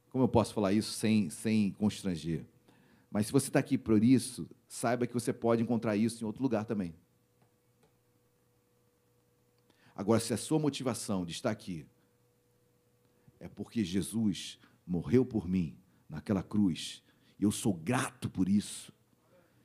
como 0.09 0.25
eu 0.25 0.29
posso 0.29 0.55
falar 0.55 0.73
isso 0.73 0.93
sem, 0.93 1.29
sem 1.29 1.73
constranger? 1.73 2.47
Mas 3.11 3.27
se 3.27 3.33
você 3.33 3.49
está 3.49 3.59
aqui 3.59 3.77
por 3.77 4.03
isso, 4.03 4.49
saiba 4.67 5.07
que 5.07 5.13
você 5.13 5.35
pode 5.35 5.63
encontrar 5.63 5.97
isso 5.97 6.25
em 6.25 6.27
outro 6.27 6.43
lugar 6.43 6.65
também. 6.65 6.95
Agora, 9.95 10.21
se 10.21 10.33
a 10.33 10.37
sua 10.37 10.59
motivação 10.59 11.25
de 11.25 11.33
estar 11.33 11.51
aqui 11.51 11.87
é 13.39 13.49
porque 13.49 13.85
Jesus 13.85 14.59
morreu 14.87 15.25
por 15.25 15.49
mim 15.49 15.77
naquela 16.09 16.43
cruz, 16.43 17.03
eu 17.39 17.51
sou 17.51 17.75
grato 17.75 18.31
por 18.31 18.49
isso, 18.49 18.93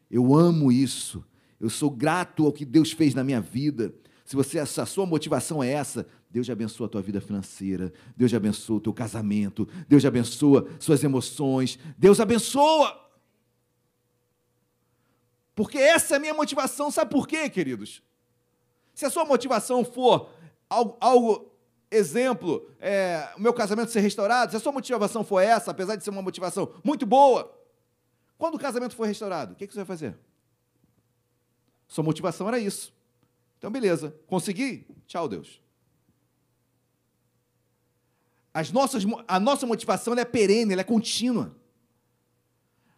eu 0.09 0.35
amo 0.35 0.71
isso, 0.71 1.23
eu 1.59 1.69
sou 1.69 1.89
grato 1.89 2.45
ao 2.45 2.53
que 2.53 2.65
Deus 2.65 2.91
fez 2.91 3.13
na 3.13 3.23
minha 3.23 3.41
vida. 3.41 3.93
Se 4.25 4.35
você 4.35 4.65
se 4.65 4.81
a 4.81 4.85
sua 4.85 5.05
motivação 5.05 5.63
é 5.63 5.71
essa, 5.71 6.07
Deus 6.29 6.49
abençoa 6.49 6.87
a 6.87 6.89
tua 6.89 7.01
vida 7.01 7.21
financeira, 7.21 7.93
Deus 8.15 8.33
abençoa 8.33 8.77
o 8.77 8.81
teu 8.81 8.93
casamento, 8.93 9.67
Deus 9.87 10.03
abençoa 10.05 10.67
suas 10.79 11.03
emoções, 11.03 11.79
Deus 11.97 12.19
abençoa. 12.19 13.05
Porque 15.55 15.77
essa 15.77 16.15
é 16.15 16.17
a 16.17 16.19
minha 16.19 16.33
motivação, 16.33 16.91
sabe 16.91 17.11
por 17.11 17.27
quê, 17.27 17.49
queridos? 17.49 18.03
Se 18.97 19.05
a 19.05 19.11
sua 19.11 19.23
motivação 19.23 19.85
for 19.85 20.27
algo, 20.67 20.97
algo 20.99 21.51
exemplo, 21.91 22.67
é, 22.79 23.31
o 23.37 23.39
meu 23.39 23.53
casamento 23.53 23.91
ser 23.91 23.99
restaurado, 23.99 24.49
se 24.49 24.57
a 24.57 24.59
sua 24.59 24.71
motivação 24.71 25.23
for 25.23 25.39
essa, 25.39 25.69
apesar 25.69 25.95
de 25.95 26.03
ser 26.03 26.09
uma 26.09 26.23
motivação 26.23 26.73
muito 26.83 27.05
boa, 27.05 27.55
quando 28.39 28.55
o 28.55 28.59
casamento 28.59 28.95
for 28.95 29.05
restaurado, 29.05 29.53
o 29.53 29.55
que, 29.55 29.67
que 29.67 29.73
você 29.73 29.81
vai 29.81 29.85
fazer? 29.85 30.17
Sua 31.87 32.03
motivação 32.03 32.47
era 32.47 32.57
isso. 32.57 32.91
Então, 33.59 33.69
beleza, 33.69 34.19
consegui? 34.25 34.87
Tchau, 35.05 35.27
Deus. 35.27 35.61
As 38.51 38.71
nossas, 38.71 39.03
a 39.27 39.39
nossa 39.39 39.67
motivação 39.67 40.15
é 40.15 40.25
perene, 40.25 40.73
ela 40.73 40.81
é 40.81 40.83
contínua. 40.83 41.55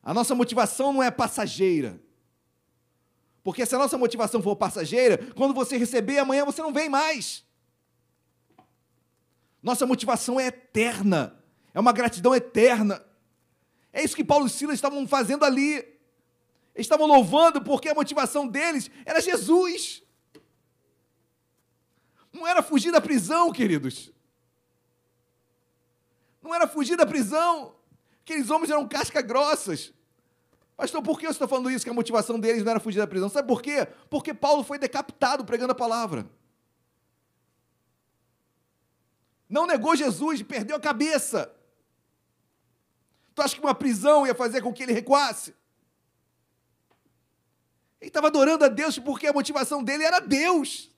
A 0.01 0.13
nossa 0.13 0.33
motivação 0.33 0.93
não 0.93 1.03
é 1.03 1.11
passageira. 1.11 2.01
Porque 3.43 3.65
se 3.65 3.75
a 3.75 3.77
nossa 3.77 3.97
motivação 3.97 4.41
for 4.41 4.55
passageira, 4.55 5.17
quando 5.33 5.53
você 5.53 5.77
receber, 5.77 6.19
amanhã 6.19 6.45
você 6.45 6.61
não 6.61 6.73
vem 6.73 6.89
mais. 6.89 7.43
Nossa 9.61 9.85
motivação 9.85 10.39
é 10.39 10.47
eterna. 10.47 11.41
É 11.73 11.79
uma 11.79 11.91
gratidão 11.91 12.35
eterna. 12.35 13.05
É 13.91 14.03
isso 14.03 14.15
que 14.15 14.23
Paulo 14.23 14.47
e 14.47 14.49
Silas 14.49 14.75
estavam 14.75 15.07
fazendo 15.07 15.43
ali. 15.45 15.73
Eles 15.75 16.85
estavam 16.85 17.07
louvando 17.07 17.61
porque 17.61 17.89
a 17.89 17.95
motivação 17.95 18.47
deles 18.47 18.89
era 19.05 19.21
Jesus. 19.21 20.03
Não 22.31 22.47
era 22.47 22.61
fugir 22.61 22.91
da 22.91 23.01
prisão, 23.01 23.51
queridos. 23.51 24.11
Não 26.41 26.53
era 26.53 26.67
fugir 26.67 26.95
da 26.95 27.05
prisão. 27.05 27.75
Aqueles 28.21 28.49
homens 28.49 28.69
eram 28.69 28.87
casca 28.87 29.21
grossas. 29.21 29.93
Pastor, 30.79 31.03
por 31.03 31.19
que 31.19 31.27
eu 31.27 31.31
estou 31.31 31.45
falando 31.45 31.69
isso? 31.69 31.83
Que 31.83 31.89
a 31.89 31.93
motivação 31.93 32.39
deles 32.39 32.63
não 32.63 32.71
era 32.71 32.79
fugir 32.79 32.99
da 32.99 33.05
prisão. 33.05 33.27
Sabe 33.27 33.45
por 33.45 33.61
quê? 33.61 33.85
Porque 34.09 34.33
Paulo 34.33 34.63
foi 34.63 34.79
decapitado 34.79 35.43
pregando 35.43 35.73
a 35.73 35.75
palavra. 35.75 36.25
Não 39.49 39.67
negou 39.67 39.93
Jesus, 39.93 40.41
perdeu 40.41 40.77
a 40.77 40.79
cabeça. 40.79 41.53
Tu 43.35 43.41
acha 43.41 43.55
que 43.55 43.61
uma 43.61 43.75
prisão 43.75 44.25
ia 44.25 44.33
fazer 44.33 44.61
com 44.61 44.71
que 44.71 44.83
ele 44.83 44.93
recuasse? 44.93 45.53
Ele 47.99 48.09
estava 48.09 48.27
adorando 48.27 48.63
a 48.63 48.69
Deus 48.69 48.97
porque 48.99 49.27
a 49.27 49.33
motivação 49.33 49.83
dele 49.83 50.05
era 50.05 50.21
Deus. 50.21 50.89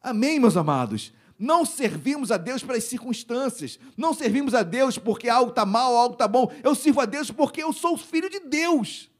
Amém, 0.00 0.40
meus 0.40 0.56
amados? 0.56 1.12
Não 1.42 1.64
servimos 1.64 2.30
a 2.30 2.36
Deus 2.36 2.62
pelas 2.62 2.84
circunstâncias. 2.84 3.76
Não 3.96 4.14
servimos 4.14 4.54
a 4.54 4.62
Deus 4.62 4.96
porque 4.96 5.28
algo 5.28 5.50
está 5.50 5.66
mal, 5.66 5.96
algo 5.96 6.12
está 6.12 6.28
bom. 6.28 6.52
Eu 6.62 6.72
sirvo 6.72 7.00
a 7.00 7.04
Deus 7.04 7.32
porque 7.32 7.60
eu 7.60 7.72
sou 7.72 7.98
filho 7.98 8.30
de 8.30 8.38
Deus. 8.38 9.10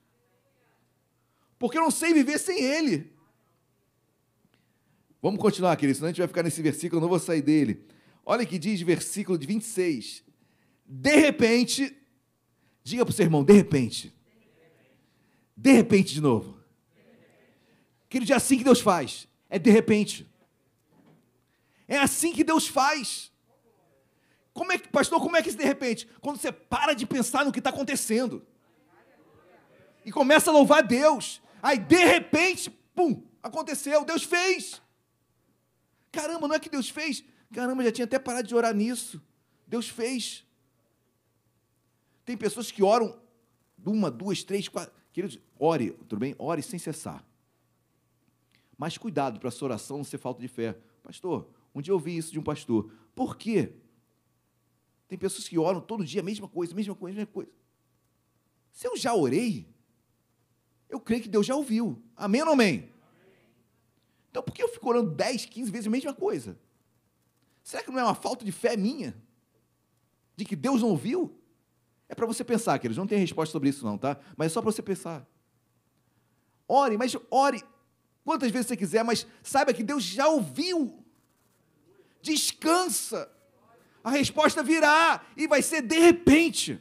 Porque 1.59 1.77
eu 1.77 1.83
não 1.83 1.91
sei 1.91 2.15
viver 2.15 2.39
sem 2.39 2.63
Ele. 2.63 3.13
Vamos 5.21 5.41
continuar, 5.41 5.75
querido, 5.75 5.97
senão 5.97 6.07
a 6.07 6.11
gente 6.13 6.21
vai 6.21 6.29
ficar 6.29 6.45
nesse 6.45 6.63
versículo, 6.63 6.99
eu 6.99 7.03
não 7.03 7.09
vou 7.09 7.19
sair 7.19 7.43
dele. 7.43 7.85
Olha 8.25 8.47
que 8.47 8.57
diz 8.57 8.81
versículo 8.83 9.37
de 9.37 9.45
26. 9.45 10.23
De 10.87 11.17
repente, 11.17 11.93
diga 12.85 13.05
para 13.05 13.11
o 13.11 13.15
seu 13.17 13.25
irmão, 13.25 13.43
de 13.43 13.53
repente. 13.53 14.15
De 15.57 15.73
repente 15.73 16.15
de 16.15 16.21
novo. 16.21 16.57
Querido, 18.09 18.33
é 18.33 18.37
assim 18.37 18.59
que 18.59 18.65
Deus 18.65 18.81
faz. 18.81 19.27
É 19.51 19.59
de 19.59 19.73
repente. 19.73 20.32
É 21.93 21.99
assim 21.99 22.33
que 22.33 22.43
Deus 22.43 22.67
faz. 22.67 23.31
Como 24.55 24.73
é 24.73 24.79
que, 24.79 24.89
pastor, 24.89 25.21
como 25.21 25.37
é 25.37 25.43
que 25.43 25.53
de 25.53 25.63
repente? 25.63 26.09
Quando 26.23 26.39
você 26.39 26.51
para 26.51 26.95
de 26.95 27.05
pensar 27.05 27.45
no 27.45 27.53
que 27.53 27.59
está 27.61 27.69
acontecendo 27.69 28.47
e 30.03 30.11
começa 30.11 30.49
a 30.49 30.55
louvar 30.55 30.83
Deus, 30.83 31.43
aí 31.63 31.79
de 31.79 32.03
repente, 32.03 32.71
pum, 32.95 33.23
aconteceu, 33.43 34.07
Deus 34.07 34.23
fez. 34.23 34.81
Caramba, 36.11 36.49
não 36.49 36.55
é 36.55 36.59
que 36.59 36.71
Deus 36.71 36.89
fez? 36.89 37.23
Caramba, 37.53 37.85
já 37.85 37.93
tinha 37.93 38.07
até 38.07 38.19
parado 38.19 38.49
de 38.49 38.55
orar 38.55 38.75
nisso. 38.75 39.21
Deus 39.67 39.87
fez. 39.87 40.47
Tem 42.25 42.39
pessoas 42.39 42.71
que 42.71 42.83
oram 42.83 43.21
uma, 43.85 44.11
duas, 44.11 44.43
três, 44.43 44.67
quatro. 44.67 44.95
Queridos, 45.13 45.39
ore, 45.59 45.91
tudo 46.09 46.21
bem? 46.21 46.35
Ore 46.39 46.63
sem 46.63 46.79
cessar. 46.79 47.23
Mas 48.79 48.97
cuidado 48.97 49.39
para 49.39 49.51
a 49.51 49.53
sua 49.53 49.67
oração 49.67 49.99
não 49.99 50.05
ser 50.05 50.17
falta 50.17 50.41
de 50.41 50.49
fé. 50.49 50.75
Pastor, 51.03 51.47
um 51.75 51.81
dia 51.81 51.93
eu 51.93 51.97
ouvi 51.97 52.17
isso 52.17 52.33
de 52.33 52.39
um 52.39 52.43
pastor. 52.43 52.93
Por 53.15 53.37
quê? 53.37 53.73
Tem 55.09 55.19
pessoas 55.19 55.49
que 55.49 55.59
oram 55.59 55.81
todo 55.81 56.05
dia 56.05 56.21
a 56.21 56.25
mesma 56.25 56.49
coisa, 56.49 56.73
a 56.73 56.77
mesma 56.77 56.95
coisa, 56.95 57.17
a 57.17 57.21
mesma 57.21 57.33
coisa. 57.33 57.51
Se 58.73 58.87
eu 58.87 58.97
já 58.97 59.15
orei, 59.15 59.69
eu 60.89 60.99
creio 60.99 61.23
que 61.23 61.29
Deus 61.29 61.47
já 61.47 61.55
ouviu. 61.55 62.03
Amém 62.17 62.41
ou 62.41 62.47
não 62.47 62.53
amém? 62.55 62.91
Então 64.31 64.43
por 64.43 64.55
que 64.55 64.63
eu 64.63 64.69
fico 64.69 64.89
orando 64.89 65.11
10, 65.11 65.47
15 65.47 65.71
vezes 65.71 65.87
a 65.87 65.91
mesma 65.91 66.15
coisa? 66.15 66.59
Será 67.63 67.83
que 67.83 67.91
não 67.91 67.99
é 67.99 68.05
uma 68.05 68.15
falta 68.15 68.45
de 68.45 68.53
fé 68.53 68.77
minha? 68.77 69.15
De 70.37 70.45
que 70.45 70.57
Deus 70.57 70.81
não 70.83 70.89
ouviu? 70.89 71.39
É 72.09 72.15
para 72.15 72.27
você 72.27 72.43
pensar, 72.45 72.79
queridos. 72.79 72.99
Não 72.99 73.07
tem 73.07 73.19
resposta 73.19 73.53
sobre 73.53 73.69
isso, 73.69 73.85
não, 73.85 73.97
tá? 73.97 74.19
Mas 74.37 74.47
é 74.47 74.49
só 74.51 74.61
para 74.61 74.71
você 74.71 74.83
pensar. 74.83 75.27
Ore, 76.67 76.97
mas 76.97 77.15
ore 77.31 77.63
quantas 78.25 78.51
vezes 78.51 78.69
você 78.69 78.77
quiser, 78.77 79.05
mas 79.05 79.27
saiba 79.43 79.75
que 79.75 79.83
Deus 79.83 80.03
já 80.03 80.29
ouviu 80.29 81.02
descansa. 82.23 83.31
A 84.03 84.11
resposta 84.11 84.63
virá 84.63 85.25
e 85.37 85.47
vai 85.47 85.61
ser 85.61 85.83
de 85.83 85.99
repente. 85.99 86.81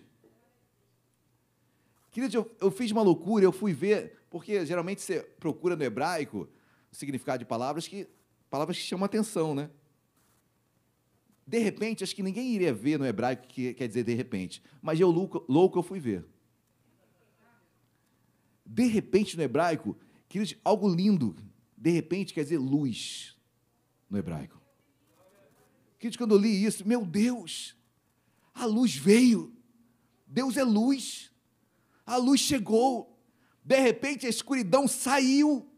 Querido, 2.11 2.35
eu, 2.35 2.55
eu 2.59 2.71
fiz 2.71 2.91
uma 2.91 3.01
loucura, 3.01 3.43
eu 3.43 3.51
fui 3.51 3.73
ver, 3.73 4.19
porque 4.29 4.65
geralmente 4.65 5.01
você 5.01 5.21
procura 5.39 5.75
no 5.75 5.83
hebraico 5.83 6.47
o 6.91 6.95
significado 6.95 7.39
de 7.39 7.45
palavras 7.45 7.87
que 7.87 8.07
palavras 8.49 8.77
que 8.77 8.83
chamam 8.83 9.05
atenção, 9.05 9.55
né? 9.55 9.69
De 11.47 11.57
repente, 11.57 12.03
acho 12.03 12.15
que 12.15 12.21
ninguém 12.21 12.53
iria 12.53 12.73
ver 12.73 12.99
no 12.99 13.05
hebraico 13.05 13.47
que 13.47 13.73
quer 13.73 13.87
dizer 13.87 14.03
de 14.03 14.13
repente, 14.13 14.61
mas 14.81 14.99
eu 14.99 15.09
louco, 15.09 15.45
louco 15.47 15.79
eu 15.79 15.83
fui 15.83 15.99
ver. 15.99 16.25
De 18.65 18.85
repente 18.85 19.35
no 19.35 19.43
hebraico, 19.43 19.97
querido, 20.27 20.59
algo 20.63 20.87
lindo. 20.93 21.35
De 21.77 21.89
repente 21.89 22.33
quer 22.33 22.43
dizer 22.43 22.57
luz 22.57 23.37
no 24.09 24.17
hebraico. 24.17 24.60
Queridos, 26.01 26.17
quando 26.17 26.33
eu 26.33 26.39
li 26.39 26.65
isso, 26.65 26.83
meu 26.87 27.05
Deus, 27.05 27.75
a 28.55 28.65
luz 28.65 28.95
veio. 28.95 29.55
Deus 30.25 30.57
é 30.57 30.63
luz. 30.63 31.31
A 32.03 32.15
luz 32.15 32.41
chegou. 32.41 33.23
De 33.63 33.79
repente 33.79 34.25
a 34.25 34.29
escuridão 34.29 34.87
saiu. 34.87 35.71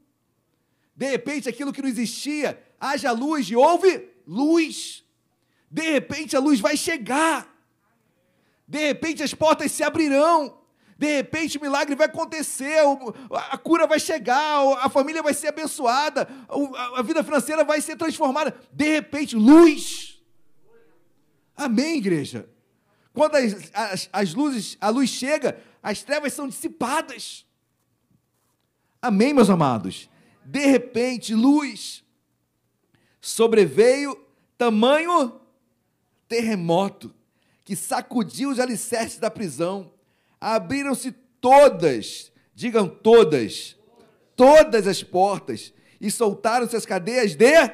De 0.95 1.11
repente 1.11 1.49
aquilo 1.49 1.73
que 1.73 1.81
não 1.81 1.89
existia, 1.89 2.57
haja 2.79 3.11
luz 3.11 3.49
e 3.49 3.55
houve 3.57 4.07
luz. 4.25 5.03
De 5.69 5.81
repente 5.91 6.37
a 6.37 6.39
luz 6.39 6.61
vai 6.61 6.77
chegar. 6.77 7.53
De 8.65 8.79
repente 8.79 9.21
as 9.23 9.33
portas 9.33 9.73
se 9.73 9.83
abrirão. 9.83 10.57
De 10.97 11.17
repente 11.17 11.57
o 11.57 11.61
milagre 11.61 11.95
vai 11.95 12.07
acontecer, 12.07 12.79
a 13.51 13.57
cura 13.57 13.85
vai 13.85 13.99
chegar, 13.99 14.61
a 14.77 14.87
família 14.87 15.21
vai 15.21 15.33
ser 15.33 15.47
abençoada, 15.49 16.29
a 16.95 17.01
vida 17.01 17.21
financeira 17.21 17.65
vai 17.65 17.81
ser 17.81 17.97
transformada. 17.97 18.55
De 18.71 18.87
repente, 18.87 19.35
luz. 19.35 20.12
Amém, 21.55 21.97
igreja? 21.97 22.49
Quando 23.13 23.35
as, 23.35 23.71
as, 23.73 24.09
as 24.11 24.33
luzes, 24.33 24.77
a 24.81 24.89
luz 24.89 25.09
chega, 25.09 25.61
as 25.81 26.01
trevas 26.01 26.33
são 26.33 26.47
dissipadas. 26.47 27.45
Amém, 29.01 29.33
meus 29.33 29.49
amados? 29.49 30.09
De 30.43 30.65
repente, 30.65 31.35
luz. 31.35 32.03
Sobreveio 33.21 34.19
tamanho 34.57 35.39
terremoto 36.27 37.13
que 37.63 37.75
sacudiu 37.75 38.49
os 38.49 38.59
alicerces 38.59 39.19
da 39.19 39.29
prisão. 39.29 39.93
Abriram-se 40.41 41.11
todas, 41.39 42.31
digam 42.53 42.89
todas, 42.89 43.77
todas 44.35 44.87
as 44.87 45.03
portas 45.03 45.73
e 46.01 46.09
soltaram-se 46.11 46.75
as 46.75 46.85
cadeias 46.85 47.35
de 47.35 47.69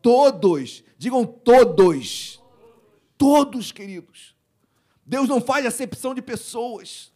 todos. 0.00 0.84
Digam 0.96 1.26
todos 1.26 2.41
todos, 3.22 3.70
queridos. 3.70 4.34
Deus 5.06 5.28
não 5.28 5.40
faz 5.40 5.64
acepção 5.64 6.12
de 6.12 6.20
pessoas. 6.20 7.12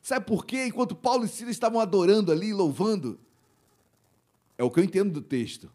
Sabe 0.00 0.24
por 0.24 0.46
quê? 0.46 0.66
Enquanto 0.66 0.94
Paulo 0.94 1.24
e 1.24 1.28
Silas 1.28 1.56
estavam 1.56 1.80
adorando 1.80 2.30
ali, 2.30 2.52
louvando, 2.54 3.18
é 4.56 4.62
o 4.62 4.70
que 4.70 4.78
eu 4.78 4.84
entendo 4.84 5.12
do 5.12 5.20
texto. 5.20 5.68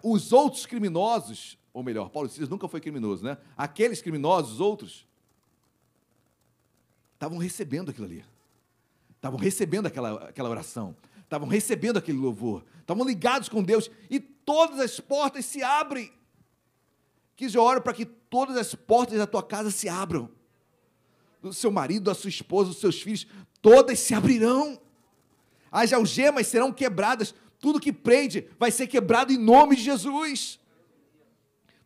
Os 0.00 0.32
outros 0.32 0.64
criminosos, 0.64 1.58
ou 1.74 1.82
melhor, 1.82 2.08
Paulo 2.08 2.28
e 2.28 2.30
Silas 2.30 2.48
nunca 2.48 2.68
foi 2.68 2.80
criminoso, 2.80 3.24
né? 3.24 3.36
Aqueles 3.56 4.00
criminosos, 4.00 4.52
os 4.52 4.60
outros, 4.60 5.08
estavam 7.14 7.38
recebendo 7.38 7.90
aquilo 7.90 8.06
ali. 8.06 8.24
Estavam 9.16 9.40
recebendo 9.40 9.86
aquela, 9.86 10.28
aquela 10.28 10.48
oração. 10.48 10.94
Estavam 11.18 11.48
recebendo 11.48 11.96
aquele 11.96 12.18
louvor. 12.18 12.64
Estavam 12.80 13.04
ligados 13.04 13.48
com 13.48 13.60
Deus. 13.60 13.90
E 14.08 14.20
todas 14.20 14.78
as 14.78 15.00
portas 15.00 15.44
se 15.46 15.64
abrem. 15.64 16.12
Que 17.34 17.46
eu 17.56 17.62
oro 17.62 17.82
para 17.82 17.92
que 17.92 18.21
todas 18.32 18.56
as 18.56 18.74
portas 18.74 19.18
da 19.18 19.26
tua 19.26 19.42
casa 19.42 19.70
se 19.70 19.90
abram. 19.90 20.30
Do 21.42 21.52
seu 21.52 21.70
marido, 21.70 22.04
da 22.04 22.14
sua 22.14 22.30
esposa, 22.30 22.70
dos 22.70 22.80
seus 22.80 23.02
filhos, 23.02 23.26
todas 23.60 23.98
se 23.98 24.14
abrirão. 24.14 24.80
As 25.70 25.92
algemas 25.92 26.46
serão 26.46 26.72
quebradas. 26.72 27.34
Tudo 27.58 27.78
que 27.78 27.92
prende 27.92 28.48
vai 28.58 28.70
ser 28.70 28.86
quebrado 28.86 29.34
em 29.34 29.36
nome 29.36 29.76
de 29.76 29.82
Jesus. 29.82 30.58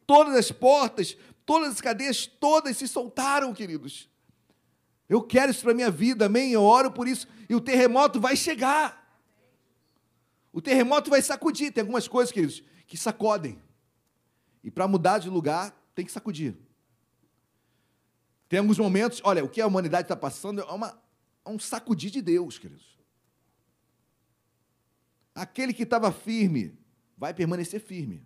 Todas 0.06 0.36
as 0.36 0.52
portas, 0.52 1.16
todas 1.44 1.73
as 1.73 1.81
cadeias, 1.81 2.28
todas 2.28 2.77
se 2.77 2.86
soltaram, 2.86 3.52
queridos. 3.52 4.09
Eu 5.09 5.24
quero 5.24 5.51
isso 5.51 5.62
para 5.62 5.73
a 5.73 5.74
minha 5.74 5.90
vida, 5.90 6.27
amém? 6.27 6.52
Eu 6.52 6.62
oro 6.62 6.93
por 6.93 7.09
isso. 7.09 7.27
E 7.48 7.56
o 7.56 7.60
terremoto 7.60 8.20
vai 8.20 8.36
chegar. 8.36 9.20
O 10.52 10.62
terremoto 10.62 11.10
vai 11.10 11.20
sacudir. 11.20 11.73
Tem 11.73 11.81
algumas 11.82 12.06
coisas, 12.06 12.31
queridos, 12.31 12.62
que 12.86 12.97
sacodem. 12.97 13.60
E 14.62 14.70
para 14.70 14.86
mudar 14.86 15.18
de 15.18 15.28
lugar, 15.28 15.74
tem 15.97 16.05
que 16.05 16.12
sacudir. 16.12 16.55
Tem 18.48 18.60
alguns 18.60 18.78
momentos, 18.78 19.20
olha, 19.24 19.43
o 19.43 19.48
que 19.48 19.60
a 19.60 19.66
humanidade 19.66 20.05
está 20.05 20.14
passando 20.14 20.60
é, 20.60 20.64
uma, 20.64 21.02
é 21.44 21.48
um 21.48 21.59
sacudir 21.59 22.10
de 22.10 22.20
Deus, 22.20 22.59
queridos. 22.59 22.97
Aquele 25.35 25.73
que 25.73 25.82
estava 25.82 26.12
firme 26.12 26.78
vai 27.16 27.32
permanecer 27.32 27.81
firme. 27.81 28.24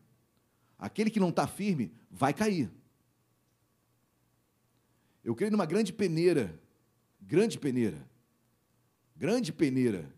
Aquele 0.76 1.10
que 1.10 1.20
não 1.20 1.30
está 1.30 1.46
firme 1.46 1.94
vai 2.10 2.34
cair. 2.34 2.70
Eu 5.22 5.34
creio 5.36 5.52
numa 5.52 5.66
grande 5.66 5.92
peneira, 5.92 6.60
grande 7.20 7.56
peneira, 7.56 8.04
grande 9.16 9.52
peneira 9.52 10.12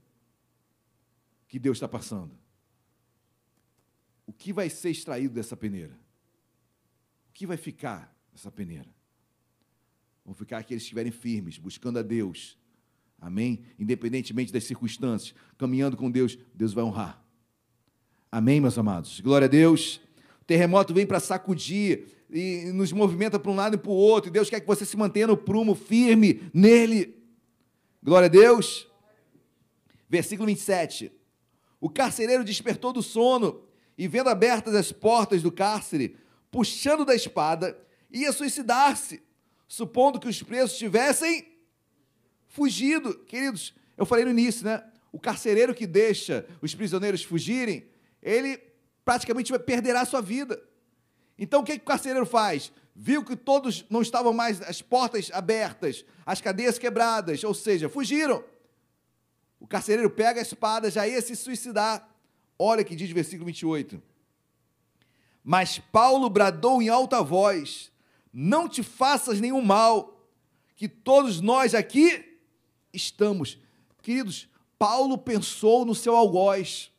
que 1.47 1.59
Deus 1.59 1.77
está 1.77 1.87
passando. 1.87 2.41
o 4.27 4.33
que 4.33 4.53
vai 4.53 4.71
ser 4.71 4.91
extraído 4.91 5.35
dessa 5.35 5.55
peneira? 5.55 6.02
O 7.33 7.35
que 7.35 7.47
vai 7.47 7.57
ficar 7.57 8.15
dessa 8.31 8.53
peneira? 8.53 8.95
Vão 10.23 10.35
ficar 10.35 10.59
aqueles 10.59 10.83
que 10.83 10.85
estiverem 10.85 11.11
firmes, 11.11 11.57
buscando 11.57 11.99
a 11.99 12.03
Deus. 12.03 12.59
Amém? 13.19 13.65
Independentemente 13.79 14.53
das 14.53 14.65
circunstâncias, 14.65 15.35
caminhando 15.57 15.97
com 15.97 16.11
Deus, 16.11 16.39
Deus 16.55 16.75
vai 16.75 16.85
honrar. 16.85 17.25
Amém, 18.31 18.61
meus 18.61 18.77
amados? 18.77 19.19
Glória 19.21 19.47
a 19.47 19.49
Deus. 19.49 19.99
O 20.43 20.45
terremoto 20.45 20.93
vem 20.93 21.07
para 21.07 21.19
sacudir 21.21 22.07
e 22.31 22.71
nos 22.71 22.93
movimenta 22.93 23.39
para 23.39 23.51
um 23.51 23.57
lado 23.57 23.77
e 23.77 23.79
para 23.79 23.91
o 23.91 23.95
outro. 23.95 24.29
E 24.29 24.33
Deus 24.33 24.51
quer 24.51 24.61
que 24.61 24.67
você 24.67 24.85
se 24.85 24.97
mantenha 24.99 25.29
no 25.29 25.37
prumo, 25.37 25.75
firme 25.75 26.43
nele. 26.53 27.17
Glória 28.03 28.27
a 28.27 28.31
Deus. 28.31 28.87
Versículo 30.07 30.49
27. 30.49 31.11
O 31.81 31.89
carcereiro 31.89 32.45
despertou 32.45 32.93
do 32.93 33.03
sono 33.03 33.63
e, 33.97 34.07
vendo 34.07 34.29
abertas 34.29 34.75
as 34.75 34.93
portas 34.93 35.43
do 35.43 35.51
cárcere, 35.51 36.21
puxando 36.53 37.05
da 37.05 37.15
espada, 37.15 37.77
ia 38.11 38.31
suicidar-se, 38.31 39.23
supondo 39.67 40.21
que 40.21 40.29
os 40.29 40.43
presos 40.43 40.77
tivessem 40.77 41.51
fugido. 42.47 43.19
Queridos, 43.25 43.75
eu 43.97 44.05
falei 44.05 44.25
no 44.27 44.31
início, 44.31 44.65
né? 44.65 44.85
O 45.11 45.19
carcereiro 45.19 45.75
que 45.75 45.87
deixa 45.87 46.47
os 46.61 46.75
prisioneiros 46.75 47.25
fugirem, 47.25 47.89
ele 48.23 48.61
praticamente 49.05 49.51
perderá 49.61 50.03
a 50.03 50.07
sua 50.07 50.21
vida. 50.21 50.63
Então 51.39 51.63
o 51.63 51.65
que, 51.65 51.79
que 51.79 51.85
o 51.85 51.87
carcereiro 51.87 52.27
faz? 52.27 52.71
Viu 52.95 53.25
que 53.25 53.35
todos 53.35 53.87
não 53.89 54.03
estavam 54.03 54.35
mais 54.35 54.61
as 54.61 54.83
portas 54.83 55.31
abertas, 55.33 56.05
as 56.27 56.43
cadeias 56.43 56.79
quebradas, 56.79 57.43
ou 57.43 57.55
seja, 57.55 57.89
fugiram. 57.89 58.45
O 59.59 59.67
carcereiro 59.67 60.11
pega 60.11 60.39
a 60.39 60.43
espada, 60.43 60.91
já 60.91 61.09
ia 61.09 61.21
se 61.23 61.35
suicidar. 61.35 62.07
Olha 62.59 62.85
que 62.85 62.95
diz 62.95 63.11
o 63.11 63.15
versículo 63.15 63.47
28. 63.47 64.12
Mas 65.45 65.79
Paulo 65.79 66.31
bradou 66.31 66.81
em 66.81 66.89
alta 66.89 67.23
voz: 67.23 67.91
Não 68.33 68.69
te 68.69 68.83
faças 68.83 69.41
nenhum 69.41 69.63
mal, 69.63 70.21
que 70.77 70.89
todos 70.89 71.41
nós 71.41 71.75
aqui 71.75 72.39
estamos. 72.93 73.59
Queridos, 74.03 74.49
Paulo 74.79 75.19
pensou 75.19 75.85
no 75.85 75.95
seu 75.95 76.17
algoz. 76.17 76.91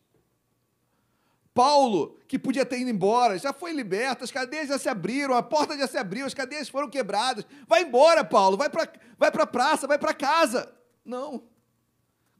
Paulo, 1.53 2.17
que 2.27 2.39
podia 2.39 2.65
ter 2.65 2.79
ido 2.79 2.89
embora, 2.89 3.37
já 3.37 3.53
foi 3.53 3.73
liberto, 3.73 4.23
as 4.23 4.31
cadeias 4.31 4.69
já 4.69 4.79
se 4.79 4.89
abriram, 4.89 5.35
a 5.35 5.43
porta 5.43 5.77
já 5.77 5.85
se 5.85 5.97
abriu, 5.97 6.25
as 6.25 6.33
cadeias 6.33 6.67
foram 6.67 6.89
quebradas. 6.89 7.45
Vai 7.67 7.83
embora, 7.83 8.23
Paulo, 8.23 8.57
vai 8.57 8.69
para 8.69 8.91
vai 9.17 9.29
a 9.29 9.47
praça, 9.47 9.87
vai 9.87 9.99
para 9.99 10.13
casa. 10.13 10.73
Não. 11.05 11.43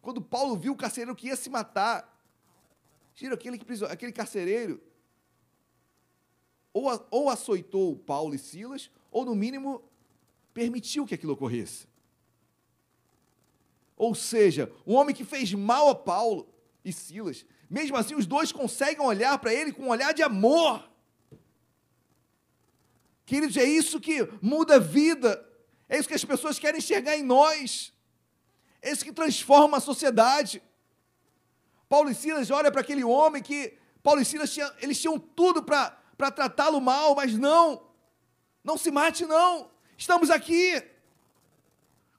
Quando 0.02 0.22
Paulo 0.22 0.58
viu 0.58 0.74
o 0.74 0.76
carcereiro 0.76 1.16
que 1.16 1.28
ia 1.28 1.36
se 1.36 1.50
matar, 1.50 2.12
tira 3.14 3.36
aquele, 3.36 3.62
aquele 3.90 4.12
carcereiro, 4.12 4.82
ou, 6.74 7.08
ou 7.12 7.30
açoitou 7.30 7.96
Paulo 7.96 8.34
e 8.34 8.40
Silas, 8.40 8.90
ou 9.12 9.24
no 9.24 9.36
mínimo 9.36 9.82
permitiu 10.54 11.06
que 11.06 11.14
aquilo 11.14 11.34
ocorresse. 11.34 11.88
Ou 13.96 14.16
seja, 14.16 14.72
um 14.86 14.96
homem 14.96 15.16
que 15.16 15.24
fez 15.24 15.54
mal 15.54 15.90
a 15.90 15.96
Paulo 15.96 16.48
e 16.84 16.92
Silas, 16.92 17.46
mesmo 17.70 17.96
assim, 17.96 18.16
os 18.16 18.26
dois 18.26 18.52
conseguem 18.52 19.06
olhar 19.06 19.38
para 19.38 19.54
ele 19.54 19.72
com 19.72 19.84
um 19.84 19.90
olhar 19.90 20.14
de 20.14 20.24
amor. 20.24 20.90
Queridos, 23.26 23.56
é 23.56 23.64
isso 23.64 24.00
que 24.00 24.28
muda 24.42 24.76
a 24.76 24.80
vida. 24.80 25.44
É 25.88 25.98
isso 25.98 26.08
que 26.08 26.14
as 26.14 26.26
pessoas 26.26 26.60
querem 26.60 26.80
enxergar 26.80 27.16
em 27.16 27.24
nós. 27.24 27.94
É 28.82 28.92
isso 28.92 29.06
que 29.06 29.14
transforma 29.14 29.78
a 29.78 29.82
sociedade. 29.82 30.62
Paulo 31.88 32.10
e 32.10 32.16
Silas 32.16 32.52
olha 32.52 32.72
para 32.72 32.82
aquele 32.82 33.04
homem 33.04 33.42
que 33.42 33.78
Paulo 34.02 34.20
e 34.20 34.26
Silas 34.26 34.52
tinham, 34.52 34.72
eles 34.82 35.00
tinham 35.00 35.18
tudo 35.18 35.64
para 35.64 35.98
tratá-lo 36.32 36.80
mal, 36.82 37.16
mas 37.16 37.38
não. 37.38 37.84
Não 38.64 38.78
se 38.78 38.92
mate, 38.92 39.26
não. 39.26 39.70
Estamos 39.98 40.30
aqui. 40.30 40.84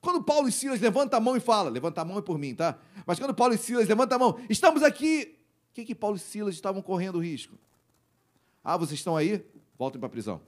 Quando 0.00 0.22
Paulo 0.22 0.48
e 0.48 0.52
Silas 0.52 0.80
levantam 0.80 1.18
a 1.18 1.20
mão 1.20 1.36
e 1.36 1.40
falam, 1.40 1.72
levanta 1.72 2.02
a 2.02 2.04
mão 2.04 2.18
é 2.18 2.22
por 2.22 2.38
mim, 2.38 2.54
tá? 2.54 2.78
Mas 3.06 3.18
quando 3.18 3.34
Paulo 3.34 3.54
e 3.54 3.58
Silas 3.58 3.88
levantam 3.88 4.16
a 4.16 4.18
mão, 4.18 4.40
estamos 4.50 4.82
aqui 4.82 5.34
que, 5.74 5.84
que 5.84 5.94
Paulo 5.94 6.16
e 6.16 6.20
Silas 6.20 6.54
estavam 6.54 6.80
correndo 6.80 7.18
risco? 7.18 7.58
Ah, 8.62 8.76
vocês 8.76 9.00
estão 9.00 9.16
aí? 9.16 9.44
Voltem 9.76 10.00
para 10.00 10.06
a 10.06 10.10
prisão. 10.10 10.40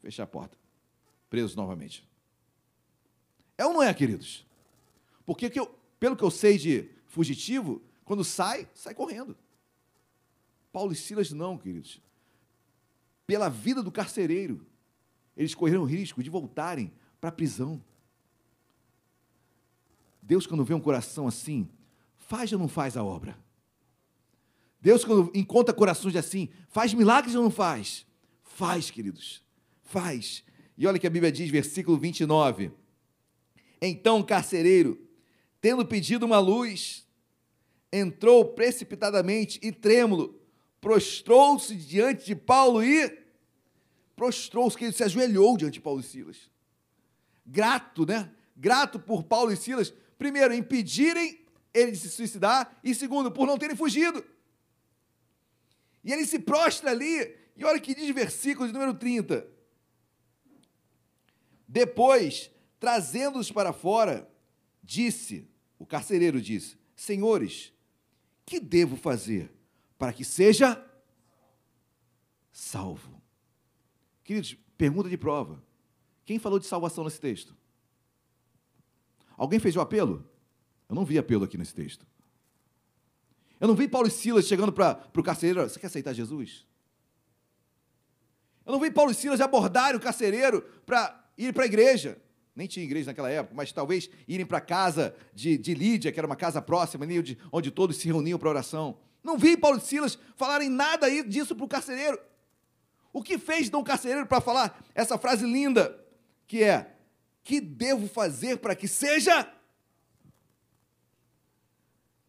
Fechar 0.00 0.24
a 0.24 0.26
porta. 0.26 0.56
Presos 1.28 1.54
novamente. 1.54 2.08
É 3.58 3.66
ou 3.66 3.74
não 3.74 3.82
é, 3.82 3.92
queridos? 3.92 4.46
Porque 5.26 5.50
que 5.50 5.60
eu, 5.60 5.66
pelo 6.00 6.16
que 6.16 6.24
eu 6.24 6.30
sei 6.30 6.56
de 6.56 6.90
fugitivo, 7.06 7.82
quando 8.04 8.24
sai, 8.24 8.66
sai 8.74 8.94
correndo. 8.94 9.36
Paulo 10.72 10.92
e 10.92 10.96
Silas 10.96 11.30
não, 11.30 11.58
queridos. 11.58 12.00
Pela 13.30 13.48
vida 13.48 13.80
do 13.80 13.92
carcereiro, 13.92 14.66
eles 15.36 15.54
correram 15.54 15.84
risco 15.84 16.20
de 16.20 16.28
voltarem 16.28 16.92
para 17.20 17.28
a 17.28 17.32
prisão. 17.32 17.80
Deus, 20.20 20.48
quando 20.48 20.64
vê 20.64 20.74
um 20.74 20.80
coração 20.80 21.28
assim, 21.28 21.68
faz 22.16 22.52
ou 22.52 22.58
não 22.58 22.66
faz 22.66 22.96
a 22.96 23.04
obra? 23.04 23.38
Deus, 24.80 25.04
quando 25.04 25.30
encontra 25.32 25.72
corações 25.72 26.16
assim, 26.16 26.48
faz 26.70 26.92
milagres 26.92 27.36
ou 27.36 27.44
não 27.44 27.52
faz? 27.52 28.04
Faz, 28.42 28.90
queridos, 28.90 29.44
faz. 29.84 30.42
E 30.76 30.84
olha 30.84 30.98
que 30.98 31.06
a 31.06 31.10
Bíblia 31.10 31.30
diz, 31.30 31.48
versículo 31.50 31.96
29. 31.96 32.72
Então 33.80 34.18
o 34.18 34.24
carcereiro, 34.24 35.00
tendo 35.60 35.86
pedido 35.86 36.26
uma 36.26 36.40
luz, 36.40 37.06
entrou 37.92 38.44
precipitadamente 38.44 39.60
e 39.62 39.70
trêmulo, 39.70 40.36
prostrou-se 40.80 41.76
diante 41.76 42.26
de 42.26 42.34
Paulo 42.34 42.82
e 42.82 43.19
prostrou-se, 44.20 44.76
que 44.76 44.84
ele 44.84 44.92
se 44.92 45.02
ajoelhou 45.02 45.56
diante 45.56 45.74
de 45.74 45.80
Paulo 45.80 46.00
e 46.00 46.02
Silas. 46.02 46.50
Grato, 47.46 48.04
né? 48.04 48.30
Grato 48.54 49.00
por 49.00 49.22
Paulo 49.22 49.50
e 49.50 49.56
Silas, 49.56 49.94
primeiro, 50.18 50.52
impedirem 50.52 51.40
ele 51.72 51.92
de 51.92 51.96
se 51.96 52.10
suicidar, 52.10 52.78
e 52.84 52.94
segundo, 52.94 53.32
por 53.32 53.46
não 53.46 53.56
terem 53.56 53.74
fugido. 53.74 54.22
E 56.04 56.12
ele 56.12 56.26
se 56.26 56.38
prostra 56.38 56.90
ali, 56.90 57.34
e 57.56 57.64
olha 57.64 57.80
que 57.80 57.94
diz 57.94 58.14
versículo 58.14 58.66
de 58.66 58.74
número 58.74 58.92
30. 58.92 59.48
Depois, 61.66 62.50
trazendo-os 62.78 63.50
para 63.50 63.72
fora, 63.72 64.30
disse, 64.82 65.48
o 65.78 65.86
carcereiro 65.86 66.42
disse: 66.42 66.76
Senhores, 66.94 67.72
que 68.44 68.60
devo 68.60 68.98
fazer 68.98 69.50
para 69.96 70.12
que 70.12 70.26
seja 70.26 70.84
salvo? 72.52 73.19
Queridos, 74.30 74.56
pergunta 74.78 75.08
de 75.08 75.16
prova. 75.16 75.60
Quem 76.24 76.38
falou 76.38 76.60
de 76.60 76.64
salvação 76.64 77.02
nesse 77.02 77.20
texto? 77.20 77.52
Alguém 79.36 79.58
fez 79.58 79.74
o 79.74 79.80
apelo? 79.80 80.24
Eu 80.88 80.94
não 80.94 81.04
vi 81.04 81.18
apelo 81.18 81.42
aqui 81.42 81.58
nesse 81.58 81.74
texto. 81.74 82.06
Eu 83.58 83.66
não 83.66 83.74
vi 83.74 83.88
Paulo 83.88 84.06
e 84.06 84.10
Silas 84.12 84.46
chegando 84.46 84.72
para 84.72 85.10
o 85.16 85.22
carcereiro, 85.24 85.68
você 85.68 85.80
quer 85.80 85.88
aceitar 85.88 86.12
Jesus? 86.12 86.64
Eu 88.64 88.70
não 88.70 88.78
vi 88.78 88.88
Paulo 88.88 89.10
e 89.10 89.14
Silas 89.16 89.40
abordarem 89.40 89.96
o 89.96 90.00
carcereiro 90.00 90.62
para 90.86 91.28
ir 91.36 91.52
para 91.52 91.64
a 91.64 91.66
igreja. 91.66 92.16
Nem 92.54 92.68
tinha 92.68 92.84
igreja 92.86 93.06
naquela 93.06 93.30
época, 93.30 93.52
mas 93.56 93.72
talvez 93.72 94.08
irem 94.28 94.46
para 94.46 94.58
a 94.58 94.60
casa 94.60 95.12
de, 95.34 95.58
de 95.58 95.74
Lídia, 95.74 96.12
que 96.12 96.20
era 96.20 96.26
uma 96.28 96.36
casa 96.36 96.62
próxima, 96.62 97.04
onde, 97.04 97.36
onde 97.50 97.72
todos 97.72 97.96
se 97.96 98.06
reuniam 98.06 98.38
para 98.38 98.48
oração. 98.48 98.96
Não 99.24 99.36
vi 99.36 99.56
Paulo 99.56 99.78
e 99.78 99.80
Silas 99.80 100.16
falarem 100.36 100.70
nada 100.70 101.08
disso 101.24 101.56
para 101.56 101.64
o 101.64 101.68
carcereiro. 101.68 102.29
O 103.12 103.22
que 103.22 103.38
fez 103.38 103.68
Dom 103.68 103.82
Carcereiro 103.82 104.26
para 104.26 104.40
falar 104.40 104.84
essa 104.94 105.18
frase 105.18 105.44
linda, 105.44 105.98
que 106.46 106.62
é: 106.62 106.96
Que 107.42 107.60
devo 107.60 108.08
fazer 108.08 108.58
para 108.58 108.74
que 108.74 108.86
seja? 108.86 109.52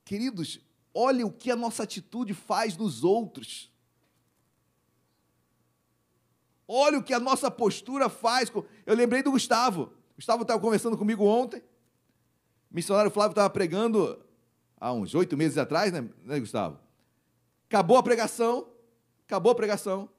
Queridos, 0.04 0.60
Olha 0.94 1.26
o 1.26 1.32
que 1.32 1.50
a 1.50 1.56
nossa 1.56 1.84
atitude 1.84 2.34
faz 2.34 2.76
nos 2.76 3.04
outros. 3.04 3.72
Olha 6.68 7.00
o 7.00 7.04
que 7.04 7.14
a 7.14 7.20
nossa 7.20 7.50
postura 7.50 8.10
faz. 8.10 8.52
Eu 8.86 8.96
lembrei 8.96 9.24
do 9.24 9.32
Gustavo. 9.32 9.94
Gustavo 10.16 10.42
estava 10.42 10.60
conversando 10.60 10.98
comigo 10.98 11.24
ontem. 11.24 11.60
O 12.70 12.76
missionário 12.76 13.12
Flávio 13.12 13.32
estava 13.32 13.50
pregando 13.50 14.22
há 14.80 14.92
uns 14.92 15.16
oito 15.16 15.38
meses 15.38 15.58
atrás, 15.58 15.92
né, 15.92 16.08
né, 16.24 16.40
Gustavo? 16.40 16.80
Acabou 17.68 17.98
a 17.98 18.04
pregação. 18.04 18.68
Acabou 19.26 19.54
a 19.54 19.56
pregação. 19.56 20.10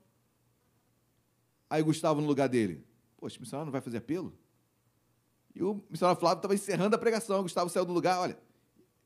Aí 1.73 1.81
o 1.81 1.87
Gustavo 1.87 2.21
no 2.21 2.27
lugar 2.27 2.51
dele. 2.51 2.85
Poxa, 3.17 3.39
o 3.39 3.41
missionário 3.41 3.65
não 3.65 3.73
vai 3.73 3.81
fazer 3.81 3.97
apelo? 3.97 4.39
E 5.55 5.63
o 5.63 5.83
missionário 5.89 6.21
Flávio 6.21 6.37
estava 6.37 6.55
encerrando 6.55 6.95
a 6.95 6.99
pregação. 6.99 7.41
O 7.41 7.45
Gustavo 7.45 7.71
saiu 7.71 7.87
do 7.87 7.95
lugar, 7.95 8.21
olha. 8.21 8.39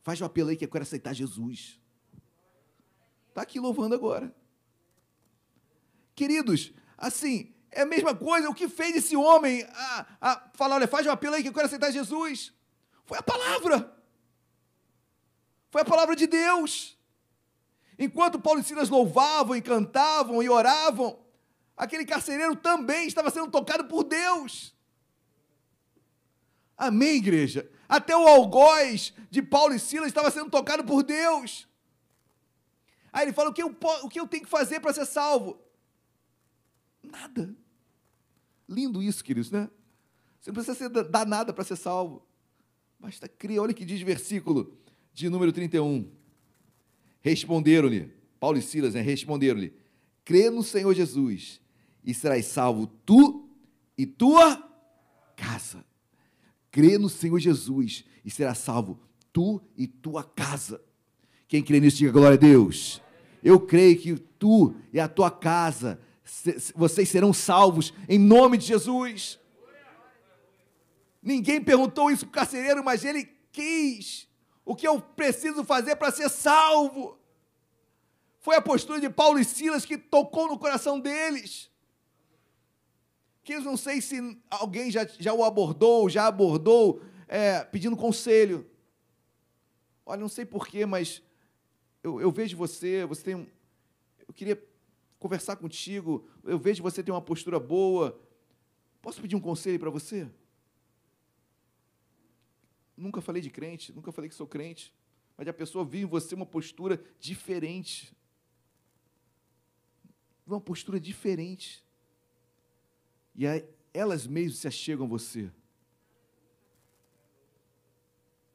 Faz 0.02 0.20
o 0.20 0.24
um 0.24 0.26
apelo 0.26 0.50
aí 0.50 0.56
que 0.56 0.64
eu 0.64 0.68
quero 0.68 0.82
aceitar 0.82 1.12
Jesus. 1.12 1.80
Está 3.28 3.42
aqui 3.42 3.60
louvando 3.60 3.94
agora. 3.94 4.34
Queridos, 6.12 6.72
assim, 6.98 7.54
é 7.70 7.82
a 7.82 7.86
mesma 7.86 8.16
coisa. 8.16 8.50
O 8.50 8.54
que 8.54 8.68
fez 8.68 8.96
esse 8.96 9.16
homem 9.16 9.62
a, 9.72 10.06
a 10.20 10.50
falar: 10.54 10.74
olha, 10.74 10.88
faz 10.88 11.06
um 11.06 11.12
apelo 11.12 11.36
aí 11.36 11.44
que 11.44 11.48
eu 11.48 11.54
quero 11.54 11.66
aceitar 11.66 11.92
Jesus? 11.92 12.52
Foi 13.04 13.16
a 13.16 13.22
palavra. 13.22 13.96
Foi 15.70 15.82
a 15.82 15.84
palavra 15.84 16.16
de 16.16 16.26
Deus. 16.26 16.98
Enquanto 17.96 18.40
Paulo 18.40 18.58
e 18.58 18.64
Silas 18.64 18.88
louvavam 18.88 19.54
e 19.54 19.62
cantavam 19.62 20.42
e 20.42 20.48
oravam, 20.48 21.24
aquele 21.76 22.04
carcereiro 22.04 22.56
também 22.56 23.06
estava 23.06 23.30
sendo 23.30 23.50
tocado 23.50 23.84
por 23.84 24.04
Deus. 24.04 24.74
Amém, 26.76 27.16
igreja? 27.16 27.70
Até 27.88 28.16
o 28.16 28.26
algoz 28.26 29.14
de 29.30 29.42
Paulo 29.42 29.74
e 29.74 29.78
Silas 29.78 30.08
estava 30.08 30.30
sendo 30.30 30.50
tocado 30.50 30.84
por 30.84 31.02
Deus. 31.02 31.68
Aí 33.12 33.24
ele 33.24 33.32
fala: 33.32 33.50
o 33.50 33.52
que 33.52 33.62
eu, 33.62 33.74
o 34.02 34.08
que 34.08 34.20
eu 34.20 34.26
tenho 34.26 34.44
que 34.44 34.50
fazer 34.50 34.80
para 34.80 34.92
ser 34.92 35.06
salvo? 35.06 35.58
Nada. 37.02 37.54
Lindo 38.68 39.02
isso, 39.02 39.24
queridos, 39.24 39.50
né? 39.50 39.70
Você 40.40 40.50
não 40.50 40.54
precisa 40.54 40.88
dar 40.88 41.26
nada 41.26 41.52
para 41.52 41.64
ser 41.64 41.76
salvo. 41.76 42.26
Basta 42.98 43.28
crer. 43.28 43.58
Olha 43.58 43.72
o 43.72 43.74
que 43.74 43.84
diz 43.84 44.02
o 44.02 44.04
versículo 44.04 44.76
de 45.12 45.28
número 45.28 45.52
31. 45.52 46.10
Responderam-lhe, 47.20 48.12
Paulo 48.38 48.58
e 48.58 48.62
Silas, 48.62 48.94
né? 48.94 49.00
Responderam-lhe: 49.00 49.74
crê 50.24 50.50
no 50.50 50.62
Senhor 50.62 50.92
Jesus 50.94 51.60
e 52.06 52.14
serás 52.14 52.46
salvo 52.46 52.86
tu 52.86 53.50
e 53.98 54.06
tua 54.06 54.62
casa. 55.34 55.84
Crê 56.70 56.96
no 56.96 57.08
Senhor 57.08 57.40
Jesus 57.40 58.04
e 58.24 58.30
serás 58.30 58.58
salvo 58.58 59.00
tu 59.32 59.60
e 59.76 59.88
tua 59.88 60.22
casa. 60.22 60.80
Quem 61.48 61.62
crê 61.62 61.80
nisso, 61.80 61.96
diga 61.98 62.12
glória 62.12 62.34
a 62.34 62.40
Deus. 62.40 63.02
Eu 63.42 63.58
creio 63.60 63.98
que 63.98 64.14
tu 64.16 64.74
e 64.92 65.00
a 65.00 65.08
tua 65.08 65.30
casa, 65.30 66.00
vocês 66.74 67.08
serão 67.08 67.32
salvos 67.32 67.92
em 68.08 68.18
nome 68.18 68.56
de 68.56 68.66
Jesus. 68.66 69.38
Ninguém 71.22 71.60
perguntou 71.60 72.10
isso 72.10 72.26
para 72.26 72.30
o 72.30 72.32
carcereiro, 72.32 72.84
mas 72.84 73.04
ele 73.04 73.28
quis. 73.50 74.28
O 74.64 74.76
que 74.76 74.86
eu 74.86 75.00
preciso 75.00 75.64
fazer 75.64 75.96
para 75.96 76.12
ser 76.12 76.28
salvo? 76.28 77.18
Foi 78.40 78.54
a 78.54 78.62
postura 78.62 79.00
de 79.00 79.10
Paulo 79.10 79.38
e 79.38 79.44
Silas 79.44 79.84
que 79.84 79.98
tocou 79.98 80.48
no 80.48 80.58
coração 80.58 81.00
deles. 81.00 81.68
Que 83.46 83.52
eu 83.52 83.60
não 83.60 83.76
sei 83.76 84.00
se 84.00 84.16
alguém 84.50 84.90
já, 84.90 85.06
já 85.06 85.32
o 85.32 85.44
abordou, 85.44 86.10
já 86.10 86.26
abordou, 86.26 87.00
é, 87.28 87.62
pedindo 87.62 87.96
conselho. 87.96 88.68
Olha, 90.04 90.20
não 90.20 90.28
sei 90.28 90.44
porquê, 90.44 90.84
mas 90.84 91.22
eu, 92.02 92.20
eu 92.20 92.32
vejo 92.32 92.56
você, 92.56 93.06
você 93.06 93.22
tem 93.22 93.36
um, 93.36 93.46
Eu 94.26 94.34
queria 94.34 94.60
conversar 95.20 95.54
contigo, 95.54 96.28
eu 96.42 96.58
vejo 96.58 96.82
você 96.82 97.04
tem 97.04 97.14
uma 97.14 97.22
postura 97.22 97.60
boa. 97.60 98.20
Posso 99.00 99.22
pedir 99.22 99.36
um 99.36 99.40
conselho 99.40 99.78
para 99.78 99.90
você? 99.90 100.28
Nunca 102.96 103.20
falei 103.20 103.40
de 103.40 103.50
crente, 103.50 103.92
nunca 103.92 104.10
falei 104.10 104.28
que 104.28 104.34
sou 104.34 104.48
crente, 104.48 104.92
mas 105.36 105.46
a 105.46 105.52
pessoa 105.52 105.84
viu 105.84 106.02
em 106.02 106.10
você 106.10 106.34
uma 106.34 106.46
postura 106.46 107.00
diferente. 107.20 108.12
Uma 110.44 110.60
postura 110.60 110.98
diferente. 110.98 111.85
E 113.36 113.46
aí, 113.46 113.64
elas 113.92 114.26
mesmo 114.26 114.56
se 114.56 114.66
achegam 114.66 115.04
a 115.04 115.08
você. 115.08 115.50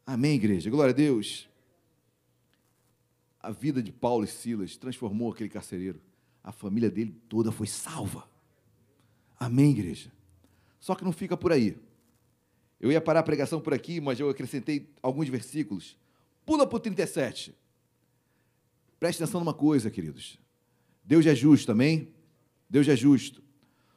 Amém, 0.05 0.35
igreja? 0.35 0.69
Glória 0.69 0.91
a 0.91 0.95
Deus. 0.95 1.47
A 3.39 3.51
vida 3.51 3.81
de 3.81 3.91
Paulo 3.91 4.23
e 4.23 4.27
Silas 4.27 4.75
transformou 4.75 5.31
aquele 5.31 5.49
carcereiro. 5.49 6.01
A 6.43 6.51
família 6.51 6.89
dele 6.89 7.15
toda 7.29 7.51
foi 7.51 7.67
salva. 7.67 8.27
Amém, 9.39 9.71
igreja? 9.71 10.11
Só 10.79 10.95
que 10.95 11.03
não 11.03 11.11
fica 11.11 11.37
por 11.37 11.51
aí. 11.51 11.77
Eu 12.79 12.91
ia 12.91 12.99
parar 12.99 13.19
a 13.19 13.23
pregação 13.23 13.61
por 13.61 13.73
aqui, 13.73 14.01
mas 14.01 14.19
eu 14.19 14.29
acrescentei 14.29 14.89
alguns 15.01 15.29
versículos. 15.29 15.95
Pula 16.45 16.65
para 16.65 16.77
o 16.77 16.79
37. 16.79 17.55
Preste 18.99 19.21
atenção 19.21 19.39
numa 19.39 19.53
coisa, 19.53 19.91
queridos. 19.91 20.39
Deus 21.03 21.25
é 21.25 21.35
justo, 21.35 21.71
amém? 21.71 22.11
Deus 22.67 22.87
é 22.87 22.95
justo. 22.95 23.43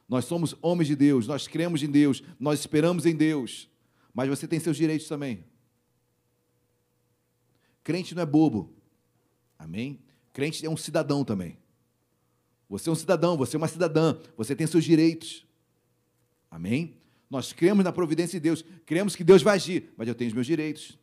Nós 0.07 0.25
somos 0.25 0.55
homens 0.61 0.87
de 0.87 0.95
Deus, 0.95 1.27
nós 1.27 1.47
cremos 1.47 1.81
em 1.81 1.89
Deus, 1.89 2.21
nós 2.39 2.59
esperamos 2.59 3.05
em 3.05 3.15
Deus. 3.15 3.69
Mas 4.13 4.29
você 4.29 4.47
tem 4.47 4.59
seus 4.59 4.77
direitos 4.77 5.07
também. 5.07 5.43
Crente 7.83 8.15
não 8.15 8.23
é 8.23 8.25
bobo. 8.25 8.73
Amém? 9.57 9.99
Crente 10.31 10.65
é 10.65 10.69
um 10.69 10.77
cidadão 10.77 11.23
também. 11.23 11.57
Você 12.69 12.89
é 12.89 12.91
um 12.91 12.95
cidadão, 12.95 13.37
você 13.37 13.55
é 13.55 13.59
uma 13.59 13.67
cidadã, 13.67 14.17
você 14.35 14.55
tem 14.55 14.65
seus 14.65 14.83
direitos. 14.83 15.45
Amém? 16.49 16.97
Nós 17.29 17.51
cremos 17.53 17.83
na 17.83 17.91
providência 17.91 18.39
de 18.39 18.43
Deus, 18.43 18.63
cremos 18.85 19.15
que 19.15 19.23
Deus 19.23 19.41
vai 19.41 19.55
agir, 19.55 19.93
mas 19.97 20.07
eu 20.07 20.15
tenho 20.15 20.29
os 20.29 20.33
meus 20.33 20.47
direitos. 20.47 20.97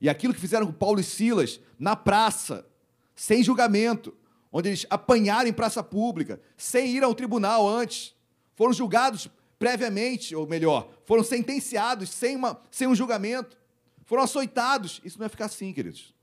E 0.00 0.08
aquilo 0.08 0.34
que 0.34 0.40
fizeram 0.40 0.66
com 0.66 0.72
Paulo 0.72 1.00
e 1.00 1.04
Silas 1.04 1.60
na 1.78 1.96
praça, 1.96 2.66
sem 3.14 3.42
julgamento, 3.42 4.14
onde 4.52 4.68
eles 4.68 4.86
apanharam 4.88 5.48
em 5.48 5.52
praça 5.52 5.82
pública, 5.82 6.40
sem 6.56 6.96
ir 6.96 7.02
ao 7.02 7.14
tribunal 7.14 7.68
antes, 7.68 8.14
foram 8.54 8.72
julgados 8.72 9.28
previamente, 9.58 10.34
ou 10.34 10.46
melhor, 10.46 10.88
foram 11.04 11.24
sentenciados 11.24 12.10
sem, 12.10 12.36
uma, 12.36 12.60
sem 12.70 12.86
um 12.86 12.94
julgamento, 12.94 13.56
foram 14.04 14.22
açoitados. 14.22 15.00
Isso 15.04 15.18
não 15.18 15.24
ia 15.26 15.30
ficar 15.30 15.46
assim, 15.46 15.72
queridos. 15.72 16.14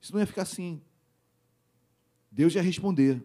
Isso 0.00 0.12
não 0.12 0.20
ia 0.20 0.26
ficar 0.26 0.42
assim. 0.42 0.80
Deus 2.30 2.54
ia 2.54 2.62
responder. 2.62 3.22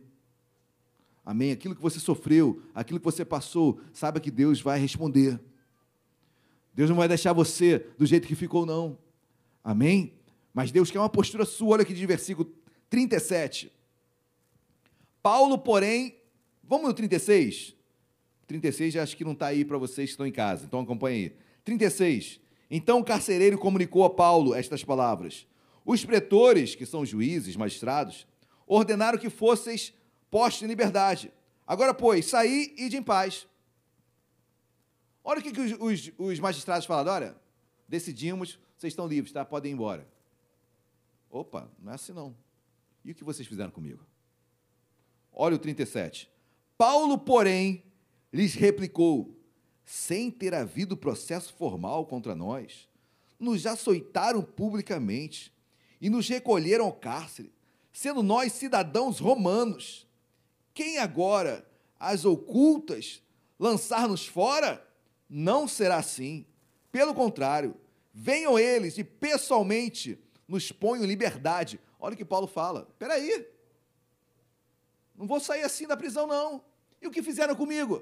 Amém? 1.26 1.52
Aquilo 1.52 1.76
que 1.76 1.82
você 1.82 1.99
sofreu, 1.99 2.62
aquilo 2.74 2.99
que 2.99 3.06
você 3.06 3.26
passou, 3.26 3.82
saiba 3.91 4.20
que 4.20 4.32
Deus 4.32 4.62
vai 4.62 4.80
responder. 4.80 5.40
Deus 6.74 6.90
não 6.90 6.98
vai 6.98 7.08
deixar 7.08 7.34
você 7.34 7.80
do 7.98 8.06
jeito 8.06 8.28
que 8.28 8.36
ficou, 8.36 8.66
não. 8.66 8.98
Amém? 9.64 10.14
Mas 10.54 10.72
Deus 10.72 10.90
quer 10.91 10.99
uma 10.99 11.10
postura 11.10 11.44
sua. 11.44 11.74
Olha 11.74 11.82
aqui 11.82 11.94
de 11.94 12.06
versículo 12.06 12.54
37. 12.89 13.72
Paulo, 15.22 15.57
porém, 15.57 16.15
vamos 16.64 16.88
no 16.88 16.93
36? 16.93 17.76
36 18.47 18.93
já 18.93 19.03
acho 19.03 19.18
que 19.18 19.26
não 19.26 19.34
está 19.34 19.47
aí 19.47 19.65
para 19.65 19.77
vocês 19.77 20.09
que 20.09 20.14
estão 20.14 20.26
em 20.26 20.31
casa, 20.31 20.65
então 20.65 20.80
acompanhe 20.80 21.26
aí. 21.26 21.35
36. 21.65 22.39
Então 22.72 22.99
o 22.99 23.03
carcereiro 23.03 23.57
comunicou 23.57 24.03
a 24.05 24.09
Paulo 24.09 24.55
estas 24.55 24.84
palavras: 24.84 25.45
Os 25.85 26.05
pretores, 26.05 26.76
que 26.76 26.85
são 26.85 27.05
juízes, 27.05 27.55
magistrados, 27.55 28.26
ordenaram 28.65 29.18
que 29.18 29.30
fosseis 29.30 29.93
posto 30.31 30.64
em 30.64 30.68
liberdade. 30.68 31.31
Agora, 31.65 31.93
pois, 31.93 32.26
saí 32.26 32.73
e 32.77 32.88
de 32.88 32.97
em 32.97 33.03
paz. 33.03 33.45
Olha 35.23 35.41
o 35.41 35.43
que, 35.43 35.51
que 35.51 35.59
os, 35.59 35.73
os, 35.80 36.11
os 36.18 36.39
magistrados 36.39 36.85
falaram. 36.85 37.11
Olha, 37.11 37.35
decidimos, 37.88 38.57
vocês 38.77 38.93
estão 38.93 39.07
livres, 39.07 39.34
tá? 39.34 39.43
Podem 39.43 39.72
ir 39.72 39.76
embora. 39.76 40.07
Opa, 41.30 41.69
não 41.80 41.91
é 41.91 41.95
assim 41.95 42.14
não. 42.14 42.34
E 43.07 43.11
o 43.11 43.15
que 43.15 43.23
vocês 43.23 43.47
fizeram 43.47 43.71
comigo? 43.71 44.05
Olha 45.31 45.55
o 45.55 45.59
37. 45.59 46.29
Paulo, 46.77 47.17
porém, 47.17 47.81
lhes 48.34 48.53
replicou: 48.53 49.34
sem 49.85 50.29
ter 50.29 50.53
havido 50.53 50.97
processo 50.97 51.53
formal 51.53 52.05
contra 52.05 52.35
nós, 52.35 52.89
nos 53.39 53.65
açoitaram 53.65 54.41
publicamente 54.41 55.53
e 56.01 56.09
nos 56.09 56.27
recolheram 56.27 56.84
ao 56.84 56.91
cárcere, 56.91 57.53
sendo 57.93 58.21
nós 58.21 58.51
cidadãos 58.51 59.19
romanos. 59.19 60.05
Quem 60.73 60.97
agora 60.97 61.65
as 61.97 62.25
ocultas 62.25 63.23
lançar-nos 63.57 64.27
fora? 64.27 64.85
Não 65.29 65.65
será 65.65 65.95
assim. 65.95 66.45
Pelo 66.91 67.13
contrário, 67.13 67.73
venham 68.13 68.59
eles 68.59 68.97
e 68.97 69.03
pessoalmente 69.05 70.19
nos 70.45 70.73
ponham 70.73 71.05
liberdade. 71.05 71.79
Olha 72.07 72.13
o 72.13 72.17
que 72.17 72.23
Paulo 72.23 72.47
fala. 72.47 72.88
Espera 72.89 73.15
aí. 73.15 73.45
Não 75.13 75.27
vou 75.27 75.41
sair 75.41 75.63
assim 75.63 75.85
da 75.85 75.97
prisão, 75.97 76.25
não. 76.25 76.63
E 77.01 77.07
o 77.07 77.11
que 77.11 77.21
fizeram 77.21 77.53
comigo? 77.53 78.01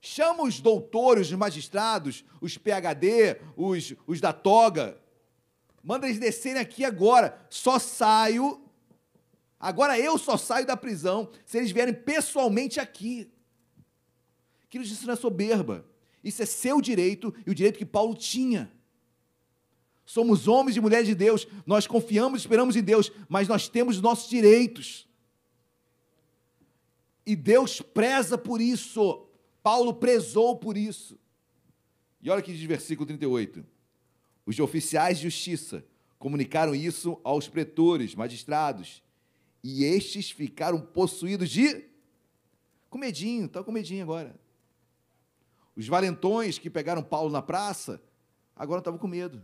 Chama 0.00 0.42
os 0.42 0.58
doutores, 0.58 1.28
os 1.28 1.38
magistrados, 1.38 2.24
os 2.40 2.58
PHD, 2.58 3.40
os, 3.56 3.94
os 4.08 4.20
da 4.20 4.32
toga. 4.32 5.00
Manda 5.84 6.08
eles 6.08 6.18
descerem 6.18 6.60
aqui 6.60 6.84
agora. 6.84 7.46
Só 7.48 7.78
saio 7.78 8.68
Agora 9.60 9.96
eu 9.96 10.18
só 10.18 10.36
saio 10.36 10.66
da 10.66 10.76
prisão 10.76 11.30
se 11.46 11.58
eles 11.58 11.70
vierem 11.70 11.94
pessoalmente 11.94 12.80
aqui. 12.80 13.30
Queridos, 14.68 14.92
isso 14.92 15.06
não 15.06 15.14
é 15.14 15.16
soberba. 15.16 15.86
Isso 16.24 16.42
é 16.42 16.46
seu 16.46 16.80
direito 16.80 17.32
e 17.46 17.50
o 17.52 17.54
direito 17.54 17.78
que 17.78 17.86
Paulo 17.86 18.16
tinha. 18.16 18.68
Somos 20.08 20.48
homens 20.48 20.74
e 20.74 20.80
mulheres 20.80 21.06
de 21.06 21.14
Deus, 21.14 21.46
nós 21.66 21.86
confiamos 21.86 22.40
e 22.40 22.40
esperamos 22.40 22.76
em 22.76 22.82
Deus, 22.82 23.12
mas 23.28 23.46
nós 23.46 23.68
temos 23.68 23.96
os 23.96 24.02
nossos 24.02 24.30
direitos. 24.30 25.06
E 27.26 27.36
Deus 27.36 27.82
preza 27.82 28.38
por 28.38 28.58
isso. 28.58 29.28
Paulo 29.62 29.92
prezou 29.92 30.56
por 30.56 30.78
isso. 30.78 31.18
E 32.22 32.30
olha 32.30 32.40
que 32.40 32.54
diz 32.54 32.62
versículo 32.62 33.04
38. 33.06 33.62
Os 34.46 34.58
oficiais 34.58 35.18
de 35.18 35.24
justiça 35.24 35.84
comunicaram 36.18 36.74
isso 36.74 37.20
aos 37.22 37.46
pretores, 37.46 38.14
magistrados, 38.14 39.02
e 39.62 39.84
estes 39.84 40.30
ficaram 40.30 40.80
possuídos 40.80 41.50
de. 41.50 41.84
Com 42.88 42.96
medinho, 42.96 43.44
estão 43.44 43.62
com 43.62 43.70
medinho 43.70 44.04
agora. 44.04 44.40
Os 45.76 45.86
valentões 45.86 46.58
que 46.58 46.70
pegaram 46.70 47.02
Paulo 47.02 47.30
na 47.30 47.42
praça, 47.42 48.02
agora 48.56 48.78
estavam 48.78 48.98
com 48.98 49.06
medo. 49.06 49.42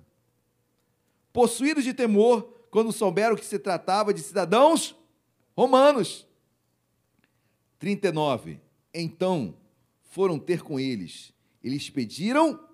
Possuídos 1.35 1.83
de 1.83 1.93
temor, 1.93 2.43
quando 2.71 2.93
souberam 2.93 3.35
que 3.35 3.45
se 3.45 3.59
tratava 3.59 4.15
de 4.15 4.21
cidadãos 4.21 4.95
romanos. 5.57 6.25
39. 7.77 8.61
Então 8.95 9.57
foram 10.11 10.39
ter 10.39 10.63
com 10.63 10.79
eles. 10.79 11.35
Eles 11.61 11.91
pediram, 11.91 12.65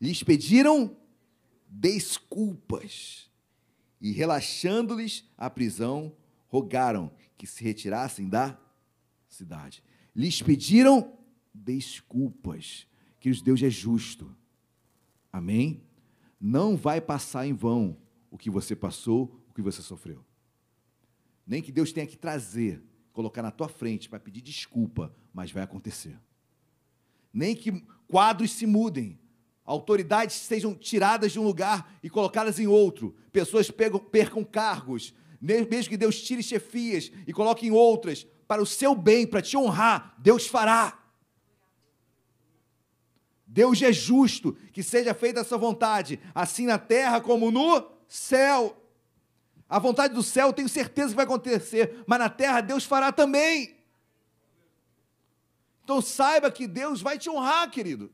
lhes 0.00 0.20
pediram 0.24 0.96
desculpas. 1.68 3.30
E 4.00 4.10
relaxando-lhes 4.10 5.24
a 5.38 5.48
prisão, 5.48 6.12
rogaram 6.48 7.08
que 7.38 7.46
se 7.46 7.62
retirassem 7.62 8.28
da 8.28 8.58
cidade. 9.28 9.80
Lhes 10.12 10.42
pediram 10.42 11.16
desculpas. 11.54 12.84
Que 13.20 13.30
Deus 13.40 13.62
é 13.62 13.70
justo. 13.70 14.36
Amém? 15.32 15.84
Não 16.46 16.76
vai 16.76 17.00
passar 17.00 17.46
em 17.46 17.54
vão 17.54 17.96
o 18.30 18.36
que 18.36 18.50
você 18.50 18.76
passou, 18.76 19.40
o 19.48 19.54
que 19.54 19.62
você 19.62 19.80
sofreu. 19.80 20.22
Nem 21.46 21.62
que 21.62 21.72
Deus 21.72 21.90
tenha 21.90 22.06
que 22.06 22.18
trazer, 22.18 22.82
colocar 23.14 23.40
na 23.40 23.50
tua 23.50 23.66
frente 23.66 24.10
para 24.10 24.20
pedir 24.20 24.42
desculpa, 24.42 25.10
mas 25.32 25.50
vai 25.50 25.62
acontecer. 25.62 26.20
Nem 27.32 27.56
que 27.56 27.82
quadros 28.06 28.52
se 28.52 28.66
mudem, 28.66 29.18
autoridades 29.64 30.36
sejam 30.36 30.74
tiradas 30.74 31.32
de 31.32 31.40
um 31.40 31.44
lugar 31.44 31.98
e 32.02 32.10
colocadas 32.10 32.58
em 32.58 32.66
outro, 32.66 33.16
pessoas 33.32 33.70
pegam, 33.70 33.98
percam 33.98 34.44
cargos, 34.44 35.14
mesmo 35.40 35.88
que 35.88 35.96
Deus 35.96 36.22
tire 36.22 36.42
chefias 36.42 37.10
e 37.26 37.32
coloque 37.32 37.66
em 37.66 37.70
outras, 37.70 38.26
para 38.46 38.60
o 38.60 38.66
seu 38.66 38.94
bem, 38.94 39.26
para 39.26 39.40
te 39.40 39.56
honrar, 39.56 40.14
Deus 40.18 40.46
fará. 40.46 41.03
Deus 43.54 43.80
é 43.80 43.92
justo, 43.92 44.56
que 44.72 44.82
seja 44.82 45.14
feita 45.14 45.38
essa 45.38 45.56
vontade, 45.56 46.18
assim 46.34 46.66
na 46.66 46.76
terra 46.76 47.20
como 47.20 47.52
no 47.52 47.88
céu. 48.08 48.76
A 49.68 49.78
vontade 49.78 50.12
do 50.12 50.24
céu, 50.24 50.52
tenho 50.52 50.68
certeza 50.68 51.10
que 51.10 51.14
vai 51.14 51.24
acontecer, 51.24 52.02
mas 52.04 52.18
na 52.18 52.28
terra 52.28 52.60
Deus 52.60 52.84
fará 52.84 53.12
também. 53.12 53.76
Então 55.84 56.02
saiba 56.02 56.50
que 56.50 56.66
Deus 56.66 57.00
vai 57.00 57.16
te 57.16 57.30
honrar, 57.30 57.70
querido. 57.70 58.10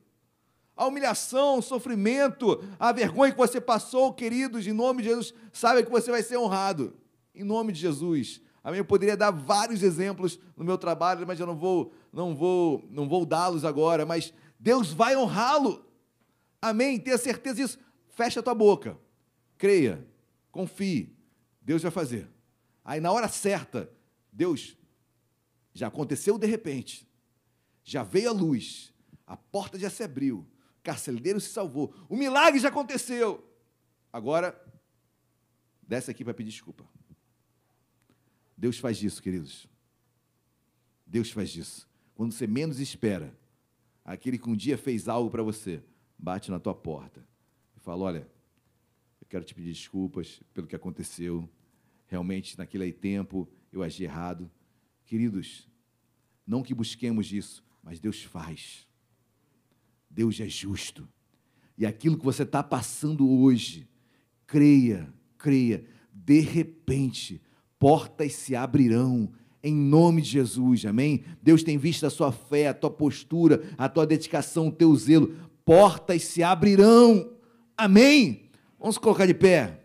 A 0.76 0.86
humilhação, 0.86 1.56
o 1.56 1.62
sofrimento, 1.62 2.62
a 2.78 2.92
vergonha 2.92 3.32
que 3.32 3.38
você 3.38 3.62
passou, 3.62 4.12
queridos, 4.12 4.66
em 4.66 4.74
nome 4.74 5.02
de 5.02 5.08
Jesus, 5.08 5.32
saiba 5.54 5.82
que 5.82 5.90
você 5.90 6.10
vai 6.10 6.22
ser 6.22 6.36
honrado. 6.36 6.92
Em 7.34 7.44
nome 7.44 7.72
de 7.72 7.80
Jesus. 7.80 8.42
Amém? 8.62 8.76
Eu 8.76 8.84
poderia 8.84 9.16
dar 9.16 9.30
vários 9.30 9.82
exemplos 9.82 10.38
no 10.54 10.66
meu 10.66 10.76
trabalho, 10.76 11.26
mas 11.26 11.40
eu 11.40 11.46
não 11.46 11.56
vou, 11.56 11.94
não 12.12 12.34
vou, 12.36 12.84
não 12.90 13.08
vou 13.08 13.24
dá-los 13.24 13.64
agora, 13.64 14.04
mas 14.04 14.34
Deus 14.60 14.92
vai 14.92 15.16
honrá-lo. 15.16 15.90
Amém? 16.60 17.00
Tenha 17.00 17.16
certeza 17.16 17.56
disso. 17.56 17.78
Fecha 18.10 18.40
a 18.40 18.42
tua 18.42 18.54
boca. 18.54 18.98
Creia. 19.56 20.06
Confie. 20.52 21.16
Deus 21.62 21.82
vai 21.82 21.90
fazer. 21.90 22.28
Aí 22.84 23.00
na 23.00 23.10
hora 23.10 23.26
certa, 23.26 23.90
Deus 24.30 24.76
já 25.72 25.86
aconteceu 25.86 26.38
de 26.38 26.46
repente. 26.46 27.08
Já 27.82 28.02
veio 28.02 28.28
a 28.28 28.32
luz. 28.32 28.92
A 29.26 29.34
porta 29.34 29.78
já 29.78 29.88
se 29.88 30.02
abriu. 30.02 30.46
O 30.78 30.82
carcereiro 30.82 31.40
se 31.40 31.48
salvou. 31.48 31.94
O 32.06 32.14
milagre 32.14 32.60
já 32.60 32.68
aconteceu. 32.68 33.42
Agora, 34.12 34.60
desce 35.82 36.10
aqui 36.10 36.22
para 36.22 36.34
pedir 36.34 36.50
desculpa. 36.50 36.84
Deus 38.54 38.78
faz 38.78 39.02
isso, 39.02 39.22
queridos. 39.22 39.66
Deus 41.06 41.30
faz 41.30 41.56
isso. 41.56 41.88
Quando 42.14 42.32
você 42.32 42.46
menos 42.46 42.78
espera, 42.78 43.39
aquele 44.04 44.38
que 44.38 44.48
um 44.48 44.56
dia 44.56 44.76
fez 44.76 45.08
algo 45.08 45.30
para 45.30 45.42
você, 45.42 45.82
bate 46.18 46.50
na 46.50 46.58
tua 46.58 46.74
porta 46.74 47.26
e 47.76 47.80
fala: 47.80 48.04
Olha, 48.04 48.28
eu 49.20 49.26
quero 49.28 49.44
te 49.44 49.54
pedir 49.54 49.72
desculpas 49.72 50.42
pelo 50.52 50.66
que 50.66 50.76
aconteceu. 50.76 51.48
Realmente, 52.06 52.58
naquele 52.58 52.92
tempo, 52.92 53.48
eu 53.72 53.82
agi 53.82 54.04
errado. 54.04 54.50
Queridos, 55.06 55.68
não 56.46 56.62
que 56.62 56.74
busquemos 56.74 57.32
isso, 57.32 57.64
mas 57.82 58.00
Deus 58.00 58.22
faz. 58.22 58.86
Deus 60.08 60.40
é 60.40 60.48
justo. 60.48 61.08
E 61.78 61.86
aquilo 61.86 62.18
que 62.18 62.24
você 62.24 62.42
está 62.42 62.62
passando 62.62 63.28
hoje, 63.28 63.88
creia, 64.46 65.12
creia, 65.38 65.86
de 66.12 66.40
repente, 66.40 67.40
portas 67.78 68.34
se 68.34 68.54
abrirão 68.54 69.32
em 69.62 69.74
nome 69.74 70.22
de 70.22 70.30
Jesus, 70.30 70.86
amém? 70.86 71.24
Deus 71.42 71.62
tem 71.62 71.76
visto 71.76 72.06
a 72.06 72.10
sua 72.10 72.32
fé, 72.32 72.68
a 72.68 72.74
tua 72.74 72.90
postura, 72.90 73.62
a 73.76 73.88
tua 73.88 74.06
dedicação, 74.06 74.68
o 74.68 74.72
teu 74.72 74.94
zelo. 74.96 75.34
Portas 75.64 76.24
se 76.24 76.42
abrirão, 76.42 77.30
amém? 77.76 78.50
Vamos 78.78 78.96
colocar 78.98 79.26
de 79.26 79.34
pé. 79.34 79.80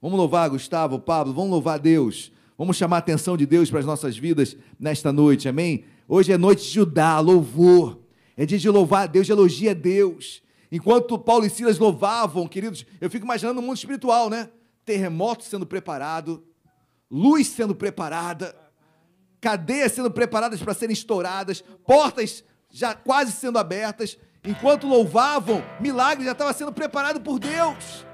Vamos 0.00 0.18
louvar 0.18 0.50
Gustavo, 0.50 0.98
Pablo, 0.98 1.32
vamos 1.32 1.50
louvar 1.50 1.78
Deus. 1.78 2.30
Vamos 2.58 2.76
chamar 2.76 2.96
a 2.96 2.98
atenção 2.98 3.36
de 3.36 3.46
Deus 3.46 3.70
para 3.70 3.80
as 3.80 3.86
nossas 3.86 4.16
vidas 4.16 4.56
nesta 4.78 5.12
noite, 5.12 5.48
amém? 5.48 5.84
Hoje 6.08 6.32
é 6.32 6.38
noite 6.38 6.62
de 6.62 6.70
Judá, 6.70 7.18
louvor. 7.20 8.00
É 8.36 8.44
dia 8.44 8.58
de 8.58 8.68
louvar 8.68 9.04
a 9.04 9.06
Deus, 9.06 9.26
de 9.26 9.32
elogia 9.32 9.70
a 9.70 9.74
Deus. 9.74 10.42
Enquanto 10.70 11.18
Paulo 11.18 11.46
e 11.46 11.50
Silas 11.50 11.78
louvavam, 11.78 12.46
queridos, 12.46 12.84
eu 13.00 13.10
fico 13.10 13.24
imaginando 13.24 13.60
o 13.60 13.62
mundo 13.62 13.76
espiritual, 13.76 14.28
né? 14.28 14.50
terremoto 14.86 15.44
sendo 15.44 15.66
preparado, 15.66 16.42
luz 17.10 17.48
sendo 17.48 17.74
preparada, 17.74 18.54
cadeias 19.40 19.92
sendo 19.92 20.10
preparadas 20.10 20.60
para 20.62 20.74
serem 20.74 20.92
estouradas, 20.92 21.62
portas 21.84 22.44
já 22.70 22.94
quase 22.94 23.32
sendo 23.32 23.58
abertas. 23.58 24.18
Enquanto 24.44 24.86
louvavam, 24.86 25.62
milagre 25.80 26.24
já 26.24 26.32
estava 26.32 26.52
sendo 26.52 26.72
preparado 26.72 27.20
por 27.20 27.38
Deus. 27.38 28.06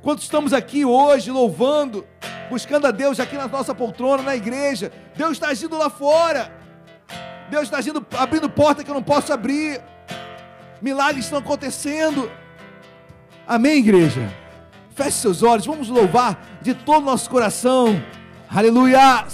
Enquanto 0.00 0.22
estamos 0.22 0.52
aqui 0.52 0.84
hoje 0.84 1.30
louvando, 1.30 2.06
buscando 2.50 2.86
a 2.86 2.90
Deus 2.90 3.20
aqui 3.20 3.36
na 3.36 3.46
nossa 3.46 3.74
poltrona, 3.74 4.22
na 4.22 4.34
igreja, 4.34 4.92
Deus 5.16 5.32
está 5.32 5.48
agindo 5.48 5.76
lá 5.76 5.90
fora. 5.90 6.56
Deus 7.50 7.64
está 7.64 7.78
agindo, 7.78 8.04
abrindo 8.16 8.48
porta 8.50 8.84
que 8.84 8.90
eu 8.90 8.94
não 8.94 9.02
posso 9.02 9.32
abrir. 9.32 9.80
Milagres 10.80 11.24
estão 11.24 11.38
acontecendo. 11.38 12.30
Amém, 13.46 13.78
igreja? 13.78 14.32
Feche 14.98 15.12
seus 15.12 15.44
olhos, 15.44 15.64
vamos 15.64 15.88
louvar 15.88 16.44
de 16.60 16.74
todo 16.74 17.02
o 17.02 17.04
nosso 17.04 17.30
coração. 17.30 18.02
Aleluia! 18.50 19.24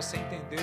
você 0.00 0.16
entendeu 0.16 0.60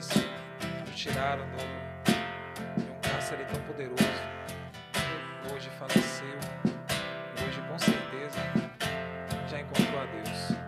louvores, 0.00 0.08
nos 0.86 0.96
tiraram 0.96 1.44
do, 1.50 2.82
de 2.82 2.90
um 2.90 3.00
cárcere 3.00 3.44
tão 3.44 3.60
poderoso. 3.62 4.00
Hoje 5.52 5.68
faleceu, 5.78 6.38
hoje 7.46 7.60
com 7.68 7.78
certeza 7.78 8.38
já 9.48 9.60
encontrou 9.60 10.00
a 10.00 10.06
Deus. 10.06 10.59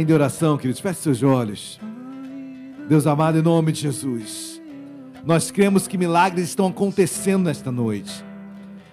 Ainda 0.00 0.12
em 0.12 0.14
oração, 0.14 0.56
queridos, 0.56 0.80
feche 0.80 1.00
seus 1.00 1.22
olhos. 1.22 1.78
Deus 2.88 3.06
amado, 3.06 3.36
em 3.36 3.42
nome 3.42 3.70
de 3.70 3.82
Jesus, 3.82 4.58
nós 5.26 5.50
cremos 5.50 5.86
que 5.86 5.98
milagres 5.98 6.48
estão 6.48 6.68
acontecendo 6.68 7.44
nesta 7.44 7.70
noite. 7.70 8.24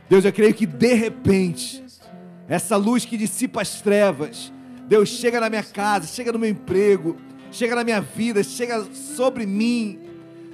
Deus, 0.10 0.26
eu 0.26 0.34
creio 0.34 0.54
que 0.54 0.66
de 0.66 0.94
repente, 0.96 1.82
essa 2.50 2.76
luz 2.76 3.06
que 3.06 3.16
dissipa 3.16 3.62
as 3.62 3.80
trevas, 3.80 4.52
Deus 4.86 5.08
chega 5.08 5.40
na 5.40 5.50
minha 5.50 5.64
casa, 5.64 6.08
chega 6.08 6.34
no 6.34 6.40
meu 6.40 6.50
emprego, 6.50 7.16
chega 7.54 7.74
na 7.74 7.86
minha 7.86 8.02
vida, 8.02 8.44
chega 8.44 8.86
sobre 8.94 9.46
mim. 9.46 9.98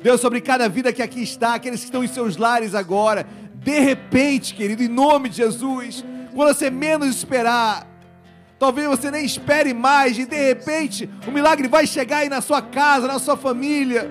Deus, 0.03 0.21
sobre 0.21 0.39
cada 0.39 0.69
vida 0.69 0.93
que 0.93 1.01
aqui 1.01 1.23
está, 1.23 1.55
aqueles 1.55 1.79
que 1.79 1.85
estão 1.85 2.03
em 2.03 2.07
seus 2.07 2.37
lares 2.37 2.75
agora, 2.75 3.25
de 3.55 3.79
repente, 3.79 4.53
querido, 4.53 4.83
em 4.83 4.87
nome 4.87 5.29
de 5.29 5.37
Jesus, 5.37 6.05
quando 6.31 6.55
você 6.55 6.69
menos 6.69 7.07
esperar, 7.07 7.91
Talvez 8.63 8.87
você 8.87 9.11
nem 9.11 9.25
espere 9.25 9.73
mais 9.73 10.17
e 10.17 10.25
de 10.25 10.37
repente 10.37 11.09
o 11.27 11.31
milagre 11.31 11.67
vai 11.67 11.85
chegar 11.85 12.19
aí 12.19 12.29
na 12.29 12.39
sua 12.39 12.61
casa, 12.61 13.09
na 13.09 13.19
sua 13.19 13.35
família. 13.35 14.09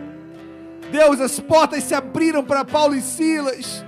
Deus, 0.91 1.23
as 1.23 1.41
portas 1.41 1.83
se 1.85 1.95
abriram 1.95 2.45
para 2.45 2.63
Paulo 2.63 2.95
e 2.95 3.01
Silas. 3.01 3.83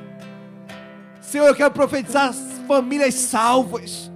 Senhor, 1.21 1.49
eu 1.49 1.55
quero 1.55 1.71
profetizar 1.71 2.33
famílias 2.67 3.13
salvas, 3.13 4.11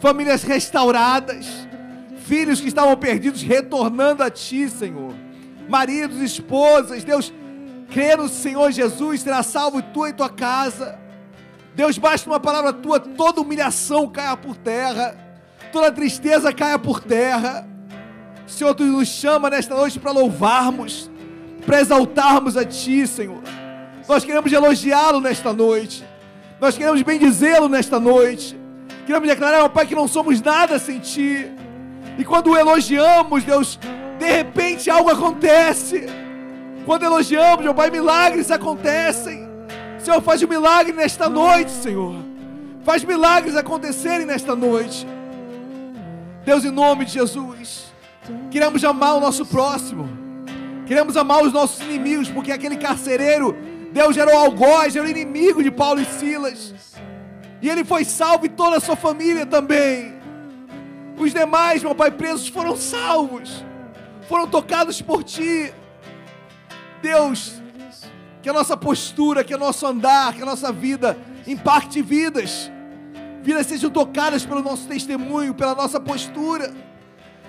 famílias 0.00 0.42
restauradas, 0.42 1.46
filhos 2.24 2.60
que 2.60 2.66
estavam 2.66 2.96
perdidos 2.96 3.42
retornando 3.42 4.24
a 4.24 4.28
Ti, 4.28 4.68
Senhor. 4.68 5.14
Maridos, 5.68 6.20
esposas, 6.20 7.04
Deus, 7.04 7.32
crê 7.92 8.16
no 8.16 8.28
Senhor 8.28 8.72
Jesus, 8.72 9.20
será 9.20 9.44
salvo 9.44 9.80
tu 9.80 10.08
e 10.08 10.12
tua 10.12 10.28
casa. 10.28 10.98
Deus, 11.76 11.96
basta 11.98 12.28
uma 12.28 12.40
palavra 12.40 12.72
tua, 12.72 12.98
toda 12.98 13.40
humilhação 13.40 14.08
caia 14.08 14.36
por 14.36 14.56
terra 14.56 15.22
toda 15.74 15.90
tristeza 15.90 16.52
caia 16.52 16.78
por 16.78 17.00
terra. 17.00 17.66
Senhor, 18.46 18.72
tu 18.76 18.84
nos 18.84 19.08
chama 19.08 19.50
nesta 19.50 19.74
noite 19.74 19.98
para 19.98 20.12
louvarmos, 20.12 21.10
para 21.66 21.80
exaltarmos 21.80 22.56
a 22.56 22.64
Ti, 22.64 23.04
Senhor. 23.08 23.42
Nós 24.08 24.24
queremos 24.24 24.52
elogiá-lo 24.52 25.20
nesta 25.20 25.52
noite. 25.52 26.04
Nós 26.60 26.78
queremos 26.78 27.02
bendizê-lo 27.02 27.68
nesta 27.68 27.98
noite. 27.98 28.56
Queremos 29.04 29.28
declarar, 29.28 29.58
meu 29.58 29.68
Pai, 29.68 29.84
que 29.84 29.96
não 29.96 30.06
somos 30.06 30.40
nada 30.40 30.78
sem 30.78 31.00
Ti. 31.00 31.50
E 32.16 32.24
quando 32.24 32.50
o 32.50 32.56
elogiamos, 32.56 33.42
Deus, 33.42 33.76
de 34.16 34.30
repente 34.30 34.88
algo 34.88 35.10
acontece. 35.10 36.06
Quando 36.86 37.02
elogiamos, 37.02 37.64
meu 37.64 37.74
Pai, 37.74 37.90
milagres 37.90 38.48
acontecem. 38.52 39.48
Senhor, 39.98 40.22
faz 40.22 40.40
um 40.40 40.46
milagre 40.46 40.92
nesta 40.92 41.28
noite, 41.28 41.72
Senhor. 41.72 42.14
Faz 42.84 43.02
milagres 43.02 43.56
acontecerem 43.56 44.24
nesta 44.24 44.54
noite. 44.54 45.04
Deus, 46.44 46.62
em 46.62 46.70
nome 46.70 47.06
de 47.06 47.12
Jesus, 47.12 47.86
queremos 48.50 48.84
amar 48.84 49.14
o 49.14 49.20
nosso 49.20 49.46
próximo, 49.46 50.06
queremos 50.86 51.16
amar 51.16 51.42
os 51.42 51.52
nossos 51.52 51.80
inimigos, 51.80 52.28
porque 52.28 52.52
aquele 52.52 52.76
carcereiro, 52.76 53.56
Deus 53.92 54.14
era 54.16 54.30
o 54.30 54.38
algoz, 54.38 54.94
era 54.94 55.06
o 55.06 55.10
inimigo 55.10 55.62
de 55.62 55.70
Paulo 55.70 56.02
e 56.02 56.04
Silas, 56.04 56.74
e 57.62 57.70
ele 57.70 57.82
foi 57.82 58.04
salvo 58.04 58.44
e 58.44 58.50
toda 58.50 58.76
a 58.76 58.80
sua 58.80 58.94
família 58.94 59.46
também. 59.46 60.12
Os 61.16 61.32
demais, 61.32 61.82
meu 61.82 61.94
Pai, 61.94 62.10
presos 62.10 62.48
foram 62.48 62.76
salvos, 62.76 63.64
foram 64.28 64.46
tocados 64.46 65.00
por 65.00 65.24
Ti. 65.24 65.72
Deus, 67.00 67.62
que 68.42 68.50
a 68.50 68.52
nossa 68.52 68.76
postura, 68.76 69.42
que 69.44 69.54
o 69.54 69.58
nosso 69.58 69.86
andar, 69.86 70.34
que 70.34 70.42
a 70.42 70.46
nossa 70.46 70.70
vida 70.70 71.16
impacte 71.46 72.02
vidas 72.02 72.70
vidas 73.44 73.66
sejam 73.66 73.90
tocadas 73.90 74.44
pelo 74.46 74.62
nosso 74.62 74.88
testemunho, 74.88 75.54
pela 75.54 75.74
nossa 75.74 76.00
postura, 76.00 76.72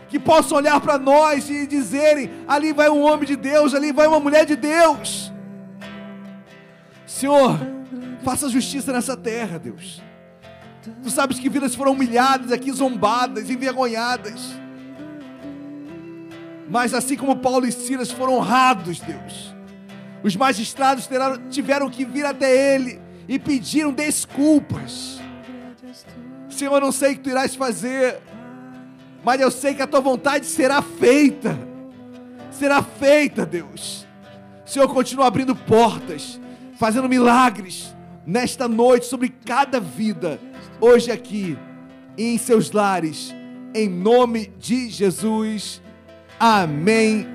que 0.10 0.20
possam 0.20 0.58
olhar 0.58 0.80
para 0.82 0.98
nós 0.98 1.50
e 1.50 1.66
dizerem: 1.66 2.30
ali 2.48 2.74
vai 2.74 2.90
um 2.90 3.02
homem 3.02 3.26
de 3.26 3.38
Deus, 3.38 3.74
ali 3.74 3.94
vai 3.94 4.06
uma 4.06 4.20
mulher 4.20 4.46
de 4.46 4.58
Deus. 4.58 5.32
Senhor, 7.08 7.58
faça 8.24 8.50
justiça 8.50 8.92
nessa 8.92 9.16
terra, 9.16 9.58
Deus. 9.58 10.04
Tu 11.02 11.10
sabes 11.10 11.40
que 11.40 11.50
vidas 11.50 11.74
foram 11.74 11.94
humilhadas 11.94 12.52
aqui, 12.52 12.72
zombadas, 12.72 13.50
envergonhadas. 13.50 14.54
Mas 16.70 16.94
assim 16.94 17.16
como 17.16 17.38
Paulo 17.38 17.66
e 17.66 17.72
Silas 17.72 18.12
foram 18.12 18.36
honrados, 18.36 19.00
Deus, 19.00 19.56
os 20.24 20.36
magistrados 20.36 21.08
tiveram 21.50 21.90
que 21.90 22.04
vir 22.04 22.26
até 22.26 22.76
ele 22.76 23.00
e 23.28 23.40
pediram 23.40 23.94
desculpas. 23.94 25.25
Senhor, 26.56 26.76
eu 26.76 26.82
não 26.82 26.92
sei 26.92 27.12
o 27.12 27.16
que 27.16 27.22
tu 27.22 27.30
irás 27.30 27.54
fazer, 27.54 28.18
mas 29.24 29.42
eu 29.42 29.52
sei 29.52 29.74
que 29.74 29.82
a 29.82 29.88
tua 29.88 30.00
vontade 30.00 30.46
será 30.46 30.82
feita. 30.82 31.60
Será 32.50 32.82
feita, 32.82 33.46
Deus. 33.46 34.08
Senhor, 34.66 34.88
continua 34.88 35.28
abrindo 35.28 35.54
portas, 35.54 36.40
fazendo 36.80 37.10
milagres 37.10 37.94
nesta 38.26 38.70
noite 38.70 39.06
sobre 39.06 39.28
cada 39.28 39.82
vida, 39.82 40.40
hoje 40.80 41.12
aqui 41.12 41.58
e 42.18 42.34
em 42.34 42.38
seus 42.38 42.72
lares, 42.72 43.36
em 43.74 43.90
nome 43.90 44.48
de 44.58 44.90
Jesus. 44.90 45.82
Amém 46.40 47.28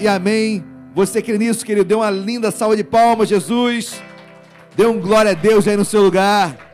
e 0.00 0.06
amém. 0.06 0.64
Você 0.94 1.20
crê 1.20 1.36
nisso, 1.36 1.66
querido? 1.66 1.84
Dê 1.84 1.94
uma 1.94 2.10
linda 2.10 2.52
salva 2.52 2.76
de 2.76 2.84
palmas, 2.84 3.28
Jesus. 3.28 4.00
Dê 4.76 4.86
um 4.86 5.00
glória 5.00 5.32
a 5.32 5.34
Deus 5.34 5.66
aí 5.66 5.76
no 5.76 5.84
seu 5.84 6.02
lugar. 6.02 6.71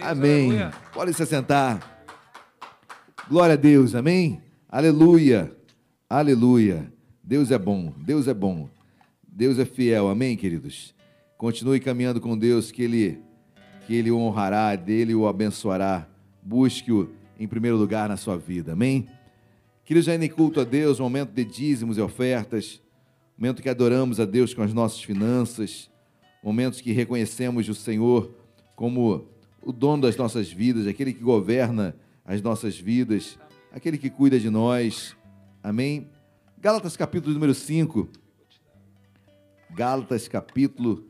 Deus, 0.00 0.12
Amém. 0.12 0.46
aleluia. 0.46 0.70
Pode 0.94 1.12
se 1.12 1.26
sentar. 1.26 2.04
Glória 3.28 3.52
a 3.52 3.56
Deus, 3.56 3.94
amém? 3.94 4.40
Aleluia, 4.66 5.54
aleluia. 6.08 6.90
Deus 7.22 7.50
é 7.50 7.58
bom, 7.58 7.92
Deus 7.98 8.26
é 8.26 8.34
bom, 8.34 8.68
Deus 9.28 9.58
é 9.58 9.64
fiel, 9.64 10.08
amém, 10.08 10.36
queridos? 10.36 10.94
Continue 11.36 11.78
caminhando 11.80 12.20
com 12.20 12.36
Deus, 12.36 12.72
que 12.72 12.82
Ele, 12.82 13.20
que 13.86 13.94
Ele 13.94 14.10
o 14.10 14.18
honrará, 14.18 14.74
dele 14.74 15.14
o 15.14 15.28
abençoará. 15.28 16.08
Busque-o 16.42 17.10
em 17.38 17.46
primeiro 17.46 17.76
lugar 17.76 18.08
na 18.08 18.16
sua 18.16 18.38
vida, 18.38 18.72
amém? 18.72 19.06
Queridos, 19.84 20.08
ainda 20.08 20.24
em 20.24 20.28
culto 20.30 20.60
a 20.60 20.64
Deus, 20.64 20.98
momento 20.98 21.30
de 21.32 21.44
dízimos 21.44 21.98
e 21.98 22.00
ofertas, 22.00 22.80
momento 23.36 23.62
que 23.62 23.68
adoramos 23.68 24.18
a 24.18 24.24
Deus 24.24 24.54
com 24.54 24.62
as 24.62 24.72
nossas 24.72 25.02
finanças, 25.02 25.90
momentos 26.42 26.80
que 26.80 26.90
reconhecemos 26.90 27.68
o 27.68 27.74
Senhor 27.74 28.34
como 28.74 29.28
o 29.62 29.72
dono 29.72 30.02
das 30.02 30.16
nossas 30.16 30.50
vidas, 30.50 30.86
aquele 30.86 31.12
que 31.12 31.22
governa 31.22 31.94
as 32.24 32.40
nossas 32.40 32.78
vidas, 32.78 33.38
aquele 33.70 33.98
que 33.98 34.10
cuida 34.10 34.38
de 34.38 34.48
nós. 34.48 35.16
Amém? 35.62 36.08
Gálatas 36.58 36.96
capítulo 36.96 37.34
número 37.34 37.54
5. 37.54 38.08
Gálatas 39.70 40.28
capítulo 40.28 41.06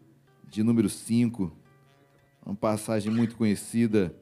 de 0.48 0.62
número 0.62 0.88
5. 0.88 1.56
Uma 2.44 2.54
passagem 2.54 3.12
muito 3.12 3.36
conhecida 3.36 4.14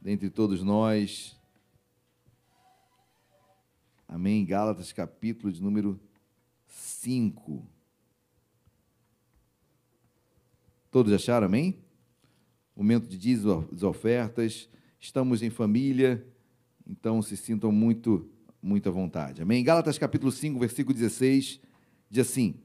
dentre 0.00 0.30
todos 0.30 0.62
nós. 0.62 1.38
Amém. 4.08 4.44
Gálatas 4.44 4.92
capítulo 4.92 5.52
de 5.52 5.62
número 5.62 6.00
5. 6.66 7.66
Todos 10.90 11.12
acharam, 11.12 11.46
amém? 11.46 11.81
Momento 12.82 13.06
de 13.06 13.16
dízimos 13.16 13.84
ofertas. 13.84 14.68
Estamos 14.98 15.40
em 15.40 15.50
família, 15.50 16.26
então 16.84 17.22
se 17.22 17.36
sintam 17.36 17.70
muito, 17.70 18.28
muito 18.60 18.88
à 18.88 18.92
vontade. 18.92 19.40
Amém? 19.40 19.62
Gálatas 19.62 19.98
capítulo 19.98 20.32
5, 20.32 20.58
versículo 20.58 20.92
16, 20.92 21.60
diz 22.10 22.28
assim: 22.28 22.56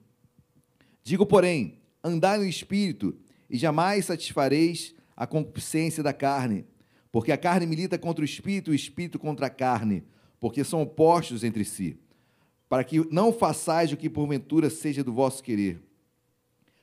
Digo, 1.04 1.24
porém, 1.24 1.78
andai 2.04 2.40
no 2.40 2.46
espírito, 2.46 3.16
e 3.48 3.60
jamais 3.60 4.06
satisfareis 4.06 4.96
a 5.16 5.28
concupiscência 5.28 6.02
da 6.02 6.14
carne, 6.14 6.66
porque 7.12 7.32
a 7.32 7.38
carne 7.38 7.68
milita 7.68 7.96
contra 8.00 8.24
o 8.24 8.26
espírito, 8.26 8.72
e 8.72 8.74
o 8.74 8.76
espírito 8.76 9.20
contra 9.20 9.46
a 9.46 9.52
carne 9.52 10.04
porque 10.40 10.64
são 10.64 10.82
opostos 10.82 11.44
entre 11.44 11.64
si, 11.64 11.96
para 12.68 12.84
que 12.84 13.08
não 13.14 13.32
façais 13.32 13.94
o 13.94 13.98
que 13.98 14.10
porventura 14.10 14.72
seja 14.72 15.04
do 15.04 15.14
vosso 15.14 15.44
querer. 15.44 15.80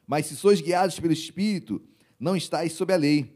Mas 0.06 0.26
se 0.26 0.36
sois 0.36 0.60
guiados 0.60 1.00
pelo 1.00 1.12
Espírito, 1.12 1.82
não 2.18 2.36
estáis 2.36 2.72
sob 2.72 2.92
a 2.92 2.96
lei. 2.96 3.32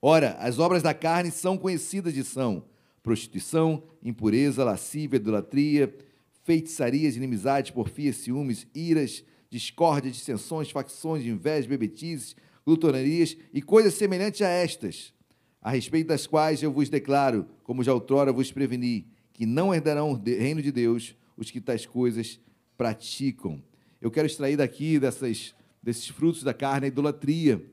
Ora, 0.00 0.32
as 0.38 0.58
obras 0.58 0.82
da 0.82 0.94
carne 0.94 1.30
são 1.30 1.56
conhecidas 1.56 2.14
de 2.14 2.24
são 2.24 2.64
prostituição, 3.02 3.82
impureza, 4.02 4.64
lascívia, 4.64 5.16
idolatria, 5.16 5.96
feitiçarias, 6.44 7.16
inimizades, 7.16 7.70
porfias, 7.70 8.16
ciúmes, 8.16 8.66
iras, 8.74 9.24
discórdia, 9.48 10.10
dissensões, 10.10 10.70
facções, 10.70 11.24
inveja, 11.24 11.68
bebetizes, 11.68 12.36
glutonarias 12.66 13.36
e 13.52 13.62
coisas 13.62 13.94
semelhantes 13.94 14.42
a 14.42 14.48
estas 14.48 15.12
a 15.60 15.70
respeito 15.70 16.08
das 16.08 16.26
quais 16.26 16.62
eu 16.62 16.72
vos 16.72 16.88
declaro, 16.88 17.46
como 17.62 17.82
já 17.82 17.92
outrora 17.92 18.32
vos 18.32 18.52
preveni, 18.52 19.06
que 19.32 19.44
não 19.44 19.74
herdarão 19.74 20.12
o 20.12 20.14
reino 20.14 20.62
de 20.62 20.72
Deus 20.72 21.14
os 21.36 21.50
que 21.50 21.60
tais 21.60 21.84
coisas 21.84 22.40
praticam. 22.76 23.62
Eu 24.00 24.10
quero 24.10 24.26
extrair 24.26 24.56
daqui 24.56 24.98
dessas, 24.98 25.54
desses 25.82 26.08
frutos 26.08 26.42
da 26.42 26.52
carne 26.52 26.86
a 26.86 26.88
idolatria, 26.88 27.64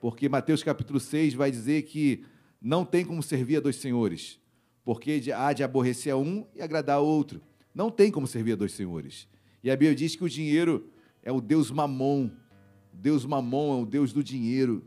porque 0.00 0.28
Mateus 0.28 0.62
capítulo 0.62 1.00
6 1.00 1.34
vai 1.34 1.50
dizer 1.50 1.82
que 1.82 2.24
não 2.60 2.84
tem 2.84 3.04
como 3.04 3.22
servir 3.22 3.56
a 3.56 3.60
dois 3.60 3.76
senhores, 3.76 4.38
porque 4.84 5.22
há 5.34 5.52
de 5.52 5.62
aborrecer 5.62 6.12
a 6.12 6.16
um 6.16 6.46
e 6.54 6.62
agradar 6.62 6.96
ao 6.96 7.06
outro. 7.06 7.40
Não 7.74 7.90
tem 7.90 8.10
como 8.10 8.26
servir 8.26 8.52
a 8.52 8.56
dois 8.56 8.72
senhores. 8.72 9.26
E 9.62 9.70
a 9.70 9.76
Bíblia 9.76 9.94
diz 9.94 10.14
que 10.14 10.24
o 10.24 10.28
dinheiro 10.28 10.88
é 11.22 11.32
o 11.32 11.40
Deus 11.40 11.70
mamon. 11.70 12.30
Deus 12.92 13.24
mamon 13.24 13.78
é 13.78 13.82
o 13.82 13.86
Deus 13.86 14.12
do 14.12 14.22
dinheiro. 14.22 14.86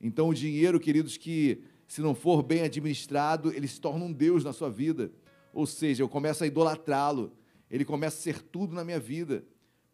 Então, 0.00 0.28
o 0.28 0.34
dinheiro, 0.34 0.80
queridos, 0.80 1.16
que 1.16 1.62
se 1.86 2.00
não 2.00 2.14
for 2.14 2.42
bem 2.42 2.62
administrado, 2.62 3.52
ele 3.52 3.68
se 3.68 3.80
torna 3.80 4.04
um 4.04 4.12
Deus 4.12 4.42
na 4.42 4.52
sua 4.52 4.70
vida. 4.70 5.12
Ou 5.52 5.66
seja, 5.66 6.02
eu 6.02 6.08
começo 6.08 6.42
a 6.44 6.46
idolatrá-lo, 6.46 7.32
ele 7.70 7.84
começa 7.84 8.16
a 8.16 8.20
ser 8.20 8.42
tudo 8.42 8.74
na 8.74 8.84
minha 8.84 8.98
vida. 8.98 9.44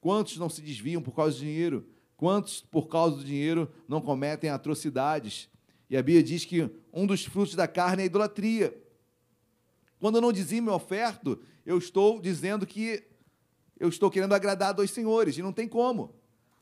Quantos 0.00 0.38
não 0.38 0.48
se 0.48 0.62
desviam 0.62 1.02
por 1.02 1.14
causa 1.14 1.36
do 1.36 1.40
dinheiro? 1.40 1.86
Quantos, 2.22 2.60
por 2.60 2.86
causa 2.86 3.16
do 3.16 3.24
dinheiro, 3.24 3.68
não 3.88 4.00
cometem 4.00 4.48
atrocidades? 4.48 5.50
E 5.90 5.96
a 5.96 6.02
Bíblia 6.04 6.22
diz 6.22 6.44
que 6.44 6.70
um 6.92 7.04
dos 7.04 7.24
frutos 7.24 7.56
da 7.56 7.66
carne 7.66 8.02
é 8.02 8.04
a 8.04 8.06
idolatria. 8.06 8.80
Quando 9.98 10.18
eu 10.18 10.22
não 10.22 10.32
dizimo 10.32 10.70
e 10.70 10.72
oferto, 10.72 11.42
eu 11.66 11.76
estou 11.76 12.20
dizendo 12.20 12.64
que 12.64 13.02
eu 13.76 13.88
estou 13.88 14.08
querendo 14.08 14.36
agradar 14.36 14.68
a 14.68 14.72
dois 14.72 14.92
senhores, 14.92 15.36
e 15.36 15.42
não 15.42 15.52
tem 15.52 15.66
como. 15.66 16.14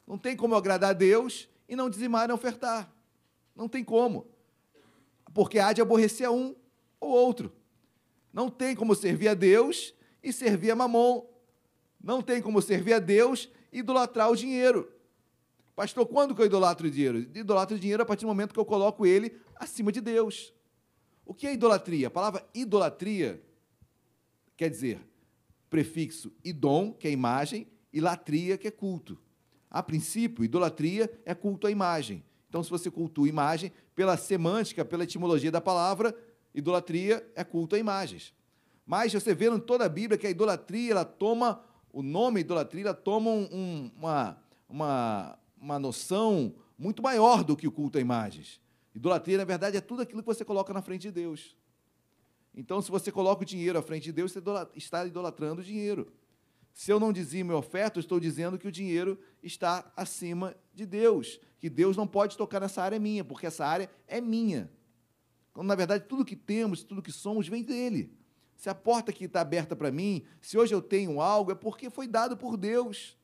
Não 0.07 0.17
tem 0.17 0.35
como 0.35 0.55
agradar 0.55 0.89
a 0.89 0.95
Deus 0.95 1.47
e 1.69 1.77
não 1.77 1.91
dizimar 1.91 2.31
e 2.31 2.33
ofertar. 2.33 2.91
Não 3.55 3.69
tem 3.69 3.85
como 3.85 4.27
porque 5.35 5.59
há 5.59 5.75
de 5.75 5.83
aborrecer 5.83 6.27
a 6.27 6.31
um 6.31 6.57
ou 6.99 7.11
outro. 7.11 7.53
Não 8.33 8.49
tem 8.49 8.75
como 8.75 8.95
servir 8.95 9.29
a 9.29 9.35
Deus 9.35 9.93
e 10.23 10.33
servir 10.33 10.71
a 10.71 10.75
Mamon. 10.75 11.29
Não 12.03 12.23
tem 12.23 12.41
como 12.41 12.63
servir 12.63 12.95
a 12.95 12.99
Deus 12.99 13.47
e 13.71 13.81
idolatrar 13.81 14.31
o 14.31 14.37
dinheiro. 14.37 14.91
Pastor, 15.81 16.05
quando 16.05 16.35
que 16.35 16.43
eu 16.43 16.45
idolatro 16.45 16.87
o 16.87 16.91
dinheiro? 16.91 17.21
Idolatro 17.35 17.75
o 17.75 17.81
dinheiro 17.81 18.03
a 18.03 18.05
partir 18.05 18.27
do 18.27 18.29
momento 18.29 18.53
que 18.53 18.61
eu 18.61 18.67
coloco 18.67 19.07
ele 19.07 19.41
acima 19.57 19.91
de 19.91 19.99
Deus. 20.03 20.53
O 21.25 21.33
que 21.33 21.47
é 21.47 21.55
idolatria? 21.55 22.09
A 22.09 22.11
palavra 22.11 22.47
idolatria 22.53 23.43
quer 24.59 24.69
dizer 24.69 25.01
prefixo 25.71 26.31
idom, 26.45 26.93
que 26.93 27.09
é 27.09 27.11
imagem, 27.11 27.67
e 27.95 27.99
latria, 27.99 28.59
que 28.59 28.69
é 28.69 28.71
culto. 28.71 29.19
A 29.71 29.83
princípio, 29.83 30.45
idolatria 30.45 31.11
é 31.25 31.35
culto 31.35 31.67
à 31.67 31.71
imagem. 31.71 32.23
Então, 32.51 32.63
se 32.63 32.69
você 32.69 32.91
cultua 32.91 33.27
imagem, 33.27 33.73
pela 33.95 34.19
semântica, 34.19 34.85
pela 34.85 35.05
etimologia 35.05 35.51
da 35.51 35.63
palavra, 35.63 36.15
idolatria 36.55 37.27
é 37.35 37.43
culto 37.43 37.75
a 37.75 37.79
imagens. 37.79 38.35
Mas 38.85 39.15
você 39.15 39.35
vê 39.35 39.49
em 39.49 39.59
toda 39.59 39.87
a 39.87 39.89
Bíblia 39.89 40.19
que 40.19 40.27
a 40.27 40.31
idolatria, 40.31 40.91
ela 40.91 41.07
toma, 41.07 41.65
o 41.91 42.03
nome 42.03 42.41
idolatria, 42.41 42.85
ela 42.85 42.95
toma 42.95 43.31
um, 43.31 43.91
uma, 43.97 44.37
uma, 44.69 45.39
uma 45.61 45.79
noção 45.79 46.55
muito 46.79 47.03
maior 47.03 47.45
do 47.45 47.57
que 47.57 47.69
o 47.69 47.73
culto 47.73 47.99
a 47.99 48.01
imagens. 48.01 48.61
Idolatria, 48.95 49.39
na 49.39 49.45
verdade, 49.45 49.77
é 49.77 49.81
tudo 49.81 50.03
aquilo 50.03 50.23
que 50.23 50.27
você 50.27 50.45
coloca 50.45 50.73
na 50.73 50.83
frente 50.83 51.03
de 51.03 51.13
Deus. 51.13 51.57
Então, 52.55 52.83
se 52.83 52.91
você 52.91 53.13
coloca 53.13 53.43
o 53.43 53.47
dinheiro 53.47 53.79
à 53.79 53.83
frente 53.83 54.05
de 54.05 54.13
Deus, 54.13 54.33
você 54.33 54.43
está 54.75 55.07
idolatrando 55.07 55.61
o 55.61 55.65
dinheiro. 55.65 56.13
Se 56.73 56.91
eu 56.91 56.99
não 56.99 57.13
dizimo 57.13 57.53
e 57.53 57.55
oferta, 57.55 57.99
eu 57.99 58.01
estou 58.01 58.19
dizendo 58.19 58.59
que 58.59 58.67
o 58.67 58.73
dinheiro 58.73 59.19
está 59.43 59.93
acima 59.95 60.57
de 60.75 60.87
Deus 60.87 61.39
que 61.61 61.69
Deus 61.69 61.97
não 61.97 62.07
pode 62.07 62.39
tocar 62.39 62.59
nessa 62.59 62.83
área 62.83 62.99
minha, 62.99 63.23
porque 63.23 63.47
essa 63.47 63.67
área 63.67 63.91
é 64.09 64.19
minha. 64.19 64.73
Quando, 65.53 65.69
na 65.69 65.75
verdade, 65.75 66.07
tudo 66.09 66.25
que 66.25 66.35
temos, 66.35 66.83
tudo 66.83 67.03
que 67.03 67.13
somos, 67.13 67.47
vem 67.47 67.63
dele. 67.63 68.17
Se 68.57 68.71
a 68.71 68.75
porta 68.75 69.13
que 69.13 69.27
está 69.27 69.43
aberta 69.43 69.77
para 69.77 69.91
mim, 69.91 70.25
se 70.41 70.57
hoje 70.57 70.75
eu 70.75 70.81
tenho 70.81 71.21
algo, 71.21 71.53
é 71.53 71.55
porque 71.55 71.91
foi 71.91 72.07
dado 72.07 72.37
por 72.37 72.57
Deus. 72.57 73.17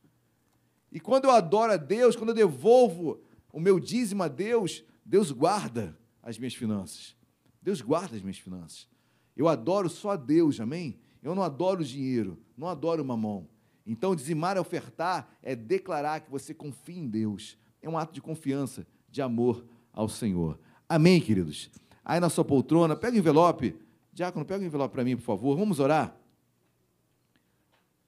E 0.91 1.01
quando 1.01 1.25
eu 1.25 1.31
adoro 1.31 1.73
a 1.73 1.77
Deus, 1.77 2.17
quando 2.17 2.31
eu 2.31 2.35
devolvo 2.35 3.21
o 3.53 3.61
meu 3.61 3.81
dízimo 3.81 4.23
a 4.23 4.29
Deus, 4.29 4.85
Deus 5.05 5.31
guarda 5.31 5.97
as 6.23 6.39
minhas 6.39 6.55
finanças. 6.55 7.17
Deus 7.61 7.81
guarda 7.81 8.17
as 8.17 8.23
minhas 8.23 8.39
finanças. 8.39 8.89
Eu 9.37 9.49
adoro 9.49 9.89
só 9.89 10.11
a 10.11 10.17
Deus, 10.17 10.61
amém? 10.61 10.99
Eu 11.23 11.35
não 11.35 11.43
adoro 11.43 11.81
o 11.81 11.85
dinheiro, 11.85 12.39
não 12.57 12.69
adoro 12.69 13.03
o 13.03 13.07
mamão. 13.07 13.49
Então, 13.87 14.17
dizimar 14.17 14.57
e 14.57 14.61
ofertar 14.61 15.29
é 15.43 15.55
declarar 15.55 16.21
que 16.21 16.31
você 16.31 16.53
confia 16.53 16.99
em 16.99 17.07
Deus, 17.07 17.57
é 17.81 17.89
um 17.89 17.97
ato 17.97 18.13
de 18.13 18.21
confiança, 18.21 18.87
de 19.09 19.23
amor 19.23 19.65
ao 19.93 20.09
Senhor. 20.09 20.59
Amém, 20.89 21.21
queridos? 21.21 21.71
Aí 22.05 22.21
na 22.21 22.29
sua 22.29 22.45
poltrona, 22.45 22.97
pega 22.97 23.17
o 23.17 23.19
envelope. 23.19 23.77
Diácono, 24.13 24.45
pega 24.45 24.63
o 24.63 24.67
envelope 24.67 24.93
para 24.93 25.05
mim, 25.05 25.17
por 25.17 25.23
favor. 25.23 25.57
Vamos 25.57 25.79
orar? 25.81 26.17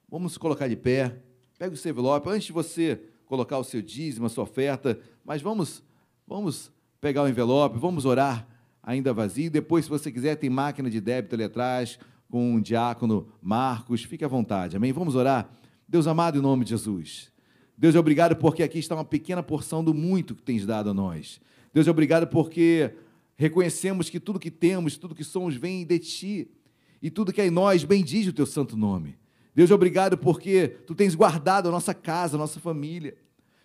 Vamos 0.07 0.37
colocar 0.37 0.67
de 0.67 0.75
pé. 0.75 1.21
Pega 1.59 1.73
o 1.73 1.77
seu 1.77 1.91
envelope. 1.91 2.29
Antes 2.29 2.45
de 2.45 2.53
você 2.53 3.01
colocar 3.25 3.57
o 3.57 3.65
seu 3.65 3.81
dízimo, 3.81 4.25
a 4.25 4.29
sua 4.29 4.45
oferta, 4.45 4.97
mas 5.25 5.41
vamos, 5.41 5.83
vamos 6.25 6.71
pegar 7.01 7.21
o 7.21 7.27
envelope, 7.27 7.77
vamos 7.77 8.05
orar 8.05 8.47
ainda 8.81 9.13
vazio. 9.13 9.51
Depois, 9.51 9.83
se 9.83 9.91
você 9.91 10.09
quiser, 10.09 10.37
tem 10.37 10.49
máquina 10.49 10.89
de 10.89 11.01
débito 11.01 11.35
ali 11.35 11.43
atrás 11.43 11.99
com 12.31 12.55
o 12.55 12.61
diácono 12.61 13.27
Marcos. 13.41 14.05
Fique 14.05 14.23
à 14.23 14.27
vontade. 14.29 14.77
Amém? 14.77 14.93
Vamos 14.93 15.15
orar. 15.15 15.51
Deus 15.85 16.07
amado, 16.07 16.39
em 16.39 16.41
nome 16.41 16.63
de 16.63 16.69
Jesus. 16.69 17.29
Deus, 17.77 17.93
obrigado 17.93 18.37
porque 18.37 18.63
aqui 18.63 18.79
está 18.79 18.95
uma 18.95 19.03
pequena 19.03 19.43
porção 19.43 19.83
do 19.83 19.93
muito 19.93 20.33
que 20.33 20.41
tens 20.41 20.65
dado 20.65 20.91
a 20.91 20.93
nós. 20.93 21.41
Deus, 21.73 21.87
obrigado 21.87 22.25
porque 22.25 22.93
reconhecemos 23.35 24.09
que 24.09 24.19
tudo 24.19 24.39
que 24.39 24.49
temos, 24.49 24.95
tudo 24.95 25.13
que 25.13 25.25
somos, 25.25 25.55
vem 25.55 25.85
de 25.85 25.99
ti. 25.99 26.51
E 27.01 27.09
tudo 27.09 27.33
que 27.33 27.41
é 27.41 27.47
em 27.47 27.51
nós 27.51 27.83
bendiz 27.83 28.27
o 28.27 28.33
teu 28.33 28.45
santo 28.45 28.77
nome. 28.77 29.18
Deus, 29.53 29.71
obrigado 29.71 30.17
porque 30.17 30.67
tu 30.85 30.95
tens 30.95 31.15
guardado 31.15 31.69
a 31.69 31.71
nossa 31.71 31.93
casa, 31.93 32.35
a 32.35 32.39
nossa 32.39 32.59
família. 32.59 33.15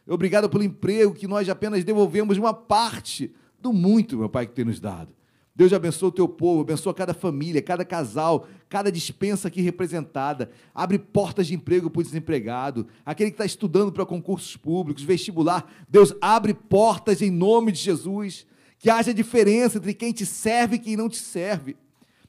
Obrigado 0.06 0.48
pelo 0.48 0.64
emprego 0.64 1.14
que 1.14 1.26
nós 1.26 1.48
apenas 1.48 1.84
devolvemos 1.84 2.36
uma 2.36 2.52
parte 2.52 3.34
do 3.58 3.72
muito, 3.72 4.18
meu 4.18 4.28
Pai, 4.28 4.46
que 4.46 4.52
tem 4.52 4.64
nos 4.64 4.80
dado. 4.80 5.14
Deus 5.56 5.72
abençoe 5.72 6.08
o 6.08 6.12
teu 6.12 6.28
povo, 6.28 6.62
abençoa 6.62 6.92
cada 6.92 7.14
família, 7.14 7.62
cada 7.62 7.84
casal, 7.84 8.46
cada 8.68 8.90
dispensa 8.90 9.46
aqui 9.46 9.60
representada. 9.60 10.50
Abre 10.74 10.98
portas 10.98 11.46
de 11.46 11.54
emprego 11.54 11.88
para 11.88 12.00
o 12.00 12.02
desempregado, 12.02 12.88
aquele 13.06 13.30
que 13.30 13.34
está 13.34 13.46
estudando 13.46 13.92
para 13.92 14.04
concursos 14.04 14.56
públicos, 14.56 15.04
vestibular. 15.04 15.72
Deus 15.88 16.12
abre 16.20 16.52
portas 16.52 17.22
em 17.22 17.30
nome 17.30 17.70
de 17.70 17.78
Jesus. 17.78 18.46
Que 18.76 18.90
haja 18.90 19.14
diferença 19.14 19.78
entre 19.78 19.94
quem 19.94 20.12
te 20.12 20.26
serve 20.26 20.76
e 20.76 20.78
quem 20.78 20.96
não 20.96 21.08
te 21.08 21.16
serve. 21.16 21.76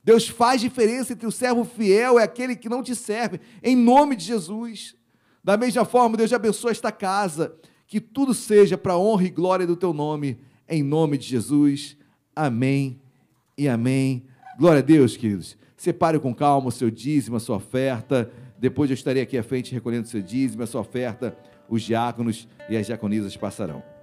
Deus 0.06 0.30
faz 0.30 0.62
diferença 0.62 1.14
entre 1.14 1.26
o 1.26 1.32
servo 1.32 1.66
fiel 1.66 2.20
e 2.20 2.22
aquele 2.22 2.56
que 2.56 2.70
não 2.70 2.84
te 2.84 2.96
serve, 2.96 3.42
em 3.64 3.76
nome 3.76 4.16
de 4.16 4.24
Jesus. 4.24 4.96
Da 5.44 5.58
mesma 5.58 5.84
forma, 5.84 6.16
Deus 6.16 6.32
abençoa 6.32 6.70
esta 6.70 6.92
casa, 6.92 7.56
que 7.88 8.00
tudo 8.00 8.32
seja 8.32 8.78
para 8.78 8.94
a 8.94 9.00
honra 9.00 9.24
e 9.24 9.32
glória 9.32 9.66
do 9.66 9.76
teu 9.76 9.94
nome, 9.94 10.40
em 10.70 10.84
nome 10.84 11.18
de 11.18 11.26
Jesus. 11.26 11.98
Amém 12.36 13.02
e 13.58 13.68
amém. 13.68 14.28
Glória 14.60 14.80
a 14.80 14.86
Deus, 14.86 15.18
queridos. 15.18 15.58
Separe 15.76 16.20
com 16.20 16.36
calma 16.36 16.68
o 16.68 16.72
seu 16.72 16.92
dízimo, 16.92 17.38
a 17.38 17.40
sua 17.40 17.58
oferta. 17.58 18.32
Depois 18.60 18.92
eu 18.92 18.94
estarei 18.94 19.24
aqui 19.24 19.40
à 19.40 19.44
frente 19.44 19.74
recolhendo 19.74 20.06
o 20.06 20.10
seu 20.10 20.22
dízimo, 20.22 20.62
a 20.62 20.68
sua 20.68 20.82
oferta. 20.82 21.36
Os 21.68 21.82
diáconos 21.82 22.48
e 22.70 22.78
as 22.78 22.86
diaconisas 22.86 23.36
passarão. 23.36 23.95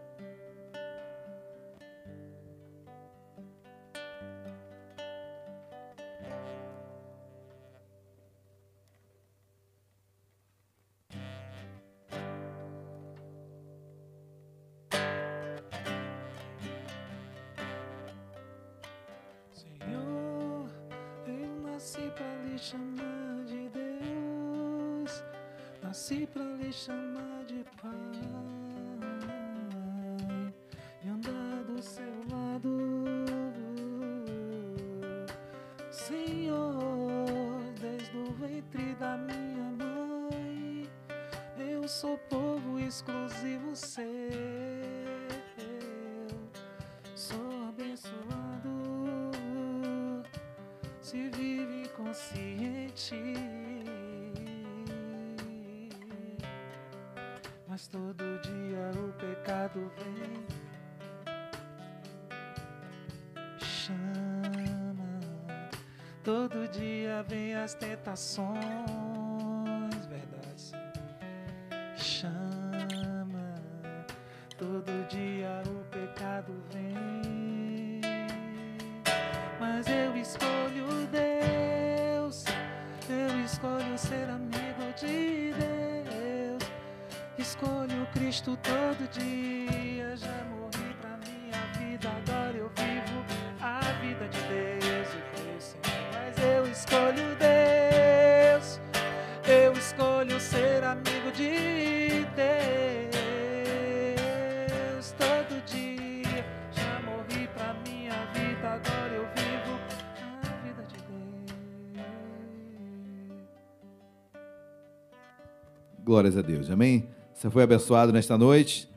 Glórias 116.23 116.39
a 116.39 116.43
Deus. 116.43 116.71
Amém? 116.71 117.09
Você 117.35 117.51
foi 117.51 117.65
abençoado 117.65 118.13
nesta 118.13 118.39
noite? 118.39 118.89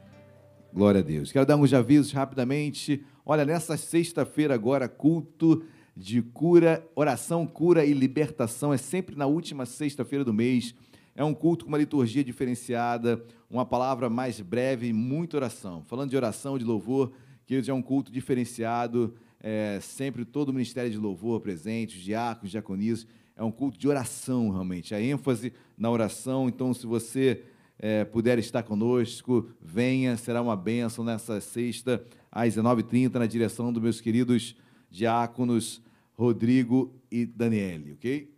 Glória 0.71 0.99
a 0.99 1.03
Deus. 1.03 1.31
Quero 1.31 1.43
dar 1.43 1.55
uns 1.55 1.73
avisos 1.73 2.11
rapidamente. 2.11 3.03
Olha, 3.25 3.43
nessa 3.43 3.75
sexta-feira 3.77 4.53
agora, 4.53 4.87
culto 4.87 5.63
de 5.97 6.21
cura, 6.21 6.87
oração, 6.95 7.47
cura 7.47 7.83
e 7.83 7.93
libertação. 7.93 8.71
É 8.71 8.77
sempre 8.77 9.15
na 9.15 9.25
última 9.25 9.65
sexta-feira 9.65 10.23
do 10.23 10.31
mês. 10.31 10.75
É 11.15 11.23
um 11.23 11.33
culto 11.33 11.65
com 11.65 11.69
uma 11.69 11.79
liturgia 11.79 12.23
diferenciada, 12.23 13.25
uma 13.49 13.65
palavra 13.65 14.07
mais 14.07 14.39
breve 14.39 14.89
e 14.89 14.93
muita 14.93 15.37
oração. 15.37 15.83
Falando 15.87 16.11
de 16.11 16.15
oração, 16.15 16.59
de 16.59 16.63
louvor, 16.63 17.11
que 17.47 17.59
é 17.67 17.73
um 17.73 17.81
culto 17.81 18.11
diferenciado. 18.11 19.15
É, 19.39 19.79
sempre 19.81 20.23
todo 20.23 20.49
o 20.49 20.53
ministério 20.53 20.91
de 20.91 20.97
louvor 20.99 21.41
presente, 21.41 21.97
os 21.97 22.03
diáconos, 22.03 22.51
diaconisas 22.51 23.07
é 23.35 23.43
um 23.43 23.51
culto 23.51 23.77
de 23.77 23.87
oração, 23.87 24.49
realmente. 24.49 24.95
A 24.95 25.01
ênfase 25.01 25.51
na 25.77 25.91
oração. 25.91 26.47
Então, 26.47 26.73
se 26.73 26.87
você 26.87 27.43
é, 27.77 28.05
puder 28.05 28.39
estar 28.39 28.63
conosco, 28.63 29.49
venha, 29.61 30.15
será 30.15 30.41
uma 30.41 30.55
bênção 30.55 31.03
nessa 31.03 31.41
sexta, 31.41 32.05
às 32.31 32.55
19h30, 32.55 33.15
na 33.15 33.25
direção 33.25 33.73
dos 33.73 33.81
meus 33.81 33.99
queridos 33.99 34.55
diáconos 34.89 35.81
Rodrigo 36.13 36.95
e 37.11 37.25
Daniele, 37.25 37.93
ok? 37.93 38.33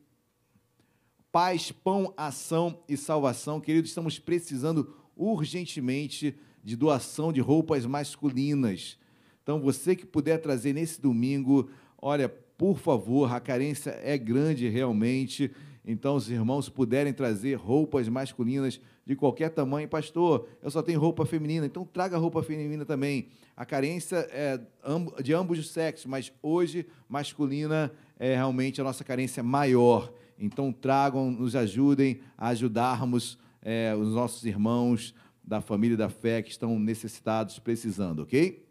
Paz, 1.32 1.72
pão, 1.72 2.12
ação 2.18 2.80
e 2.90 2.98
salvação. 2.98 3.62
Queridos, 3.62 3.92
estamos 3.92 4.18
precisando 4.18 4.96
urgentemente 5.16 6.36
de 6.64 6.76
doação 6.76 7.32
de 7.32 7.40
roupas 7.40 7.86
masculinas. 7.86 8.98
Então, 9.44 9.62
você 9.62 9.96
que 9.96 10.06
puder 10.06 10.40
trazer 10.42 10.74
nesse 10.74 11.00
domingo, 11.00 11.70
olha, 12.02 12.34
por 12.58 12.80
favor, 12.80 13.32
a 13.32 13.40
carência 13.40 14.00
é 14.04 14.18
grande 14.18 14.68
realmente. 14.68 15.52
Então, 15.86 16.16
os 16.16 16.30
irmãos 16.30 16.68
puderem 16.68 17.14
trazer 17.14 17.56
roupas 17.56 18.10
masculinas 18.10 18.82
de 19.06 19.16
qualquer 19.16 19.50
tamanho, 19.50 19.88
pastor, 19.88 20.50
eu 20.62 20.70
só 20.70 20.82
tenho 20.82 21.00
roupa 21.00 21.26
feminina, 21.26 21.66
então 21.66 21.86
traga 21.86 22.18
roupa 22.18 22.44
feminina 22.44 22.84
também. 22.84 23.30
A 23.56 23.66
carência 23.66 24.28
é 24.32 24.60
de 25.24 25.34
ambos 25.34 25.58
os 25.60 25.70
sexos, 25.70 26.06
mas 26.06 26.34
hoje 26.44 26.86
masculina 27.08 27.90
é 28.20 28.36
realmente 28.36 28.82
a 28.82 28.84
nossa 28.84 29.04
carência 29.04 29.42
maior. 29.42 30.12
Então 30.38 30.74
tragam, 30.74 31.32
nos 31.32 31.56
ajudem 31.56 32.20
a 32.38 32.50
ajudarmos 32.50 33.40
é, 33.62 33.96
os 33.96 34.10
nossos 34.10 34.44
irmãos 34.44 35.16
da 35.42 35.62
família 35.62 35.96
da 35.96 36.10
fé 36.10 36.42
que 36.42 36.52
estão 36.52 36.78
necessitados, 36.78 37.60
precisando, 37.60 38.24
ok? 38.24 38.68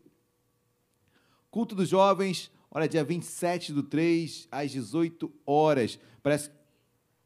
Culto 1.51 1.75
dos 1.75 1.89
jovens, 1.89 2.51
Olha, 2.77 2.87
dia 2.87 3.03
27 3.03 3.73
do 3.73 3.83
3, 3.83 4.49
às 4.53 4.71
18 4.71 5.33
horas. 5.47 5.99
Parece 6.23 6.51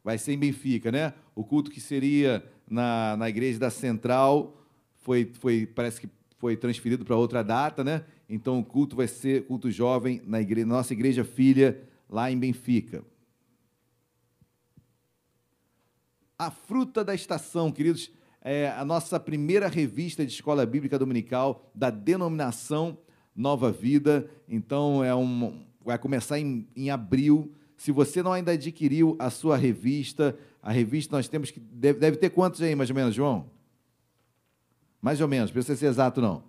vai 0.05 0.17
ser 0.17 0.33
em 0.33 0.39
Benfica, 0.39 0.93
né? 0.93 1.13
O 1.35 1.43
culto 1.43 1.73
que 1.73 1.81
seria 1.81 2.49
na, 2.71 3.17
na 3.17 3.29
igreja 3.29 3.59
da 3.59 3.69
Central 3.69 4.57
foi, 4.99 5.29
foi 5.41 5.67
parece 5.67 6.03
que 6.03 6.09
foi 6.39 6.57
transferido 6.57 7.05
para 7.05 7.17
outra 7.17 7.43
data, 7.43 7.83
né? 7.83 8.05
Então 8.29 8.61
o 8.61 8.65
culto 8.65 8.95
vai 8.95 9.09
ser 9.09 9.45
culto 9.45 9.73
jovem 9.73 10.23
na 10.25 10.41
igreja, 10.41 10.69
nossa 10.69 10.93
igreja 10.93 11.25
filha 11.25 11.83
lá 12.09 12.31
em 12.31 12.39
Benfica. 12.39 13.05
A 16.39 16.53
fruta 16.53 17.03
da 17.03 17.13
estação, 17.13 17.73
queridos, 17.73 18.09
é 18.41 18.69
a 18.69 18.85
nossa 18.85 19.19
primeira 19.19 19.67
revista 19.67 20.25
de 20.25 20.33
escola 20.33 20.65
bíblica 20.65 20.97
dominical 20.97 21.69
da 21.75 21.91
denominação 21.91 22.97
Nova 23.41 23.73
Vida. 23.73 24.29
Então, 24.49 25.03
é 25.03 25.15
um, 25.15 25.65
vai 25.83 25.99
começar 25.99 26.39
em, 26.39 26.69
em 26.77 26.91
abril. 26.91 27.53
Se 27.77 27.91
você 27.91 28.23
não 28.23 28.33
ainda 28.33 28.53
adquiriu 28.53 29.17
a 29.19 29.31
sua 29.31 29.57
revista, 29.57 30.37
a 30.63 30.71
revista 30.71 31.17
nós 31.17 31.27
temos 31.27 31.51
que. 31.51 31.59
Deve, 31.59 31.99
deve 31.99 32.17
ter 32.19 32.31
quantos 32.31 32.61
aí, 32.61 32.75
mais 32.75 32.91
ou 32.91 32.97
menos, 32.97 33.15
João? 33.15 33.47
Mais 35.01 35.21
ou 35.21 35.27
menos, 35.27 35.51
precisa 35.51 35.77
ser 35.77 35.87
exato, 35.87 36.21
não. 36.21 36.43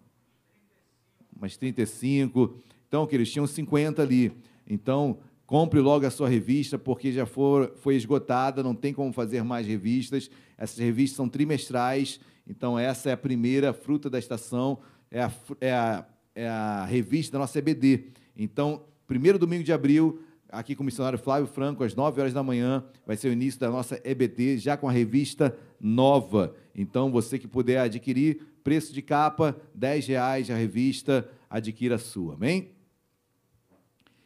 Umas 1.35 1.55
35. 1.55 2.57
Então, 2.87 3.07
que 3.07 3.15
eles 3.15 3.31
tinham 3.31 3.47
50 3.47 4.01
ali. 4.01 4.33
Então, 4.67 5.17
compre 5.45 5.79
logo 5.79 6.05
a 6.05 6.11
sua 6.11 6.27
revista, 6.27 6.77
porque 6.77 7.13
já 7.13 7.25
for, 7.25 7.73
foi 7.77 7.95
esgotada, 7.95 8.61
não 8.61 8.75
tem 8.75 8.93
como 8.93 9.13
fazer 9.13 9.43
mais 9.43 9.65
revistas. 9.65 10.29
Essas 10.57 10.77
revistas 10.77 11.15
são 11.15 11.29
trimestrais, 11.29 12.19
então 12.45 12.77
essa 12.77 13.09
é 13.09 13.13
a 13.13 13.17
primeira 13.17 13.71
fruta 13.73 14.09
da 14.09 14.19
estação, 14.19 14.79
é 15.09 15.23
a, 15.23 15.31
é 15.59 15.73
a 15.73 16.05
é 16.35 16.47
a 16.47 16.85
revista 16.85 17.33
da 17.33 17.39
nossa 17.39 17.59
EBD. 17.59 18.05
Então, 18.35 18.85
primeiro 19.07 19.37
domingo 19.37 19.63
de 19.63 19.73
abril, 19.73 20.21
aqui 20.49 20.75
com 20.75 20.83
o 20.83 20.85
missionário 20.85 21.19
Flávio 21.19 21.47
Franco, 21.47 21.83
às 21.83 21.95
9 21.95 22.19
horas 22.19 22.33
da 22.33 22.43
manhã, 22.43 22.83
vai 23.05 23.15
ser 23.15 23.29
o 23.29 23.33
início 23.33 23.59
da 23.59 23.69
nossa 23.69 23.99
EBD, 24.03 24.57
já 24.57 24.75
com 24.75 24.87
a 24.87 24.91
revista 24.91 25.57
nova. 25.79 26.55
Então, 26.75 27.11
você 27.11 27.39
que 27.39 27.47
puder 27.47 27.79
adquirir, 27.79 28.41
preço 28.63 28.93
de 28.93 29.01
capa, 29.01 29.59
R$ 29.73 29.99
reais 29.99 30.49
a 30.49 30.55
revista, 30.55 31.29
adquira 31.49 31.95
a 31.95 31.99
sua. 31.99 32.35
Amém? 32.35 32.71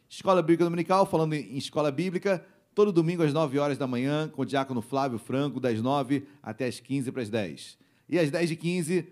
Escola 0.08 0.40
Bíblica 0.40 0.64
Dominical, 0.64 1.04
falando 1.06 1.34
em 1.34 1.56
escola 1.56 1.90
bíblica, 1.90 2.44
todo 2.74 2.92
domingo 2.92 3.22
às 3.22 3.32
9 3.32 3.58
horas 3.58 3.78
da 3.78 3.86
manhã, 3.86 4.28
com 4.28 4.42
o 4.42 4.46
diácono 4.46 4.80
Flávio 4.80 5.18
Franco, 5.18 5.58
das 5.58 5.80
9 5.80 6.26
até 6.42 6.66
as 6.66 6.78
15 6.78 7.10
para 7.10 7.22
as 7.22 7.28
10. 7.28 7.78
E 8.08 8.18
às 8.18 8.30
10 8.30 8.52
e 8.52 8.56
15, 8.56 9.08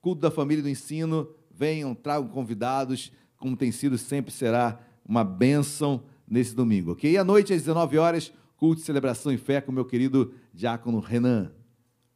culto 0.00 0.20
da 0.20 0.30
família 0.30 0.62
do 0.62 0.68
ensino, 0.68 1.28
venham, 1.58 1.92
tragam 1.92 2.28
convidados, 2.28 3.12
como 3.36 3.56
tem 3.56 3.72
sido, 3.72 3.98
sempre 3.98 4.32
será 4.32 4.80
uma 5.04 5.24
bênção 5.24 6.04
nesse 6.26 6.54
domingo, 6.54 6.92
ok? 6.92 7.10
E 7.10 7.18
à 7.18 7.24
noite, 7.24 7.52
às 7.52 7.62
19 7.62 7.98
horas, 7.98 8.32
culto 8.56 8.80
celebração 8.80 9.32
e 9.32 9.36
fé 9.36 9.60
com 9.60 9.72
meu 9.72 9.84
querido 9.84 10.32
diácono 10.54 11.00
Renan. 11.00 11.50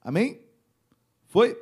Amém? 0.00 0.40
Foi? 1.26 1.56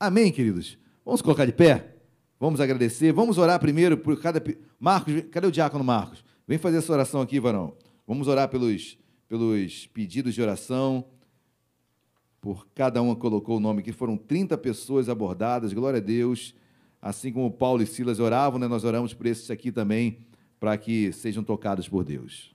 Amém, 0.00 0.32
queridos? 0.32 0.78
Vamos 1.04 1.20
colocar 1.20 1.44
de 1.44 1.52
pé? 1.52 1.96
Vamos 2.38 2.60
agradecer? 2.60 3.12
Vamos 3.12 3.36
orar 3.38 3.58
primeiro 3.60 3.98
por 3.98 4.20
cada. 4.20 4.42
Marcos, 4.78 5.22
cadê 5.30 5.46
o 5.46 5.52
diácono 5.52 5.84
Marcos? 5.84 6.24
Vem 6.46 6.58
fazer 6.58 6.78
essa 6.78 6.92
oração 6.92 7.20
aqui, 7.20 7.40
varão. 7.40 7.74
Vamos 8.06 8.28
orar 8.28 8.48
pelos, 8.48 8.98
pelos 9.28 9.86
pedidos 9.88 10.34
de 10.34 10.42
oração. 10.42 11.04
Por 12.40 12.68
cada 12.74 13.02
uma 13.02 13.16
colocou 13.16 13.56
o 13.56 13.60
nome 13.60 13.80
aqui. 13.80 13.92
Foram 13.92 14.16
30 14.16 14.56
pessoas 14.58 15.08
abordadas, 15.08 15.72
glória 15.72 15.98
a 15.98 16.02
Deus. 16.02 16.54
Assim 17.06 17.32
como 17.32 17.48
Paulo 17.52 17.84
e 17.84 17.86
Silas 17.86 18.18
oravam, 18.18 18.58
né, 18.58 18.66
nós 18.66 18.82
oramos 18.82 19.14
por 19.14 19.26
esses 19.26 19.48
aqui 19.48 19.70
também, 19.70 20.26
para 20.58 20.76
que 20.76 21.12
sejam 21.12 21.44
tocados 21.44 21.88
por 21.88 22.02
Deus. 22.02 22.52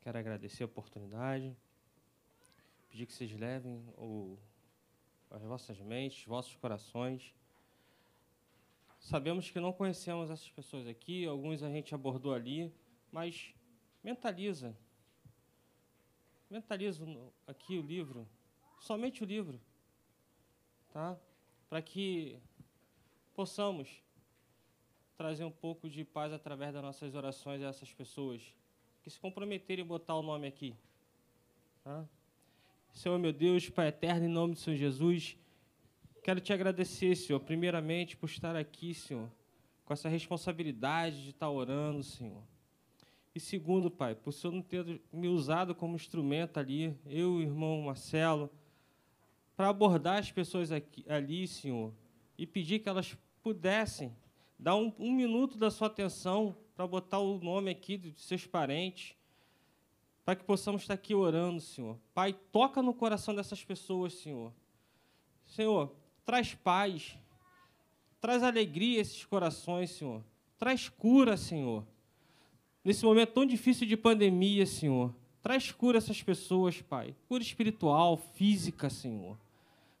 Quero 0.00 0.16
agradecer 0.18 0.62
a 0.62 0.64
oportunidade, 0.64 1.54
pedir 2.88 3.04
que 3.04 3.12
vocês 3.12 3.38
levem 3.38 3.84
o, 3.98 4.38
as 5.30 5.42
vossas 5.42 5.78
mentes, 5.80 6.24
vossos 6.24 6.56
corações. 6.56 7.34
Sabemos 8.98 9.50
que 9.50 9.60
não 9.60 9.74
conhecemos 9.74 10.30
essas 10.30 10.48
pessoas 10.48 10.86
aqui, 10.86 11.26
alguns 11.26 11.62
a 11.62 11.68
gente 11.68 11.94
abordou 11.94 12.32
ali, 12.32 12.72
mas 13.12 13.54
mentaliza. 14.02 14.74
Mentaliza 16.52 17.02
aqui 17.46 17.78
o 17.78 17.80
livro, 17.80 18.28
somente 18.78 19.22
o 19.22 19.26
livro, 19.26 19.58
tá? 20.92 21.18
Para 21.66 21.80
que 21.80 22.38
possamos 23.34 24.02
trazer 25.16 25.44
um 25.44 25.50
pouco 25.50 25.88
de 25.88 26.04
paz 26.04 26.30
através 26.30 26.74
das 26.74 26.82
nossas 26.82 27.14
orações 27.14 27.62
a 27.62 27.68
essas 27.68 27.90
pessoas 27.94 28.54
que 29.02 29.08
se 29.08 29.18
comprometerem 29.18 29.82
a 29.82 29.88
botar 29.88 30.14
o 30.14 30.22
nome 30.22 30.46
aqui. 30.46 30.76
Tá? 31.82 32.04
Senhor 32.92 33.18
meu 33.18 33.32
Deus, 33.32 33.70
Pai 33.70 33.88
eterno, 33.88 34.26
em 34.26 34.28
nome 34.28 34.52
do 34.52 34.60
Senhor 34.60 34.76
Jesus, 34.76 35.38
quero 36.22 36.38
te 36.38 36.52
agradecer, 36.52 37.16
Senhor, 37.16 37.40
primeiramente 37.40 38.14
por 38.14 38.28
estar 38.28 38.54
aqui, 38.56 38.92
Senhor, 38.92 39.32
com 39.86 39.94
essa 39.94 40.06
responsabilidade 40.06 41.22
de 41.22 41.30
estar 41.30 41.48
orando, 41.48 42.02
Senhor. 42.02 42.42
E 43.34 43.40
segundo, 43.40 43.90
Pai, 43.90 44.14
por 44.14 44.30
o 44.30 44.32
Senhor 44.32 44.52
não 44.52 44.62
ter 44.62 45.00
me 45.12 45.28
usado 45.28 45.74
como 45.74 45.96
instrumento 45.96 46.58
ali, 46.58 46.96
eu 47.06 47.12
e 47.12 47.24
o 47.24 47.40
irmão 47.42 47.80
Marcelo, 47.82 48.50
para 49.56 49.68
abordar 49.68 50.18
as 50.18 50.30
pessoas 50.30 50.70
aqui, 50.70 51.04
ali, 51.08 51.46
Senhor, 51.46 51.94
e 52.36 52.46
pedir 52.46 52.80
que 52.80 52.88
elas 52.88 53.16
pudessem 53.42 54.14
dar 54.58 54.76
um, 54.76 54.92
um 54.98 55.12
minuto 55.12 55.56
da 55.56 55.70
sua 55.70 55.86
atenção 55.86 56.56
para 56.76 56.86
botar 56.86 57.18
o 57.18 57.38
nome 57.38 57.70
aqui 57.70 57.96
de 57.96 58.12
seus 58.20 58.46
parentes, 58.46 59.16
para 60.24 60.36
que 60.36 60.44
possamos 60.44 60.82
estar 60.82 60.94
aqui 60.94 61.14
orando, 61.14 61.60
Senhor. 61.60 61.98
Pai, 62.14 62.32
toca 62.52 62.82
no 62.82 62.94
coração 62.94 63.34
dessas 63.34 63.64
pessoas, 63.64 64.14
Senhor. 64.14 64.52
Senhor, 65.46 65.94
traz 66.24 66.54
paz, 66.54 67.18
traz 68.20 68.42
alegria 68.42 68.98
a 68.98 69.02
esses 69.02 69.24
corações, 69.24 69.90
Senhor. 69.90 70.22
Traz 70.58 70.88
cura, 70.88 71.36
Senhor. 71.36 71.84
Nesse 72.84 73.04
momento 73.04 73.32
tão 73.32 73.46
difícil 73.46 73.86
de 73.86 73.96
pandemia, 73.96 74.66
Senhor. 74.66 75.14
Traz 75.42 75.70
cura 75.72 75.98
a 75.98 76.00
essas 76.00 76.22
pessoas, 76.22 76.80
Pai. 76.80 77.14
Cura 77.28 77.42
espiritual, 77.42 78.16
física, 78.16 78.88
Senhor. 78.88 79.36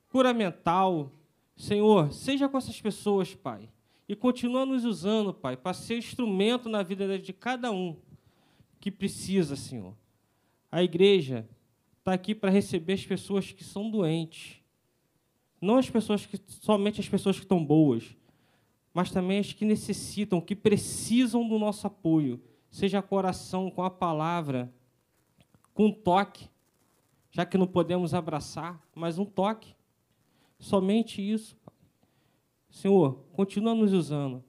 Cura 0.08 0.32
mental. 0.32 1.10
Senhor, 1.56 2.12
seja 2.12 2.48
com 2.48 2.58
essas 2.58 2.80
pessoas, 2.80 3.34
Pai 3.34 3.68
e 4.12 4.16
continua 4.16 4.66
nos 4.66 4.84
usando, 4.84 5.32
Pai, 5.32 5.56
para 5.56 5.72
ser 5.72 5.96
instrumento 5.96 6.68
na 6.68 6.82
vida 6.82 7.18
de 7.18 7.32
cada 7.32 7.70
um 7.70 7.96
que 8.78 8.90
precisa, 8.90 9.56
Senhor. 9.56 9.96
A 10.70 10.82
igreja 10.82 11.48
está 11.98 12.12
aqui 12.12 12.34
para 12.34 12.50
receber 12.50 12.92
as 12.92 13.06
pessoas 13.06 13.52
que 13.52 13.64
são 13.64 13.90
doentes. 13.90 14.60
Não 15.60 15.78
as 15.78 15.88
pessoas 15.88 16.26
que 16.26 16.38
somente 16.46 17.00
as 17.00 17.08
pessoas 17.08 17.36
que 17.36 17.44
estão 17.44 17.64
boas, 17.64 18.16
mas 18.92 19.10
também 19.10 19.38
as 19.38 19.52
que 19.52 19.64
necessitam, 19.64 20.42
que 20.42 20.56
precisam 20.56 21.48
do 21.48 21.58
nosso 21.58 21.86
apoio, 21.86 22.38
seja 22.72 23.02
com 23.02 23.14
oração, 23.14 23.70
com 23.70 23.82
a 23.82 23.90
palavra, 23.90 24.72
com 25.74 25.86
um 25.86 25.92
toque, 25.92 26.48
já 27.30 27.44
que 27.44 27.58
não 27.58 27.66
podemos 27.66 28.14
abraçar, 28.14 28.82
mas 28.94 29.18
um 29.18 29.26
toque. 29.26 29.76
Somente 30.58 31.20
isso. 31.20 31.56
Senhor, 32.70 33.24
continua 33.32 33.74
nos 33.74 33.92
usando. 33.92 34.42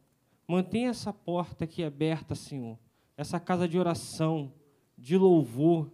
Mantenha 0.48 0.90
essa 0.90 1.12
porta 1.12 1.66
aqui 1.66 1.84
aberta, 1.84 2.34
Senhor. 2.34 2.80
Essa 3.18 3.40
casa 3.40 3.68
de 3.68 3.78
oração, 3.78 4.54
de 4.98 5.18
louvor, 5.18 5.92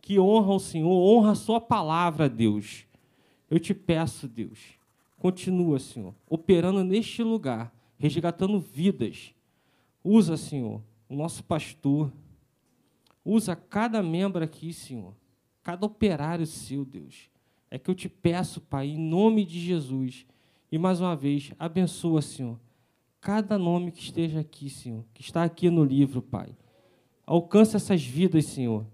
que 0.00 0.18
honra 0.18 0.54
o 0.54 0.58
Senhor, 0.58 0.90
honra 0.90 1.32
a 1.32 1.36
Sua 1.36 1.60
palavra, 1.60 2.28
Deus. 2.28 2.86
Eu 3.50 3.60
te 3.60 3.74
peço, 3.74 4.26
Deus, 4.26 4.58
continua, 5.18 5.78
Senhor, 5.78 6.14
operando 6.28 6.82
neste 6.82 7.22
lugar, 7.22 7.72
resgatando 7.98 8.58
vidas. 8.58 9.34
Usa, 10.02 10.36
Senhor, 10.36 10.82
o 11.12 11.16
nosso 11.16 11.44
pastor. 11.44 12.12
Usa 13.24 13.54
cada 13.54 14.02
membro 14.02 14.42
aqui, 14.42 14.72
Senhor. 14.72 15.14
Cada 15.62 15.86
operário 15.86 16.46
seu, 16.46 16.84
Deus. 16.84 17.30
É 17.70 17.78
que 17.78 17.90
eu 17.90 17.94
te 17.94 18.08
peço, 18.08 18.60
Pai, 18.60 18.88
em 18.88 18.98
nome 18.98 19.44
de 19.44 19.60
Jesus 19.60 20.26
e 20.72 20.78
mais 20.78 21.00
uma 21.02 21.14
vez, 21.14 21.52
abençoa, 21.58 22.22
Senhor, 22.22 22.58
cada 23.20 23.58
nome 23.58 23.92
que 23.92 24.00
esteja 24.00 24.40
aqui, 24.40 24.70
Senhor, 24.70 25.04
que 25.12 25.20
está 25.20 25.44
aqui 25.44 25.68
no 25.68 25.84
livro, 25.84 26.22
Pai. 26.22 26.56
Alcança 27.26 27.76
essas 27.76 28.02
vidas, 28.02 28.46
Senhor. 28.46 28.86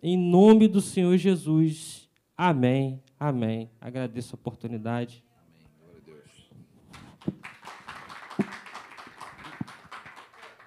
Em 0.00 0.16
nome 0.16 0.68
do 0.68 0.80
Senhor 0.80 1.16
Jesus. 1.16 2.08
Amém. 2.36 3.02
Amém. 3.18 3.68
Agradeço 3.80 4.36
a 4.36 4.38
oportunidade. 4.38 5.24
Amém. 5.36 5.66
Glória 5.80 6.00
a 6.00 6.04
Deus. 6.06 6.50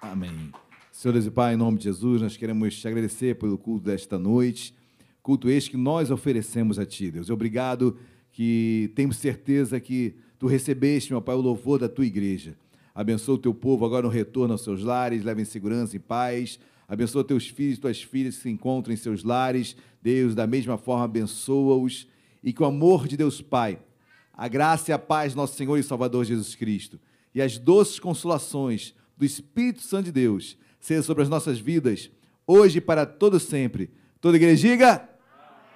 Amém. 0.02 0.63
Senhor 1.04 1.12
Deus 1.12 1.26
e 1.26 1.30
Pai, 1.30 1.52
em 1.52 1.56
nome 1.58 1.76
de 1.76 1.84
Jesus, 1.84 2.22
nós 2.22 2.34
queremos 2.34 2.80
te 2.80 2.88
agradecer 2.88 3.34
pelo 3.34 3.58
culto 3.58 3.84
desta 3.84 4.18
noite. 4.18 4.74
Culto 5.22 5.50
este 5.50 5.72
que 5.72 5.76
nós 5.76 6.10
oferecemos 6.10 6.78
a 6.78 6.86
Ti, 6.86 7.10
Deus. 7.10 7.28
Obrigado 7.28 7.98
que 8.32 8.90
temos 8.94 9.18
certeza 9.18 9.78
que 9.78 10.14
tu 10.38 10.46
recebeste, 10.46 11.12
meu 11.12 11.20
Pai, 11.20 11.34
o 11.34 11.42
louvor 11.42 11.78
da 11.78 11.90
tua 11.90 12.06
igreja. 12.06 12.56
Abençoa 12.94 13.34
o 13.34 13.38
teu 13.38 13.52
povo 13.52 13.84
agora 13.84 14.04
no 14.04 14.08
retorno 14.08 14.54
aos 14.54 14.64
seus 14.64 14.82
lares, 14.82 15.22
leva 15.22 15.42
em 15.42 15.44
segurança 15.44 15.94
e 15.94 15.98
paz. 15.98 16.58
Abençoa 16.88 17.22
teus 17.22 17.48
filhos 17.48 17.76
e 17.76 17.80
tuas 17.82 18.02
filhas 18.02 18.36
que 18.36 18.44
se 18.44 18.48
encontram 18.48 18.94
em 18.94 18.96
seus 18.96 19.22
lares. 19.22 19.76
Deus, 20.00 20.34
da 20.34 20.46
mesma 20.46 20.78
forma, 20.78 21.04
abençoa-os. 21.04 22.08
E 22.42 22.50
que 22.50 22.62
o 22.62 22.64
amor 22.64 23.06
de 23.06 23.18
Deus 23.18 23.42
Pai, 23.42 23.78
a 24.32 24.48
graça 24.48 24.90
e 24.90 24.94
a 24.94 24.98
paz 24.98 25.34
do 25.34 25.36
nosso 25.36 25.54
Senhor 25.54 25.76
e 25.76 25.82
Salvador 25.82 26.24
Jesus 26.24 26.54
Cristo 26.54 26.98
e 27.34 27.42
as 27.42 27.58
doces 27.58 27.98
consolações 27.98 28.94
do 29.18 29.24
Espírito 29.26 29.82
Santo 29.82 30.06
de 30.06 30.12
Deus 30.12 30.56
sejam 30.84 31.02
sobre 31.02 31.22
as 31.22 31.30
nossas 31.30 31.58
vidas, 31.58 32.10
hoje 32.46 32.76
e 32.76 32.80
para 32.80 33.06
todo 33.06 33.40
sempre. 33.40 33.90
Toda 34.20 34.36
igreja 34.36 34.68
diga 34.68 35.08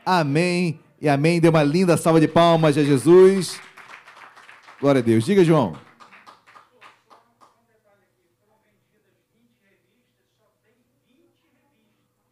amém 0.05 0.78
e 1.01 1.09
amém. 1.09 1.40
Dê 1.40 1.48
uma 1.48 1.62
linda 1.62 1.97
salva 1.97 2.20
de 2.20 2.28
palmas 2.28 2.76
a 2.76 2.85
Jesus. 2.85 3.59
Glória 4.78 4.98
a 4.98 5.02
Deus. 5.02 5.24
Diga, 5.24 5.43
João. 5.43 5.74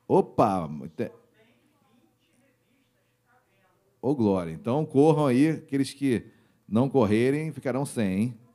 Opa! 0.07 0.67
Ô, 4.03 4.11
oh, 4.11 4.15
glória. 4.15 4.53
Então, 4.53 4.85
corram 4.85 5.27
aí. 5.27 5.49
Aqueles 5.49 5.95
que 5.95 6.27
não 6.69 6.91
correrem 6.91 7.51
ficarão 7.53 7.87
sem, 7.87 8.21
hein? 8.21 8.46